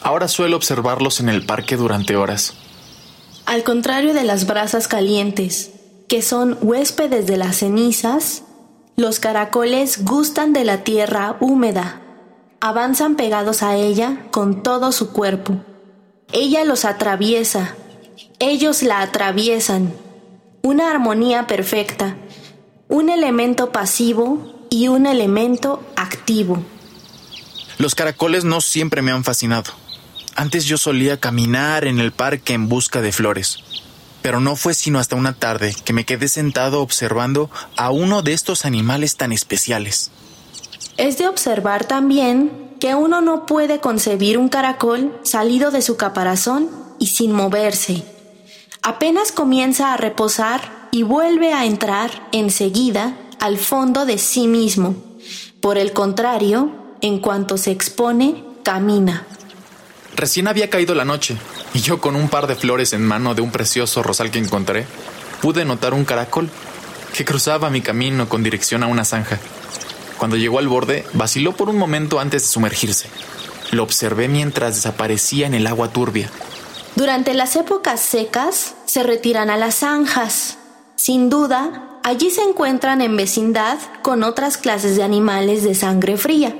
Ahora 0.00 0.28
suelo 0.28 0.56
observarlos 0.56 1.18
en 1.20 1.28
el 1.28 1.44
parque 1.44 1.76
durante 1.76 2.16
horas. 2.16 2.54
Al 3.46 3.64
contrario 3.64 4.14
de 4.14 4.24
las 4.24 4.46
brasas 4.46 4.86
calientes, 4.86 5.72
que 6.08 6.22
son 6.22 6.56
huéspedes 6.60 7.26
de 7.26 7.36
las 7.36 7.56
cenizas, 7.56 8.44
los 8.96 9.20
caracoles 9.20 10.04
gustan 10.04 10.52
de 10.52 10.64
la 10.64 10.84
tierra 10.84 11.36
húmeda. 11.40 12.00
Avanzan 12.60 13.16
pegados 13.16 13.62
a 13.62 13.76
ella 13.76 14.26
con 14.30 14.62
todo 14.62 14.92
su 14.92 15.12
cuerpo. 15.12 15.60
Ella 16.32 16.64
los 16.64 16.84
atraviesa, 16.84 17.76
ellos 18.38 18.82
la 18.82 19.00
atraviesan. 19.00 19.92
Una 20.62 20.90
armonía 20.90 21.46
perfecta, 21.46 22.16
un 22.88 23.08
elemento 23.10 23.70
pasivo 23.70 24.66
y 24.68 24.88
un 24.88 25.06
elemento 25.06 25.84
activo. 25.94 26.62
Los 27.78 27.94
caracoles 27.94 28.44
no 28.44 28.60
siempre 28.60 29.02
me 29.02 29.12
han 29.12 29.22
fascinado. 29.22 29.72
Antes 30.34 30.64
yo 30.64 30.76
solía 30.76 31.18
caminar 31.18 31.86
en 31.86 32.00
el 32.00 32.12
parque 32.12 32.52
en 32.52 32.68
busca 32.68 33.00
de 33.00 33.12
flores, 33.12 33.58
pero 34.22 34.40
no 34.40 34.56
fue 34.56 34.74
sino 34.74 34.98
hasta 34.98 35.14
una 35.14 35.34
tarde 35.34 35.74
que 35.84 35.92
me 35.92 36.04
quedé 36.04 36.28
sentado 36.28 36.82
observando 36.82 37.50
a 37.76 37.90
uno 37.90 38.22
de 38.22 38.32
estos 38.32 38.64
animales 38.64 39.16
tan 39.16 39.32
especiales. 39.32 40.10
Es 40.96 41.18
de 41.18 41.28
observar 41.28 41.84
también 41.84 42.65
que 42.80 42.94
uno 42.94 43.20
no 43.20 43.46
puede 43.46 43.80
concebir 43.80 44.38
un 44.38 44.48
caracol 44.48 45.18
salido 45.22 45.70
de 45.70 45.82
su 45.82 45.96
caparazón 45.96 46.68
y 46.98 47.06
sin 47.06 47.32
moverse. 47.32 48.04
Apenas 48.82 49.32
comienza 49.32 49.92
a 49.92 49.96
reposar 49.96 50.88
y 50.90 51.02
vuelve 51.02 51.52
a 51.52 51.64
entrar 51.64 52.28
enseguida 52.32 53.16
al 53.40 53.58
fondo 53.58 54.06
de 54.06 54.18
sí 54.18 54.46
mismo. 54.46 54.94
Por 55.60 55.78
el 55.78 55.92
contrario, 55.92 56.70
en 57.00 57.18
cuanto 57.18 57.58
se 57.58 57.70
expone, 57.70 58.44
camina. 58.62 59.26
Recién 60.14 60.48
había 60.48 60.70
caído 60.70 60.94
la 60.94 61.04
noche, 61.04 61.36
y 61.74 61.80
yo 61.80 62.00
con 62.00 62.16
un 62.16 62.28
par 62.28 62.46
de 62.46 62.54
flores 62.54 62.92
en 62.92 63.04
mano 63.04 63.34
de 63.34 63.42
un 63.42 63.50
precioso 63.50 64.02
rosal 64.02 64.30
que 64.30 64.38
encontré, 64.38 64.86
pude 65.42 65.64
notar 65.64 65.92
un 65.92 66.04
caracol 66.04 66.48
que 67.14 67.24
cruzaba 67.24 67.70
mi 67.70 67.80
camino 67.80 68.28
con 68.28 68.42
dirección 68.42 68.82
a 68.82 68.86
una 68.86 69.04
zanja. 69.04 69.38
Cuando 70.18 70.36
llegó 70.36 70.58
al 70.58 70.68
borde, 70.68 71.04
vaciló 71.12 71.52
por 71.52 71.68
un 71.68 71.78
momento 71.78 72.20
antes 72.20 72.42
de 72.42 72.48
sumergirse. 72.48 73.08
Lo 73.72 73.82
observé 73.82 74.28
mientras 74.28 74.76
desaparecía 74.76 75.46
en 75.46 75.54
el 75.54 75.66
agua 75.66 75.88
turbia. 75.92 76.30
Durante 76.94 77.34
las 77.34 77.56
épocas 77.56 78.00
secas 78.00 78.74
se 78.86 79.02
retiran 79.02 79.50
a 79.50 79.56
las 79.56 79.76
zanjas. 79.76 80.58
Sin 80.94 81.28
duda, 81.28 82.00
allí 82.02 82.30
se 82.30 82.42
encuentran 82.42 83.02
en 83.02 83.16
vecindad 83.16 83.78
con 84.02 84.22
otras 84.22 84.56
clases 84.56 84.96
de 84.96 85.02
animales 85.02 85.62
de 85.62 85.74
sangre 85.74 86.16
fría, 86.16 86.56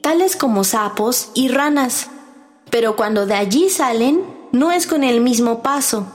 tales 0.00 0.36
como 0.36 0.62
sapos 0.62 1.30
y 1.34 1.48
ranas. 1.48 2.08
Pero 2.70 2.94
cuando 2.94 3.26
de 3.26 3.34
allí 3.34 3.68
salen, 3.68 4.22
no 4.52 4.70
es 4.70 4.86
con 4.86 5.02
el 5.02 5.20
mismo 5.20 5.62
paso. 5.62 6.06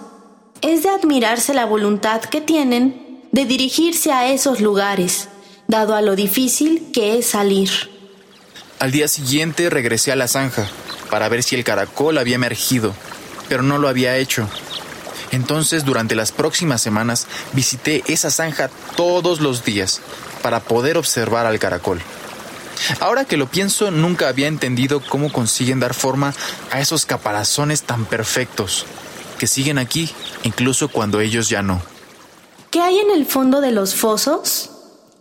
Es 0.61 0.83
de 0.83 0.89
admirarse 0.89 1.53
la 1.53 1.65
voluntad 1.65 2.21
que 2.21 2.39
tienen 2.39 3.27
de 3.31 3.45
dirigirse 3.45 4.11
a 4.11 4.31
esos 4.31 4.61
lugares, 4.61 5.27
dado 5.69 5.93
a 5.95 6.01
lo 6.01 6.15
difícil 6.15 6.89
que 6.91 7.19
es 7.19 7.27
salir. 7.27 7.69
Al 8.79 8.91
día 8.91 9.07
siguiente 9.07 9.69
regresé 9.69 10.11
a 10.11 10.15
la 10.15 10.27
zanja 10.27 10.67
para 11.11 11.29
ver 11.29 11.43
si 11.43 11.55
el 11.55 11.63
caracol 11.63 12.17
había 12.17 12.35
emergido, 12.35 12.95
pero 13.47 13.61
no 13.61 13.77
lo 13.77 13.87
había 13.87 14.17
hecho. 14.17 14.49
Entonces, 15.31 15.85
durante 15.85 16.15
las 16.15 16.31
próximas 16.31 16.81
semanas, 16.81 17.27
visité 17.53 18.03
esa 18.07 18.31
zanja 18.31 18.71
todos 18.95 19.41
los 19.41 19.63
días 19.63 20.01
para 20.41 20.59
poder 20.59 20.97
observar 20.97 21.45
al 21.45 21.59
caracol. 21.59 22.01
Ahora 22.99 23.25
que 23.25 23.37
lo 23.37 23.45
pienso, 23.45 23.91
nunca 23.91 24.27
había 24.27 24.47
entendido 24.47 25.03
cómo 25.07 25.31
consiguen 25.31 25.79
dar 25.79 25.93
forma 25.93 26.33
a 26.71 26.81
esos 26.81 27.05
caparazones 27.05 27.83
tan 27.83 28.05
perfectos, 28.05 28.87
que 29.37 29.45
siguen 29.45 29.77
aquí 29.77 30.09
incluso 30.41 30.87
cuando 30.87 31.21
ellos 31.21 31.47
ya 31.47 31.61
no. 31.61 31.79
¿Qué 32.71 32.81
hay 32.81 32.97
en 32.97 33.11
el 33.11 33.27
fondo 33.27 33.61
de 33.61 33.71
los 33.71 33.93
fosos? 33.93 34.71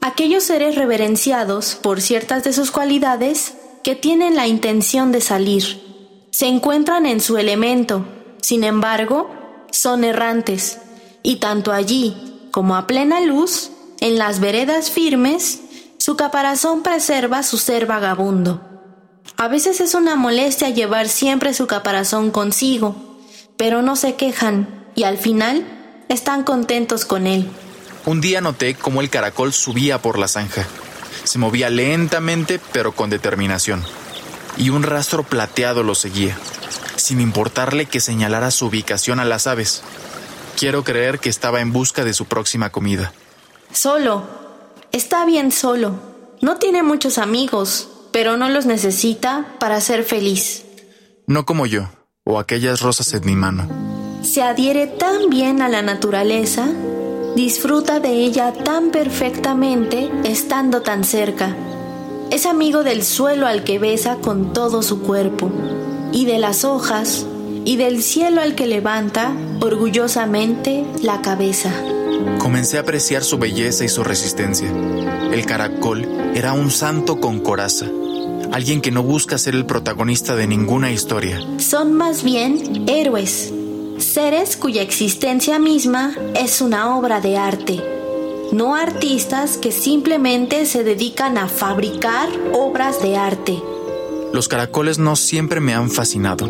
Aquellos 0.01 0.45
seres 0.45 0.77
reverenciados 0.77 1.75
por 1.75 2.01
ciertas 2.01 2.45
de 2.45 2.53
sus 2.53 2.71
cualidades 2.71 3.55
que 3.83 3.97
tienen 3.97 4.37
la 4.37 4.47
intención 4.47 5.13
de 5.13 5.21
salir. 5.21 5.83
Se 6.31 6.47
encuentran 6.47 7.07
en 7.07 7.21
su 7.21 7.37
elemento, 7.37 8.05
sin 8.41 8.65
embargo, 8.65 9.31
son 9.73 10.05
errantes, 10.05 10.79
y 11.23 11.37
tanto 11.37 11.73
allí 11.73 12.49
como 12.51 12.77
a 12.77 12.87
plena 12.87 13.21
luz, 13.21 13.71
en 14.01 14.19
las 14.19 14.41
veredas 14.41 14.91
firmes, 14.91 15.61
su 15.99 16.17
caparazón 16.17 16.83
preserva 16.83 17.43
su 17.43 17.59
ser 17.59 17.87
vagabundo. 17.87 18.63
A 19.37 19.49
veces 19.49 19.81
es 19.81 19.95
una 19.95 20.17
molestia 20.17 20.71
llevar 20.71 21.09
siempre 21.09 21.55
su 21.55 21.67
caparazón 21.67 22.31
consigo, 22.31 22.97
pero 23.57 23.83
no 23.83 23.97
se 23.97 24.15
quejan 24.15 24.87
y 24.95 25.03
al 25.03 25.19
final 25.19 25.65
están 26.09 26.45
contentos 26.45 27.05
con 27.05 27.27
él. 27.27 27.49
Un 28.09 28.23
día 28.23 28.41
noté 28.41 28.75
cómo 28.75 29.03
el 29.03 29.11
caracol 29.11 29.53
subía 29.53 30.01
por 30.01 30.19
la 30.19 30.29
zanja. 30.29 30.67
Se 31.25 31.39
movía 31.39 31.69
lentamente 31.69 32.59
pero 32.73 32.93
con 32.93 33.11
determinación, 33.11 33.85
y 34.57 34.71
un 34.71 34.83
rastro 34.83 35.25
plateado 35.25 35.83
lo 35.83 35.95
seguía, 35.95 36.35
sin 36.97 37.21
importarle 37.21 37.85
que 37.85 38.01
señalara 38.01 38.51
su 38.51 38.65
ubicación 38.65 39.21
a 39.21 39.27
las 39.27 39.47
aves. 39.47 39.83
Quiero 40.57 40.85
creer 40.85 41.19
que 41.19 41.29
estaba 41.29 41.61
en 41.61 41.71
busca 41.71 42.03
de 42.03 42.15
su 42.15 42.25
próxima 42.25 42.71
comida. 42.71 43.13
Solo. 43.75 44.27
Está 44.91 45.27
bien 45.27 45.53
solo. 45.53 46.01
No 46.41 46.57
tiene 46.57 46.83
muchos 46.83 47.19
amigos, 47.19 47.91
pero 48.11 48.39
no 48.39 48.49
los 48.49 48.65
necesita 48.65 49.55
para 49.61 49.83
ser 49.83 50.03
feliz. 50.03 50.65
No 51.27 51.45
como 51.45 51.67
yo, 51.67 51.91
o 52.25 52.39
aquellas 52.39 52.81
rosas 52.81 53.13
en 53.13 53.27
mi 53.27 53.37
mano. 53.37 53.69
Se 54.23 54.41
adhiere 54.41 54.87
tan 54.87 55.29
bien 55.29 55.61
a 55.61 55.69
la 55.69 55.83
naturaleza 55.83 56.69
disfruta 57.37 58.01
de 58.01 58.11
ella 58.11 58.53
tan 58.53 58.91
perfectamente 58.91 60.11
estando 60.25 60.83
tan 60.83 61.05
cerca. 61.05 61.57
Es 62.31 62.47
amigo 62.47 62.85
del 62.85 63.03
suelo 63.03 63.47
al 63.47 63.65
que 63.65 63.79
besa 63.79 64.17
con 64.17 64.53
todo 64.53 64.83
su 64.83 65.01
cuerpo, 65.01 65.51
y 66.13 66.27
de 66.27 66.39
las 66.39 66.65
hojas, 66.65 67.27
y 67.65 67.77
del 67.77 68.03
cielo 68.03 68.41
al 68.41 68.55
que 68.55 68.67
levanta 68.67 69.33
orgullosamente 69.61 70.85
la 71.03 71.23
cabeza. 71.23 71.71
Comencé 72.39 72.79
a 72.79 72.81
apreciar 72.81 73.23
su 73.23 73.39
belleza 73.39 73.85
y 73.85 73.89
su 73.89 74.03
resistencia. 74.05 74.69
El 75.33 75.47
caracol 75.47 76.07
era 76.35 76.53
un 76.53 76.71
santo 76.71 77.21
con 77.21 77.41
coraza, 77.41 77.87
alguien 78.53 78.81
que 78.81 78.91
no 78.91 79.03
busca 79.03 79.39
ser 79.39 79.55
el 79.55 79.67
protagonista 79.67 80.35
de 80.35 80.47
ninguna 80.47 80.91
historia. 80.91 81.41
Son 81.59 81.93
más 81.93 82.23
bien 82.23 82.85
héroes, 82.89 83.53
seres 83.99 84.57
cuya 84.57 84.83
existencia 84.83 85.59
misma 85.59 86.15
es 86.35 86.61
una 86.61 86.97
obra 86.97 87.21
de 87.21 87.37
arte, 87.37 87.83
no 88.53 88.75
artistas 88.75 89.59
que 89.59 89.73
simplemente 89.73 90.67
se 90.67 90.85
dedican 90.85 91.37
a 91.39 91.49
fabricar 91.49 92.29
obras 92.53 93.03
de 93.03 93.17
arte. 93.17 93.63
Los 94.33 94.49
caracoles 94.49 94.99
no 94.99 95.17
siempre 95.17 95.61
me 95.61 95.75
han 95.75 95.91
fascinado, 95.91 96.49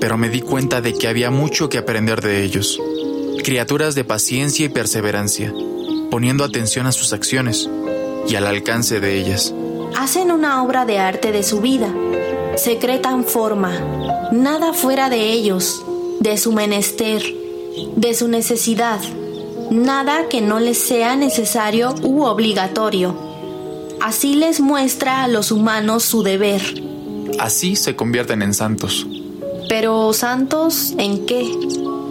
pero 0.00 0.16
me 0.16 0.28
di 0.28 0.40
cuenta 0.40 0.80
de 0.80 0.94
que 0.94 1.08
había 1.08 1.30
mucho 1.30 1.68
que 1.68 1.78
aprender 1.78 2.20
de 2.20 2.42
ellos. 2.42 2.80
Criaturas 3.42 3.94
de 3.94 4.04
paciencia 4.04 4.66
y 4.66 4.68
perseverancia, 4.68 5.52
poniendo 6.10 6.44
atención 6.44 6.86
a 6.86 6.92
sus 6.92 7.12
acciones 7.12 7.68
y 8.28 8.36
al 8.36 8.46
alcance 8.46 9.00
de 9.00 9.18
ellas. 9.18 9.54
Hacen 9.98 10.30
una 10.30 10.62
obra 10.62 10.84
de 10.84 10.98
arte 10.98 11.32
de 11.32 11.42
su 11.42 11.60
vida, 11.60 11.92
secretan 12.56 13.24
forma, 13.24 13.78
nada 14.32 14.72
fuera 14.72 15.10
de 15.10 15.32
ellos, 15.32 15.84
de 16.24 16.38
su 16.38 16.52
menester, 16.52 17.22
de 17.96 18.14
su 18.14 18.28
necesidad, 18.28 18.98
nada 19.70 20.26
que 20.30 20.40
no 20.40 20.58
les 20.58 20.78
sea 20.78 21.16
necesario 21.16 21.94
u 22.02 22.22
obligatorio. 22.22 23.14
Así 24.00 24.34
les 24.34 24.58
muestra 24.58 25.22
a 25.22 25.28
los 25.28 25.52
humanos 25.52 26.02
su 26.02 26.22
deber. 26.22 26.62
Así 27.38 27.76
se 27.76 27.94
convierten 27.94 28.40
en 28.40 28.54
santos. 28.54 29.06
Pero 29.68 30.14
santos 30.14 30.94
en 30.96 31.26
qué? 31.26 31.46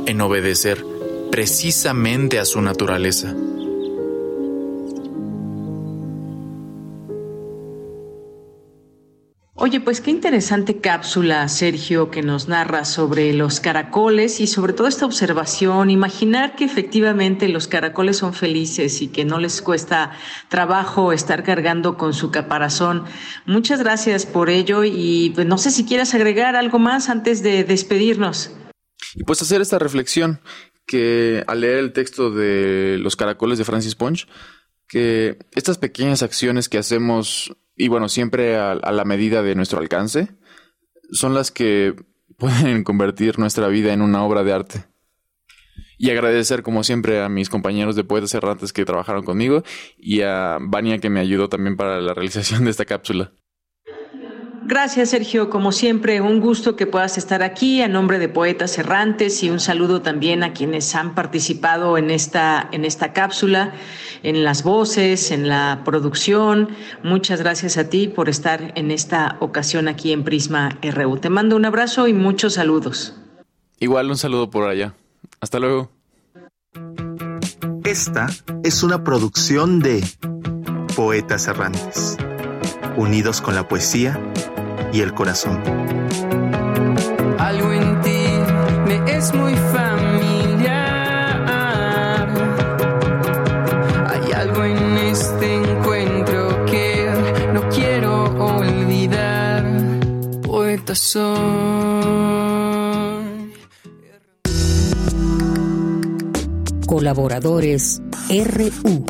En 0.05 0.21
obedecer 0.21 0.85
precisamente 1.31 2.37
a 2.37 2.45
su 2.45 2.61
naturaleza. 2.61 3.33
Oye, 9.65 9.79
pues 9.79 10.01
qué 10.01 10.11
interesante 10.11 10.81
cápsula, 10.81 11.47
Sergio, 11.47 12.11
que 12.11 12.21
nos 12.21 12.49
narra 12.49 12.83
sobre 12.83 13.31
los 13.31 13.61
caracoles 13.61 14.41
y 14.41 14.47
sobre 14.47 14.73
todo 14.73 14.87
esta 14.87 15.05
observación, 15.05 15.89
imaginar 15.89 16.57
que 16.57 16.65
efectivamente 16.65 17.47
los 17.47 17.69
caracoles 17.69 18.17
son 18.17 18.33
felices 18.33 19.01
y 19.01 19.07
que 19.07 19.23
no 19.23 19.39
les 19.39 19.61
cuesta 19.61 20.19
trabajo 20.49 21.13
estar 21.13 21.43
cargando 21.43 21.95
con 21.95 22.13
su 22.13 22.29
caparazón. 22.29 23.05
Muchas 23.45 23.79
gracias 23.79 24.25
por 24.25 24.49
ello 24.49 24.83
y 24.83 25.31
pues 25.33 25.47
no 25.47 25.57
sé 25.57 25.71
si 25.71 25.85
quieras 25.85 26.13
agregar 26.13 26.57
algo 26.57 26.77
más 26.77 27.07
antes 27.07 27.41
de 27.41 27.63
despedirnos. 27.63 28.51
Y 29.15 29.23
pues 29.23 29.41
hacer 29.41 29.61
esta 29.61 29.79
reflexión 29.79 30.41
que 30.85 31.41
al 31.47 31.61
leer 31.61 31.77
el 31.77 31.93
texto 31.93 32.31
de 32.31 32.97
Los 32.99 33.15
caracoles 33.15 33.59
de 33.59 33.63
Francis 33.63 33.95
Ponch, 33.95 34.27
que 34.89 35.37
estas 35.55 35.77
pequeñas 35.77 36.21
acciones 36.21 36.67
que 36.67 36.79
hacemos 36.79 37.55
y 37.83 37.89
bueno, 37.89 38.07
siempre 38.07 38.55
a, 38.55 38.75
la 38.75 39.03
medida 39.03 39.43
de 39.43 39.55
nuestro 39.55 39.79
alcance, 39.79 40.29
son 41.11 41.33
las 41.33 41.51
que 41.51 41.93
pueden 42.37 42.85
convertir 42.85 43.39
nuestra 43.39 43.67
vida 43.67 43.91
en 43.91 44.01
una 44.01 44.23
obra 44.23 44.45
de 44.45 44.53
arte. 44.53 44.85
Y 45.97 46.09
agradecer, 46.09 46.63
como 46.63 46.85
siempre, 46.85 47.21
a 47.21 47.27
mis 47.27 47.49
compañeros 47.49 47.97
de 47.97 48.05
Poetas 48.05 48.33
Errantes 48.35 48.71
que 48.71 48.85
trabajaron 48.85 49.25
conmigo 49.25 49.63
y 49.97 50.21
a 50.21 50.59
Vania 50.61 50.99
que 50.99 51.09
me 51.09 51.19
ayudó 51.19 51.49
también 51.49 51.75
para 51.75 51.99
la 51.99 52.13
realización 52.13 52.63
de 52.63 52.71
esta 52.71 52.85
cápsula. 52.85 53.33
Gracias, 54.65 55.09
Sergio. 55.09 55.49
Como 55.49 55.73
siempre, 55.73 56.21
un 56.21 56.39
gusto 56.39 56.77
que 56.77 56.87
puedas 56.87 57.17
estar 57.17 57.43
aquí 57.43 57.81
a 57.81 57.89
nombre 57.89 58.17
de 58.17 58.29
Poetas 58.29 58.77
Errantes 58.77 59.43
y 59.43 59.49
un 59.49 59.59
saludo 59.59 60.01
también 60.01 60.41
a 60.41 60.53
quienes 60.53 60.95
han 60.95 61.15
participado 61.15 61.97
en 61.97 62.09
esta, 62.09 62.69
en 62.71 62.85
esta 62.85 63.11
cápsula, 63.11 63.73
en 64.23 64.45
las 64.45 64.63
voces, 64.63 65.31
en 65.31 65.49
la 65.49 65.81
producción. 65.83 66.69
Muchas 67.03 67.41
gracias 67.41 67.77
a 67.77 67.89
ti 67.89 68.07
por 68.07 68.29
estar 68.29 68.71
en 68.75 68.89
esta 68.89 69.35
ocasión 69.41 69.89
aquí 69.89 70.13
en 70.13 70.23
Prisma 70.23 70.79
RU. 70.81 71.17
Te 71.17 71.29
mando 71.29 71.57
un 71.57 71.65
abrazo 71.65 72.07
y 72.07 72.13
muchos 72.13 72.53
saludos. 72.53 73.15
Igual 73.79 74.09
un 74.09 74.17
saludo 74.17 74.49
por 74.49 74.69
allá. 74.69 74.93
Hasta 75.41 75.59
luego. 75.59 75.91
Esta 77.83 78.27
es 78.63 78.81
una 78.81 79.03
producción 79.03 79.81
de 79.81 80.05
Poetas 80.95 81.47
Errantes, 81.47 82.17
unidos 82.95 83.41
con 83.41 83.55
la 83.55 83.67
poesía 83.67 84.17
y 84.93 85.01
el 85.01 85.13
corazón. 85.13 85.59
Algo 87.39 87.73
en 87.73 88.01
ti 88.01 88.25
me 88.87 89.11
es 89.11 89.33
muy 89.33 89.55
familiar. 89.55 90.73
Hay 94.07 94.31
algo 94.31 94.63
en 94.63 94.97
este 94.97 95.55
encuentro 95.55 96.65
que 96.65 97.09
no 97.53 97.67
quiero 97.69 98.25
olvidar. 98.55 99.65
Poeta 100.43 100.93
soy. 100.93 101.33
Colaboradores 106.85 107.99
RU. 108.29 109.05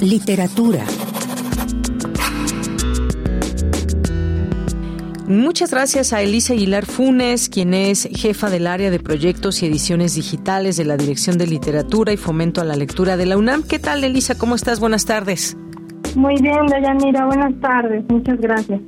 Literatura. 0.00 0.84
Muchas 5.32 5.70
gracias 5.70 6.12
a 6.12 6.20
Elisa 6.20 6.52
Aguilar 6.52 6.84
Funes, 6.84 7.48
quien 7.48 7.72
es 7.72 8.06
jefa 8.14 8.50
del 8.50 8.66
área 8.66 8.90
de 8.90 9.00
proyectos 9.00 9.62
y 9.62 9.66
ediciones 9.66 10.14
digitales 10.14 10.76
de 10.76 10.84
la 10.84 10.98
Dirección 10.98 11.38
de 11.38 11.46
Literatura 11.46 12.12
y 12.12 12.18
Fomento 12.18 12.60
a 12.60 12.64
la 12.64 12.76
Lectura 12.76 13.16
de 13.16 13.24
la 13.24 13.38
UNAM. 13.38 13.62
¿Qué 13.62 13.78
tal, 13.78 14.04
Elisa? 14.04 14.36
¿Cómo 14.36 14.54
estás? 14.54 14.78
Buenas 14.78 15.06
tardes. 15.06 15.56
Muy 16.14 16.34
bien, 16.42 16.66
Dayanira. 16.66 17.24
Buenas 17.24 17.58
tardes. 17.62 18.04
Muchas 18.10 18.38
gracias. 18.42 18.78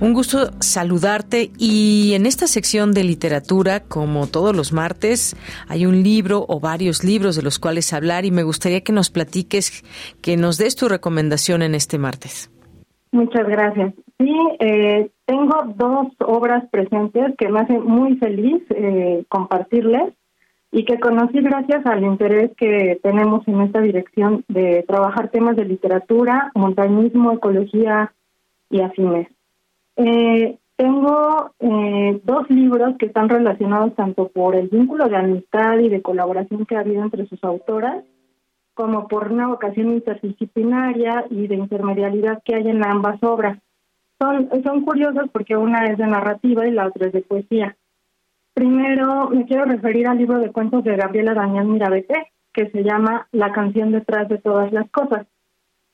Un 0.00 0.14
gusto 0.14 0.52
saludarte 0.60 1.50
y 1.58 2.14
en 2.14 2.24
esta 2.24 2.46
sección 2.46 2.92
de 2.92 3.04
literatura, 3.04 3.80
como 3.80 4.26
todos 4.28 4.56
los 4.56 4.72
martes, 4.72 5.36
hay 5.68 5.84
un 5.84 6.02
libro 6.02 6.46
o 6.48 6.58
varios 6.58 7.04
libros 7.04 7.36
de 7.36 7.42
los 7.42 7.58
cuales 7.58 7.92
hablar 7.92 8.24
y 8.24 8.30
me 8.30 8.44
gustaría 8.44 8.80
que 8.80 8.94
nos 8.94 9.10
platiques, 9.10 9.84
que 10.22 10.38
nos 10.38 10.56
des 10.56 10.74
tu 10.74 10.88
recomendación 10.88 11.60
en 11.60 11.74
este 11.74 11.98
martes. 11.98 12.50
Muchas 13.12 13.46
gracias. 13.46 13.92
Sí, 14.22 14.36
eh, 14.60 15.10
tengo 15.24 15.64
dos 15.74 16.06
obras 16.20 16.64
presentes 16.70 17.34
que 17.36 17.48
me 17.48 17.58
hacen 17.58 17.82
muy 17.82 18.16
feliz 18.18 18.62
eh, 18.70 19.24
compartirles 19.28 20.14
y 20.70 20.84
que 20.84 21.00
conocí 21.00 21.40
gracias 21.40 21.84
al 21.86 22.04
interés 22.04 22.52
que 22.56 23.00
tenemos 23.02 23.46
en 23.48 23.62
esta 23.62 23.80
dirección 23.80 24.44
de 24.46 24.84
trabajar 24.86 25.30
temas 25.30 25.56
de 25.56 25.64
literatura, 25.64 26.52
montañismo, 26.54 27.32
ecología 27.32 28.14
y 28.70 28.82
afines. 28.82 29.26
Eh, 29.96 30.56
tengo 30.76 31.50
dos 32.24 32.48
libros 32.48 32.94
que 32.98 33.06
están 33.06 33.28
relacionados 33.28 33.94
tanto 33.96 34.28
por 34.28 34.54
el 34.54 34.68
vínculo 34.68 35.08
de 35.08 35.16
amistad 35.16 35.78
y 35.80 35.88
de 35.88 36.00
colaboración 36.00 36.64
que 36.64 36.76
ha 36.76 36.80
habido 36.80 37.02
entre 37.02 37.26
sus 37.26 37.42
autoras, 37.42 38.04
como 38.74 39.08
por 39.08 39.32
una 39.32 39.48
vocación 39.48 39.92
interdisciplinaria 39.92 41.26
y 41.28 41.48
de 41.48 41.56
intermedialidad 41.56 42.40
que 42.44 42.54
hay 42.54 42.68
en 42.68 42.84
ambas 42.84 43.20
obras. 43.22 43.58
Son, 44.22 44.48
son 44.62 44.84
curiosos 44.84 45.30
porque 45.32 45.56
una 45.56 45.86
es 45.86 45.98
de 45.98 46.06
narrativa 46.06 46.64
y 46.64 46.70
la 46.70 46.86
otra 46.86 47.08
es 47.08 47.12
de 47.12 47.22
poesía. 47.22 47.76
Primero 48.54 49.30
me 49.30 49.46
quiero 49.46 49.64
referir 49.64 50.06
al 50.06 50.18
libro 50.18 50.38
de 50.38 50.52
cuentos 50.52 50.84
de 50.84 50.94
Gabriela 50.94 51.34
Daniel 51.34 51.64
Mirabete, 51.64 52.30
que 52.52 52.70
se 52.70 52.84
llama 52.84 53.26
La 53.32 53.50
canción 53.50 53.90
detrás 53.90 54.28
de 54.28 54.38
todas 54.38 54.72
las 54.72 54.88
cosas. 54.92 55.26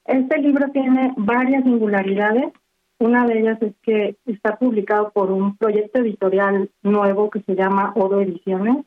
Este 0.04 0.42
libro 0.42 0.68
tiene 0.72 1.14
varias 1.16 1.64
singularidades. 1.64 2.52
Una 2.98 3.24
de 3.24 3.40
ellas 3.40 3.62
es 3.62 3.72
que 3.80 4.16
está 4.26 4.56
publicado 4.56 5.10
por 5.12 5.30
un 5.30 5.56
proyecto 5.56 6.00
editorial 6.00 6.70
nuevo 6.82 7.30
que 7.30 7.40
se 7.40 7.54
llama 7.54 7.94
Odo 7.96 8.20
Ediciones, 8.20 8.84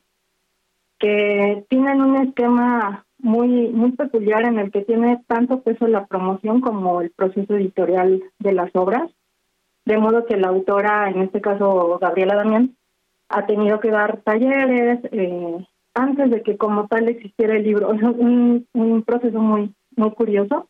que 1.00 1.64
tienen 1.68 2.00
un 2.00 2.28
esquema 2.28 3.06
muy 3.18 3.70
muy 3.70 3.90
peculiar 3.92 4.44
en 4.44 4.60
el 4.60 4.70
que 4.70 4.82
tiene 4.82 5.20
tanto 5.26 5.62
peso 5.62 5.88
la 5.88 6.06
promoción 6.06 6.60
como 6.60 7.00
el 7.00 7.10
proceso 7.10 7.56
editorial 7.56 8.22
de 8.38 8.52
las 8.52 8.70
obras, 8.76 9.10
de 9.84 9.98
modo 9.98 10.26
que 10.26 10.36
la 10.36 10.48
autora, 10.48 11.10
en 11.10 11.22
este 11.22 11.40
caso 11.40 11.98
Gabriela 12.00 12.36
Damián, 12.36 12.76
ha 13.28 13.46
tenido 13.46 13.80
que 13.80 13.90
dar 13.90 14.20
talleres 14.22 15.00
eh, 15.10 15.66
antes 15.94 16.30
de 16.30 16.42
que 16.42 16.56
como 16.56 16.86
tal 16.86 17.08
existiera 17.08 17.56
el 17.56 17.64
libro. 17.64 17.88
Un, 17.90 18.66
un 18.72 19.02
proceso 19.02 19.40
muy, 19.40 19.74
muy 19.96 20.10
curioso, 20.12 20.68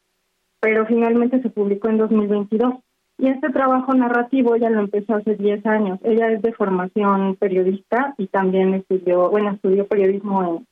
pero 0.61 0.87
finalmente 0.87 1.43
se 1.43 1.51
publicó 1.51 1.89
en 1.89 1.99
2022. 1.99 2.75
Y 3.19 3.29
este 3.29 3.51
trabajo 3.51 3.93
narrativo 3.95 4.57
ya 4.57 4.71
lo 4.71 4.81
empezó 4.81 5.15
hace 5.15 5.37
10 5.37 5.67
años. 5.67 5.99
Ella 6.03 6.31
es 6.31 6.43
de 6.43 6.53
formación 6.53 7.37
periodista 7.37 8.15
y 8.19 8.27
también 8.27 8.75
estudió, 8.75 9.31
bueno, 9.31 9.51
estudió 9.51 9.87
periodismo 9.87 10.67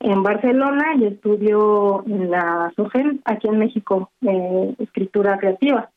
en, 0.00 0.10
en 0.10 0.22
Barcelona 0.22 0.94
y 0.96 1.04
estudió 1.04 2.04
en 2.06 2.30
la 2.30 2.72
SOGEN, 2.76 3.20
aquí 3.24 3.48
en 3.48 3.58
México, 3.58 4.10
eh, 4.22 4.74
escritura 4.78 5.38
creativa. 5.38 5.90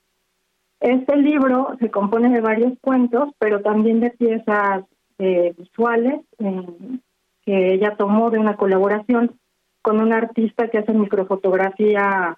Este 0.79 1.17
libro 1.17 1.75
se 1.79 1.91
compone 1.91 2.29
de 2.29 2.41
varios 2.41 2.73
cuentos, 2.79 3.29
pero 3.37 3.61
también 3.61 3.99
de 3.99 4.11
piezas 4.11 4.85
eh, 5.17 5.53
visuales 5.57 6.21
eh, 6.39 6.65
que 7.43 7.73
ella 7.73 7.95
tomó 7.97 8.29
de 8.29 8.39
una 8.39 8.55
colaboración 8.55 9.37
con 9.81 9.99
un 9.99 10.13
artista 10.13 10.69
que 10.69 10.77
hace 10.77 10.93
microfotografía 10.93 12.37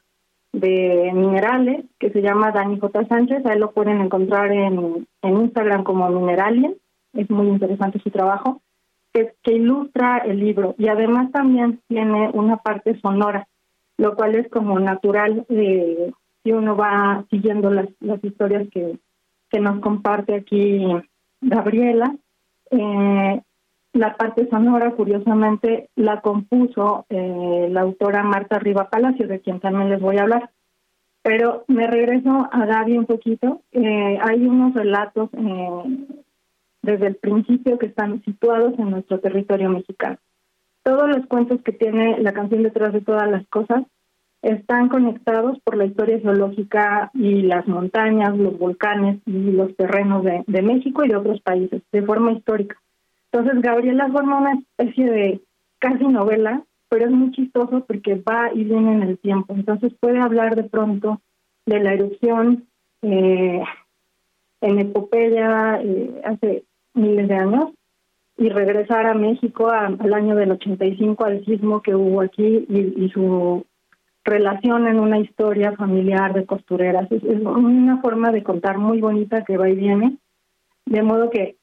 de 0.53 1.11
minerales 1.13 1.85
que 1.99 2.09
se 2.09 2.21
llama 2.21 2.51
Dani 2.51 2.79
J. 2.79 3.05
Sánchez. 3.05 3.45
Ahí 3.45 3.59
lo 3.59 3.71
pueden 3.71 4.01
encontrar 4.01 4.51
en, 4.51 5.07
en 5.21 5.37
Instagram 5.37 5.83
como 5.83 6.09
Mineralien. 6.09 6.77
Es 7.13 7.29
muy 7.29 7.47
interesante 7.47 7.99
su 7.99 8.09
trabajo. 8.09 8.61
Que, 9.13 9.33
que 9.43 9.53
ilustra 9.53 10.19
el 10.19 10.39
libro 10.39 10.73
y 10.77 10.87
además 10.87 11.33
también 11.33 11.81
tiene 11.89 12.29
una 12.33 12.55
parte 12.55 12.97
sonora, 13.01 13.45
lo 13.97 14.15
cual 14.15 14.35
es 14.35 14.49
como 14.49 14.79
natural 14.79 15.45
eh, 15.49 16.13
si 16.43 16.51
uno 16.51 16.75
va 16.75 17.25
siguiendo 17.29 17.69
las, 17.69 17.87
las 17.99 18.23
historias 18.23 18.67
que, 18.71 18.97
que 19.49 19.59
nos 19.59 19.79
comparte 19.79 20.35
aquí 20.35 20.85
Gabriela. 21.41 22.15
Eh, 22.69 23.41
la 23.93 24.15
parte 24.15 24.47
sonora, 24.49 24.91
curiosamente, 24.91 25.89
la 25.95 26.21
compuso 26.21 27.05
eh, 27.09 27.67
la 27.69 27.81
autora 27.81 28.23
Marta 28.23 28.57
Riva 28.57 28.89
Palacio, 28.89 29.27
de 29.27 29.41
quien 29.41 29.59
también 29.59 29.89
les 29.89 29.99
voy 29.99 30.17
a 30.17 30.21
hablar. 30.21 30.49
Pero 31.23 31.65
me 31.67 31.87
regreso 31.87 32.47
a 32.51 32.65
Gaby 32.65 32.97
un 32.97 33.05
poquito. 33.05 33.61
Eh, 33.73 34.17
hay 34.21 34.47
unos 34.47 34.73
relatos 34.73 35.29
eh, 35.33 36.07
desde 36.81 37.07
el 37.07 37.15
principio 37.15 37.77
que 37.77 37.87
están 37.87 38.23
situados 38.23 38.79
en 38.79 38.91
nuestro 38.91 39.19
territorio 39.19 39.69
mexicano. 39.69 40.17
Todos 40.83 41.09
los 41.09 41.25
cuentos 41.27 41.61
que 41.61 41.73
tiene 41.73 42.17
la 42.19 42.31
canción 42.31 42.63
detrás 42.63 42.93
de 42.93 43.01
todas 43.01 43.29
las 43.29 43.45
cosas 43.47 43.83
están 44.41 44.89
conectados 44.89 45.59
por 45.63 45.77
la 45.77 45.85
historia 45.85 46.19
geológica 46.19 47.11
y 47.13 47.43
las 47.43 47.67
montañas, 47.67 48.37
los 48.37 48.57
volcanes 48.57 49.19
y 49.25 49.51
los 49.51 49.75
terrenos 49.75 50.23
de, 50.23 50.61
México 50.61 51.03
y 51.03 51.09
de 51.09 51.15
otros 51.15 51.41
países, 51.41 51.81
de 51.91 52.01
forma 52.01 52.31
histórica. 52.31 52.77
Entonces, 53.31 53.61
Gabriela 53.61 54.09
forma 54.11 54.39
una 54.39 54.53
especie 54.53 55.09
de 55.09 55.41
casi 55.79 56.05
novela, 56.05 56.63
pero 56.89 57.05
es 57.05 57.11
muy 57.11 57.31
chistoso 57.31 57.85
porque 57.85 58.15
va 58.15 58.51
y 58.53 58.63
viene 58.63 58.93
en 58.93 59.03
el 59.03 59.19
tiempo. 59.19 59.53
Entonces, 59.53 59.93
puede 59.99 60.19
hablar 60.19 60.55
de 60.55 60.63
pronto 60.63 61.21
de 61.65 61.79
la 61.79 61.93
erupción 61.93 62.67
eh, 63.03 63.63
en 64.61 64.79
Epopeya 64.79 65.81
eh, 65.81 66.21
hace 66.25 66.63
miles 66.93 67.27
de 67.27 67.35
años 67.35 67.65
y 68.37 68.49
regresar 68.49 69.05
a 69.05 69.13
México 69.13 69.69
al 69.69 70.13
año 70.13 70.35
del 70.35 70.51
85 70.51 71.23
al 71.23 71.45
sismo 71.45 71.81
que 71.81 71.95
hubo 71.95 72.21
aquí 72.21 72.65
y 72.67 73.09
su 73.09 73.65
relación 74.23 74.87
en 74.87 74.99
una 74.99 75.19
historia 75.19 75.73
familiar 75.73 76.33
de 76.33 76.45
costureras. 76.45 77.11
Es, 77.11 77.23
es, 77.23 77.41
una 77.41 78.01
forma 78.01 78.31
de 78.31 78.43
contar 78.43 78.77
muy 78.77 79.01
bonita 79.01 79.43
que 79.43 79.57
va 79.57 79.69
y 79.69 79.75
viene, 79.75 80.17
de 80.85 81.03
modo 81.03 81.29
que 81.29 81.57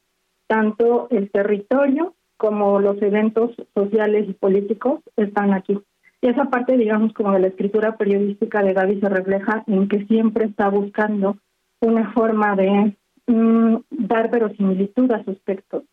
tanto 0.47 1.09
el 1.10 1.30
territorio 1.30 2.14
como 2.36 2.80
los 2.80 3.01
eventos 3.02 3.51
sociales 3.74 4.28
y 4.28 4.32
políticos 4.32 5.01
están 5.16 5.52
aquí. 5.52 5.78
Y 6.20 6.28
esa 6.28 6.47
parte, 6.47 6.76
digamos, 6.76 7.12
como 7.12 7.32
de 7.32 7.40
la 7.40 7.48
escritura 7.48 7.97
periodística 7.97 8.62
de 8.62 8.72
Gaby 8.72 9.01
se 9.01 9.09
refleja 9.09 9.64
en 9.66 9.89
que 9.89 10.05
siempre 10.06 10.47
está 10.47 10.68
buscando 10.68 11.36
una 11.80 12.12
forma 12.12 12.56
de 12.56 12.97
mm, 13.26 13.76
dar 13.90 14.30
verosimilitud 14.30 15.10
a 15.12 15.22
sus 15.24 15.40
textos. 15.44 15.85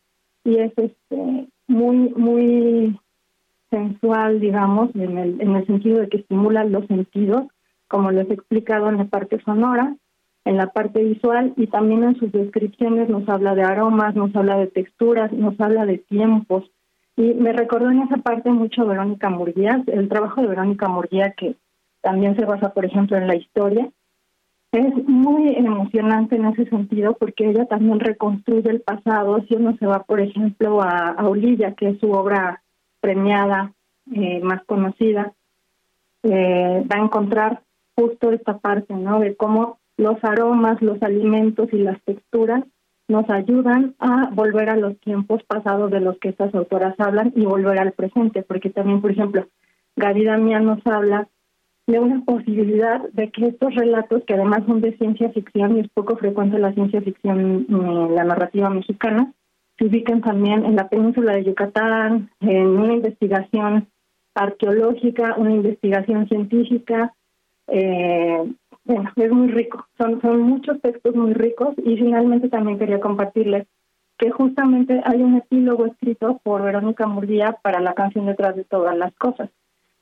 Y 0.44 0.58
es 0.58 0.72
este, 0.76 1.48
muy, 1.68 1.96
muy 2.16 2.98
sensual, 3.76 4.40
digamos, 4.40 4.90
en 4.94 5.18
el, 5.18 5.40
en 5.40 5.54
el 5.54 5.66
sentido 5.66 6.00
de 6.00 6.08
que 6.08 6.18
estimula 6.18 6.64
los 6.64 6.86
sentidos, 6.86 7.44
como 7.88 8.10
les 8.10 8.28
he 8.30 8.34
explicado 8.34 8.88
en 8.88 8.96
la 8.96 9.04
parte 9.04 9.40
sonora, 9.44 9.94
en 10.44 10.56
la 10.56 10.68
parte 10.68 11.02
visual 11.02 11.52
y 11.56 11.66
también 11.66 12.04
en 12.04 12.16
sus 12.16 12.32
descripciones 12.32 13.08
nos 13.08 13.28
habla 13.28 13.54
de 13.54 13.64
aromas, 13.64 14.14
nos 14.14 14.34
habla 14.34 14.56
de 14.56 14.68
texturas, 14.68 15.32
nos 15.32 15.60
habla 15.60 15.84
de 15.84 15.98
tiempos. 15.98 16.64
Y 17.16 17.34
me 17.34 17.52
recordó 17.52 17.90
en 17.90 18.02
esa 18.02 18.18
parte 18.18 18.50
mucho 18.50 18.86
Verónica 18.86 19.28
Murguía, 19.28 19.82
el 19.86 20.08
trabajo 20.08 20.40
de 20.40 20.48
Verónica 20.48 20.88
Murguía 20.88 21.34
que 21.36 21.56
también 22.00 22.36
se 22.36 22.44
basa, 22.44 22.72
por 22.72 22.84
ejemplo, 22.84 23.16
en 23.16 23.26
la 23.26 23.36
historia. 23.36 23.90
Es 24.72 24.94
muy 25.08 25.54
emocionante 25.56 26.36
en 26.36 26.46
ese 26.46 26.66
sentido 26.66 27.16
porque 27.18 27.50
ella 27.50 27.66
también 27.66 27.98
reconstruye 28.00 28.70
el 28.70 28.80
pasado. 28.80 29.42
Si 29.48 29.54
uno 29.54 29.76
se 29.78 29.86
va, 29.86 30.04
por 30.04 30.20
ejemplo, 30.20 30.80
a, 30.82 31.10
a 31.10 31.28
Olilla, 31.28 31.74
que 31.74 31.88
es 31.88 31.98
su 31.98 32.10
obra 32.12 32.62
premiada 33.06 33.72
eh, 34.12 34.40
más 34.42 34.64
conocida, 34.64 35.32
eh, 36.24 36.84
va 36.90 36.96
a 36.96 37.04
encontrar 37.04 37.62
justo 37.94 38.32
esta 38.32 38.58
parte, 38.58 38.94
¿no? 38.94 39.20
De 39.20 39.36
cómo 39.36 39.78
los 39.96 40.16
aromas, 40.24 40.82
los 40.82 41.00
alimentos 41.04 41.68
y 41.72 41.78
las 41.78 42.02
texturas 42.02 42.64
nos 43.06 43.30
ayudan 43.30 43.94
a 44.00 44.28
volver 44.32 44.70
a 44.70 44.76
los 44.76 44.98
tiempos 44.98 45.40
pasados 45.44 45.92
de 45.92 46.00
los 46.00 46.18
que 46.18 46.30
estas 46.30 46.52
autoras 46.52 46.96
hablan 46.98 47.32
y 47.36 47.44
volver 47.44 47.78
al 47.78 47.92
presente, 47.92 48.42
porque 48.42 48.70
también, 48.70 49.00
por 49.00 49.12
ejemplo, 49.12 49.46
Gaby 49.94 50.24
Damián 50.24 50.64
nos 50.64 50.84
habla 50.84 51.28
de 51.86 52.00
una 52.00 52.24
posibilidad 52.24 53.08
de 53.12 53.30
que 53.30 53.46
estos 53.46 53.72
relatos, 53.76 54.24
que 54.26 54.34
además 54.34 54.64
son 54.66 54.80
de 54.80 54.96
ciencia 54.98 55.30
ficción, 55.30 55.76
y 55.76 55.80
es 55.80 55.88
poco 55.94 56.16
frecuente 56.16 56.58
la 56.58 56.74
ciencia 56.74 57.00
ficción 57.00 57.38
en 57.68 58.14
la 58.16 58.24
narrativa 58.24 58.68
mexicana, 58.68 59.32
se 59.78 59.84
ubiquen 59.86 60.20
también 60.22 60.64
en 60.64 60.76
la 60.76 60.88
península 60.88 61.32
de 61.34 61.44
Yucatán, 61.44 62.30
en 62.40 62.66
una 62.66 62.94
investigación 62.94 63.88
arqueológica, 64.34 65.34
una 65.36 65.52
investigación 65.52 66.28
científica. 66.28 67.14
Eh, 67.68 68.52
bueno, 68.84 69.10
es 69.16 69.30
muy 69.32 69.48
rico. 69.48 69.86
Son, 69.98 70.20
son 70.20 70.42
muchos 70.42 70.80
textos 70.80 71.14
muy 71.14 71.34
ricos 71.34 71.74
y 71.78 71.96
finalmente 71.96 72.48
también 72.48 72.78
quería 72.78 73.00
compartirles 73.00 73.66
que 74.18 74.30
justamente 74.30 75.02
hay 75.04 75.22
un 75.22 75.36
epílogo 75.36 75.86
escrito 75.86 76.40
por 76.42 76.62
Verónica 76.62 77.06
Murguía 77.06 77.58
para 77.62 77.80
la 77.80 77.94
canción 77.94 78.26
Detrás 78.26 78.56
de 78.56 78.64
todas 78.64 78.96
las 78.96 79.14
cosas. 79.16 79.50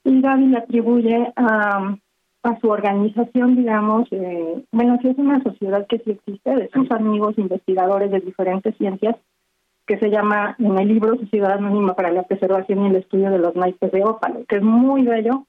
Y 0.05 0.21
Gaby 0.21 0.47
le 0.49 0.59
atribuye 0.59 1.33
a, 1.35 1.97
a 2.43 2.61
su 2.61 2.69
organización, 2.69 3.57
digamos, 3.57 4.07
eh, 4.13 4.63
bueno, 4.71 4.99
si 5.01 5.09
es 5.09 5.19
una 5.19 5.43
sociedad 5.43 5.87
que 5.89 5.99
sí 5.99 6.13
existe, 6.13 6.55
de 6.55 6.69
sus 6.69 6.91
amigos 6.93 7.39
investigadores 7.39 8.11
de 8.11 8.21
diferentes 8.21 8.77
ciencias, 8.77 9.17
que 9.87 9.99
se 9.99 10.11
llama 10.11 10.57
en 10.59 10.79
el 10.79 10.89
libro 10.89 11.17
Sociedad 11.17 11.53
Anónima 11.53 11.95
para 11.95 12.11
la 12.11 12.23
Preservación 12.23 12.85
y 12.85 12.89
el 12.89 12.97
Estudio 12.97 13.31
de 13.31 13.39
los 13.39 13.55
Naipes 13.55 13.93
de 13.93 14.03
Ópalo, 14.03 14.45
que 14.47 14.57
es 14.57 14.63
muy 14.63 15.03
bello, 15.03 15.47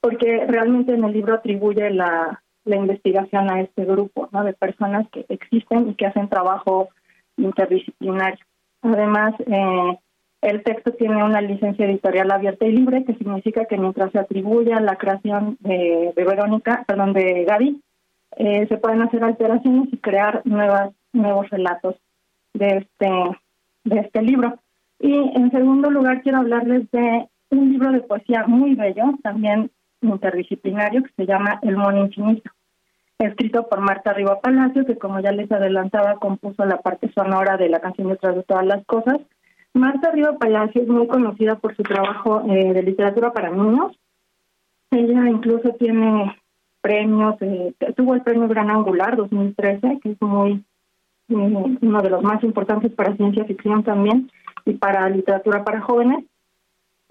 porque 0.00 0.46
realmente 0.46 0.94
en 0.94 1.04
el 1.04 1.12
libro 1.12 1.34
atribuye 1.34 1.90
la, 1.90 2.42
la 2.64 2.76
investigación 2.76 3.50
a 3.50 3.60
este 3.60 3.84
grupo 3.84 4.28
de 4.32 4.52
personas 4.52 5.08
que 5.10 5.26
existen 5.28 5.88
y 5.88 5.94
que 5.94 6.06
hacen 6.06 6.28
trabajo 6.28 6.88
interdisciplinario. 7.36 8.44
Además, 8.82 9.34
eh, 9.46 9.98
el 10.40 10.62
texto 10.62 10.92
tiene 10.92 11.24
una 11.24 11.40
licencia 11.40 11.86
editorial 11.86 12.30
abierta 12.30 12.64
y 12.64 12.72
libre, 12.72 13.04
que 13.04 13.14
significa 13.14 13.64
que 13.64 13.76
mientras 13.76 14.12
se 14.12 14.18
atribuya 14.18 14.80
la 14.80 14.96
creación 14.96 15.56
de, 15.60 16.12
Verónica, 16.14 16.84
perdón, 16.86 17.12
de 17.12 17.44
Gaby, 17.44 17.82
eh, 18.36 18.66
se 18.68 18.76
pueden 18.76 19.02
hacer 19.02 19.24
alteraciones 19.24 19.92
y 19.92 19.96
crear 19.98 20.42
nuevas, 20.44 20.92
nuevos 21.12 21.48
relatos 21.50 21.96
de 22.54 22.68
este, 22.68 23.10
de 23.84 24.00
este 24.00 24.22
libro. 24.22 24.58
Y 25.00 25.14
en 25.14 25.50
segundo 25.50 25.90
lugar, 25.90 26.22
quiero 26.22 26.38
hablarles 26.38 26.90
de 26.90 27.28
un 27.50 27.72
libro 27.72 27.92
de 27.92 28.00
poesía 28.00 28.46
muy 28.46 28.74
bello, 28.74 29.14
también 29.22 29.70
interdisciplinario, 30.00 31.02
que 31.02 31.12
se 31.16 31.26
llama 31.26 31.58
El 31.62 31.76
Mono 31.76 32.04
Infinito 32.04 32.50
escrito 33.18 33.68
por 33.68 33.80
Marta 33.80 34.12
Riva 34.12 34.40
Palacio, 34.40 34.86
que 34.86 34.96
como 34.96 35.20
ya 35.20 35.32
les 35.32 35.50
adelantaba, 35.50 36.16
compuso 36.16 36.64
la 36.64 36.78
parte 36.78 37.10
sonora 37.12 37.56
de 37.56 37.68
la 37.68 37.80
canción 37.80 38.08
Detrás 38.08 38.36
de 38.36 38.42
todas 38.44 38.64
las 38.64 38.84
cosas. 38.86 39.18
Marta 39.74 40.12
Riva 40.12 40.38
Palacio 40.38 40.82
es 40.82 40.88
muy 40.88 41.06
conocida 41.08 41.56
por 41.56 41.76
su 41.76 41.82
trabajo 41.82 42.42
eh, 42.48 42.72
de 42.72 42.82
literatura 42.82 43.32
para 43.32 43.50
niños. 43.50 43.98
Ella 44.90 45.28
incluso 45.28 45.70
tiene 45.78 46.36
premios, 46.80 47.36
eh, 47.40 47.74
tuvo 47.96 48.14
el 48.14 48.22
premio 48.22 48.48
Gran 48.48 48.70
Angular 48.70 49.16
2013, 49.16 49.98
que 50.00 50.12
es 50.12 50.22
muy 50.22 50.64
uno 51.28 52.02
de 52.02 52.10
los 52.10 52.22
más 52.22 52.42
importantes 52.42 52.92
para 52.92 53.16
ciencia 53.16 53.44
ficción 53.44 53.82
también 53.82 54.30
y 54.64 54.74
para 54.74 55.08
literatura 55.08 55.64
para 55.64 55.80
jóvenes. 55.80 56.24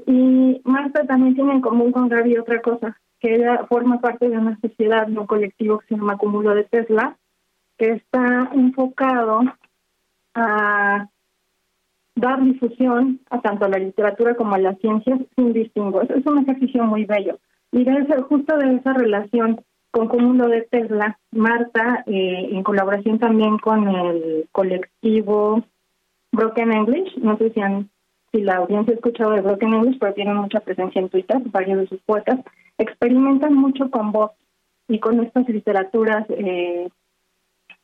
Y 0.05 0.61
Marta 0.63 1.05
también 1.05 1.35
tiene 1.35 1.53
en 1.53 1.61
común 1.61 1.91
con 1.91 2.07
Gaby 2.07 2.37
otra 2.37 2.61
cosa, 2.61 2.97
que 3.19 3.35
ella 3.35 3.65
forma 3.67 3.99
parte 3.99 4.29
de 4.29 4.37
una 4.37 4.59
sociedad, 4.59 5.07
de 5.07 5.17
un 5.17 5.25
colectivo 5.25 5.79
que 5.79 5.87
se 5.87 5.95
llama 5.95 6.17
Cúmulo 6.17 6.53
de 6.53 6.65
Tesla, 6.65 7.17
que 7.77 7.91
está 7.93 8.49
enfocado 8.53 9.41
a 10.35 11.07
dar 12.15 12.43
difusión 12.43 13.19
a 13.29 13.41
tanto 13.41 13.65
a 13.65 13.69
la 13.69 13.77
literatura 13.77 14.35
como 14.35 14.55
a 14.55 14.59
las 14.59 14.77
ciencias 14.79 15.19
sin 15.35 15.53
distingo. 15.53 16.01
Es 16.01 16.25
un 16.25 16.39
ejercicio 16.39 16.83
muy 16.83 17.05
bello. 17.05 17.39
Y 17.71 17.83
de 17.83 18.21
justo 18.21 18.57
de 18.57 18.75
esa 18.75 18.93
relación 18.93 19.61
con 20.05 20.37
de 20.37 20.61
Tesla, 20.69 21.17
Marta, 21.31 22.03
eh, 22.05 22.49
en 22.51 22.63
colaboración 22.63 23.17
también 23.17 23.57
con 23.57 23.87
el 23.87 24.47
colectivo 24.51 25.63
Broken 26.31 26.71
English, 26.71 27.17
no 27.17 27.37
sé 27.37 27.51
si, 27.51 27.61
han, 27.61 27.89
si 28.31 28.41
la 28.41 28.57
audiencia 28.57 28.93
ha 28.93 28.95
escuchado 28.95 29.31
de 29.31 29.41
Broken 29.41 29.73
English, 29.73 29.97
pero 29.99 30.13
tienen 30.13 30.37
mucha 30.37 30.59
presencia 30.59 31.01
en 31.01 31.09
Twitter, 31.09 31.37
varios 31.45 31.79
de 31.79 31.87
sus 31.87 32.01
poetas, 32.01 32.39
experimentan 32.77 33.55
mucho 33.55 33.89
con 33.89 34.11
voz 34.11 34.31
y 34.87 34.99
con 34.99 35.19
estas 35.23 35.49
literaturas, 35.49 36.25
eh, 36.29 36.89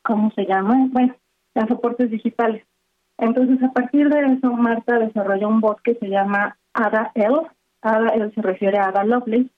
¿cómo 0.03 0.31
se 0.35 0.45
llama? 0.45 0.87
Bueno, 0.91 1.15
las 1.55 1.67
soportes 1.67 2.11
digitales. 2.11 2.63
Entonces, 3.17 3.61
a 3.63 3.71
partir 3.71 4.09
de 4.09 4.33
eso, 4.33 4.53
Marta 4.53 4.99
desarrolló 4.99 5.47
un 5.47 5.61
bot 5.61 5.79
que 5.81 5.95
se 5.95 6.07
llama 6.07 6.57
Ada 6.73 7.11
L. 7.15 7.41
Ada 7.81 8.09
L 8.09 8.31
se 8.33 8.41
refiere 8.41 8.77
a 8.77 8.89
Ada 8.89 9.03
Lovelace, 9.03 9.49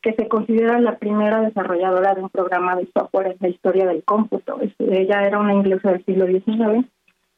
que 0.00 0.14
se 0.14 0.28
considera 0.28 0.80
la 0.80 0.98
primera 0.98 1.40
desarrolladora 1.40 2.14
de 2.14 2.22
un 2.22 2.30
programa 2.30 2.76
de 2.76 2.88
software 2.96 3.32
en 3.32 3.36
la 3.40 3.48
historia 3.48 3.86
del 3.86 4.04
cómputo. 4.04 4.58
Ella 4.78 5.22
era 5.22 5.38
una 5.38 5.54
inglesa 5.54 5.92
del 5.92 6.04
siglo 6.04 6.26
XIX 6.26 6.86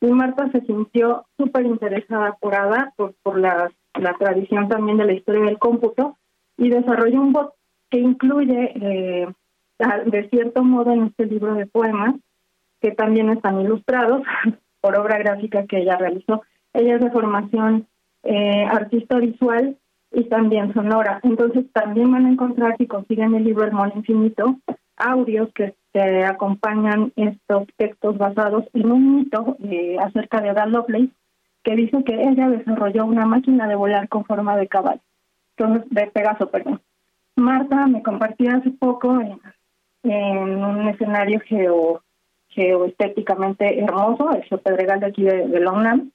y 0.00 0.06
Marta 0.12 0.50
se 0.50 0.60
sintió 0.62 1.26
súper 1.36 1.66
interesada 1.66 2.36
por 2.40 2.54
por, 2.96 3.14
por 3.22 3.38
la, 3.38 3.70
la 3.94 4.14
tradición 4.14 4.68
también 4.68 4.96
de 4.98 5.04
la 5.04 5.12
historia 5.12 5.44
del 5.44 5.58
cómputo, 5.58 6.16
y 6.56 6.68
desarrolló 6.68 7.20
un 7.20 7.32
bot 7.32 7.54
que 7.90 7.98
incluye, 7.98 8.72
eh, 8.74 9.28
de 10.06 10.28
cierto 10.28 10.62
modo, 10.62 10.92
en 10.92 11.04
este 11.04 11.26
libro 11.26 11.54
de 11.54 11.66
poemas, 11.66 12.14
que 12.80 12.92
también 12.92 13.30
están 13.30 13.60
ilustrados 13.60 14.22
por 14.80 14.96
obra 14.96 15.18
gráfica 15.18 15.66
que 15.66 15.78
ella 15.78 15.96
realizó. 15.96 16.42
Ella 16.72 16.96
es 16.96 17.00
de 17.00 17.10
formación 17.10 17.86
eh, 18.22 18.64
artista 18.64 19.18
visual 19.18 19.76
y 20.12 20.24
también 20.24 20.72
sonora. 20.74 21.20
Entonces 21.22 21.64
también 21.72 22.10
van 22.10 22.26
a 22.26 22.30
encontrar, 22.30 22.76
si 22.78 22.86
consiguen 22.86 23.34
el 23.34 23.44
libro 23.44 23.64
El 23.64 23.72
Mono 23.72 23.92
Infinito, 23.94 24.56
audios 24.96 25.48
que, 25.54 25.74
acompañan 26.24 27.12
estos 27.16 27.66
textos 27.76 28.16
basados 28.16 28.64
en 28.74 28.92
un 28.92 29.16
mito 29.16 29.56
eh, 29.64 29.96
acerca 29.98 30.40
de 30.40 30.50
Ada 30.50 30.66
Lovelace, 30.66 31.10
que 31.64 31.74
dice 31.74 32.04
que 32.04 32.14
ella 32.14 32.48
desarrolló 32.48 33.06
una 33.06 33.26
máquina 33.26 33.66
de 33.66 33.74
volar 33.74 34.08
con 34.08 34.24
forma 34.24 34.56
de 34.56 34.68
caballo 34.68 35.00
de 35.66 36.06
Pegaso, 36.08 36.50
perdón. 36.50 36.80
Marta 37.36 37.86
me 37.86 38.02
compartía 38.02 38.56
hace 38.56 38.70
poco 38.70 39.20
en, 39.20 39.38
un 40.64 40.88
escenario 40.88 41.40
geo, 41.40 42.02
geoestéticamente 42.48 43.82
hermoso, 43.82 44.30
el 44.32 44.58
Pedregal 44.60 45.00
de 45.00 45.06
aquí 45.06 45.22
de, 45.22 45.66
UNAM, 45.66 46.10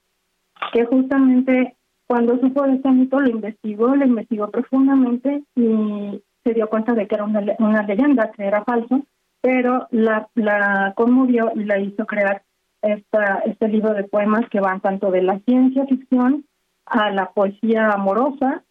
que 0.72 0.84
justamente 0.86 1.76
cuando 2.06 2.38
supo 2.38 2.62
de 2.62 2.74
este 2.74 2.90
mito 2.90 3.20
lo 3.20 3.30
investigó, 3.30 3.94
lo 3.94 4.04
investigó 4.04 4.50
profundamente 4.50 5.42
y 5.54 6.22
se 6.44 6.54
dio 6.54 6.68
cuenta 6.68 6.94
de 6.94 7.06
que 7.06 7.14
era 7.16 7.24
una, 7.24 7.42
una 7.58 7.82
leyenda, 7.82 8.30
que 8.30 8.44
era 8.44 8.64
falso, 8.64 9.02
pero 9.40 9.88
la, 9.90 10.28
la 10.34 10.92
conmovió 10.96 11.52
y 11.54 11.64
la 11.64 11.78
hizo 11.78 12.06
crear 12.06 12.42
esta, 12.82 13.42
este 13.46 13.68
libro 13.68 13.94
de 13.94 14.04
poemas 14.04 14.48
que 14.50 14.60
van 14.60 14.80
tanto 14.80 15.10
de 15.10 15.22
la 15.22 15.40
ciencia 15.40 15.86
ficción 15.86 16.44
a 16.86 17.10
la 17.10 17.30
poesía 17.32 17.90
amorosa 17.90 18.62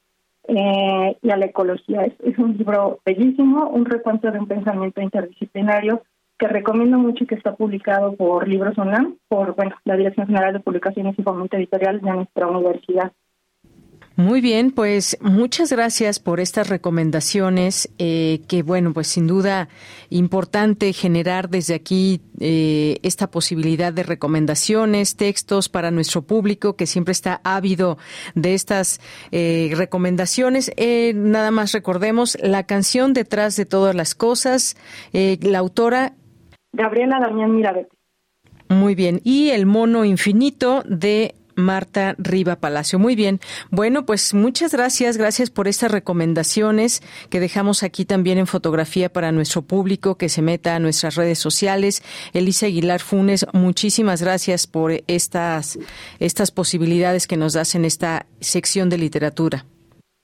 eh, 0.47 1.17
y 1.21 1.31
a 1.31 1.37
la 1.37 1.45
ecología. 1.45 2.03
Es, 2.03 2.37
un 2.37 2.57
libro 2.57 2.99
bellísimo, 3.05 3.69
un 3.69 3.85
recuento 3.85 4.31
de 4.31 4.39
un 4.39 4.47
pensamiento 4.47 5.01
interdisciplinario 5.01 6.03
que 6.37 6.47
recomiendo 6.47 6.97
mucho 6.97 7.25
que 7.25 7.35
está 7.35 7.55
publicado 7.55 8.15
por 8.15 8.47
Libros 8.47 8.77
UNAM, 8.77 9.17
por 9.27 9.55
bueno, 9.55 9.75
la 9.85 9.95
Dirección 9.95 10.27
General 10.27 10.53
de 10.53 10.59
Publicaciones 10.59 11.17
y 11.17 11.23
Fomento 11.23 11.57
Editorial 11.57 12.01
de 12.01 12.11
nuestra 12.11 12.47
universidad. 12.47 13.11
Muy 14.17 14.39
bien, 14.39 14.71
pues 14.71 15.17
muchas 15.19 15.73
gracias 15.73 16.19
por 16.19 16.39
estas 16.39 16.69
recomendaciones, 16.69 17.89
eh, 17.97 18.39
que 18.47 18.63
bueno, 18.63 18.93
pues 18.93 19.07
sin 19.07 19.27
duda 19.27 19.67
importante 20.09 20.93
generar 20.93 21.49
desde 21.49 21.73
aquí 21.73 22.21
eh, 22.39 22.97
esta 23.03 23.29
posibilidad 23.29 23.91
de 23.91 24.03
recomendaciones, 24.03 25.17
textos 25.17 25.67
para 25.67 25.91
nuestro 25.91 26.21
público 26.21 26.77
que 26.77 26.85
siempre 26.85 27.11
está 27.11 27.41
ávido 27.43 27.97
de 28.35 28.53
estas 28.53 29.01
eh, 29.33 29.73
recomendaciones. 29.75 30.71
nada 31.13 31.51
más 31.51 31.73
recordemos 31.73 32.37
la 32.41 32.63
canción 32.63 33.11
detrás 33.11 33.57
de 33.57 33.65
todas 33.65 33.95
las 33.95 34.15
cosas, 34.15 34.77
la 35.11 35.59
autora 35.59 36.13
Gabriela 36.71 37.19
Damián 37.19 37.53
Mirabete. 37.53 37.89
Muy 38.69 38.95
bien, 38.95 39.19
y 39.23 39.49
el 39.49 39.65
mono 39.65 40.05
infinito 40.05 40.83
de 40.87 41.35
Marta 41.55 42.15
Riva 42.17 42.57
Palacio. 42.57 42.99
Muy 42.99 43.15
bien. 43.15 43.39
Bueno, 43.71 44.05
pues 44.05 44.33
muchas 44.33 44.73
gracias. 44.73 45.17
Gracias 45.17 45.49
por 45.49 45.67
estas 45.67 45.91
recomendaciones 45.91 47.01
que 47.29 47.39
dejamos 47.39 47.83
aquí 47.83 48.05
también 48.05 48.37
en 48.37 48.47
fotografía 48.47 49.11
para 49.11 49.31
nuestro 49.31 49.61
público 49.61 50.15
que 50.15 50.29
se 50.29 50.41
meta 50.41 50.75
a 50.75 50.79
nuestras 50.79 51.15
redes 51.15 51.39
sociales. 51.39 52.03
Elisa 52.33 52.65
Aguilar 52.65 53.01
Funes, 53.01 53.45
muchísimas 53.53 54.21
gracias 54.21 54.67
por 54.67 54.91
estas, 55.07 55.79
estas 56.19 56.51
posibilidades 56.51 57.27
que 57.27 57.37
nos 57.37 57.53
das 57.53 57.75
en 57.75 57.85
esta 57.85 58.25
sección 58.39 58.89
de 58.89 58.97
literatura. 58.97 59.65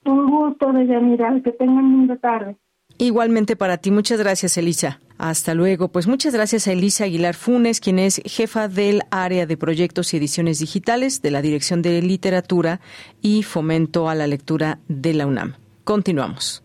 Un 0.04 0.30
gusto, 0.30 0.72
mirar 0.72 1.42
Que 1.42 1.52
tengan 1.52 1.90
linda 1.92 2.16
tarde. 2.16 2.56
Igualmente 2.98 3.56
para 3.56 3.78
ti. 3.78 3.90
Muchas 3.90 4.18
gracias, 4.18 4.56
Elisa. 4.56 5.00
Hasta 5.22 5.54
luego. 5.54 5.86
Pues 5.86 6.08
muchas 6.08 6.34
gracias 6.34 6.66
a 6.66 6.72
Elisa 6.72 7.04
Aguilar 7.04 7.36
Funes, 7.36 7.78
quien 7.78 8.00
es 8.00 8.20
jefa 8.24 8.66
del 8.66 9.02
área 9.12 9.46
de 9.46 9.56
proyectos 9.56 10.12
y 10.12 10.16
ediciones 10.16 10.58
digitales 10.58 11.22
de 11.22 11.30
la 11.30 11.40
Dirección 11.40 11.80
de 11.80 12.02
Literatura 12.02 12.80
y 13.20 13.44
Fomento 13.44 14.08
a 14.08 14.16
la 14.16 14.26
Lectura 14.26 14.80
de 14.88 15.14
la 15.14 15.26
UNAM. 15.26 15.54
Continuamos. 15.84 16.64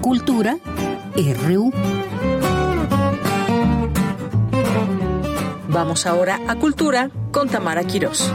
Cultura 0.00 0.56
RU. 1.14 1.72
Vamos 5.68 6.06
ahora 6.06 6.40
a 6.48 6.54
Cultura 6.54 7.10
con 7.32 7.50
Tamara 7.50 7.84
Quirós. 7.84 8.32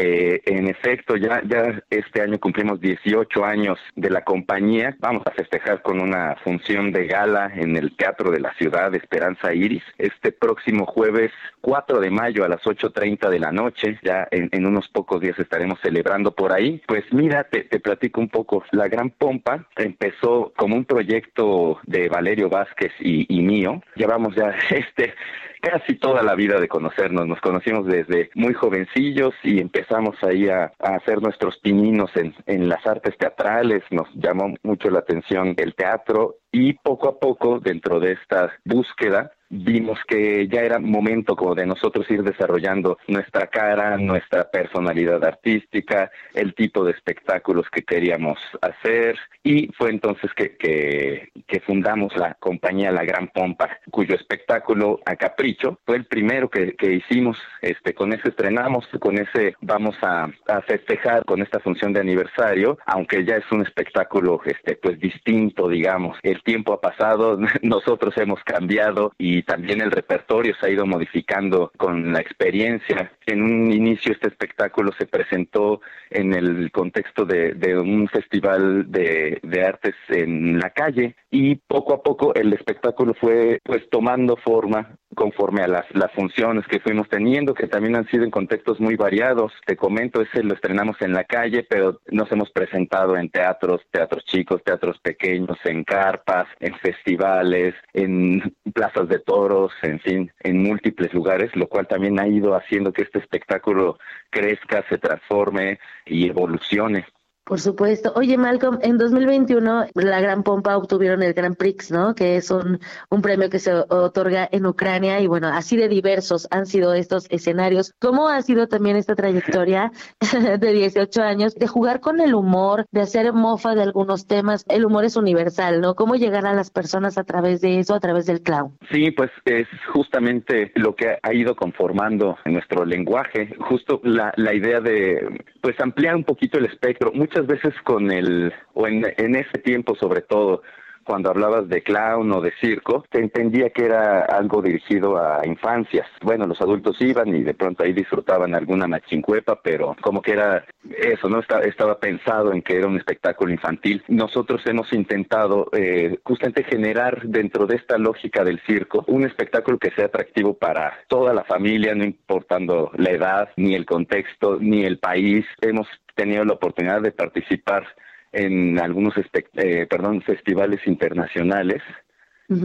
eh, 0.00 0.42
en 0.46 0.68
efecto, 0.68 1.16
ya, 1.16 1.42
ya 1.44 1.82
este 1.90 2.22
año 2.22 2.38
cumplimos 2.38 2.80
18 2.80 3.44
años 3.44 3.80
de 3.96 4.10
la 4.10 4.22
compañía. 4.22 4.96
Vamos 5.00 5.26
a 5.26 5.32
festejar 5.32 5.82
con 5.82 6.00
una 6.00 6.36
función 6.44 6.92
de 6.92 7.08
gala 7.08 7.50
en 7.52 7.76
el 7.76 7.96
Teatro 7.96 8.30
de 8.30 8.38
la 8.38 8.54
Ciudad 8.54 8.94
Esperanza 8.94 9.52
Iris 9.52 9.82
este 9.98 10.30
próximo 10.30 10.86
jueves 10.86 11.32
4 11.62 11.98
de 11.98 12.10
mayo 12.10 12.44
a 12.44 12.48
las 12.48 12.62
8.30 12.62 13.28
de 13.28 13.40
la 13.40 13.50
noche. 13.50 13.98
Ya 14.04 14.28
en, 14.30 14.64
unos 14.64 14.88
pocos 14.88 15.20
días 15.20 15.36
estaremos 15.36 15.80
celebrando 15.82 16.30
por 16.30 16.52
ahí. 16.52 16.80
Pues 16.86 17.02
mira, 17.10 17.42
te, 17.42 17.64
te 17.64 17.80
platico 17.80 18.20
un 18.20 18.28
poco. 18.28 18.62
La 18.70 18.86
Gran 18.86 19.10
Pompa 19.10 19.66
empezó 19.74 20.52
como 20.56 20.76
un 20.76 20.84
proyecto 20.84 21.80
de 21.86 22.08
Valerio 22.08 22.48
Vázquez 22.48 22.92
y, 23.00 23.26
y 23.36 23.42
mío. 23.42 23.82
Llevamos 23.96 24.36
ya 24.36 24.54
este 24.70 25.12
casi 25.60 25.94
toda 25.96 26.22
la 26.22 26.34
vida 26.34 26.60
de 26.60 26.68
conocernos. 26.68 27.26
Nos 27.26 27.40
conocimos 27.40 27.86
desde 27.86 28.30
muy 28.34 28.54
jovencillos 28.54 29.34
y 29.42 29.60
empezamos 29.60 30.16
ahí 30.22 30.48
a, 30.48 30.72
hacer 30.78 31.22
nuestros 31.22 31.58
pininos 31.58 32.10
en, 32.16 32.34
en 32.46 32.68
las 32.68 32.86
artes 32.86 33.16
teatrales. 33.18 33.82
Nos 33.90 34.08
llamó 34.14 34.54
mucho 34.62 34.90
la 34.90 35.00
atención 35.00 35.54
el 35.56 35.74
teatro 35.74 36.36
y 36.52 36.74
poco 36.74 37.08
a 37.08 37.18
poco 37.18 37.60
dentro 37.60 38.00
de 38.00 38.12
esta 38.12 38.52
búsqueda 38.64 39.32
vimos 39.50 39.98
que 40.06 40.46
ya 40.48 40.60
era 40.60 40.78
momento 40.78 41.36
como 41.36 41.54
de 41.54 41.66
nosotros 41.66 42.10
ir 42.10 42.22
desarrollando 42.22 42.98
nuestra 43.06 43.46
cara, 43.46 43.96
nuestra 43.96 44.50
personalidad 44.50 45.24
artística, 45.24 46.10
el 46.34 46.54
tipo 46.54 46.84
de 46.84 46.92
espectáculos 46.92 47.66
que 47.70 47.82
queríamos 47.82 48.38
hacer. 48.60 49.18
Y 49.42 49.68
fue 49.78 49.90
entonces 49.90 50.30
que, 50.34 50.56
que, 50.56 51.60
fundamos 51.66 52.16
la 52.16 52.34
compañía 52.34 52.92
La 52.92 53.04
Gran 53.04 53.28
Pompa, 53.28 53.68
cuyo 53.90 54.14
espectáculo 54.14 55.00
a 55.04 55.16
capricho 55.16 55.80
fue 55.84 55.96
el 55.96 56.06
primero 56.06 56.48
que, 56.48 56.74
que 56.76 56.94
hicimos, 56.94 57.36
este, 57.60 57.94
con 57.94 58.12
ese 58.12 58.28
estrenamos, 58.28 58.86
con 59.00 59.18
ese 59.18 59.54
vamos 59.60 59.96
a, 60.02 60.30
a, 60.46 60.62
festejar 60.62 61.24
con 61.24 61.42
esta 61.42 61.60
función 61.60 61.92
de 61.92 62.00
aniversario, 62.00 62.78
aunque 62.86 63.24
ya 63.24 63.36
es 63.36 63.44
un 63.50 63.62
espectáculo 63.62 64.40
este, 64.44 64.76
pues 64.76 64.98
distinto, 65.00 65.68
digamos, 65.68 66.16
el 66.22 66.42
tiempo 66.42 66.72
ha 66.72 66.80
pasado, 66.80 67.38
nosotros 67.62 68.16
hemos 68.16 68.42
cambiado 68.44 69.12
y 69.18 69.37
también 69.42 69.80
el 69.80 69.90
repertorio 69.90 70.54
se 70.60 70.66
ha 70.66 70.70
ido 70.70 70.86
modificando 70.86 71.72
con 71.76 72.12
la 72.12 72.20
experiencia. 72.20 73.12
En 73.26 73.42
un 73.42 73.72
inicio 73.72 74.12
este 74.12 74.28
espectáculo 74.28 74.92
se 74.98 75.06
presentó 75.06 75.80
en 76.10 76.32
el 76.32 76.70
contexto 76.72 77.24
de, 77.24 77.78
un 77.78 78.08
festival 78.08 78.90
de, 78.90 79.40
artes 79.66 79.94
en 80.08 80.58
la 80.58 80.70
calle 80.70 81.16
y 81.30 81.56
poco 81.56 81.92
a 81.92 82.02
poco 82.02 82.34
el 82.34 82.52
espectáculo 82.52 83.14
fue 83.14 83.60
pues 83.64 83.88
tomando 83.90 84.36
forma 84.36 84.96
conforme 85.14 85.62
a 85.62 85.68
las, 85.68 85.84
las 85.94 86.12
funciones 86.12 86.64
que 86.68 86.80
fuimos 86.80 87.08
teniendo, 87.08 87.54
que 87.54 87.66
también 87.66 87.96
han 87.96 88.06
sido 88.06 88.24
en 88.24 88.30
contextos 88.30 88.78
muy 88.78 88.94
variados. 88.94 89.52
Te 89.66 89.76
comento, 89.76 90.20
ese 90.20 90.44
lo 90.44 90.54
estrenamos 90.54 90.96
en 91.00 91.12
la 91.12 91.24
calle, 91.24 91.66
pero 91.68 92.00
nos 92.10 92.30
hemos 92.30 92.50
presentado 92.50 93.16
en 93.16 93.28
teatros, 93.28 93.80
teatros 93.90 94.24
chicos, 94.24 94.62
teatros 94.62 94.98
pequeños, 95.00 95.58
en 95.64 95.82
carpas, 95.82 96.46
en 96.60 96.74
festivales, 96.78 97.74
en 97.92 98.54
plazas 98.72 99.08
de 99.08 99.18
toros, 99.28 99.72
en 99.82 100.00
fin, 100.00 100.32
en 100.40 100.62
múltiples 100.62 101.12
lugares, 101.12 101.54
lo 101.54 101.68
cual 101.68 101.86
también 101.86 102.18
ha 102.18 102.26
ido 102.26 102.54
haciendo 102.54 102.94
que 102.94 103.02
este 103.02 103.18
espectáculo 103.18 103.98
crezca, 104.30 104.82
se 104.88 104.96
transforme 104.96 105.78
y 106.06 106.28
evolucione. 106.28 107.04
Por 107.48 107.60
supuesto. 107.60 108.12
Oye, 108.14 108.36
Malcolm, 108.36 108.78
en 108.82 108.98
2021 108.98 109.86
la 109.94 110.20
Gran 110.20 110.42
Pompa 110.42 110.76
obtuvieron 110.76 111.22
el 111.22 111.32
Grand 111.32 111.56
Prix, 111.56 111.90
¿no? 111.90 112.14
Que 112.14 112.36
es 112.36 112.50
un, 112.50 112.78
un 113.08 113.22
premio 113.22 113.48
que 113.48 113.58
se 113.58 113.72
otorga 113.72 114.46
en 114.52 114.66
Ucrania 114.66 115.18
y 115.22 115.26
bueno, 115.28 115.48
así 115.48 115.78
de 115.78 115.88
diversos 115.88 116.46
han 116.50 116.66
sido 116.66 116.92
estos 116.92 117.26
escenarios. 117.30 117.94
¿Cómo 118.00 118.28
ha 118.28 118.42
sido 118.42 118.68
también 118.68 118.96
esta 118.96 119.14
trayectoria 119.14 119.92
de 120.60 120.72
18 120.72 121.22
años 121.22 121.54
de 121.54 121.66
jugar 121.66 122.00
con 122.00 122.20
el 122.20 122.34
humor, 122.34 122.84
de 122.92 123.00
hacer 123.00 123.32
mofa 123.32 123.74
de 123.74 123.82
algunos 123.82 124.26
temas? 124.26 124.66
El 124.68 124.84
humor 124.84 125.06
es 125.06 125.16
universal, 125.16 125.80
¿no? 125.80 125.94
¿Cómo 125.94 126.16
llegar 126.16 126.44
a 126.44 126.52
las 126.52 126.70
personas 126.70 127.16
a 127.16 127.24
través 127.24 127.62
de 127.62 127.78
eso, 127.78 127.94
a 127.94 128.00
través 128.00 128.26
del 128.26 128.42
clown? 128.42 128.76
Sí, 128.92 129.10
pues 129.12 129.30
es 129.46 129.66
justamente 129.94 130.70
lo 130.74 130.94
que 130.94 131.16
ha 131.22 131.32
ido 131.32 131.56
conformando 131.56 132.36
nuestro 132.44 132.84
lenguaje, 132.84 133.54
justo 133.58 134.02
la, 134.04 134.34
la 134.36 134.52
idea 134.52 134.80
de 134.80 135.46
pues 135.62 135.80
ampliar 135.80 136.14
un 136.14 136.24
poquito 136.24 136.58
el 136.58 136.66
espectro. 136.66 137.10
Muchas 137.14 137.37
veces 137.46 137.74
con 137.84 138.10
el, 138.10 138.52
o 138.74 138.86
en, 138.86 139.04
en 139.16 139.36
ese 139.36 139.58
tiempo 139.58 139.94
sobre 139.94 140.22
todo, 140.22 140.62
cuando 141.08 141.30
hablabas 141.30 141.66
de 141.70 141.82
clown 141.82 142.30
o 142.32 142.42
de 142.42 142.52
circo, 142.60 143.02
te 143.08 143.18
entendía 143.18 143.70
que 143.70 143.86
era 143.86 144.26
algo 144.26 144.60
dirigido 144.60 145.16
a 145.16 145.40
infancias. 145.46 146.06
Bueno, 146.20 146.46
los 146.46 146.60
adultos 146.60 147.00
iban 147.00 147.34
y 147.34 147.42
de 147.42 147.54
pronto 147.54 147.82
ahí 147.82 147.94
disfrutaban 147.94 148.54
alguna 148.54 148.86
machincuepa, 148.86 149.58
pero 149.62 149.96
como 150.02 150.20
que 150.20 150.32
era 150.32 150.66
eso, 150.98 151.30
¿no? 151.30 151.40
Estaba, 151.40 151.62
estaba 151.62 151.98
pensado 151.98 152.52
en 152.52 152.60
que 152.60 152.76
era 152.76 152.86
un 152.86 152.98
espectáculo 152.98 153.50
infantil. 153.50 154.02
Nosotros 154.08 154.60
hemos 154.66 154.92
intentado 154.92 155.70
eh, 155.72 156.18
justamente 156.24 156.62
generar 156.64 157.22
dentro 157.22 157.66
de 157.66 157.76
esta 157.76 157.96
lógica 157.96 158.44
del 158.44 158.60
circo 158.66 159.02
un 159.06 159.24
espectáculo 159.24 159.78
que 159.78 159.92
sea 159.92 160.06
atractivo 160.06 160.58
para 160.58 160.92
toda 161.08 161.32
la 161.32 161.44
familia, 161.44 161.94
no 161.94 162.04
importando 162.04 162.90
la 162.98 163.10
edad, 163.12 163.48
ni 163.56 163.74
el 163.74 163.86
contexto, 163.86 164.58
ni 164.60 164.84
el 164.84 164.98
país. 164.98 165.46
Hemos 165.62 165.88
tenido 166.18 166.44
la 166.44 166.54
oportunidad 166.54 167.00
de 167.00 167.12
participar 167.12 167.86
en 168.32 168.78
algunos 168.78 169.14
eh, 169.16 169.86
perdón, 169.88 170.20
festivales 170.22 170.80
internacionales. 170.86 171.82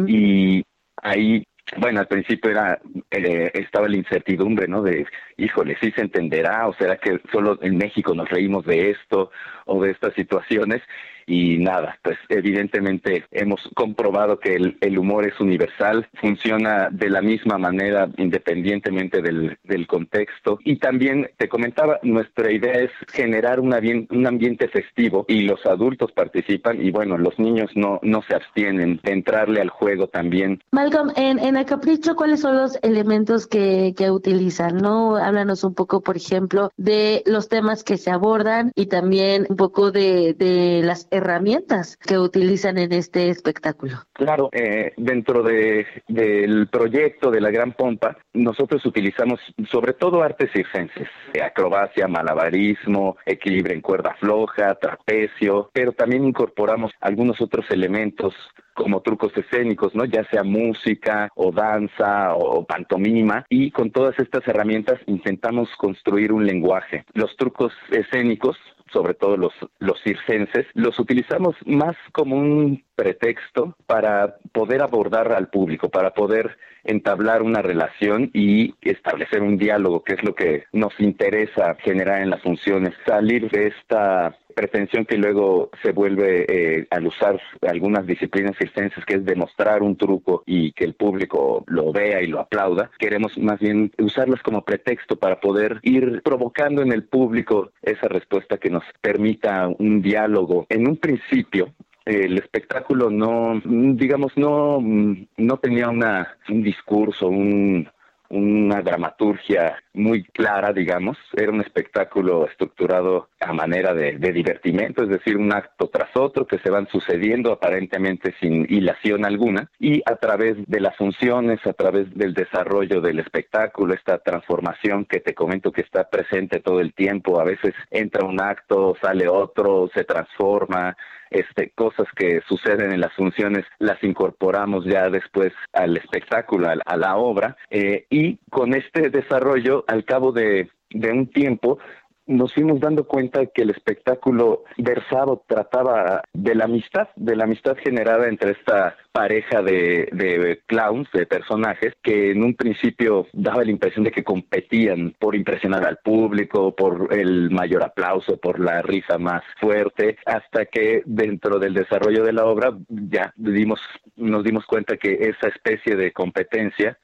Y 0.07 0.63
ahí 1.01 1.43
bueno, 1.77 2.01
al 2.01 2.07
principio 2.07 2.51
era 2.51 2.79
eh, 3.09 3.51
estaba 3.53 3.87
la 3.87 3.97
incertidumbre, 3.97 4.67
¿no? 4.67 4.81
De, 4.81 5.05
híjole, 5.37 5.77
sí 5.81 5.91
se 5.91 6.01
entenderá, 6.01 6.67
o 6.67 6.73
será 6.73 6.97
que 6.97 7.19
solo 7.31 7.57
en 7.61 7.77
México 7.77 8.13
nos 8.13 8.29
reímos 8.29 8.65
de 8.65 8.91
esto 8.91 9.31
o 9.65 9.81
de 9.81 9.91
estas 9.91 10.13
situaciones 10.13 10.81
y 11.25 11.57
nada, 11.57 11.97
pues 12.01 12.17
evidentemente 12.29 13.25
hemos 13.31 13.61
comprobado 13.75 14.39
que 14.39 14.55
el, 14.55 14.97
humor 14.97 15.25
es 15.27 15.39
universal, 15.39 16.07
funciona 16.21 16.89
de 16.91 17.09
la 17.09 17.21
misma 17.21 17.57
manera 17.57 18.07
independientemente 18.17 19.21
del, 19.21 19.57
del 19.63 19.87
contexto 19.87 20.59
y 20.63 20.77
también 20.77 21.29
te 21.37 21.49
comentaba, 21.49 21.99
nuestra 22.03 22.51
idea 22.51 22.73
es 22.73 22.91
generar 23.11 23.59
un 23.59 23.73
ambiente 23.73 24.67
festivo 24.67 25.25
y 25.27 25.41
los 25.41 25.65
adultos 25.65 26.11
participan 26.11 26.81
y 26.81 26.91
bueno, 26.91 27.17
los 27.17 27.37
niños 27.39 27.71
no, 27.75 27.99
no 28.03 28.21
se 28.21 28.35
abstienen 28.35 28.99
de 29.03 29.11
entrarle 29.11 29.61
al 29.61 29.69
juego 29.69 30.07
también. 30.07 30.61
Malcolm, 30.71 31.11
en, 31.15 31.39
en 31.39 31.57
el 31.57 31.65
capricho, 31.65 32.15
¿cuáles 32.15 32.41
son 32.41 32.57
los 32.57 32.77
elementos 32.81 33.47
que, 33.47 33.93
que 33.97 34.11
utilizan? 34.11 34.77
¿No? 34.77 35.15
Háblanos 35.15 35.63
un 35.63 35.73
poco, 35.73 36.01
por 36.01 36.17
ejemplo, 36.17 36.71
de 36.77 37.23
los 37.25 37.49
temas 37.49 37.83
que 37.83 37.97
se 37.97 38.11
abordan 38.11 38.71
y 38.75 38.87
también 38.87 39.45
un 39.49 39.55
poco 39.55 39.91
de, 39.91 40.33
de 40.33 40.81
las 40.83 41.07
herramientas 41.13 41.97
que 41.97 42.17
utilizan 42.17 42.77
en 42.77 42.91
este 42.91 43.29
espectáculo. 43.29 43.97
Claro, 44.13 44.49
eh, 44.51 44.93
dentro 44.97 45.43
de, 45.43 45.85
del 46.07 46.67
proyecto 46.67 47.29
de 47.29 47.41
la 47.41 47.51
Gran 47.51 47.73
Pompa, 47.73 48.17
nosotros 48.33 48.85
utilizamos 48.85 49.39
sobre 49.69 49.93
todo 49.93 50.23
artes 50.23 50.49
circenses, 50.51 51.07
acrobacia, 51.43 52.07
malabarismo, 52.07 53.17
equilibrio 53.25 53.75
en 53.75 53.81
cuerda 53.81 54.15
floja, 54.19 54.75
trapecio, 54.75 55.69
pero 55.73 55.91
también 55.91 56.25
incorporamos 56.25 56.91
algunos 56.99 57.39
otros 57.41 57.65
elementos 57.69 58.33
como 58.73 59.01
trucos 59.01 59.31
escénicos, 59.37 59.93
¿no? 59.95 60.05
Ya 60.05 60.23
sea 60.31 60.43
música 60.43 61.29
o 61.35 61.51
danza 61.51 62.33
o 62.35 62.65
pantomima 62.65 63.45
y 63.49 63.71
con 63.71 63.91
todas 63.91 64.17
estas 64.19 64.47
herramientas 64.47 64.99
intentamos 65.05 65.69
construir 65.77 66.31
un 66.31 66.45
lenguaje. 66.45 67.05
Los 67.13 67.35
trucos 67.37 67.71
escénicos 67.91 68.57
sobre 68.93 69.15
todo 69.15 69.35
los, 69.35 69.53
los 69.79 70.01
circenses, 70.03 70.67
los 70.75 70.99
utilizamos 70.99 71.55
más 71.65 71.95
como 72.11 72.37
un 72.37 72.83
pretexto 72.95 73.75
para 73.87 74.37
poder 74.51 74.81
abordar 74.81 75.33
al 75.33 75.49
público, 75.49 75.89
para 75.89 76.13
poder 76.13 76.55
entablar 76.83 77.41
una 77.41 77.61
relación 77.61 78.29
y 78.33 78.75
establecer 78.81 79.41
un 79.41 79.57
diálogo, 79.57 80.03
que 80.03 80.13
es 80.13 80.23
lo 80.23 80.35
que 80.35 80.65
nos 80.71 80.97
interesa 80.99 81.75
generar 81.75 82.21
en 82.21 82.29
las 82.29 82.41
funciones, 82.41 82.93
salir 83.05 83.49
de 83.49 83.67
esta 83.67 84.37
pretensión 84.53 85.05
que 85.05 85.17
luego 85.17 85.69
se 85.81 85.91
vuelve 85.91 86.45
eh, 86.47 86.87
al 86.89 87.07
usar 87.07 87.39
algunas 87.61 88.05
disciplinas 88.05 88.57
circenses, 88.57 89.05
que 89.05 89.15
es 89.15 89.25
demostrar 89.25 89.83
un 89.83 89.97
truco 89.97 90.43
y 90.45 90.71
que 90.73 90.85
el 90.85 90.93
público 90.93 91.63
lo 91.67 91.91
vea 91.91 92.21
y 92.21 92.27
lo 92.27 92.39
aplauda. 92.39 92.91
Queremos 92.97 93.37
más 93.37 93.59
bien 93.59 93.91
usarlas 93.99 94.41
como 94.41 94.63
pretexto 94.63 95.15
para 95.17 95.39
poder 95.39 95.79
ir 95.83 96.21
provocando 96.23 96.81
en 96.81 96.91
el 96.91 97.03
público 97.03 97.71
esa 97.81 98.07
respuesta 98.07 98.57
que 98.57 98.69
nos 98.69 98.83
permita 99.01 99.67
un 99.67 100.01
diálogo. 100.01 100.65
En 100.69 100.87
un 100.87 100.97
principio, 100.97 101.73
el 102.05 102.37
espectáculo 102.37 103.09
no, 103.09 103.61
digamos, 103.63 104.33
no, 104.35 104.79
no 104.81 105.57
tenía 105.57 105.89
una, 105.89 106.37
un 106.49 106.61
discurso, 106.61 107.27
un, 107.27 107.87
una 108.33 108.81
dramaturgia 108.81 109.83
muy 109.93 110.23
clara, 110.23 110.73
digamos. 110.73 111.17
Era 111.33 111.51
un 111.51 111.61
espectáculo 111.61 112.47
estructurado 112.47 113.29
a 113.39 113.53
manera 113.53 113.93
de, 113.93 114.17
divertimento, 114.33 115.03
es 115.03 115.09
decir, 115.09 115.37
un 115.37 115.53
acto 115.53 115.87
tras 115.89 116.09
otro 116.15 116.47
que 116.47 116.57
se 116.59 116.71
van 116.71 116.87
sucediendo 116.87 117.51
aparentemente 117.51 118.33
sin 118.39 118.65
hilación 118.67 119.25
alguna 119.25 119.69
y 119.79 120.01
a 120.05 120.15
través 120.15 120.57
de 120.65 120.79
las 120.79 120.95
funciones, 120.97 121.59
a 121.67 121.73
través 121.73 122.13
del 122.15 122.33
desarrollo 122.33 123.01
del 123.01 123.19
espectáculo, 123.19 123.93
esta 123.93 124.17
transformación 124.17 125.05
que 125.05 125.19
te 125.19 125.35
comento 125.35 125.71
que 125.71 125.81
está 125.81 126.09
presente 126.09 126.59
todo 126.59 126.79
el 126.79 126.93
tiempo, 126.93 127.39
a 127.39 127.43
veces 127.43 127.75
entra 127.91 128.25
un 128.25 128.41
acto, 128.41 128.95
sale 128.99 129.27
otro, 129.27 129.89
se 129.93 130.03
transforma, 130.03 130.97
este, 131.33 131.71
cosas 131.75 132.07
que 132.15 132.41
suceden 132.47 132.93
en 132.93 133.01
las 133.01 133.13
funciones 133.13 133.65
las 133.79 134.01
incorporamos 134.03 134.85
ya 134.85 135.09
después 135.09 135.51
al 135.73 135.97
espectáculo, 135.97 136.69
a, 136.85 136.97
la 136.97 137.17
obra, 137.17 137.57
eh, 137.69 138.05
y 138.09 138.37
con 138.49 138.73
este 138.73 139.09
desarrollo, 139.09 139.83
al 139.87 140.05
cabo 140.05 140.31
de, 140.31 140.69
de 140.91 141.11
un 141.11 141.27
tiempo, 141.27 141.79
nos 142.25 142.53
fuimos 142.53 142.79
dando 142.79 143.05
cuenta 143.05 143.45
que 143.47 143.63
el 143.63 143.71
espectáculo 143.71 144.63
versado 144.77 145.43
trataba 145.45 146.23
de 146.33 146.55
la 146.55 146.65
amistad, 146.65 147.09
de 147.15 147.35
la 147.35 147.43
amistad 147.43 147.75
generada 147.77 148.27
entre 148.27 148.51
esta 148.51 148.95
pareja 149.11 149.61
de, 149.61 150.61
clowns, 150.65 151.09
de 151.11 151.25
personajes, 151.25 151.93
que 152.01 152.31
en 152.31 152.43
un 152.43 152.55
principio 152.55 153.27
daba 153.33 153.63
la 153.63 153.71
impresión 153.71 154.05
de 154.05 154.11
que 154.11 154.23
competían 154.23 155.13
por 155.19 155.35
impresionar 155.35 155.85
al 155.85 155.97
público, 155.97 156.73
por 156.75 157.13
el 157.13 157.51
mayor 157.51 157.83
aplauso, 157.83 158.37
por 158.37 158.59
la 158.59 158.81
risa 158.81 159.17
más 159.17 159.43
fuerte, 159.59 160.17
hasta 160.25 160.65
que 160.65 161.03
dentro 161.05 161.59
del 161.59 161.73
desarrollo 161.73 162.23
de 162.23 162.33
la 162.33 162.45
obra 162.45 162.71
ya 162.87 163.33
dimos, 163.35 163.81
nos 164.15 164.43
dimos 164.43 164.65
cuenta 164.65 164.97
que 164.97 165.13
esa 165.13 165.49
especie 165.49 165.95
de 165.95 166.13
competencia 166.13 166.97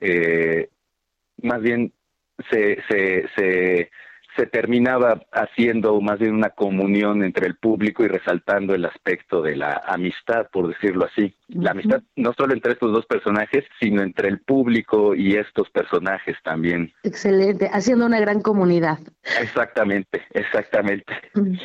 eh, 0.00 0.70
más 1.42 1.60
bien 1.60 1.92
se, 2.50 2.82
se, 2.88 3.28
se 3.34 3.90
se 4.36 4.46
terminaba 4.46 5.22
haciendo 5.32 6.00
más 6.00 6.18
bien 6.18 6.34
una 6.34 6.50
comunión 6.50 7.22
entre 7.22 7.46
el 7.46 7.56
público 7.56 8.04
y 8.04 8.08
resaltando 8.08 8.74
el 8.74 8.84
aspecto 8.84 9.42
de 9.42 9.56
la 9.56 9.82
amistad, 9.86 10.48
por 10.52 10.68
decirlo 10.68 11.06
así. 11.06 11.34
La 11.48 11.70
amistad 11.70 12.02
no 12.16 12.32
solo 12.32 12.54
entre 12.54 12.72
estos 12.72 12.92
dos 12.92 13.06
personajes, 13.06 13.64
sino 13.80 14.02
entre 14.02 14.28
el 14.28 14.40
público 14.40 15.14
y 15.14 15.36
estos 15.36 15.70
personajes 15.70 16.36
también. 16.42 16.92
Excelente, 17.02 17.70
haciendo 17.72 18.04
una 18.06 18.20
gran 18.20 18.40
comunidad. 18.40 18.98
Exactamente, 19.40 20.22
exactamente. 20.30 21.12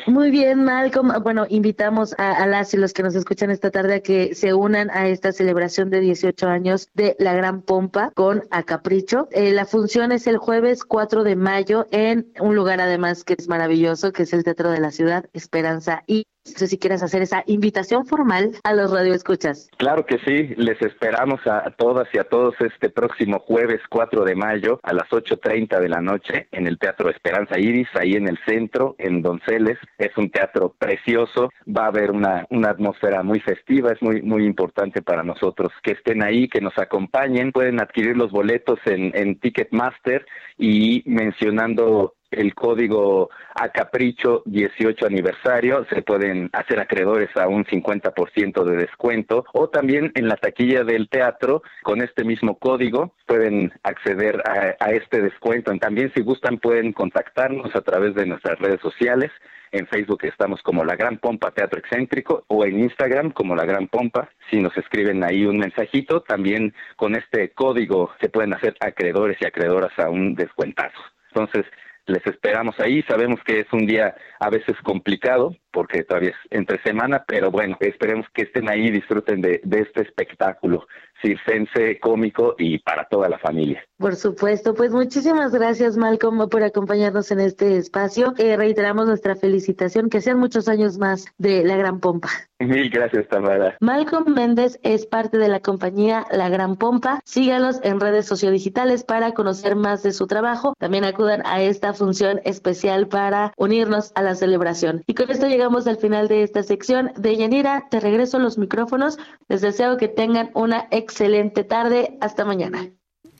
Muy 0.06 0.30
bien, 0.30 0.64
Malcolm. 0.64 1.12
Bueno, 1.22 1.46
invitamos 1.48 2.14
a, 2.18 2.46
las 2.46 2.72
y 2.74 2.76
los 2.76 2.92
que 2.92 3.02
nos 3.02 3.14
escuchan 3.14 3.50
esta 3.50 3.70
tarde 3.70 3.96
a 3.96 4.00
que 4.00 4.34
se 4.34 4.54
unan 4.54 4.90
a 4.90 5.08
esta 5.08 5.32
celebración 5.32 5.90
de 5.90 6.00
18 6.00 6.48
años 6.48 6.88
de 6.94 7.16
La 7.18 7.34
Gran 7.34 7.62
Pompa 7.62 8.12
con 8.14 8.42
A 8.50 8.62
Capricho. 8.62 9.28
Eh, 9.32 9.52
la 9.52 9.64
función 9.64 10.12
es 10.12 10.26
el 10.26 10.38
jueves 10.38 10.84
4 10.84 11.24
de 11.24 11.36
mayo 11.36 11.86
en 11.90 12.32
un 12.40 12.54
lugar 12.54 12.61
además 12.80 13.24
que 13.24 13.34
es 13.38 13.48
maravilloso, 13.48 14.12
que 14.12 14.22
es 14.24 14.32
el 14.32 14.44
Teatro 14.44 14.70
de 14.70 14.80
la 14.80 14.90
Ciudad, 14.90 15.26
Esperanza 15.32 16.02
y 16.06 16.26
no 16.44 16.58
sé 16.58 16.66
si 16.66 16.78
quieres 16.78 17.04
hacer 17.04 17.22
esa 17.22 17.44
invitación 17.46 18.04
formal 18.04 18.50
a 18.64 18.74
los 18.74 18.90
radioescuchas. 18.90 19.70
Claro 19.76 20.04
que 20.04 20.18
sí, 20.18 20.54
les 20.56 20.80
esperamos 20.82 21.40
a 21.46 21.70
todas 21.70 22.08
y 22.12 22.18
a 22.18 22.24
todos 22.24 22.54
este 22.60 22.90
próximo 22.90 23.38
jueves 23.38 23.80
4 23.88 24.24
de 24.24 24.34
mayo 24.34 24.80
a 24.82 24.92
las 24.92 25.08
8.30 25.08 25.78
de 25.78 25.88
la 25.88 26.00
noche 26.00 26.48
en 26.50 26.66
el 26.66 26.78
Teatro 26.80 27.10
Esperanza 27.10 27.60
Iris, 27.60 27.86
ahí 27.94 28.14
en 28.14 28.26
el 28.26 28.38
centro, 28.44 28.96
en 28.98 29.22
Donceles. 29.22 29.78
Es 29.98 30.16
un 30.16 30.30
teatro 30.30 30.74
precioso, 30.76 31.50
va 31.64 31.84
a 31.84 31.88
haber 31.88 32.10
una, 32.10 32.44
una 32.50 32.70
atmósfera 32.70 33.22
muy 33.22 33.38
festiva, 33.38 33.92
es 33.92 34.02
muy, 34.02 34.20
muy 34.22 34.44
importante 34.44 35.00
para 35.00 35.22
nosotros 35.22 35.70
que 35.84 35.92
estén 35.92 36.24
ahí, 36.24 36.48
que 36.48 36.60
nos 36.60 36.76
acompañen. 36.76 37.52
Pueden 37.52 37.80
adquirir 37.80 38.16
los 38.16 38.32
boletos 38.32 38.80
en 38.84 39.38
Ticketmaster 39.38 40.26
y 40.58 41.04
mencionando 41.06 42.14
el 42.32 42.54
código 42.54 43.30
a 43.54 43.68
capricho 43.68 44.42
18 44.46 45.06
aniversario, 45.06 45.86
se 45.90 46.02
pueden 46.02 46.50
hacer 46.52 46.80
acreedores 46.80 47.28
a 47.36 47.48
un 47.48 47.64
50% 47.64 48.64
de 48.64 48.76
descuento 48.76 49.44
o 49.52 49.68
también 49.68 50.12
en 50.14 50.28
la 50.28 50.36
taquilla 50.36 50.84
del 50.84 51.08
teatro 51.08 51.62
con 51.82 52.02
este 52.02 52.24
mismo 52.24 52.58
código 52.58 53.14
pueden 53.26 53.72
acceder 53.82 54.42
a, 54.46 54.90
este 54.92 55.22
descuento. 55.22 55.72
También 55.78 56.12
si 56.14 56.22
gustan 56.22 56.58
pueden 56.58 56.92
contactarnos 56.92 57.74
a 57.74 57.80
través 57.80 58.14
de 58.14 58.26
nuestras 58.26 58.58
redes 58.58 58.80
sociales. 58.80 59.30
En 59.70 59.86
Facebook 59.86 60.20
estamos 60.24 60.60
como 60.62 60.84
La 60.84 60.96
Gran 60.96 61.16
Pompa 61.16 61.50
Teatro 61.50 61.78
Excéntrico 61.78 62.44
o 62.48 62.64
en 62.66 62.80
Instagram 62.80 63.30
como 63.30 63.56
La 63.56 63.64
Gran 63.64 63.88
Pompa. 63.88 64.28
Si 64.50 64.60
nos 64.60 64.76
escriben 64.76 65.24
ahí 65.24 65.46
un 65.46 65.58
mensajito, 65.58 66.20
también 66.20 66.74
con 66.96 67.14
este 67.14 67.52
código 67.52 68.10
se 68.20 68.28
pueden 68.28 68.52
hacer 68.52 68.76
acreedores 68.80 69.38
y 69.40 69.46
acreedoras 69.46 69.98
a 69.98 70.10
un 70.10 70.34
descuentazo. 70.34 70.98
Entonces, 71.28 71.64
les 72.06 72.26
esperamos 72.26 72.78
ahí. 72.80 73.02
Sabemos 73.02 73.40
que 73.44 73.60
es 73.60 73.72
un 73.72 73.86
día 73.86 74.14
a 74.40 74.50
veces 74.50 74.76
complicado 74.82 75.56
porque 75.72 76.04
todavía 76.04 76.30
es 76.30 76.36
entre 76.50 76.82
semana, 76.82 77.24
pero 77.26 77.50
bueno, 77.50 77.76
esperemos 77.80 78.26
que 78.34 78.42
estén 78.42 78.68
ahí 78.68 78.86
y 78.86 78.90
disfruten 78.90 79.40
de, 79.40 79.60
de 79.64 79.80
este 79.80 80.02
espectáculo 80.02 80.86
circense, 81.22 81.98
cómico 82.00 82.54
y 82.58 82.78
para 82.80 83.06
toda 83.08 83.28
la 83.28 83.38
familia. 83.38 83.82
Por 83.96 84.16
supuesto, 84.16 84.74
pues 84.74 84.90
muchísimas 84.90 85.52
gracias 85.52 85.96
Malcolm 85.96 86.48
por 86.48 86.62
acompañarnos 86.64 87.30
en 87.30 87.40
este 87.40 87.76
espacio. 87.76 88.34
Eh, 88.36 88.56
reiteramos 88.56 89.06
nuestra 89.06 89.36
felicitación, 89.36 90.10
que 90.10 90.20
sean 90.20 90.38
muchos 90.38 90.68
años 90.68 90.98
más 90.98 91.26
de 91.38 91.62
La 91.64 91.76
Gran 91.76 92.00
Pompa. 92.00 92.28
Mil 92.58 92.90
gracias, 92.90 93.28
Tamara. 93.28 93.76
Malcolm 93.80 94.34
Méndez 94.34 94.78
es 94.82 95.06
parte 95.06 95.38
de 95.38 95.48
la 95.48 95.60
compañía 95.60 96.26
La 96.30 96.48
Gran 96.48 96.76
Pompa. 96.76 97.20
Sígalos 97.24 97.80
en 97.82 98.00
redes 98.00 98.26
sociodigitales 98.26 99.04
para 99.04 99.32
conocer 99.32 99.76
más 99.76 100.02
de 100.02 100.12
su 100.12 100.26
trabajo. 100.26 100.74
También 100.78 101.04
acudan 101.04 101.42
a 101.44 101.60
esta 101.60 101.92
función 101.92 102.40
especial 102.44 103.08
para 103.08 103.52
unirnos 103.56 104.12
a 104.14 104.22
la 104.22 104.34
celebración. 104.34 105.02
Y 105.06 105.14
con 105.14 105.30
esto 105.30 105.46
llegamos 105.46 105.61
al 105.62 105.96
final 105.96 106.28
de 106.28 106.42
esta 106.42 106.62
sección. 106.62 107.12
De 107.16 107.36
Yanira, 107.36 107.86
te 107.90 108.00
regreso 108.00 108.38
los 108.38 108.58
micrófonos. 108.58 109.18
Les 109.48 109.60
deseo 109.60 109.96
que 109.96 110.08
tengan 110.08 110.50
una 110.54 110.88
excelente 110.90 111.62
tarde. 111.62 112.18
Hasta 112.20 112.44
mañana. 112.44 112.92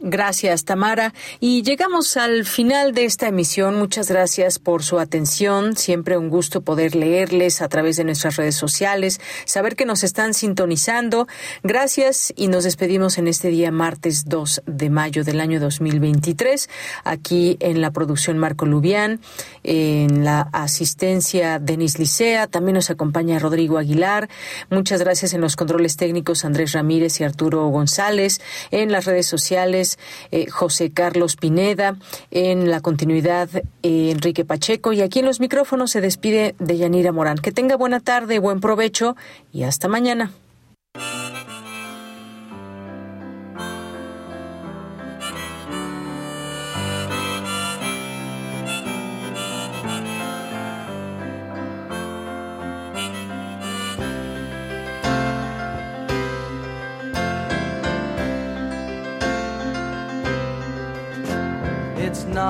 Gracias, 0.05 0.65
Tamara. 0.65 1.15
Y 1.39 1.62
llegamos 1.62 2.16
al 2.16 2.45
final 2.45 2.93
de 2.93 3.05
esta 3.05 3.29
emisión. 3.29 3.77
Muchas 3.79 4.11
gracias 4.11 4.59
por 4.59 4.83
su 4.83 4.99
atención. 4.99 5.77
Siempre 5.77 6.19
un 6.19 6.29
gusto 6.29 6.62
poder 6.62 6.97
leerles 6.97 7.62
a 7.62 7.69
través 7.69 7.99
de 7.99 8.05
nuestras 8.05 8.35
redes 8.35 8.57
sociales, 8.57 9.20
saber 9.45 9.77
que 9.77 9.87
nos 9.87 10.03
están 10.03 10.35
sintonizando. 10.35 11.29
Gracias 11.62 12.33
y 12.35 12.49
nos 12.49 12.65
despedimos 12.65 13.16
en 13.16 13.29
este 13.29 13.47
día 13.47 13.70
martes 13.70 14.24
2 14.24 14.62
de 14.66 14.91
mayo 14.91 15.23
del 15.23 15.39
año 15.39 15.61
2023. 15.61 16.69
Aquí 17.05 17.57
en 17.61 17.81
la 17.81 17.93
producción 17.93 18.39
Marco 18.39 18.66
Lubián, 18.66 19.20
en 19.62 20.24
la 20.24 20.49
asistencia 20.53 21.61
Denis 21.61 22.01
Licea, 22.01 22.49
también 22.49 22.74
nos 22.74 22.91
acompaña 22.91 23.39
Rodrigo 23.39 23.79
Aguilar. 23.79 24.29
Muchas 24.69 25.01
gracias 25.01 25.33
en 25.33 25.41
los 25.41 25.55
controles 25.55 25.97
técnicos 25.97 26.45
Andrés 26.45 26.73
Ramírez 26.73 27.20
y 27.20 27.24
Arturo 27.24 27.69
González, 27.69 28.41
en 28.73 28.91
las 28.91 29.05
redes 29.05 29.27
sociales 29.27 29.91
eh, 30.31 30.48
José 30.51 30.90
Carlos 30.90 31.36
Pineda, 31.36 31.97
en 32.31 32.70
la 32.70 32.81
continuidad 32.81 33.48
eh, 33.55 34.10
Enrique 34.10 34.44
Pacheco 34.44 34.93
y 34.93 35.01
aquí 35.01 35.20
en 35.20 35.27
los 35.27 35.40
micrófonos 35.40 35.90
se 35.90 36.01
despide 36.01 36.55
de 36.59 36.78
Yanira 36.78 37.12
Morán. 37.12 37.39
Que 37.39 37.52
tenga 37.52 37.77
buena 37.77 38.01
tarde, 38.01 38.39
buen 38.39 38.60
provecho 38.60 39.16
y 39.52 39.64
hasta 39.64 39.89
mañana. 39.89 40.32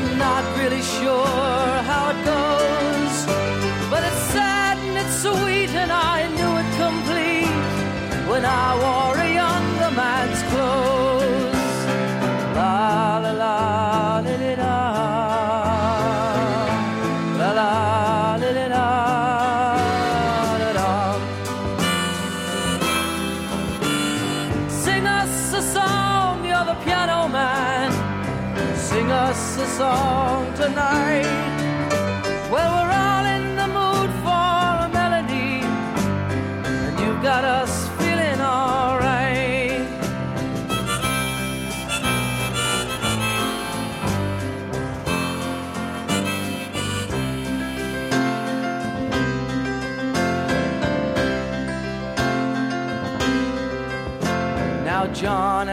I'm 0.00 0.16
not 0.16 0.44
really 0.58 0.80
sure 0.80 1.26
how 1.90 2.04
it 2.12 2.20
goes, 2.24 3.16
but 3.90 4.02
it's 4.02 4.24
sad 4.32 4.78
and 4.78 4.96
it's 4.96 5.16
sweet, 5.22 5.70
and 5.82 5.92
I 5.92 6.26
knew 6.36 6.52
it 6.62 6.68
complete 6.84 8.28
when 8.30 8.44
I 8.46 8.68
wore 8.82 9.16
a 9.16 9.19